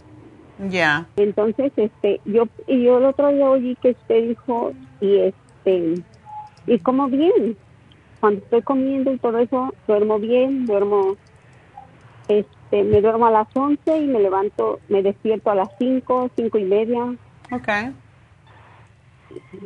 Ya. 0.70 1.08
Entonces, 1.16 1.72
este, 1.76 2.22
yo, 2.26 2.48
y 2.68 2.84
yo 2.84 3.00
el 3.00 3.06
otro 3.06 3.30
día 3.30 3.50
oí 3.50 3.76
que 3.82 3.92
usted 3.92 4.30
dijo, 4.30 4.74
y 5.00 5.18
este, 5.18 6.04
y 6.68 6.80
como 6.80 7.08
bien, 7.08 7.58
cuando 8.20 8.42
estoy 8.42 8.62
comiendo 8.62 9.12
y 9.12 9.18
todo 9.18 9.40
eso, 9.40 9.74
duermo 9.88 10.20
bien, 10.20 10.66
duermo, 10.66 11.16
este, 12.28 12.84
me 12.84 13.02
duermo 13.02 13.26
a 13.26 13.32
las 13.32 13.48
11 13.56 13.98
y 13.98 14.08
me 14.08 14.20
levanto, 14.20 14.80
me 14.90 15.02
despierto 15.02 15.50
a 15.50 15.56
las 15.56 15.70
5, 15.80 16.30
cinco 16.36 16.58
y 16.58 16.66
media. 16.66 17.16
Okay. 17.52 17.92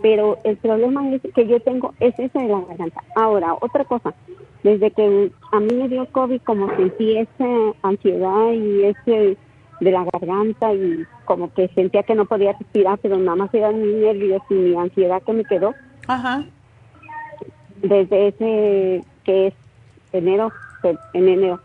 Pero 0.01 0.39
el 0.43 0.57
problema 0.57 1.09
es 1.11 1.21
que 1.33 1.47
yo 1.47 1.59
tengo, 1.59 1.93
es 1.99 2.17
ese 2.19 2.39
de 2.39 2.47
la 2.47 2.61
garganta. 2.61 3.03
Ahora, 3.15 3.55
otra 3.61 3.85
cosa, 3.85 4.13
desde 4.63 4.91
que 4.91 5.31
a 5.51 5.59
mí 5.59 5.73
me 5.75 5.87
dio 5.87 6.05
COVID, 6.11 6.41
como 6.41 6.75
sentí 6.75 7.17
esa 7.17 7.45
ansiedad 7.83 8.51
y 8.51 8.83
ese 8.85 9.37
de 9.81 9.91
la 9.91 10.05
garganta 10.05 10.73
y 10.73 11.05
como 11.25 11.53
que 11.53 11.67
sentía 11.69 12.03
que 12.03 12.15
no 12.15 12.25
podía 12.25 12.53
respirar, 12.53 12.97
pero 12.99 13.17
nada 13.17 13.35
más 13.35 13.53
eran 13.53 13.81
mis 13.81 13.95
nervios 13.95 14.41
y 14.49 14.53
mi 14.53 14.75
ansiedad 14.75 15.21
que 15.21 15.33
me 15.33 15.43
quedó. 15.43 15.73
Ajá. 16.07 16.45
Desde 17.81 18.27
ese 18.29 19.03
que 19.23 19.47
es 19.47 19.53
enero, 20.13 20.51
en 21.13 21.27
enero, 21.27 21.59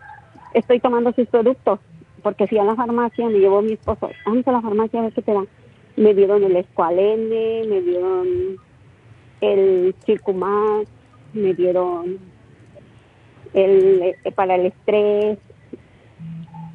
estoy 0.55 0.81
tomando 0.81 1.13
sus 1.13 1.29
productos 1.29 1.79
porque 2.23 2.47
fui 2.47 2.59
a 2.59 2.65
la 2.65 2.75
farmacia, 2.75 3.27
me 3.29 3.39
llevó 3.39 3.63
mi 3.63 3.73
esposo, 3.73 4.11
vamos 4.27 4.47
a 4.47 4.53
la 4.53 4.61
farmacia 4.61 5.01
a 5.01 5.03
ver 5.05 5.13
qué 5.13 5.23
te 5.23 5.33
dan. 5.33 5.49
Me 5.97 6.15
dieron 6.15 6.45
el 6.45 6.57
escualene, 6.57 7.65
me 7.67 7.81
dieron 7.83 8.57
el 9.41 9.95
circumax, 10.05 10.89
me 11.33 11.55
dieron 11.55 12.19
el 13.55 14.03
eh, 14.03 14.33
para 14.35 14.55
el 14.55 14.67
estrés, 14.67 15.39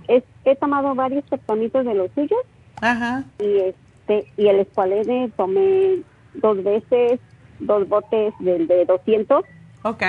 he, 0.08 0.56
tomado 0.56 0.94
varios 0.96 1.24
tratamientos 1.26 1.86
de 1.86 1.94
los 1.94 2.12
suyos. 2.12 2.40
Ajá. 2.82 3.24
Y 3.40 3.58
este 3.60 4.28
y 4.38 4.48
el 4.48 4.60
escualene 4.60 5.32
tomé 5.36 6.02
dos 6.36 6.64
veces, 6.64 7.20
dos 7.60 7.88
botes 7.88 8.34
del 8.40 8.68
de 8.68 8.86
200. 8.86 9.44
Ok. 9.84 10.04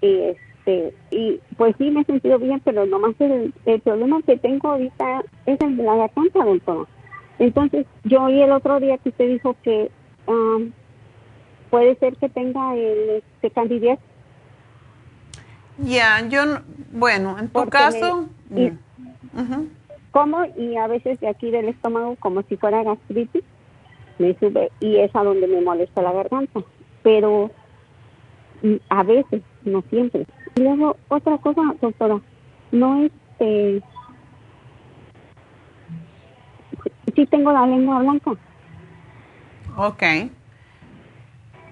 Y 0.00 0.18
este 0.64 0.94
y 1.10 1.40
pues 1.56 1.74
sí 1.78 1.90
me 1.90 2.00
he 2.00 2.04
sentido 2.04 2.38
bien, 2.38 2.60
pero 2.64 2.86
nomás 2.86 3.14
el, 3.18 3.52
el 3.66 3.80
problema 3.80 4.20
que 4.22 4.36
tengo 4.36 4.68
ahorita 4.68 5.22
es 5.46 5.60
el 5.60 5.76
de 5.76 5.82
la 5.82 5.96
garganta, 5.96 6.44
doctor. 6.44 6.88
Entonces, 7.40 7.86
yo 8.04 8.22
oí 8.22 8.40
el 8.40 8.52
otro 8.52 8.78
día 8.78 8.98
que 8.98 9.08
usted 9.08 9.26
dijo 9.26 9.56
que 9.64 9.90
um, 10.26 10.70
puede 11.70 11.96
ser 11.96 12.14
que 12.16 12.28
tenga 12.28 12.76
el 12.76 13.22
este, 13.22 13.50
candidiasis 13.50 14.04
ya, 15.82 16.26
yo, 16.28 16.42
bueno, 16.92 17.38
en 17.38 17.48
tu 17.48 17.66
caso... 17.66 18.26
y, 18.54 18.72
Como 20.10 20.44
y 20.56 20.76
a 20.76 20.86
veces 20.88 21.20
de 21.20 21.28
aquí 21.28 21.50
del 21.50 21.68
estómago, 21.68 22.16
como 22.16 22.42
si 22.42 22.56
fuera 22.56 22.82
gastritis, 22.82 23.44
me 24.18 24.36
sube 24.38 24.70
y 24.80 24.96
es 24.96 25.14
a 25.14 25.22
donde 25.22 25.46
me 25.46 25.60
molesta 25.60 26.02
la 26.02 26.12
garganta. 26.12 26.60
Pero 27.02 27.50
mm, 28.62 28.74
a 28.88 29.02
veces, 29.04 29.42
no 29.64 29.82
siempre. 29.88 30.26
Y 30.56 30.62
luego, 30.62 30.96
otra 31.08 31.38
cosa, 31.38 31.62
doctora, 31.80 32.20
no 32.72 33.04
este. 33.04 33.82
Sí, 37.14 37.26
tengo 37.26 37.52
la 37.52 37.66
lengua 37.66 37.98
blanca. 38.00 38.32
Ok. 39.76 40.02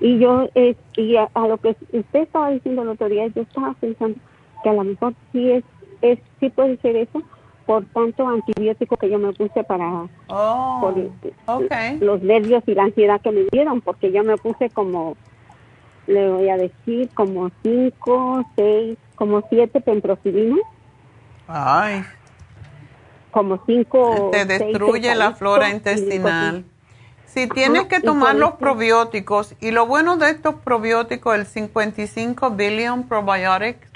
Y 0.00 0.18
yo, 0.18 0.48
eh, 0.54 0.76
y 0.96 1.16
a, 1.16 1.28
lo 1.34 1.58
que 1.58 1.76
usted 1.92 2.20
estaba 2.20 2.50
diciendo 2.50 2.82
el 2.82 2.88
otro 2.88 3.08
día, 3.08 3.26
yo 3.28 3.42
estaba 3.42 3.74
pensando 3.74 4.18
que 4.62 4.68
a 4.68 4.72
lo 4.72 4.84
mejor 4.84 5.14
sí 5.32 5.50
es, 5.50 5.64
es 6.02 6.18
sí 6.38 6.50
puede 6.50 6.76
ser 6.78 6.96
eso, 6.96 7.22
por 7.66 7.84
tanto 7.86 8.26
antibiótico 8.26 8.96
que 8.96 9.10
yo 9.10 9.18
me 9.18 9.32
puse 9.32 9.64
para 9.64 10.06
oh, 10.28 10.94
los 12.00 12.22
nervios 12.22 12.62
y 12.66 12.74
la 12.74 12.84
ansiedad 12.84 13.20
que 13.20 13.32
me 13.32 13.44
dieron, 13.50 13.80
porque 13.80 14.12
yo 14.12 14.22
me 14.22 14.36
puse 14.36 14.70
como, 14.70 15.16
le 16.06 16.30
voy 16.30 16.48
a 16.48 16.56
decir, 16.56 17.10
como 17.14 17.50
cinco, 17.62 18.44
seis, 18.54 18.96
como 19.16 19.42
siete 19.50 19.80
pentrocilinas. 19.80 20.60
Ay. 21.48 22.04
Como 23.30 23.62
cinco. 23.66 24.30
Te 24.32 24.44
destruye 24.44 25.14
la 25.14 25.34
flora 25.34 25.70
intestinal. 25.70 26.64
Si 27.26 27.46
tienes 27.46 27.86
que 27.86 28.00
tomar 28.00 28.34
los 28.34 28.52
probióticos, 28.54 29.54
y 29.60 29.70
lo 29.70 29.86
bueno 29.86 30.16
de 30.16 30.30
estos 30.30 30.54
probióticos, 30.56 31.34
el 31.34 31.46
55 31.46 32.50
billion 32.50 33.06
probiotics, 33.06 33.86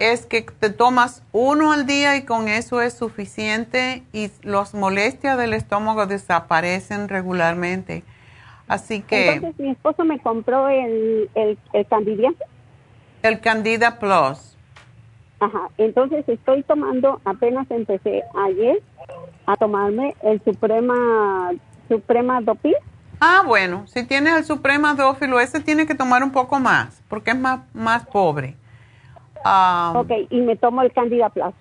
es 0.00 0.26
que 0.26 0.42
te 0.42 0.70
tomas 0.70 1.22
uno 1.30 1.72
al 1.72 1.86
día 1.86 2.16
y 2.16 2.24
con 2.24 2.48
eso 2.48 2.82
es 2.82 2.94
suficiente 2.94 4.02
y 4.12 4.30
las 4.42 4.74
molestias 4.74 5.38
del 5.38 5.52
estómago 5.52 6.06
desaparecen 6.06 7.08
regularmente. 7.08 8.02
Así 8.66 9.00
que... 9.00 9.34
Entonces 9.34 9.60
mi 9.60 9.70
esposo 9.70 10.04
me 10.04 10.18
compró 10.18 10.68
el, 10.68 11.30
el, 11.36 11.56
el 11.72 11.86
Candida. 11.86 12.30
El 13.22 13.40
Candida 13.40 14.00
Plus. 14.00 14.51
Ajá, 15.42 15.70
entonces 15.76 16.24
estoy 16.28 16.62
tomando, 16.62 17.20
apenas 17.24 17.68
empecé 17.68 18.22
ayer 18.46 18.80
a 19.44 19.56
tomarme 19.56 20.14
el 20.22 20.40
Suprema, 20.44 21.50
Suprema 21.88 22.40
Dopil. 22.40 22.76
Ah, 23.18 23.42
bueno, 23.44 23.84
si 23.88 24.04
tienes 24.04 24.34
el 24.34 24.44
Suprema 24.44 24.94
Dófilo, 24.94 25.40
ese 25.40 25.58
tiene 25.58 25.84
que 25.84 25.96
tomar 25.96 26.22
un 26.22 26.30
poco 26.30 26.60
más, 26.60 27.02
porque 27.08 27.32
es 27.32 27.36
más, 27.36 27.58
más 27.74 28.06
pobre. 28.06 28.54
Um, 29.44 29.96
ok, 29.96 30.12
y 30.30 30.42
me 30.42 30.54
tomo 30.54 30.80
el 30.82 30.92
Candida 30.92 31.28
Plus. 31.28 31.54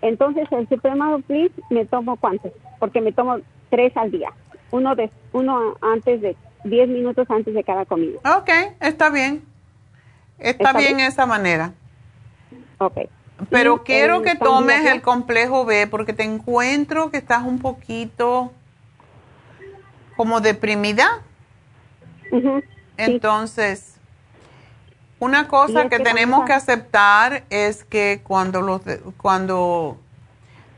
Entonces, 0.00 0.46
el 0.52 0.68
Suprema 0.68 1.18
Plus 1.26 1.50
me 1.70 1.84
tomo 1.86 2.14
cuántos? 2.14 2.52
Porque 2.78 3.00
me 3.00 3.10
tomo 3.10 3.38
tres 3.68 3.96
al 3.96 4.12
día. 4.12 4.30
Uno, 4.70 4.94
de, 4.94 5.10
uno 5.32 5.74
antes 5.80 6.20
de, 6.20 6.36
diez 6.62 6.88
minutos 6.88 7.28
antes 7.28 7.52
de 7.52 7.64
cada 7.64 7.84
comida. 7.84 8.20
Ok, 8.38 8.50
está 8.78 9.10
bien. 9.10 9.42
Está, 10.38 10.72
bien, 10.72 11.00
esa 11.00 11.26
manera. 11.26 11.72
Ok. 12.78 13.08
Pero 13.50 13.82
quiero 13.82 14.22
que 14.22 14.36
tomes 14.36 14.86
el 14.86 15.02
complejo 15.02 15.64
B 15.64 15.86
porque 15.86 16.12
te 16.12 16.22
encuentro 16.22 17.10
que 17.10 17.16
estás 17.16 17.42
un 17.42 17.58
poquito 17.58 18.52
como 20.16 20.40
deprimida. 20.40 21.22
Entonces, 22.96 23.94
una 25.18 25.48
cosa 25.48 25.88
que 25.88 25.98
tenemos 25.98 26.44
que 26.44 26.52
aceptar 26.52 27.44
es 27.50 27.84
que 27.84 28.20
cuando 28.22 28.60
los 28.60 28.82
cuando 29.16 29.98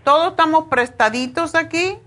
todos 0.05 0.31
estamos 0.31 0.65
prestaditos 0.69 1.55
aquí 1.55 1.99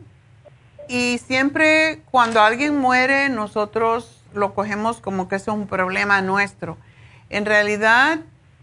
y 0.87 1.19
siempre 1.19 2.01
cuando 2.11 2.41
alguien 2.41 2.77
muere 2.77 3.29
nosotros 3.29 4.23
lo 4.33 4.53
cogemos 4.53 4.99
como 4.99 5.27
que 5.27 5.35
es 5.35 5.47
un 5.47 5.67
problema 5.67 6.21
nuestro. 6.21 6.77
En 7.29 7.45
realidad 7.45 8.19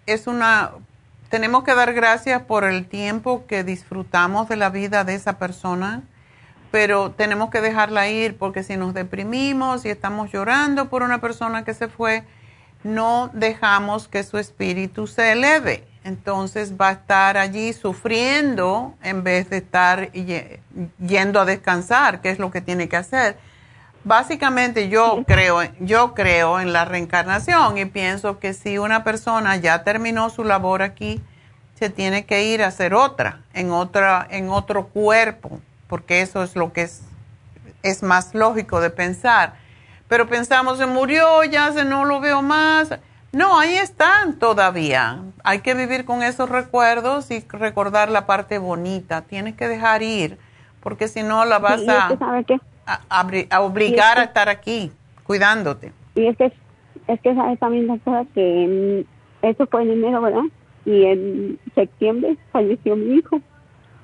es 0.07 0.27
una 0.27 0.73
tenemos 1.29 1.65
que 1.65 1.75
dar 1.75 1.93
gracias 1.93 2.43
por 2.43 2.65
el 2.65 2.87
tiempo 2.87 3.47
que 3.47 3.65
disfrutamos 3.65 4.49
de 4.49 4.57
la 4.57 4.71
vida 4.71 5.05
de 5.05 5.15
esa 5.15 5.39
persona, 5.39 6.03
pero 6.71 7.11
tenemos 7.11 7.51
que 7.51 7.61
dejarla 7.61 8.09
ir 8.09 8.37
porque 8.37 8.63
si 8.63 8.77
nos 8.77 8.95
deprimimos 8.95 9.85
y 9.85 9.91
estamos 9.91 10.31
llorando 10.33 10.89
por 10.89 11.03
una 11.03 11.21
persona 11.21 11.65
que 11.65 11.75
se 11.75 11.89
fue, 11.89 12.25
no 12.85 13.31
dejamos 13.33 14.09
que 14.09 14.23
su 14.23 14.39
espíritu 14.39 15.07
se 15.07 15.33
eleve. 15.33 15.87
Entonces 16.05 16.75
va 16.81 16.91
a 16.91 16.93
estar 16.93 17.37
allí 17.37 17.73
sufriendo 17.73 18.95
en 19.03 19.25
vez 19.25 19.51
de 19.51 19.57
estar 19.57 20.13
yendo 20.13 21.41
a 21.41 21.45
descansar, 21.45 22.21
que 22.21 22.31
es 22.31 22.39
lo 22.39 22.53
que 22.53 22.61
tiene 22.61 22.89
que 22.89 22.97
hacer. 22.97 23.37
Básicamente 24.07 24.89
yo 24.89 25.25
creo, 25.27 25.61
yo 25.81 26.15
creo 26.15 26.61
en 26.61 26.73
la 26.73 26.85
reencarnación 26.87 27.77
y 27.77 27.85
pienso 27.85 28.39
que 28.39 28.55
si 28.55 28.79
una 28.79 29.05
persona 29.05 29.57
ya 29.57 29.85
terminó 29.85 30.31
su 30.31 30.45
labor 30.45 30.83
aquí, 30.83 31.21
se 31.75 31.91
tiene 31.91 32.25
que 32.25 32.45
ir 32.45 32.63
a 32.63 32.69
hacer 32.69 32.95
otra, 32.95 33.41
en 33.53 33.71
otra, 33.71 34.27
en 34.31 34.49
otro 34.49 34.87
cuerpo, 34.87 35.61
porque 35.89 36.23
eso 36.23 36.43
es 36.43 36.57
lo 36.57 36.73
que 36.73 36.83
es, 36.83 37.03
es 37.83 38.03
más 38.03 38.35
lógico 38.35 38.81
de 38.81 38.89
pensar 38.89 39.67
pero 40.09 40.29
pensamos, 40.29 40.79
se 40.79 40.87
murió, 40.87 41.43
ya 41.45 41.73
se 41.73 41.85
no 41.85 42.05
lo 42.05 42.21
veo 42.21 42.43
más. 42.43 42.91
No, 43.33 43.59
ahí 43.59 43.75
están 43.75 44.39
todavía. 44.39 45.21
Hay 45.43 45.61
que 45.61 45.75
vivir 45.75 46.05
con 46.05 46.23
esos 46.23 46.49
recuerdos 46.49 47.31
y 47.31 47.45
recordar 47.49 48.09
la 48.11 48.25
parte 48.25 48.59
bonita. 48.59 49.23
Tienes 49.23 49.57
que 49.57 49.69
dejar 49.69 50.03
ir, 50.03 50.39
porque 50.81 51.09
si 51.09 51.23
no 51.23 51.45
la 51.45 51.59
vas 51.59 51.81
a, 51.89 52.09
a, 52.87 53.61
obligar 53.61 54.19
a 54.19 54.25
estar 54.25 54.49
aquí, 54.49 54.93
cuidándote. 55.25 55.93
Y 56.15 56.27
es 56.27 56.37
que, 56.37 56.53
es 57.09 57.21
que 57.21 57.35
sabes 57.35 57.59
también, 57.59 57.87
doctora, 57.87 58.25
que 58.35 59.05
eso 59.43 59.67
fue 59.67 59.83
en 59.83 59.91
enero, 59.91 60.23
¿verdad? 60.23 60.45
Y 60.85 61.05
en 61.05 61.59
septiembre 61.75 62.37
falleció 62.53 62.97
mi 62.97 63.17
hijo. 63.17 63.41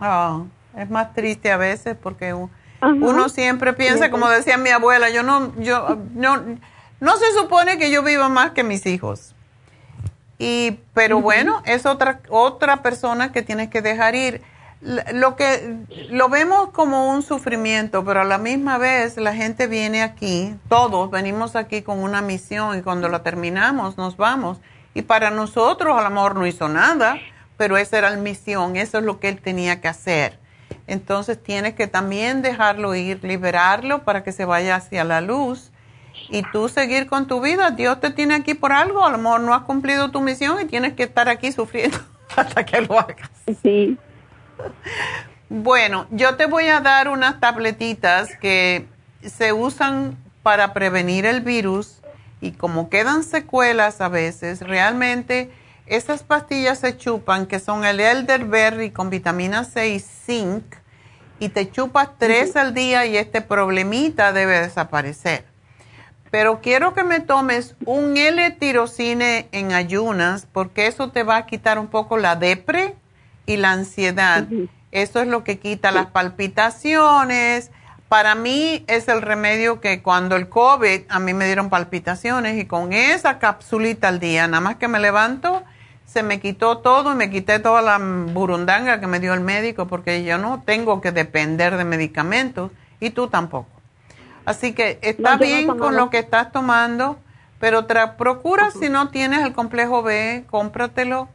Ah, 0.00 0.42
es 0.76 0.90
más 0.90 1.14
triste 1.14 1.50
a 1.50 1.56
veces 1.56 1.96
porque 2.00 2.34
uno 2.34 3.28
siempre 3.28 3.72
piensa, 3.72 4.10
como 4.10 4.28
decía 4.28 4.58
mi 4.58 4.70
abuela, 4.70 5.10
yo 5.10 5.22
no, 5.22 5.52
yo 5.60 5.98
no, 6.14 6.42
no 7.00 7.16
se 7.16 7.32
supone 7.32 7.78
que 7.78 7.90
yo 7.90 8.02
viva 8.02 8.28
más 8.28 8.50
que 8.50 8.64
mis 8.64 8.84
hijos. 8.86 9.34
Y, 10.38 10.80
pero 10.92 11.20
bueno, 11.20 11.62
es 11.66 11.86
otra, 11.86 12.20
otra 12.28 12.82
persona 12.82 13.30
que 13.30 13.42
tienes 13.42 13.68
que 13.68 13.80
dejar 13.80 14.16
ir. 14.16 14.42
Lo 14.82 15.36
que 15.36 15.76
lo 16.10 16.28
vemos 16.28 16.70
como 16.70 17.10
un 17.10 17.22
sufrimiento, 17.22 18.04
pero 18.04 18.22
a 18.22 18.24
la 18.24 18.38
misma 18.38 18.78
vez 18.78 19.16
la 19.16 19.34
gente 19.34 19.68
viene 19.68 20.02
aquí, 20.02 20.56
todos 20.68 21.10
venimos 21.10 21.54
aquí 21.54 21.82
con 21.82 22.00
una 22.00 22.20
misión 22.20 22.78
y 22.78 22.82
cuando 22.82 23.08
la 23.08 23.22
terminamos 23.22 23.96
nos 23.96 24.16
vamos. 24.16 24.60
Y 24.94 25.02
para 25.02 25.30
nosotros 25.30 25.96
a 25.96 26.02
lo 26.02 26.10
mejor 26.10 26.34
no 26.34 26.46
hizo 26.46 26.68
nada, 26.68 27.16
pero 27.56 27.76
esa 27.76 27.98
era 27.98 28.10
la 28.10 28.16
misión, 28.16 28.76
eso 28.76 28.98
es 28.98 29.04
lo 29.04 29.20
que 29.20 29.28
él 29.28 29.40
tenía 29.40 29.80
que 29.80 29.88
hacer 29.88 30.42
entonces 30.86 31.42
tienes 31.42 31.74
que 31.74 31.86
también 31.86 32.42
dejarlo 32.42 32.94
ir, 32.94 33.22
liberarlo 33.22 34.02
para 34.04 34.22
que 34.22 34.32
se 34.32 34.44
vaya 34.44 34.76
hacia 34.76 35.04
la 35.04 35.20
luz 35.20 35.70
y 36.28 36.42
tú 36.52 36.68
seguir 36.68 37.06
con 37.06 37.26
tu 37.26 37.40
vida. 37.40 37.70
Dios 37.70 38.00
te 38.00 38.10
tiene 38.10 38.34
aquí 38.34 38.54
por 38.54 38.72
algo, 38.72 39.04
a 39.04 39.10
lo 39.10 39.18
mejor 39.18 39.40
no 39.40 39.54
has 39.54 39.62
cumplido 39.62 40.10
tu 40.10 40.20
misión 40.20 40.60
y 40.60 40.66
tienes 40.66 40.94
que 40.94 41.04
estar 41.04 41.28
aquí 41.28 41.52
sufriendo 41.52 41.98
hasta 42.36 42.64
que 42.64 42.80
lo 42.80 42.98
hagas. 42.98 43.30
Sí. 43.62 43.96
Bueno, 45.48 46.06
yo 46.10 46.36
te 46.36 46.46
voy 46.46 46.68
a 46.68 46.80
dar 46.80 47.08
unas 47.08 47.38
tabletitas 47.40 48.36
que 48.40 48.86
se 49.22 49.52
usan 49.52 50.16
para 50.42 50.72
prevenir 50.72 51.26
el 51.26 51.40
virus 51.40 52.00
y 52.40 52.52
como 52.52 52.88
quedan 52.88 53.22
secuelas 53.22 54.00
a 54.00 54.08
veces, 54.08 54.60
realmente 54.60 55.50
esas 55.86 56.22
pastillas 56.22 56.78
se 56.78 56.96
chupan, 56.96 57.46
que 57.46 57.60
son 57.60 57.84
el 57.84 58.00
elderberry 58.00 58.90
con 58.90 59.10
vitamina 59.10 59.64
C 59.64 59.90
y 59.90 60.00
zinc, 60.00 60.64
y 61.38 61.48
te 61.48 61.70
chupas 61.70 62.10
tres 62.18 62.56
al 62.56 62.72
día 62.72 63.04
y 63.04 63.16
este 63.16 63.42
problemita 63.42 64.32
debe 64.32 64.60
desaparecer. 64.60 65.44
Pero 66.30 66.60
quiero 66.60 66.94
que 66.94 67.04
me 67.04 67.20
tomes 67.20 67.74
un 67.84 68.16
L-tirocine 68.16 69.48
en 69.52 69.72
ayunas, 69.72 70.46
porque 70.50 70.86
eso 70.86 71.10
te 71.10 71.24
va 71.24 71.36
a 71.36 71.46
quitar 71.46 71.78
un 71.78 71.88
poco 71.88 72.16
la 72.16 72.36
depre 72.36 72.96
y 73.46 73.56
la 73.56 73.72
ansiedad. 73.72 74.46
Eso 74.90 75.20
es 75.20 75.28
lo 75.28 75.42
que 75.42 75.58
quita 75.58 75.90
las 75.90 76.06
palpitaciones. 76.06 77.70
Para 78.08 78.34
mí 78.34 78.84
es 78.88 79.08
el 79.08 79.22
remedio 79.22 79.80
que 79.80 80.02
cuando 80.02 80.36
el 80.36 80.48
COVID 80.48 81.02
a 81.08 81.18
mí 81.18 81.32
me 81.32 81.46
dieron 81.46 81.70
palpitaciones 81.70 82.58
y 82.58 82.66
con 82.66 82.92
esa 82.92 83.38
capsulita 83.38 84.08
al 84.08 84.20
día, 84.20 84.46
nada 84.48 84.60
más 84.60 84.76
que 84.76 84.86
me 84.86 85.00
levanto, 85.00 85.62
se 86.04 86.22
me 86.22 86.40
quitó 86.40 86.78
todo 86.78 87.12
y 87.12 87.14
me 87.14 87.30
quité 87.30 87.58
toda 87.58 87.80
la 87.80 87.98
burundanga 87.98 89.00
que 89.00 89.06
me 89.06 89.18
dio 89.18 89.32
el 89.32 89.40
médico 89.40 89.86
porque 89.86 90.24
yo 90.24 90.36
no 90.36 90.62
tengo 90.62 91.00
que 91.00 91.10
depender 91.10 91.78
de 91.78 91.84
medicamentos 91.84 92.70
y 93.00 93.10
tú 93.10 93.28
tampoco. 93.28 93.70
Así 94.44 94.74
que 94.74 94.98
está 95.00 95.36
bien 95.36 95.66
con 95.66 95.96
lo 95.96 96.10
que 96.10 96.18
estás 96.18 96.52
tomando, 96.52 97.18
pero 97.58 97.86
procura 98.18 98.70
si 98.72 98.90
no 98.90 99.08
tienes 99.08 99.40
el 99.40 99.54
complejo 99.54 100.02
B, 100.02 100.44
cómpratelo 100.50 101.28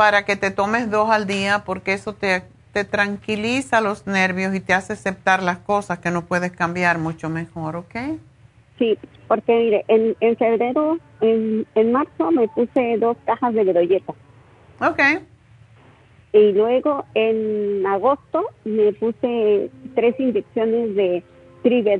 para 0.00 0.24
que 0.24 0.34
te 0.34 0.50
tomes 0.50 0.90
dos 0.90 1.10
al 1.10 1.26
día 1.26 1.62
porque 1.66 1.92
eso 1.92 2.14
te, 2.14 2.44
te 2.72 2.86
tranquiliza 2.86 3.82
los 3.82 4.06
nervios 4.06 4.54
y 4.54 4.60
te 4.60 4.72
hace 4.72 4.94
aceptar 4.94 5.42
las 5.42 5.58
cosas 5.58 5.98
que 5.98 6.10
no 6.10 6.24
puedes 6.24 6.52
cambiar 6.52 6.98
mucho 6.98 7.28
mejor, 7.28 7.76
¿ok? 7.76 7.96
Sí, 8.78 8.96
porque 9.28 9.54
mire, 9.54 9.84
en, 9.88 10.16
en 10.20 10.38
febrero, 10.38 10.96
en, 11.20 11.66
en 11.74 11.92
marzo 11.92 12.30
me 12.30 12.48
puse 12.48 12.96
dos 12.96 13.14
cajas 13.26 13.52
de 13.52 13.62
bedoyeta. 13.62 14.14
Ok. 14.80 15.02
Y 16.32 16.52
luego 16.52 17.04
en 17.12 17.84
agosto 17.86 18.46
me 18.64 18.94
puse 18.94 19.70
tres 19.94 20.18
inyecciones 20.18 20.94
de 20.96 21.22
tribe 21.62 21.98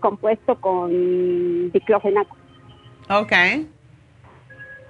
compuesto 0.00 0.60
con 0.60 1.72
diclofenaco. 1.72 2.36
Ok. 3.08 3.32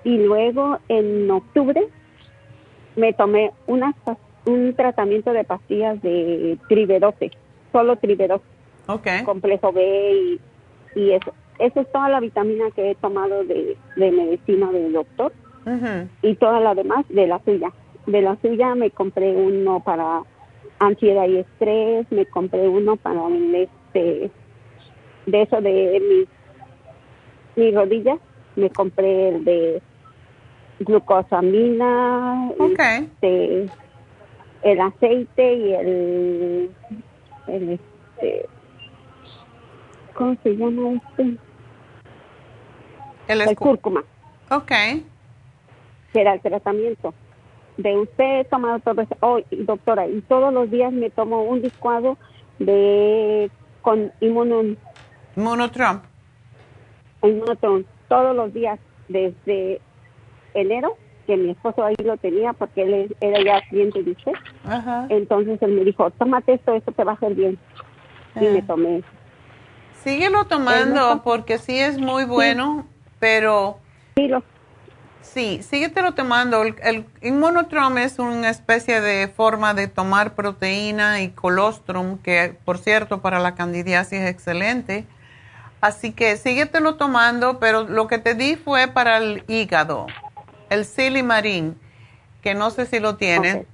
Y 0.02 0.16
luego 0.16 0.80
en 0.88 1.30
octubre 1.30 1.88
me 2.96 3.12
tomé 3.12 3.52
unas, 3.66 3.94
un 4.46 4.74
tratamiento 4.74 5.32
de 5.32 5.44
pastillas 5.44 6.00
de 6.02 6.58
tribe 6.68 7.00
solo 7.72 7.96
tribe 7.96 8.28
Ok. 8.86 9.06
Complejo 9.24 9.72
B 9.72 10.38
y, 10.94 11.00
y 11.00 11.12
eso. 11.12 11.32
Esa 11.58 11.80
es 11.80 11.92
toda 11.92 12.08
la 12.08 12.20
vitamina 12.20 12.70
que 12.70 12.90
he 12.90 12.94
tomado 12.94 13.44
de, 13.44 13.76
de 13.96 14.10
medicina 14.10 14.70
del 14.72 14.92
doctor 14.92 15.32
y 16.22 16.34
toda 16.36 16.60
la 16.60 16.74
demás 16.74 17.04
de 17.08 17.26
la 17.26 17.40
suya. 17.44 17.70
De 18.06 18.22
la 18.22 18.36
suya 18.40 18.74
me 18.74 18.90
compré 18.90 19.36
uno 19.36 19.80
para 19.80 20.22
ansiedad 20.78 21.28
y 21.28 21.38
estrés, 21.38 22.06
me 22.10 22.24
compré 22.26 22.68
uno 22.68 22.96
para 22.96 23.26
el 23.26 23.54
este 23.54 24.30
de 25.26 25.42
eso 25.42 25.60
de 25.60 26.02
mis, 26.08 26.28
mis 27.56 27.74
rodillas, 27.74 28.18
me 28.56 28.70
compré 28.70 29.28
el 29.28 29.44
de 29.44 29.82
glucosamina, 30.80 32.52
este, 32.58 33.68
el 34.62 34.80
aceite 34.80 35.54
y 35.54 35.74
el, 35.74 36.70
el 37.46 37.70
este, 37.70 38.46
¿cómo 40.14 40.36
se 40.42 40.56
llama 40.56 41.00
este? 41.16 41.36
El, 43.28 43.56
cúrcuma. 43.56 44.04
Ok. 44.50 44.72
Será 46.12 46.34
el 46.34 46.40
tratamiento. 46.40 47.12
De 47.76 47.96
usted 47.96 48.40
he 48.40 48.44
tomado 48.44 48.78
todo 48.80 49.02
eso. 49.02 49.16
Oh, 49.20 49.40
doctora, 49.50 50.08
y 50.08 50.20
todos 50.22 50.52
los 50.52 50.70
días 50.70 50.92
me 50.92 51.10
tomo 51.10 51.42
un 51.42 51.60
licuado 51.60 52.16
de 52.58 53.50
con 53.82 54.12
inmunum. 54.20 54.76
Inmunotron. 55.36 56.02
Inmunotron. 57.22 57.86
Todos 58.08 58.34
los 58.34 58.52
días 58.52 58.80
desde 59.08 59.80
enero, 60.60 60.96
que 61.26 61.36
mi 61.36 61.50
esposo 61.50 61.84
ahí 61.84 61.94
lo 62.02 62.16
tenía 62.16 62.52
porque 62.54 62.82
él 62.82 63.16
era 63.20 63.42
ya 63.42 63.68
cliente 63.68 64.02
de 64.02 64.12
usted. 64.12 64.32
Ajá. 64.64 65.06
Entonces 65.10 65.60
él 65.60 65.72
me 65.72 65.84
dijo, 65.84 66.10
tómate 66.12 66.54
esto, 66.54 66.74
esto 66.74 66.92
te 66.92 67.04
va 67.04 67.12
a 67.12 67.14
hacer 67.16 67.34
bien. 67.34 67.58
Y 68.36 68.46
me 68.46 68.62
tomé 68.62 68.98
eso. 68.98 69.08
Síguelo 70.02 70.44
tomando 70.46 71.22
porque 71.24 71.58
sí 71.58 71.78
es 71.78 71.98
muy 71.98 72.24
bueno, 72.24 72.86
pero... 73.18 73.78
Sí, 74.16 74.28
lo... 74.28 74.42
Sí, 75.20 75.62
síguetelo 75.62 76.14
tomando. 76.14 76.62
El, 76.62 76.76
el 76.82 77.04
inmunotrom 77.20 77.98
es 77.98 78.18
una 78.18 78.48
especie 78.48 79.00
de 79.00 79.28
forma 79.28 79.74
de 79.74 79.86
tomar 79.86 80.34
proteína 80.34 81.20
y 81.20 81.28
colostrum, 81.30 82.16
que 82.18 82.56
por 82.64 82.78
cierto 82.78 83.20
para 83.20 83.38
la 83.38 83.54
candidiasis 83.54 84.20
es 84.20 84.30
excelente. 84.30 85.04
Así 85.80 86.12
que 86.12 86.36
síguetelo 86.36 86.96
tomando, 86.96 87.58
pero 87.58 87.84
lo 87.84 88.08
que 88.08 88.18
te 88.18 88.34
di 88.34 88.56
fue 88.56 88.88
para 88.88 89.18
el 89.18 89.44
hígado, 89.46 90.06
el 90.70 90.84
silimarín, 90.84 91.78
que 92.42 92.54
no 92.54 92.70
sé 92.70 92.86
si 92.86 93.00
lo 93.00 93.16
tienen. 93.16 93.66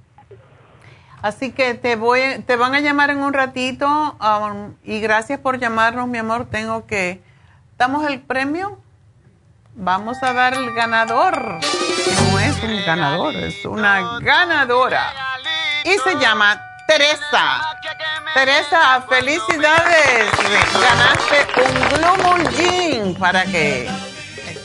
Así 1.21 1.51
que 1.51 1.73
te 1.73 1.95
voy, 1.95 2.21
te 2.45 2.55
van 2.55 2.75
a 2.75 2.79
llamar 2.81 3.09
en 3.09 3.17
un 3.17 3.33
ratito 3.33 3.87
um, 3.87 4.75
y 4.83 4.99
gracias 4.99 5.39
por 5.39 5.59
llamarnos, 5.59 6.07
mi 6.07 6.19
amor. 6.19 6.45
Tengo 6.45 6.85
que, 6.85 7.21
¿damos 7.77 8.07
el 8.07 8.21
premio? 8.21 8.79
Vamos 9.73 10.21
a 10.21 10.33
dar 10.33 10.53
el 10.53 10.73
ganador. 10.73 11.59
No 12.31 12.39
es 12.39 12.63
un 12.63 12.85
ganador, 12.85 13.35
es 13.35 13.65
una 13.65 14.19
ganadora. 14.19 15.13
Y 15.83 15.97
se 15.97 16.15
llama 16.19 16.61
Teresa. 16.87 17.61
Teresa, 18.33 19.01
felicidades. 19.09 20.31
Ganaste 20.73 21.47
un 21.61 21.89
Glumulgin 21.89 23.15
para 23.15 23.45
que 23.45 23.89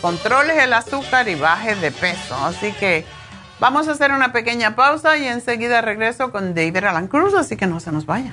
controles 0.01 0.59
el 0.59 0.73
azúcar 0.73 1.29
y 1.29 1.35
bajes 1.35 1.81
de 1.81 1.91
peso. 1.91 2.35
Así 2.45 2.73
que 2.73 3.05
Vamos 3.61 3.89
a 3.89 3.93
hacer 3.93 4.13
una 4.13 4.33
pequeña 4.33 4.75
pausa 4.75 5.19
y 5.19 5.29
enseguida 5.29 5.83
regreso 5.83 6.33
con 6.33 6.55
David 6.55 6.79
Alan 6.79 7.09
Cruz, 7.09 7.35
así 7.35 7.59
que 7.59 7.67
no 7.67 7.79
se 7.79 7.93
nos 7.93 8.07
vaya. 8.07 8.33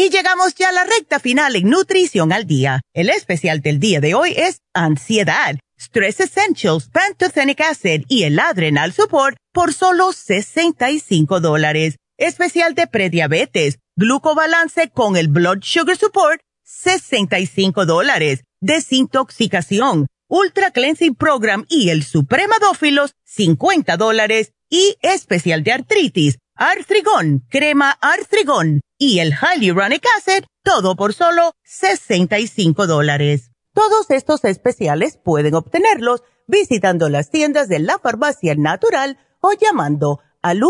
Y 0.00 0.10
llegamos 0.10 0.54
ya 0.54 0.68
a 0.68 0.72
la 0.72 0.84
recta 0.84 1.18
final 1.18 1.56
en 1.56 1.70
Nutrición 1.70 2.32
al 2.32 2.46
Día. 2.46 2.80
El 2.94 3.10
especial 3.10 3.62
del 3.62 3.80
día 3.80 4.00
de 4.00 4.14
hoy 4.14 4.32
es 4.36 4.60
ansiedad. 4.72 5.58
Stress 5.76 6.20
Essentials, 6.20 6.88
Pantothenic 6.88 7.60
Acid 7.62 8.04
y 8.06 8.22
el 8.22 8.38
Adrenal 8.38 8.92
Support 8.92 9.36
por 9.52 9.74
solo 9.74 10.12
65 10.12 11.40
dólares. 11.40 11.96
Especial 12.16 12.76
de 12.76 12.86
prediabetes, 12.86 13.80
glucobalance 13.96 14.88
con 14.90 15.16
el 15.16 15.26
Blood 15.26 15.62
Sugar 15.62 15.96
Support, 15.96 16.42
65 16.62 17.84
dólares. 17.84 18.44
Desintoxicación, 18.60 20.06
Ultra 20.28 20.70
Cleansing 20.70 21.16
Program 21.16 21.64
y 21.68 21.88
el 21.88 22.04
Supremadófilos, 22.04 23.16
50 23.24 23.96
dólares. 23.96 24.52
Y 24.70 24.96
especial 25.00 25.64
de 25.64 25.72
artritis, 25.72 26.38
Artrigón, 26.60 27.46
crema 27.48 27.96
Artrigón 28.00 28.80
y 28.98 29.20
el 29.20 29.32
Hyaluronic 29.32 30.04
Acid, 30.16 30.42
todo 30.64 30.96
por 30.96 31.14
solo 31.14 31.52
65 31.62 32.88
dólares. 32.88 33.52
Todos 33.74 34.10
estos 34.10 34.44
especiales 34.44 35.20
pueden 35.24 35.54
obtenerlos 35.54 36.24
visitando 36.48 37.08
las 37.08 37.30
tiendas 37.30 37.68
de 37.68 37.78
la 37.78 38.00
farmacia 38.00 38.56
natural 38.56 39.18
o 39.40 39.52
llamando 39.52 40.18
al 40.42 40.60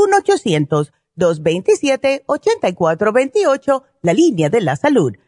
1-800-227-8428, 1.16 3.82
la 4.02 4.12
línea 4.12 4.50
de 4.50 4.60
la 4.60 4.76
salud. 4.76 5.14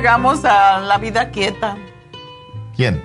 Llegamos 0.00 0.46
a 0.46 0.80
la 0.80 0.96
vida 0.96 1.28
quieta. 1.28 1.76
¿Quién? 2.74 3.04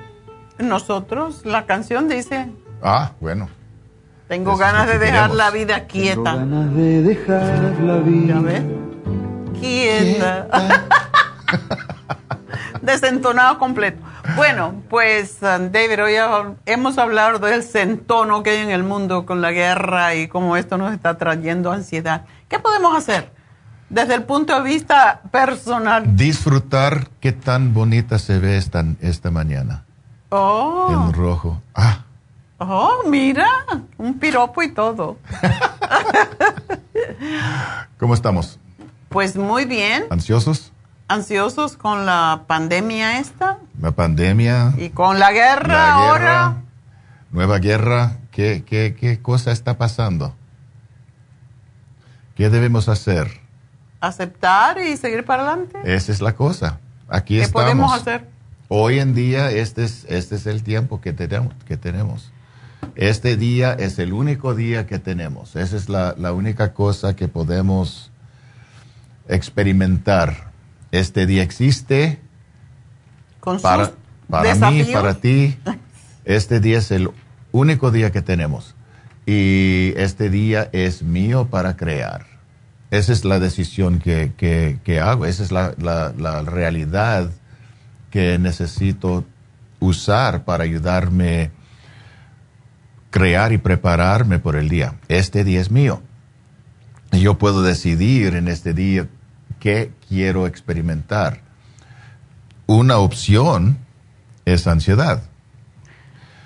Nosotros, 0.57 1.45
la 1.45 1.65
canción 1.65 2.07
dice. 2.07 2.47
Ah, 2.81 3.11
bueno. 3.19 3.49
Tengo 4.30 4.55
ganas 4.55 4.88
de 4.88 4.97
dejar 4.97 5.31
la 5.31 5.51
vida 5.51 5.88
quieta. 5.88 6.35
Tengo 6.35 6.38
ganas 6.38 6.73
de 6.73 7.01
dejar 7.01 7.80
la 7.81 7.97
vida. 7.97 8.39
ves? 8.39 8.63
Quieta. 9.59 10.47
Desentonado 12.81 13.59
completo. 13.59 14.01
Bueno, 14.38 14.81
pues 14.89 15.41
David, 15.41 16.01
hoy 16.01 16.15
hemos 16.65 16.97
hablado 16.97 17.39
del 17.39 17.61
centono 17.61 18.41
que 18.41 18.51
hay 18.51 18.59
en 18.59 18.72
el 18.72 18.84
mundo 18.84 19.26
con 19.26 19.41
la 19.41 19.51
guerra 19.51 20.15
y 20.15 20.30
cómo 20.30 20.55
esto 20.55 20.77
nos 20.77 20.93
está 20.93 21.17
trayendo 21.17 21.73
ansiedad. 21.73 22.22
¿Qué 22.47 22.57
podemos 22.57 22.97
hacer 22.97 23.35
desde 23.90 24.16
el 24.16 24.24
punto 24.24 24.56
de 24.56 24.70
vista 24.70 25.22
personal? 25.32 26.16
Disfrutar 26.16 27.10
qué 27.20 27.32
tan 27.32 27.74
bonita 27.74 28.20
se 28.20 28.40
ve 28.40 28.57
esta, 28.57 28.84
esta 29.02 29.32
mañana. 29.32 29.86
Oh. 30.30 30.88
En 30.90 31.14
rojo. 31.14 31.62
Ah. 31.74 32.03
Oh, 32.57 33.03
mira, 33.07 33.48
un 33.98 34.18
piropo 34.18 34.64
y 34.64 34.72
todo. 34.72 35.18
¿Cómo 37.99 38.14
estamos? 38.14 38.60
Pues 39.10 39.36
muy 39.36 39.66
bien. 39.66 40.06
¿Ansiosos? 40.10 40.72
Ansiosos 41.07 41.78
con 41.78 42.06
la 42.06 42.44
pandemia 42.48 43.20
esta. 43.20 43.60
La 43.80 43.91
pandemia. 43.91 44.74
Y 44.78 44.90
con 44.90 45.20
la 45.20 45.32
guerra, 45.32 45.94
ahora. 45.94 46.56
Nueva 47.32 47.60
guerra. 47.60 48.18
¿Qué, 48.32 48.64
qué, 48.66 48.95
¿Qué 48.99 49.22
cosa 49.22 49.52
está 49.52 49.78
pasando? 49.78 50.34
¿Qué 52.36 52.49
debemos 52.49 52.90
hacer? 52.90 53.44
Aceptar 54.06 54.80
y 54.80 54.98
seguir 54.98 55.26
para 55.26 55.48
adelante. 55.48 55.80
Esa 55.84 56.11
es 56.11 56.22
la 56.22 56.36
cosa. 56.36 56.80
Aquí 57.07 57.38
¿Qué 57.38 57.44
estamos. 57.44 57.65
¿Qué 57.65 57.76
podemos 57.76 57.94
hacer? 57.94 58.27
Hoy 58.68 58.99
en 58.99 59.14
día 59.14 59.52
este 59.52 59.84
es, 59.84 60.06
este 60.10 60.36
es 60.36 60.45
el 60.48 60.64
tiempo 60.64 61.02
que 61.02 61.14
tenemos, 61.14 61.53
que 61.68 61.77
tenemos. 61.77 62.32
Este 62.95 63.36
día 63.36 63.73
es 63.73 63.99
el 63.99 64.14
único 64.14 64.56
día 64.56 64.88
que 64.88 64.99
tenemos. 64.99 65.56
Esa 65.56 65.76
es 65.76 65.90
la, 65.90 66.15
la 66.18 66.34
única 66.34 66.73
cosa 66.73 67.15
que 67.15 67.27
podemos 67.27 68.11
experimentar. 69.27 70.52
Este 70.91 71.26
día 71.26 71.44
existe 71.44 72.19
Con 73.40 73.60
para, 73.61 73.91
mí, 74.72 74.84
para 74.94 75.15
ti. 75.15 75.57
Este 76.26 76.60
día 76.60 76.80
es 76.80 76.90
el 76.90 77.11
único 77.52 77.91
día 77.91 78.11
que 78.11 78.23
tenemos. 78.23 78.73
Y 79.27 79.94
este 79.95 80.32
día 80.32 80.69
es 80.72 81.03
mío 81.03 81.48
para 81.52 81.77
crear. 81.77 82.35
Esa 82.97 83.13
es 83.13 83.26
la 83.26 83.39
decisión 83.39 83.99
que, 83.99 84.34
que, 84.38 84.80
que 84.84 84.99
hago. 84.99 85.26
Esa 85.26 85.43
es 85.43 85.51
la, 85.51 85.73
la, 85.77 86.13
la 86.17 86.41
realidad 86.41 87.30
que 88.09 88.39
necesito 88.39 89.26
usar 89.80 90.45
para 90.45 90.63
ayudarme 90.63 91.51
crear 93.09 93.53
y 93.53 93.57
prepararme 93.57 94.39
por 94.39 94.55
el 94.55 94.69
día. 94.69 94.95
Este 95.07 95.43
día 95.43 95.61
es 95.61 95.72
mío. 95.72 96.01
Y 97.11 97.22
yo 97.22 97.38
puedo 97.38 97.61
decidir 97.61 98.35
en 98.35 98.47
este 98.47 98.73
día 98.73 99.07
qué 99.59 99.91
quiero 100.07 100.47
experimentar. 100.47 101.41
Una 102.65 102.97
opción 102.97 103.77
es 104.45 104.67
ansiedad. 104.67 105.23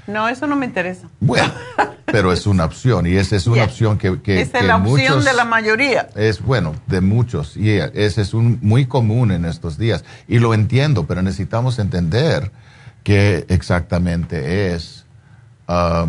No, 0.05 0.27
eso 0.27 0.47
no 0.47 0.55
me 0.55 0.65
interesa. 0.65 1.07
Bueno, 1.19 1.51
pero 2.11 2.31
es 2.31 2.45
una 2.47 2.65
opción 2.65 3.05
y 3.07 3.15
esa 3.15 3.35
es 3.35 3.47
una 3.47 3.57
Yeah. 3.57 3.65
opción 3.65 3.97
que, 3.97 4.21
que, 4.21 4.41
es 4.41 4.49
que 4.49 4.63
la 4.63 4.77
opción 4.77 4.97
muchos- 4.99 5.25
de 5.25 5.33
la 5.33 5.45
mayoría. 5.45 6.09
es 6.15 6.41
bueno, 6.41 6.75
de 6.87 7.01
muchos, 7.01 7.55
y 7.57 7.71
ese 7.71 8.21
es 8.21 8.33
un, 8.33 8.59
muy 8.61 8.85
común 8.85 9.31
en 9.31 9.45
estos 9.45 9.77
días. 9.77 10.03
Y 10.27 10.39
lo 10.39 10.53
entiendo, 10.53 11.05
pero 11.05 11.21
necesitamos 11.21 11.79
entender 11.79 12.51
qué 13.03 13.45
exactamente 13.49 14.73
es 14.75 15.05
ah, 15.67 16.07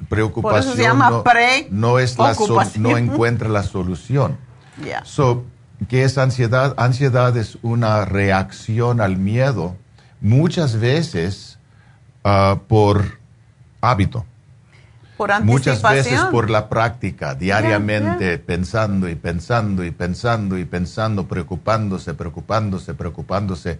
Preocupación 0.09 0.61
Por 0.61 0.69
eso 0.69 0.75
se 0.75 0.83
llama 0.83 1.09
no, 1.09 1.23
no 1.71 1.99
es 1.99 2.17
la 2.17 2.33
preocupación. 2.33 2.83
no 2.83 2.97
encuentra 2.97 3.49
la 3.49 3.63
solución. 3.63 4.37
So, 5.03 5.45
¿qué 5.87 6.03
es 6.03 6.17
ansiedad? 6.17 6.73
Ansiedad 6.77 7.35
es 7.37 7.57
una 7.61 8.05
reacción 8.05 9.01
al 9.01 9.17
miedo, 9.17 9.75
muchas 10.19 10.79
veces 10.79 11.59
ah, 12.23 12.59
por 12.67 13.19
hábito. 13.81 14.25
Por 15.17 15.43
Muchas 15.43 15.81
veces 15.83 16.19
por 16.31 16.49
la 16.49 16.69
práctica, 16.69 17.35
diariamente 17.35 18.39
pensando 18.39 19.07
y 19.07 19.15
pensando 19.15 19.85
y 19.85 19.91
pensando 19.91 20.57
y 20.57 20.65
pensando, 20.65 21.27
preocupándose, 21.27 22.15
preocupándose, 22.15 22.93
preocupándose. 22.95 23.79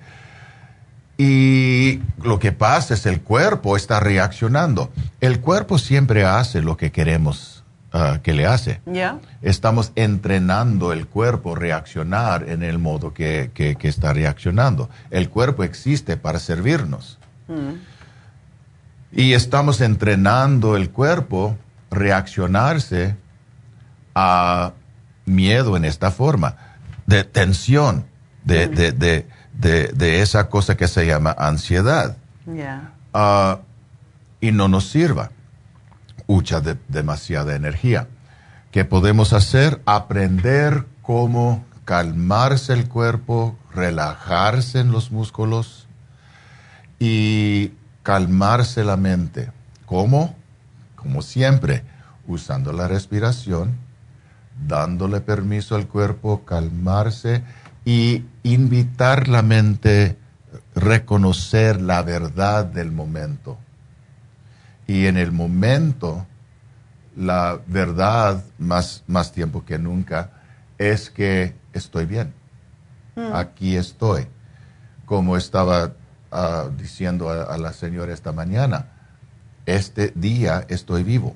Y 1.26 2.02
lo 2.22 2.38
que 2.38 2.52
pasa 2.52 2.95
es 2.95 3.06
el 3.06 3.22
cuerpo 3.22 3.78
está 3.78 4.02
reaccionando. 4.02 4.91
El 5.22 5.40
cuerpo 5.40 5.78
siempre 5.78 6.26
hace 6.26 6.62
lo 6.62 6.76
que 6.76 6.91
queremos 6.91 7.64
ah, 7.94 8.20
que 8.22 8.34
le 8.34 8.45
hace. 8.45 8.82
Estamos 9.41 9.94
entrenando 9.95 10.91
el 10.91 11.08
cuerpo 11.08 11.56
a 11.56 11.60
reaccionar 11.60 12.50
en 12.50 12.62
el 12.62 12.78
modo 12.78 13.14
que, 13.14 13.52
que- 13.54 13.76
que 13.78 13.88
está 13.88 14.12
reaccionando. 14.12 14.90
El 15.12 15.30
cuerpo 15.30 15.64
existe 15.64 16.18
para 16.18 16.40
servirnos. 16.40 17.20
Mm. 17.48 17.76
Y 19.14 19.32
estamos 19.34 19.80
entrenando 19.80 20.76
el 20.76 20.90
cuerpo 20.90 21.56
a 21.90 21.95
reaccionarse 21.95 23.16
a 24.14 24.74
miedo 25.26 25.78
en 25.78 25.86
esta 25.86 26.12
forma, 26.12 26.58
de 27.06 27.24
tensión, 27.24 28.06
de, 28.44 28.68
de, 28.68 28.91
de, 28.91 29.26
de, 29.54 29.88
de 29.88 30.22
esa 30.22 30.50
cosa 30.50 30.76
que 30.76 30.88
se 30.88 31.06
llama 31.06 31.36
ansiedad. 31.38 32.18
Ah, 33.14 33.60
y 34.42 34.52
no 34.52 34.68
nos 34.68 34.90
sirva. 34.90 35.32
Ucha 36.28 36.62
de 36.62 36.78
demasiada 36.88 37.56
energía. 37.56 38.08
¿Qué 38.72 38.86
podemos 38.86 39.34
hacer? 39.34 39.82
Aprender 39.86 40.86
cómo 41.02 41.64
calmarse 41.86 42.74
el 42.74 42.88
cuerpo, 42.88 43.58
relajarse 43.74 44.80
en 44.80 44.92
los 44.92 45.12
músculos 45.12 45.88
y 47.00 47.74
calmarse 48.04 48.84
la 48.84 48.98
mente. 48.98 49.52
¿Cómo? 49.86 50.36
Como 50.96 51.22
siempre, 51.22 51.84
usando 52.28 52.72
la 52.72 52.88
respiración, 52.88 53.78
dándole 54.68 55.20
permiso 55.22 55.76
al 55.76 55.88
cuerpo 55.88 56.46
calmarse 56.46 57.44
y 57.85 58.26
invitar 58.43 59.27
la 59.27 59.41
mente 59.41 60.18
a 60.76 60.80
reconocer 60.80 61.81
la 61.81 62.01
verdad 62.01 62.65
del 62.65 62.91
momento. 62.91 63.57
Y 64.88 65.05
en 65.07 65.18
el 65.18 65.31
momento, 65.31 66.26
la 67.15 67.60
verdad, 67.68 68.43
más, 68.57 69.03
más 69.07 69.31
tiempo 69.31 69.65
que 69.65 69.80
nunca, 69.80 70.31
es 70.77 71.10
que 71.10 71.55
estoy 71.73 72.05
bien. 72.05 72.34
Mm. 73.15 73.34
Aquí 73.34 73.76
estoy. 73.76 74.27
Como 75.05 75.38
estaba 75.38 75.93
ah, 76.31 76.69
diciendo 76.76 77.30
a, 77.30 77.57
la 77.57 77.73
señora 77.73 78.14
esta 78.14 78.31
mañana, 78.31 78.88
este 79.65 80.11
día 80.15 80.65
estoy 80.69 81.03
vivo, 81.03 81.35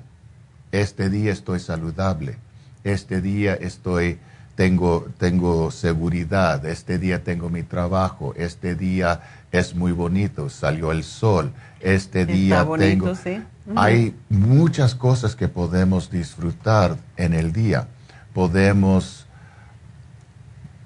este 0.72 1.08
día 1.08 1.32
estoy 1.32 1.60
saludable, 1.60 2.38
este 2.84 3.20
día 3.20 3.54
estoy, 3.54 4.18
tengo, 4.58 5.06
tengo 5.18 5.70
seguridad, 5.70 6.66
este 6.66 6.98
día 6.98 7.22
tengo 7.22 7.48
mi 7.48 7.62
trabajo, 7.62 8.34
este 8.36 8.74
día 8.74 9.20
es 9.52 9.76
muy 9.76 9.92
bonito, 9.92 10.50
salió 10.50 10.90
el 10.90 11.04
sol, 11.04 11.52
este 11.78 12.26
día 12.26 12.66
tengo... 12.76 13.12
Hay 13.76 14.16
muchas 14.28 14.96
cosas 14.96 15.36
que 15.36 15.46
podemos 15.46 16.10
disfrutar 16.10 16.96
en 17.16 17.34
el 17.34 17.52
día. 17.52 17.86
Podemos 18.34 19.26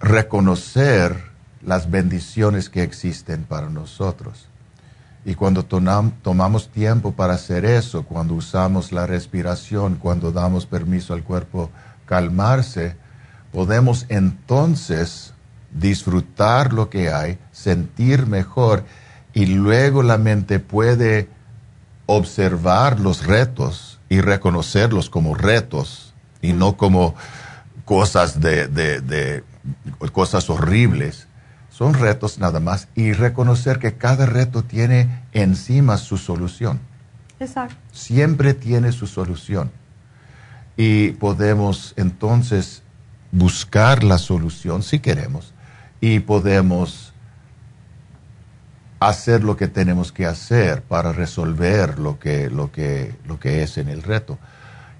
reconocer 0.00 1.16
las 1.62 1.90
bendiciones 1.90 2.68
que 2.68 2.82
existen 2.82 3.44
para 3.44 3.70
nosotros. 3.70 4.48
Y 5.24 5.34
cuando 5.34 5.64
tomamos 5.64 6.68
tiempo 6.68 7.12
para 7.12 7.32
hacer 7.32 7.64
eso, 7.64 8.02
cuando 8.02 8.34
usamos 8.34 8.92
la 8.92 9.06
respiración, 9.06 9.96
cuando 9.96 10.30
damos 10.30 10.66
permiso 10.66 11.14
al 11.14 11.22
cuerpo 11.22 11.70
calmarse, 12.04 13.00
podemos 13.52 14.06
entonces 14.08 15.34
disfrutar 15.70 16.72
lo 16.72 16.90
que 16.90 17.10
hay, 17.10 17.38
sentir 17.52 18.26
mejor 18.26 18.84
y 19.34 19.46
luego 19.46 20.02
la 20.02 20.18
mente 20.18 20.58
puede 20.58 21.28
observar 22.06 23.00
los 23.00 23.26
retos 23.26 24.00
y 24.08 24.20
reconocerlos 24.20 25.08
como 25.08 25.34
retos 25.34 26.14
y 26.40 26.52
no 26.52 26.76
como 26.76 27.14
cosas 27.84 28.40
de, 28.40 28.68
de 28.68 29.44
cosas 30.12 30.50
horribles 30.50 31.28
son 31.72 31.94
retos 31.94 32.38
nada 32.38 32.60
más 32.60 32.86
y 32.94 33.12
reconocer 33.12 33.78
que 33.78 33.94
cada 33.94 34.26
reto 34.26 34.62
tiene 34.62 35.24
encima 35.32 35.96
su 35.96 36.18
solución. 36.18 36.78
Exacto. 37.40 37.74
Siempre 37.92 38.54
tiene 38.54 38.92
su 38.92 39.06
solución. 39.06 39.72
Y 40.76 41.12
podemos 41.12 41.94
entonces 41.96 42.82
buscar 43.32 44.04
la 44.04 44.18
solución 44.18 44.82
si 44.82 45.00
queremos 45.00 45.52
y 46.00 46.20
podemos 46.20 47.12
hacer 49.00 49.42
lo 49.42 49.56
que 49.56 49.68
tenemos 49.68 50.12
que 50.12 50.26
hacer 50.26 50.82
para 50.82 51.12
resolver 51.12 51.98
lo 51.98 52.18
que, 52.18 52.50
lo 52.50 52.70
que, 52.70 53.14
lo 53.26 53.40
que 53.40 53.62
es 53.62 53.78
en 53.78 53.88
el 53.88 54.02
reto. 54.02 54.38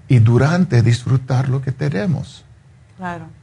Y 0.07 0.19
durante 0.19 0.81
disfrutar 0.81 1.47
lo 1.47 1.61
que 1.61 1.71
tenemos. 1.71 2.43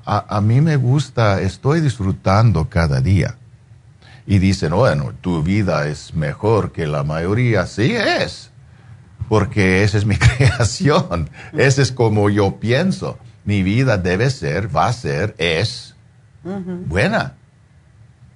A, 0.05 0.41
mí 0.41 0.61
me 0.61 0.77
gusta, 0.77 1.41
estoy 1.41 1.81
disfrutando 1.81 2.69
cada 2.69 3.01
día. 3.01 3.37
Y 4.27 4.39
dicen, 4.39 4.75
bueno, 4.75 5.12
tu 5.21 5.43
vida 5.43 5.87
es 5.87 6.15
mejor 6.15 6.73
que 6.73 6.87
la 6.87 7.03
mayoría. 7.03 7.67
Sí 7.67 7.95
es, 7.95 8.51
porque 9.29 9.83
esa 9.83 9.99
es 9.99 10.05
mi 10.05 10.17
creación. 10.37 11.31
Ese 11.53 11.83
es 11.83 11.93
como 11.93 12.31
yo 12.31 12.57
pienso. 12.61 13.19
Mi 13.45 13.62
vida 13.62 13.99
debe 13.99 14.31
ser, 14.31 14.75
va 14.75 14.87
a 14.89 14.93
ser, 14.93 15.35
es 15.39 15.95
buena, 16.87 17.35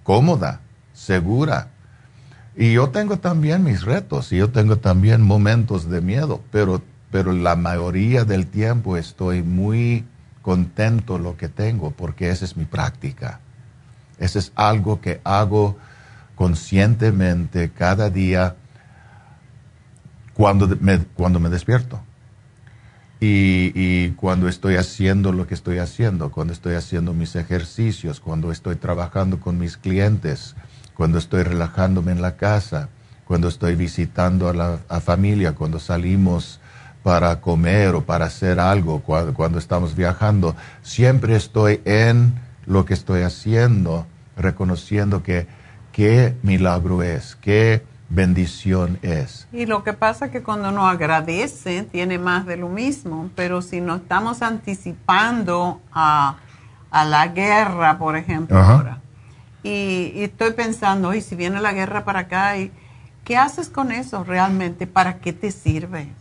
cómoda, 0.02 0.60
segura. 0.92 1.68
Y 2.56 2.72
yo 2.72 2.90
tengo 2.90 3.18
también 3.18 3.64
mis 3.64 3.82
retos 3.82 4.32
y 4.32 4.38
yo 4.38 4.50
tengo 4.50 4.76
también 4.76 5.22
momentos 5.22 5.90
de 5.90 6.00
miedo, 6.00 6.40
pero, 6.50 6.82
pero 7.10 7.32
la 7.32 7.56
mayoría 7.56 8.24
del 8.24 8.46
tiempo 8.46 8.96
estoy 8.96 9.42
muy 9.42 10.04
contento 10.42 11.18
lo 11.18 11.36
que 11.36 11.48
tengo 11.48 11.90
porque 11.90 12.30
esa 12.30 12.44
es 12.44 12.56
mi 12.56 12.64
práctica. 12.64 13.40
Ese 14.18 14.38
es 14.38 14.52
algo 14.54 15.00
que 15.00 15.20
hago 15.24 15.76
conscientemente 16.36 17.70
cada 17.70 18.10
día 18.10 18.56
cuando 20.34 20.68
me, 20.80 20.98
cuando 20.98 21.40
me 21.40 21.48
despierto. 21.48 22.00
Y, 23.20 24.10
cuando 24.16 24.48
estoy 24.48 24.76
haciendo 24.76 25.32
lo 25.32 25.46
que 25.46 25.54
estoy 25.54 25.78
haciendo, 25.78 26.30
cuando 26.30 26.52
estoy 26.52 26.74
haciendo 26.74 27.14
mis 27.14 27.36
ejercicios, 27.36 28.20
cuando 28.20 28.52
estoy 28.52 28.76
trabajando 28.76 29.40
con 29.40 29.58
mis 29.58 29.76
clientes, 29.76 30.54
cuando 30.94 31.18
estoy 31.18 31.42
relajándome 31.42 32.12
en 32.12 32.20
la 32.20 32.36
casa, 32.36 32.90
cuando 33.24 33.48
estoy 33.48 33.76
visitando 33.76 34.48
a 34.48 34.52
la 34.52 35.00
familia, 35.00 35.52
cuando 35.52 35.78
salimos 35.78 36.60
para 37.04 37.42
comer 37.42 37.94
o 37.94 38.00
para 38.00 38.24
hacer 38.24 38.58
algo 38.58 39.00
cuando, 39.00 39.58
estamos 39.58 39.94
viajando. 39.94 40.56
Siempre 40.82 41.36
estoy 41.36 41.82
en 41.84 42.34
lo 42.64 42.86
que 42.86 42.94
estoy 42.94 43.22
haciendo, 43.22 44.06
reconociendo 44.38 45.22
que 45.22 45.46
qué 45.92 46.34
milagro 46.42 47.02
es, 47.02 47.36
qué 47.36 47.84
bendición 48.08 48.98
es. 49.02 49.46
Y 49.52 49.66
lo 49.66 49.82
que 49.82 49.92
pasa 49.92 50.26
es 50.26 50.32
que 50.32 50.42
cuando 50.42 50.68
uno 50.68 50.86
agradece, 50.86 51.82
tiene 51.84 52.18
más 52.18 52.46
de 52.46 52.56
lo 52.56 52.68
mismo, 52.68 53.30
pero 53.34 53.62
si 53.62 53.80
no 53.80 53.96
estamos 53.96 54.42
anticipando 54.42 55.80
a, 55.92 56.36
la 56.92 57.26
guerra, 57.28 57.98
por 57.98 58.16
ejemplo, 58.16 58.56
ahora, 58.56 59.00
y, 59.64 60.12
y, 60.14 60.24
estoy 60.24 60.52
pensando, 60.52 61.12
y 61.12 61.20
si 61.20 61.34
viene 61.34 61.60
la 61.60 61.72
guerra 61.72 62.04
para 62.04 62.20
acá, 62.20 62.52
¿qué 63.24 63.36
haces 63.36 63.68
con 63.68 63.90
eso 63.90 64.22
realmente? 64.22 64.86
¿Para 64.86 65.18
qué 65.18 65.32
te 65.32 65.50
sirve? 65.50 66.12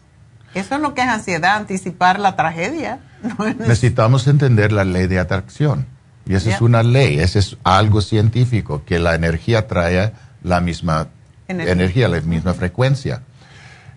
Eso 0.54 0.76
es 0.76 0.82
lo 0.82 0.94
que 0.94 1.02
es 1.02 1.08
ansiedad, 1.08 1.56
anticipar 1.56 2.20
la 2.20 2.36
tragedia. 2.36 3.00
Necesitamos 3.60 4.28
entender 4.28 4.72
la 4.72 4.84
ley 4.84 5.08
de 5.08 5.20
atracción. 5.20 5.88
Y 6.26 6.36
esa 6.36 6.52
es 6.52 6.62
una 6.62 6.84
ley, 6.84 7.20
ese 7.20 7.40
es 7.40 7.58
algo 7.64 8.00
científico, 8.00 8.84
que 8.86 8.98
la 8.98 9.14
energía 9.14 9.68
trae 9.68 10.14
la 10.42 10.62
misma 10.62 11.08
energía. 11.48 12.08
la 12.08 12.22
misma 12.22 12.54
frecuencia. 12.54 13.22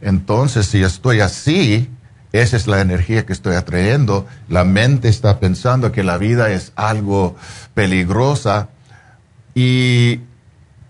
Entonces, 0.00 0.66
si 0.66 0.82
estoy 0.82 1.20
así, 1.20 1.90
esa 2.32 2.56
es 2.56 2.66
la 2.66 2.80
energía 2.80 3.24
que 3.24 3.32
estoy 3.32 3.54
atrayendo. 3.54 4.26
La 4.48 4.64
mente 4.64 5.08
está 5.08 5.40
pensando 5.40 5.92
que 5.92 6.04
la 6.04 6.18
vida 6.18 6.50
es 6.50 6.72
algo 6.76 7.36
peligrosa 7.74 8.68
y, 9.54 10.20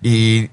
y 0.02 0.50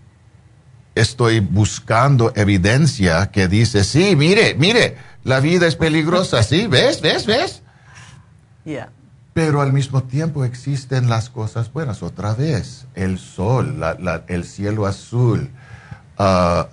estoy 0.95 1.39
buscando 1.39 2.31
evidencia 2.35 3.31
que 3.31 3.47
dice, 3.47 3.84
sí, 3.84 4.15
mire, 4.15 4.55
mire, 4.55 4.97
la 5.23 5.39
vida 5.39 5.67
es 5.67 5.75
peligrosa, 5.75 6.43
sí, 6.43 6.67
ves, 6.67 7.01
ves, 7.01 7.25
ves. 7.25 7.61
Pero 9.34 9.61
al 9.61 9.73
mismo 9.73 10.03
tiempo 10.03 10.45
existen 10.45 11.09
las 11.09 11.30
cosas 11.30 11.73
buenas, 11.73 12.03
otra 12.03 12.35
vez, 12.35 12.85
el 12.93 13.17
sol, 13.17 13.81
el 14.27 14.43
cielo 14.43 14.85
azul, 14.85 15.49
ah, 16.23 16.67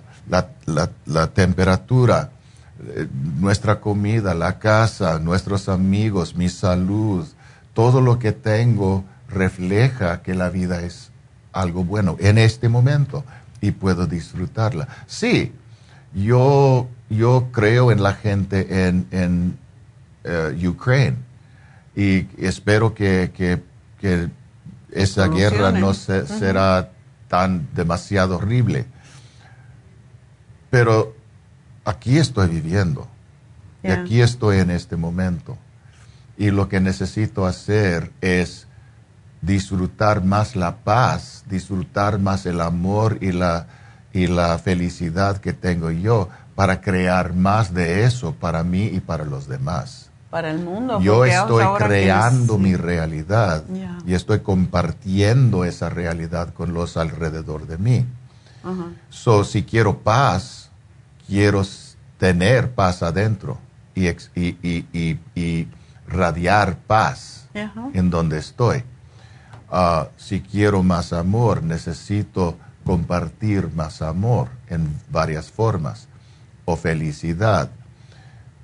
la, 1.05 1.27
temperatura, 1.27 2.31
eh, 2.83 3.07
nuestra 3.39 3.79
comida, 3.79 4.33
la 4.33 4.59
casa, 4.59 5.19
nuestros 5.19 5.69
amigos, 5.69 6.35
mi 6.35 6.49
salud, 6.49 7.27
todo 7.73 8.01
lo 8.01 8.19
que 8.19 8.31
tengo 8.31 9.03
refleja 9.29 10.21
que 10.21 10.33
la 10.33 10.49
vida 10.49 10.81
es 10.81 11.11
algo 11.53 11.83
bueno 11.83 12.17
en 12.19 12.37
este 12.37 12.69
momento 12.69 13.23
y 13.59 13.71
puedo 13.71 14.07
disfrutarla. 14.07 14.87
Sí, 15.07 15.51
yo, 16.13 16.87
yo 17.09 17.49
creo 17.51 17.91
en 17.91 18.03
la 18.03 18.13
gente 18.13 18.87
en, 18.87 19.07
en 19.11 19.57
uh, 20.25 20.67
Ucrania 20.67 21.15
y 21.95 22.27
espero 22.37 22.93
que, 22.93 23.31
que, 23.35 23.61
esa 24.91 25.27
guerra 25.27 25.71
no 25.71 25.93
será 25.93 26.89
tan 27.29 27.67
demasiado 27.73 28.37
horrible. 28.37 28.85
Pero 30.71 31.13
aquí 31.85 32.17
estoy 32.17 32.47
viviendo 32.47 33.07
y 33.83 33.91
aquí 33.91 34.21
estoy 34.21 34.57
en 34.57 34.71
este 34.71 34.95
momento. 34.95 35.57
Y 36.37 36.49
lo 36.49 36.69
que 36.69 36.79
necesito 36.79 37.45
hacer 37.45 38.11
es 38.21 38.67
disfrutar 39.41 40.23
más 40.23 40.55
la 40.55 40.77
paz, 40.77 41.43
disfrutar 41.47 42.19
más 42.19 42.45
el 42.45 42.61
amor 42.61 43.17
y 43.21 43.31
la, 43.31 43.67
y 44.13 44.27
la 44.27 44.57
felicidad 44.57 45.37
que 45.37 45.53
tengo 45.53 45.91
yo 45.91 46.29
para 46.55 46.79
crear 46.81 47.33
más 47.33 47.73
de 47.73 48.05
eso 48.05 48.33
para 48.33 48.63
mí 48.63 48.85
y 48.85 48.99
para 49.01 49.25
los 49.25 49.47
demás. 49.47 50.09
Para 50.29 50.51
el 50.51 50.59
mundo. 50.59 51.01
Yo 51.01 51.25
estoy 51.25 51.65
creando 51.77 52.57
mi 52.57 52.75
realidad 52.75 53.65
y 54.05 54.13
estoy 54.13 54.39
compartiendo 54.39 55.65
esa 55.65 55.89
realidad 55.89 56.53
con 56.53 56.73
los 56.73 56.95
alrededor 56.95 57.67
de 57.67 57.77
mí. 57.77 58.05
So, 59.09 59.43
si 59.43 59.63
quiero 59.63 59.97
paz, 59.97 60.60
quiero 61.31 61.63
tener 62.17 62.71
paz 62.71 63.01
adentro 63.03 63.57
y, 63.95 64.09
y, 64.09 65.17
y, 65.33 65.67
radiar 66.05 66.75
paz 66.75 67.47
en 67.93 68.09
donde 68.09 68.37
estoy. 68.37 68.83
Ah, 69.71 70.09
si 70.17 70.41
quiero 70.41 70.83
más 70.83 71.13
amor, 71.13 71.63
necesito 71.63 72.57
compartir 72.83 73.69
más 73.73 74.01
amor 74.01 74.49
en 74.67 74.93
varias 75.09 75.49
formas 75.49 76.09
o 76.65 76.75
felicidad. 76.75 77.69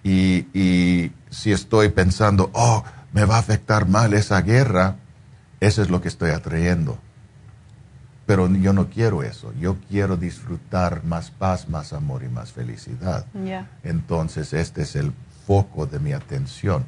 Y, 0.03 1.13
si 1.29 1.53
estoy 1.53 1.87
pensando, 1.87 2.49
oh, 2.53 2.83
me 3.13 3.23
va 3.23 3.37
a 3.37 3.39
afectar 3.39 3.87
mal 3.87 4.13
esa 4.13 4.41
guerra, 4.41 4.97
eso 5.61 5.81
es 5.81 5.89
lo 5.89 6.01
que 6.01 6.09
estoy 6.09 6.31
atrayendo. 6.31 6.99
Pero 8.27 8.47
yo 8.49 8.73
no 8.73 8.89
quiero 8.89 9.23
eso. 9.23 9.53
Yo 9.59 9.77
quiero 9.89 10.17
disfrutar 10.17 11.05
más 11.05 11.31
paz, 11.31 11.69
más 11.69 11.93
amor 11.93 12.23
y 12.23 12.27
más 12.27 12.51
felicidad. 12.51 13.25
Entonces, 13.83 14.51
este 14.51 14.81
es 14.81 14.97
el 14.97 15.13
foco 15.47 15.85
de 15.85 15.97
mi 15.99 16.11
atención. 16.11 16.83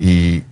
Y 0.00 0.42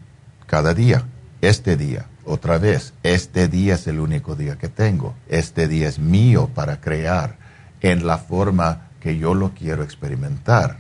cada 0.47 0.75
día, 0.75 1.03
este 1.41 1.77
día, 1.77 2.07
otra 2.25 2.59
vez, 2.59 2.95
este 3.03 3.49
día 3.49 3.75
es 3.75 3.89
el 3.89 3.99
único 3.99 4.37
día 4.37 4.57
que 4.57 4.69
tengo. 4.69 5.15
Este 5.29 5.67
día 5.67 5.89
es 5.89 5.99
mío 5.99 6.49
para 6.55 6.81
crear 6.81 7.37
en 7.81 8.07
la 8.07 8.19
forma 8.19 8.89
que 9.01 9.19
yo 9.19 9.35
lo 9.35 9.55
quiero 9.55 9.83
experimentar. 9.83 10.77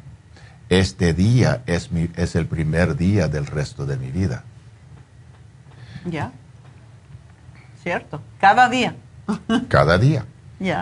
Este 0.69 1.15
día 1.15 1.63
es, 1.67 1.91
mi, 1.91 2.11
es 2.15 2.37
el 2.37 2.47
primer 2.47 2.97
día 2.97 3.27
del 3.27 3.47
resto 3.47 3.87
de 3.87 3.97
mi 3.97 4.13
vida. 4.13 4.45
Ya. 6.05 6.31
Cierto. 7.89 8.21
Cada 8.39 8.69
día. 8.69 8.97
Cada 9.69 9.97
día. 9.97 10.27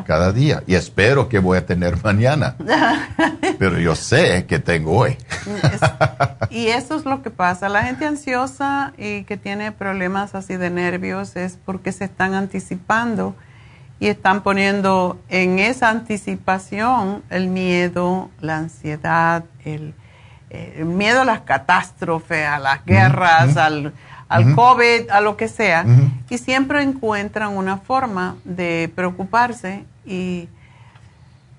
Cada 0.07 0.33
día. 0.33 0.65
Y 0.67 0.75
espero 0.75 1.29
que 1.29 1.39
voy 1.39 1.59
a 1.59 1.67
tener 1.67 2.03
mañana. 2.03 2.57
Pero 3.61 3.79
yo 3.79 3.95
sé 3.95 4.45
que 4.47 4.59
tengo 4.59 4.91
hoy. 4.91 5.17
y 6.51 6.67
eso 6.67 6.97
es 6.97 7.05
lo 7.05 7.23
que 7.23 7.31
pasa. 7.31 7.69
La 7.69 7.85
gente 7.85 8.05
ansiosa 8.05 8.93
y 8.99 9.23
que 9.23 9.37
tiene 9.37 9.71
problemas 9.71 10.35
así 10.35 10.57
de 10.57 10.69
nervios 10.69 11.37
es 11.37 11.61
porque 11.65 11.93
se 11.93 12.07
están 12.07 12.35
anticipando 12.35 13.37
y 14.01 14.09
están 14.09 14.43
poniendo 14.43 15.21
en 15.29 15.61
esa 15.61 15.91
anticipación 15.91 17.23
el 17.31 17.47
miedo, 17.47 18.31
la 18.41 18.57
ansiedad, 18.57 19.45
el, 19.65 19.95
miedo 20.85 21.21
a 21.21 21.25
las 21.25 21.43
catástrofes, 21.43 22.49
a 22.49 22.59
las 22.59 22.85
guerras, 22.85 23.57
al 23.57 23.93
al 24.29 24.55
COVID, 24.55 25.11
a 25.11 25.21
lo 25.21 25.37
que 25.37 25.49
sea, 25.49 25.85
y 26.29 26.39
siempre 26.39 26.83
encuentran 26.83 27.57
una 27.57 27.79
forma 27.79 28.37
de 28.45 28.91
preocuparse 28.95 29.85
y 30.05 30.49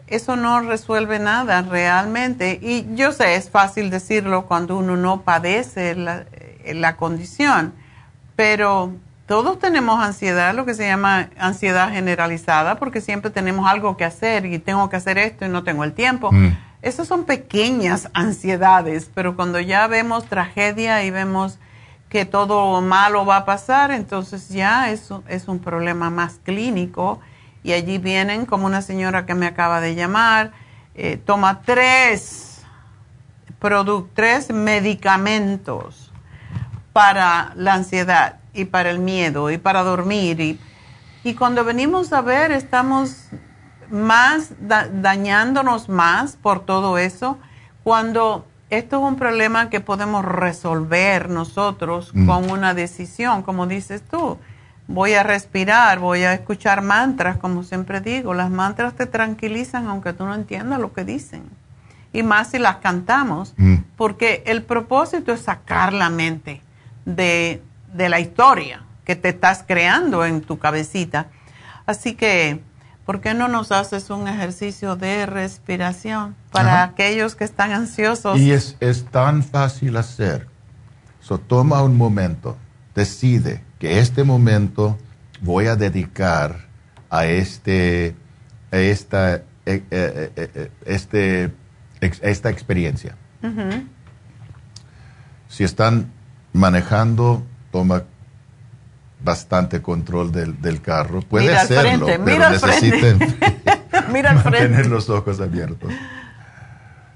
eso 0.08 0.36
no 0.36 0.62
resuelve 0.62 1.20
nada 1.20 1.62
realmente. 1.62 2.60
Y 2.62 2.86
yo 2.96 3.12
sé, 3.12 3.36
es 3.36 3.50
fácil 3.50 3.90
decirlo 3.90 4.46
cuando 4.46 4.78
uno 4.78 4.98
no 4.98 5.22
padece 5.22 5.96
la, 5.96 6.26
la 6.66 6.96
condición, 6.96 7.74
pero 8.36 8.94
todos 9.28 9.60
tenemos 9.60 10.02
ansiedad, 10.02 10.56
lo 10.56 10.66
que 10.66 10.74
se 10.74 10.88
llama 10.88 11.30
ansiedad 11.38 11.92
generalizada, 11.92 12.76
porque 12.76 13.02
siempre 13.02 13.30
tenemos 13.30 13.70
algo 13.70 13.98
que 13.98 14.06
hacer 14.06 14.46
y 14.46 14.58
tengo 14.60 14.90
que 14.90 14.96
hacer 14.96 15.18
esto 15.18 15.46
y 15.46 15.50
no 15.50 15.64
tengo 15.64 15.84
el 15.84 15.94
tiempo. 15.94 16.32
Esas 16.82 17.08
son 17.08 17.26
pequeñas 17.26 18.10
ansiedades, 18.14 19.10
pero 19.14 19.36
cuando 19.36 19.60
ya 19.60 19.88
vemos 19.88 20.26
tragedia 20.26 21.04
y 21.04 21.12
vemos 21.12 21.60
que 22.10 22.26
todo 22.26 22.82
malo 22.82 23.26
va 23.26 23.38
a 23.38 23.46
pasar, 23.46 23.92
entonces 23.92 24.50
ya 24.50 24.90
eso 24.92 25.24
es 25.28 25.48
un 25.48 25.60
problema 25.60 26.10
más 26.10 26.40
clínico. 26.44 27.20
Y 27.64 27.74
allí 27.74 27.98
vienen, 27.98 28.46
como 28.46 28.66
una 28.66 28.82
señora 28.82 29.26
que 29.26 29.36
me 29.36 29.46
acaba 29.46 29.82
de 29.82 29.96
llamar, 29.96 30.54
eh, 30.96 31.18
toma 31.18 31.62
tres, 31.64 32.62
tres 34.14 34.52
medicamentos 34.52 36.12
para 36.94 37.52
la 37.56 37.74
ansiedad 37.74 38.40
y 38.54 38.66
para 38.66 38.90
el 38.90 39.00
miedo 39.00 39.52
y 39.52 39.58
para 39.58 39.84
dormir. 39.84 40.40
Y, 40.40 40.60
y 41.24 41.34
cuando 41.36 41.66
venimos 41.66 42.14
a 42.14 42.22
ver, 42.22 42.52
estamos 42.52 43.26
más 43.90 44.54
dañándonos 44.60 45.90
más 45.90 46.38
por 46.38 46.66
todo 46.66 46.98
eso. 46.98 47.38
Cuando 47.84 48.46
esto 48.70 48.98
es 48.98 49.04
un 49.04 49.16
problema 49.16 49.70
que 49.70 49.80
podemos 49.80 50.26
resolver 50.26 51.30
nosotros 51.30 52.12
mm. 52.14 52.28
con 52.28 52.52
una 52.52 52.74
decisión, 52.74 53.44
como 53.44 53.68
dices 53.68 54.02
tú. 54.02 54.38
Voy 54.88 55.14
a 55.14 55.24
respirar, 55.24 56.00
voy 56.00 56.24
a 56.24 56.34
escuchar 56.34 56.82
mantras, 56.82 57.38
como 57.38 57.64
siempre 57.64 58.02
digo. 58.02 58.34
Las 58.34 58.50
mantras 58.50 58.94
te 58.94 59.06
tranquilizan 59.06 59.88
aunque 59.88 60.14
tú 60.14 60.26
no 60.26 60.34
entiendas 60.34 60.80
lo 60.80 60.94
que 60.94 61.06
dicen. 61.06 61.44
Y 62.14 62.24
más 62.24 62.52
si 62.52 62.60
las 62.60 62.78
cantamos, 62.78 63.54
mm. 63.58 63.76
porque 63.96 64.44
el 64.46 64.64
propósito 64.64 65.32
es 65.32 65.42
sacar 65.42 65.94
la 65.94 66.10
mente 66.10 66.62
de, 67.06 67.62
de 67.94 68.10
la 68.10 68.20
historia 68.20 68.84
que 69.06 69.16
te 69.16 69.30
estás 69.30 69.64
creando 69.66 70.26
en 70.26 70.42
tu 70.42 70.60
cabecita. 70.60 71.28
Así 71.86 72.16
que 72.16 72.60
¿por 73.08 73.22
qué 73.22 73.34
no 73.34 73.48
nos 73.48 73.72
haces 73.72 74.10
un 74.10 74.28
ejercicio 74.28 74.98
de 74.98 75.26
respiración 75.26 76.36
para 76.52 76.84
aquellos 76.84 77.36
que 77.36 77.46
están 77.46 77.72
ansiosos? 77.72 78.38
Y 78.38 78.52
es, 78.52 78.76
tan 79.12 79.44
fácil 79.44 79.96
hacer. 79.96 80.46
So, 81.22 81.38
toma 81.38 81.82
un 81.84 81.96
momento, 81.96 82.58
decide 82.94 83.64
que 83.80 84.00
este 84.00 84.26
momento 84.26 84.98
voy 85.42 85.68
a 85.68 85.78
dedicar 85.78 86.68
a, 87.10 87.26
este, 87.28 88.14
esta, 88.72 89.36
eh, 89.36 89.44
eh, 89.66 90.32
eh, 90.36 90.72
este, 90.86 91.54
esta 92.02 92.50
experiencia. 92.50 93.16
Si 95.48 95.64
están 95.64 96.12
manejando, 96.52 97.42
toma 97.72 98.04
bastante 99.28 99.82
control 99.82 100.32
del, 100.32 100.62
del 100.62 100.82
carro. 100.82 101.22
Puede 101.22 101.54
hacerlo, 101.56 102.08
pero 102.24 102.50
necesiten 102.50 103.20
mantener 104.10 104.88
los 104.88 105.10
ojos 105.10 105.42
abiertos. 105.42 105.92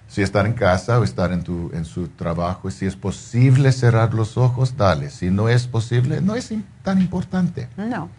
Si 0.10 0.22
están 0.22 0.46
en 0.46 0.54
casa 0.54 1.00
o 1.00 1.06
están 1.06 1.32
en, 1.32 1.42
tu, 1.42 1.72
en 1.74 1.86
su 1.86 2.10
trabajo, 2.10 2.70
si 2.70 2.86
es 2.86 2.98
posible 2.98 3.72
cerrar 3.72 4.14
los 4.14 4.38
ojos, 4.38 4.76
dale. 4.76 5.10
Si 5.10 5.30
no 5.30 5.48
es 5.48 5.68
posible, 5.68 6.20
no 6.20 6.36
es 6.36 6.54
tan 6.84 7.00
importante. 7.00 7.70
No. 7.78 8.10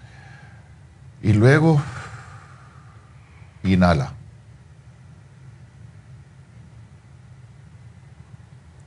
Y 1.23 1.35
luego, 1.35 1.83
inhala. 3.63 4.15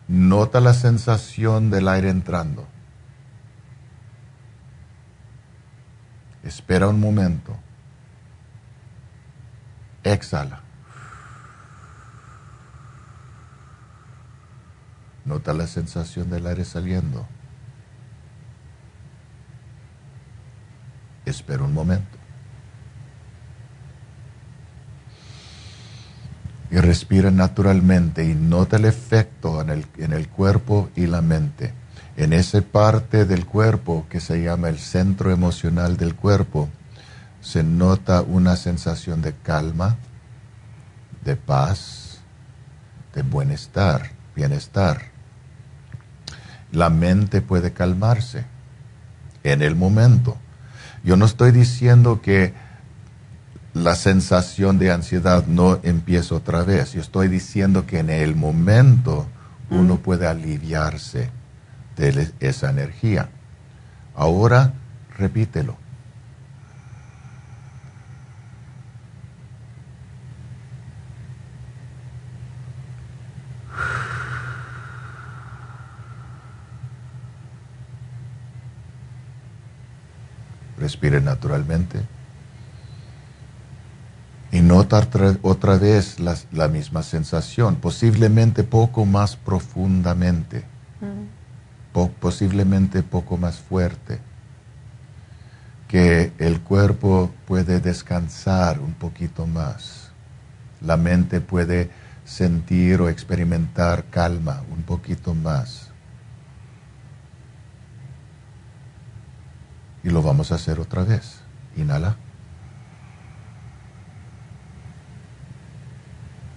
Nota 0.08 0.59
la 0.59 0.74
sensación 0.74 1.69
del 1.69 1.88
aire 1.88 2.09
entrando. 2.09 2.67
Espera 6.45 6.88
un 6.88 6.99
momento. 6.99 7.57
Exhala. 10.03 10.61
Nota 15.25 15.53
la 15.53 15.65
sensación 15.65 16.30
del 16.30 16.45
aire 16.45 16.64
saliendo. 16.64 17.25
Espera 21.25 21.64
un 21.64 21.74
momento. 21.74 22.17
Y 26.69 26.77
respira 26.77 27.32
naturalmente 27.32 28.24
y 28.24 28.35
nota 28.35 28.77
el 28.77 28.85
efecto 28.85 29.61
en 29.61 29.72
el, 29.72 29.85
en 29.98 30.14
el 30.14 30.30
cuerpo 30.30 30.91
y 30.95 31.07
la 31.07 31.24
mente 31.24 31.74
en 32.17 32.33
esa 32.33 32.61
parte 32.61 33.25
del 33.25 33.45
cuerpo 33.45 34.05
que 34.09 34.19
se 34.19 34.41
llama 34.41 34.69
el 34.69 34.79
centro 34.79 35.31
emocional 35.31 35.97
del 35.97 36.15
cuerpo, 36.15 36.69
se 37.41 37.63
nota 37.63 38.21
una 38.21 38.55
sensación 38.55 39.21
de 39.21 39.33
calma, 39.33 39.97
de 41.23 41.35
paz, 41.35 42.19
de 43.13 43.21
bienestar, 43.21 44.11
bienestar. 44.35 45.01
La 46.71 46.89
mente 46.89 47.41
puede 47.41 47.73
calmarse 47.73 48.45
en 49.43 49.61
el 49.61 49.75
momento. 49.75 50.37
Yo 51.03 51.17
no 51.17 51.25
estoy 51.25 51.51
diciendo 51.51 52.21
que 52.21 52.53
la 53.73 53.95
sensación 53.95 54.79
de 54.79 54.91
ansiedad 54.91 55.45
no 55.47 55.79
empiece 55.83 56.33
otra 56.33 56.63
vez. 56.63 56.93
Yo 56.93 57.01
estoy 57.01 57.27
diciendo 57.27 57.85
que 57.85 57.99
en 57.99 58.09
el 58.09 58.35
momento 58.35 59.27
uno 59.69 59.97
puede 59.97 60.27
aliviarse 60.27 61.29
de 61.95 62.32
esa 62.40 62.69
energía. 62.69 63.30
Ahora 64.15 64.74
repítelo. 65.17 65.77
Respire 80.77 81.22
naturalmente. 81.22 82.01
Y 84.51 84.61
nota 84.61 85.06
otra 85.41 85.77
vez 85.77 86.19
la, 86.19 86.67
misma 86.67 87.03
sensación, 87.03 87.75
posiblemente 87.75 88.64
poco 88.64 89.06
más 89.06 89.35
profundamente. 89.35 90.64
Mm 91.01 91.34
posiblemente 92.19 93.03
poco 93.03 93.38
más 93.38 93.57
fuerte, 93.57 94.19
que 95.88 96.33
el 96.40 96.61
cuerpo 96.61 97.32
puede 97.48 97.80
descansar 97.80 98.80
un 98.80 98.93
poquito 98.93 99.48
más, 99.48 100.11
la 100.82 100.98
mente 100.98 101.40
puede 101.40 101.90
sentir 102.25 103.01
o 103.01 103.09
experimentar 103.09 104.06
calma 104.09 104.64
un 104.75 104.83
poquito 104.83 105.33
más. 105.33 105.90
Y 110.03 110.09
lo 110.09 110.22
vamos 110.22 110.51
a 110.51 110.56
hacer 110.56 110.80
otra 110.80 111.03
vez. 111.03 111.40
Inhala. 111.77 112.15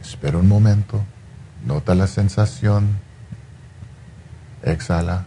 Espera 0.03 0.39
un 0.39 0.49
momento. 0.49 1.03
Nota 1.65 1.95
la 1.95 2.07
sensación. 2.07 3.08
Exhala. 4.63 5.25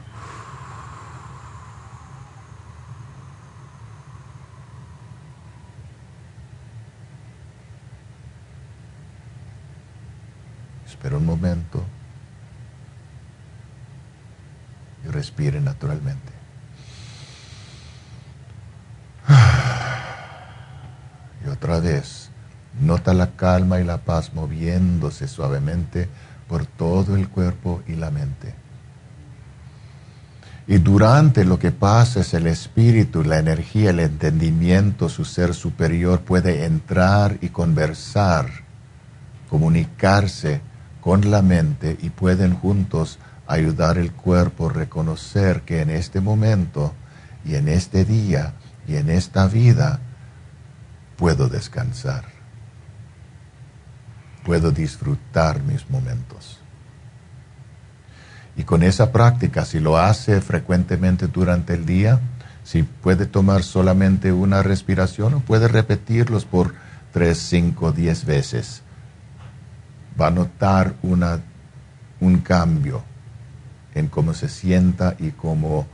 Espera 10.85 11.17
un 11.17 11.25
momento 11.25 11.83
y 15.03 15.07
respire 15.07 15.59
naturalmente. 15.59 16.31
Y 21.43 21.49
otra 21.49 21.79
vez, 21.79 22.29
nota 22.79 23.13
la 23.13 23.31
calma 23.31 23.79
y 23.79 23.83
la 23.83 23.97
paz 23.97 24.33
moviéndose 24.33 25.27
suavemente 25.27 26.07
por 26.47 26.67
todo 26.67 27.15
el 27.15 27.29
cuerpo 27.29 27.81
y 27.87 27.95
la 27.95 28.11
mente. 28.11 28.60
Y 30.71 30.77
durante 30.77 31.43
lo 31.43 31.59
que 31.59 31.71
pasa 31.73 32.21
es 32.21 32.33
el 32.33 32.47
espíritu, 32.47 33.25
la 33.25 33.39
energía, 33.39 33.89
el 33.89 33.99
entendimiento, 33.99 35.09
su 35.09 35.25
ser 35.25 35.53
superior 35.53 36.21
puede 36.21 36.63
entrar 36.63 37.37
y 37.41 37.49
conversar, 37.49 38.49
comunicarse 39.49 40.61
con 41.01 41.29
la 41.29 41.41
mente 41.41 41.97
y 42.01 42.09
pueden 42.09 42.55
juntos 42.55 43.19
ayudar 43.47 43.97
el 43.97 44.13
cuerpo 44.13 44.69
a 44.69 44.73
reconocer 44.73 45.63
que 45.63 45.81
en 45.81 45.89
este 45.89 46.21
momento 46.21 46.93
y 47.43 47.55
en 47.55 47.67
este 47.67 48.05
día 48.05 48.53
y 48.87 48.95
en 48.95 49.09
esta 49.09 49.47
vida 49.47 49.99
puedo 51.17 51.49
descansar, 51.49 52.23
puedo 54.45 54.71
disfrutar 54.71 55.61
mis 55.63 55.89
momentos. 55.89 56.60
Y 58.55 58.63
con 58.63 58.83
esa 58.83 59.11
práctica, 59.11 59.65
si 59.65 59.79
lo 59.79 59.97
hace 59.97 60.41
frecuentemente 60.41 61.27
durante 61.27 61.73
el 61.73 61.85
día, 61.85 62.19
si 62.63 62.83
puede 62.83 63.25
tomar 63.25 63.63
solamente 63.63 64.31
una 64.31 64.61
respiración 64.61 65.33
o 65.35 65.39
puede 65.39 65.67
repetirlos 65.67 66.45
por 66.45 66.73
tres, 67.11 67.39
cinco, 67.39 67.91
diez 67.91 68.25
veces 68.25 68.83
va 70.19 70.27
a 70.27 70.31
notar 70.31 70.93
una, 71.01 71.39
un 72.19 72.39
cambio 72.39 73.03
en 73.95 74.07
cómo 74.07 74.33
se 74.33 74.49
sienta 74.49 75.15
y 75.17 75.31
cómo 75.31 75.87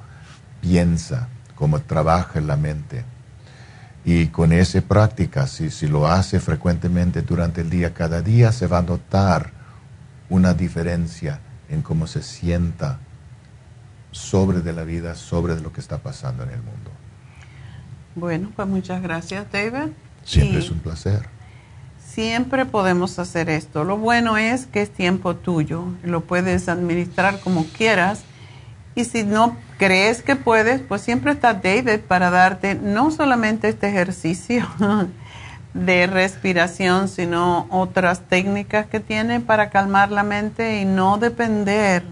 piensa, 0.62 1.28
cómo 1.56 1.80
trabaja 1.82 2.42
la 2.42 2.58
mente. 2.58 3.04
Y 4.04 4.28
con 4.28 4.54
esa 4.54 4.82
práctica, 4.82 5.48
si, 5.48 5.70
si 5.70 5.88
lo 5.88 6.08
hace 6.08 6.40
frecuentemente 6.40 7.22
durante 7.22 7.62
el 7.62 7.70
día, 7.70 7.94
cada 7.94 8.22
día 8.22 8.52
se 8.52 8.68
va 8.68 8.80
a 8.80 8.84
notar 8.84 9.52
una 10.30 10.54
diferencia 10.54 11.40
en 11.70 11.82
cómo 11.82 12.08
se 12.08 12.24
sienta 12.24 13.00
sobre 14.12 14.62
de 14.62 14.74
la 14.74 14.84
vida, 14.84 15.16
sobre 15.16 15.56
de 15.56 15.62
lo 15.62 15.72
que 15.72 15.82
está 15.82 16.00
pasando 16.00 16.44
en 16.44 16.50
el 16.50 16.62
mundo. 16.62 16.92
Bueno, 18.16 18.52
pues 18.56 18.68
muchas 18.68 19.02
gracias, 19.02 19.46
David. 19.52 19.92
Siempre 20.24 20.60
es 20.60 20.72
un 20.72 20.80
placer 20.80 21.38
siempre 22.18 22.66
podemos 22.66 23.20
hacer 23.20 23.48
esto. 23.48 23.84
Lo 23.84 23.96
bueno 23.96 24.40
es 24.40 24.66
que 24.66 24.82
es 24.82 24.90
tiempo 24.90 25.36
tuyo, 25.36 25.84
lo 26.04 26.22
puedes 26.22 26.68
administrar 26.68 27.40
como 27.42 27.64
quieras. 27.66 28.24
Y 28.96 29.06
si 29.06 29.24
no 29.24 29.56
crees 29.78 30.24
que 30.24 30.36
puedes, 30.36 30.82
pues 30.82 31.04
siempre 31.04 31.34
está 31.34 31.54
David 31.54 32.00
para 32.08 32.32
darte 32.32 32.74
no 32.74 33.12
solamente 33.12 33.70
este 33.70 33.90
ejercicio 33.90 34.66
de 35.86 36.08
respiración, 36.08 37.08
sino 37.08 37.68
otras 37.70 38.22
técnicas 38.22 38.88
que 38.88 39.00
tiene 39.00 39.40
para 39.40 39.70
calmar 39.70 40.12
la 40.12 40.24
mente 40.24 40.82
y 40.82 40.86
no 40.86 41.18
depender. 41.18 42.04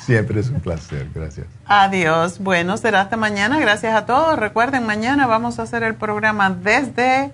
Siempre 0.00 0.40
es 0.40 0.50
un 0.50 0.60
placer, 0.60 1.08
gracias. 1.14 1.46
Adiós. 1.66 2.38
Bueno, 2.40 2.76
será 2.76 3.02
hasta 3.02 3.16
mañana. 3.16 3.60
Gracias 3.60 3.94
a 3.94 4.06
todos. 4.06 4.38
Recuerden, 4.38 4.84
mañana 4.84 5.26
vamos 5.26 5.58
a 5.58 5.62
hacer 5.62 5.82
el 5.82 5.94
programa 5.94 6.50
desde 6.50 7.32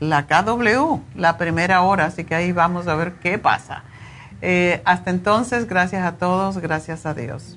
la 0.00 0.26
KW, 0.26 1.00
la 1.16 1.36
primera 1.38 1.82
hora, 1.82 2.06
así 2.06 2.24
que 2.24 2.34
ahí 2.34 2.52
vamos 2.52 2.86
a 2.88 2.94
ver 2.94 3.14
qué 3.14 3.38
pasa. 3.38 3.82
Eh, 4.42 4.82
hasta 4.84 5.10
entonces, 5.10 5.66
gracias 5.66 6.04
a 6.04 6.12
todos, 6.12 6.58
gracias 6.58 7.06
a 7.06 7.14
Dios. 7.14 7.56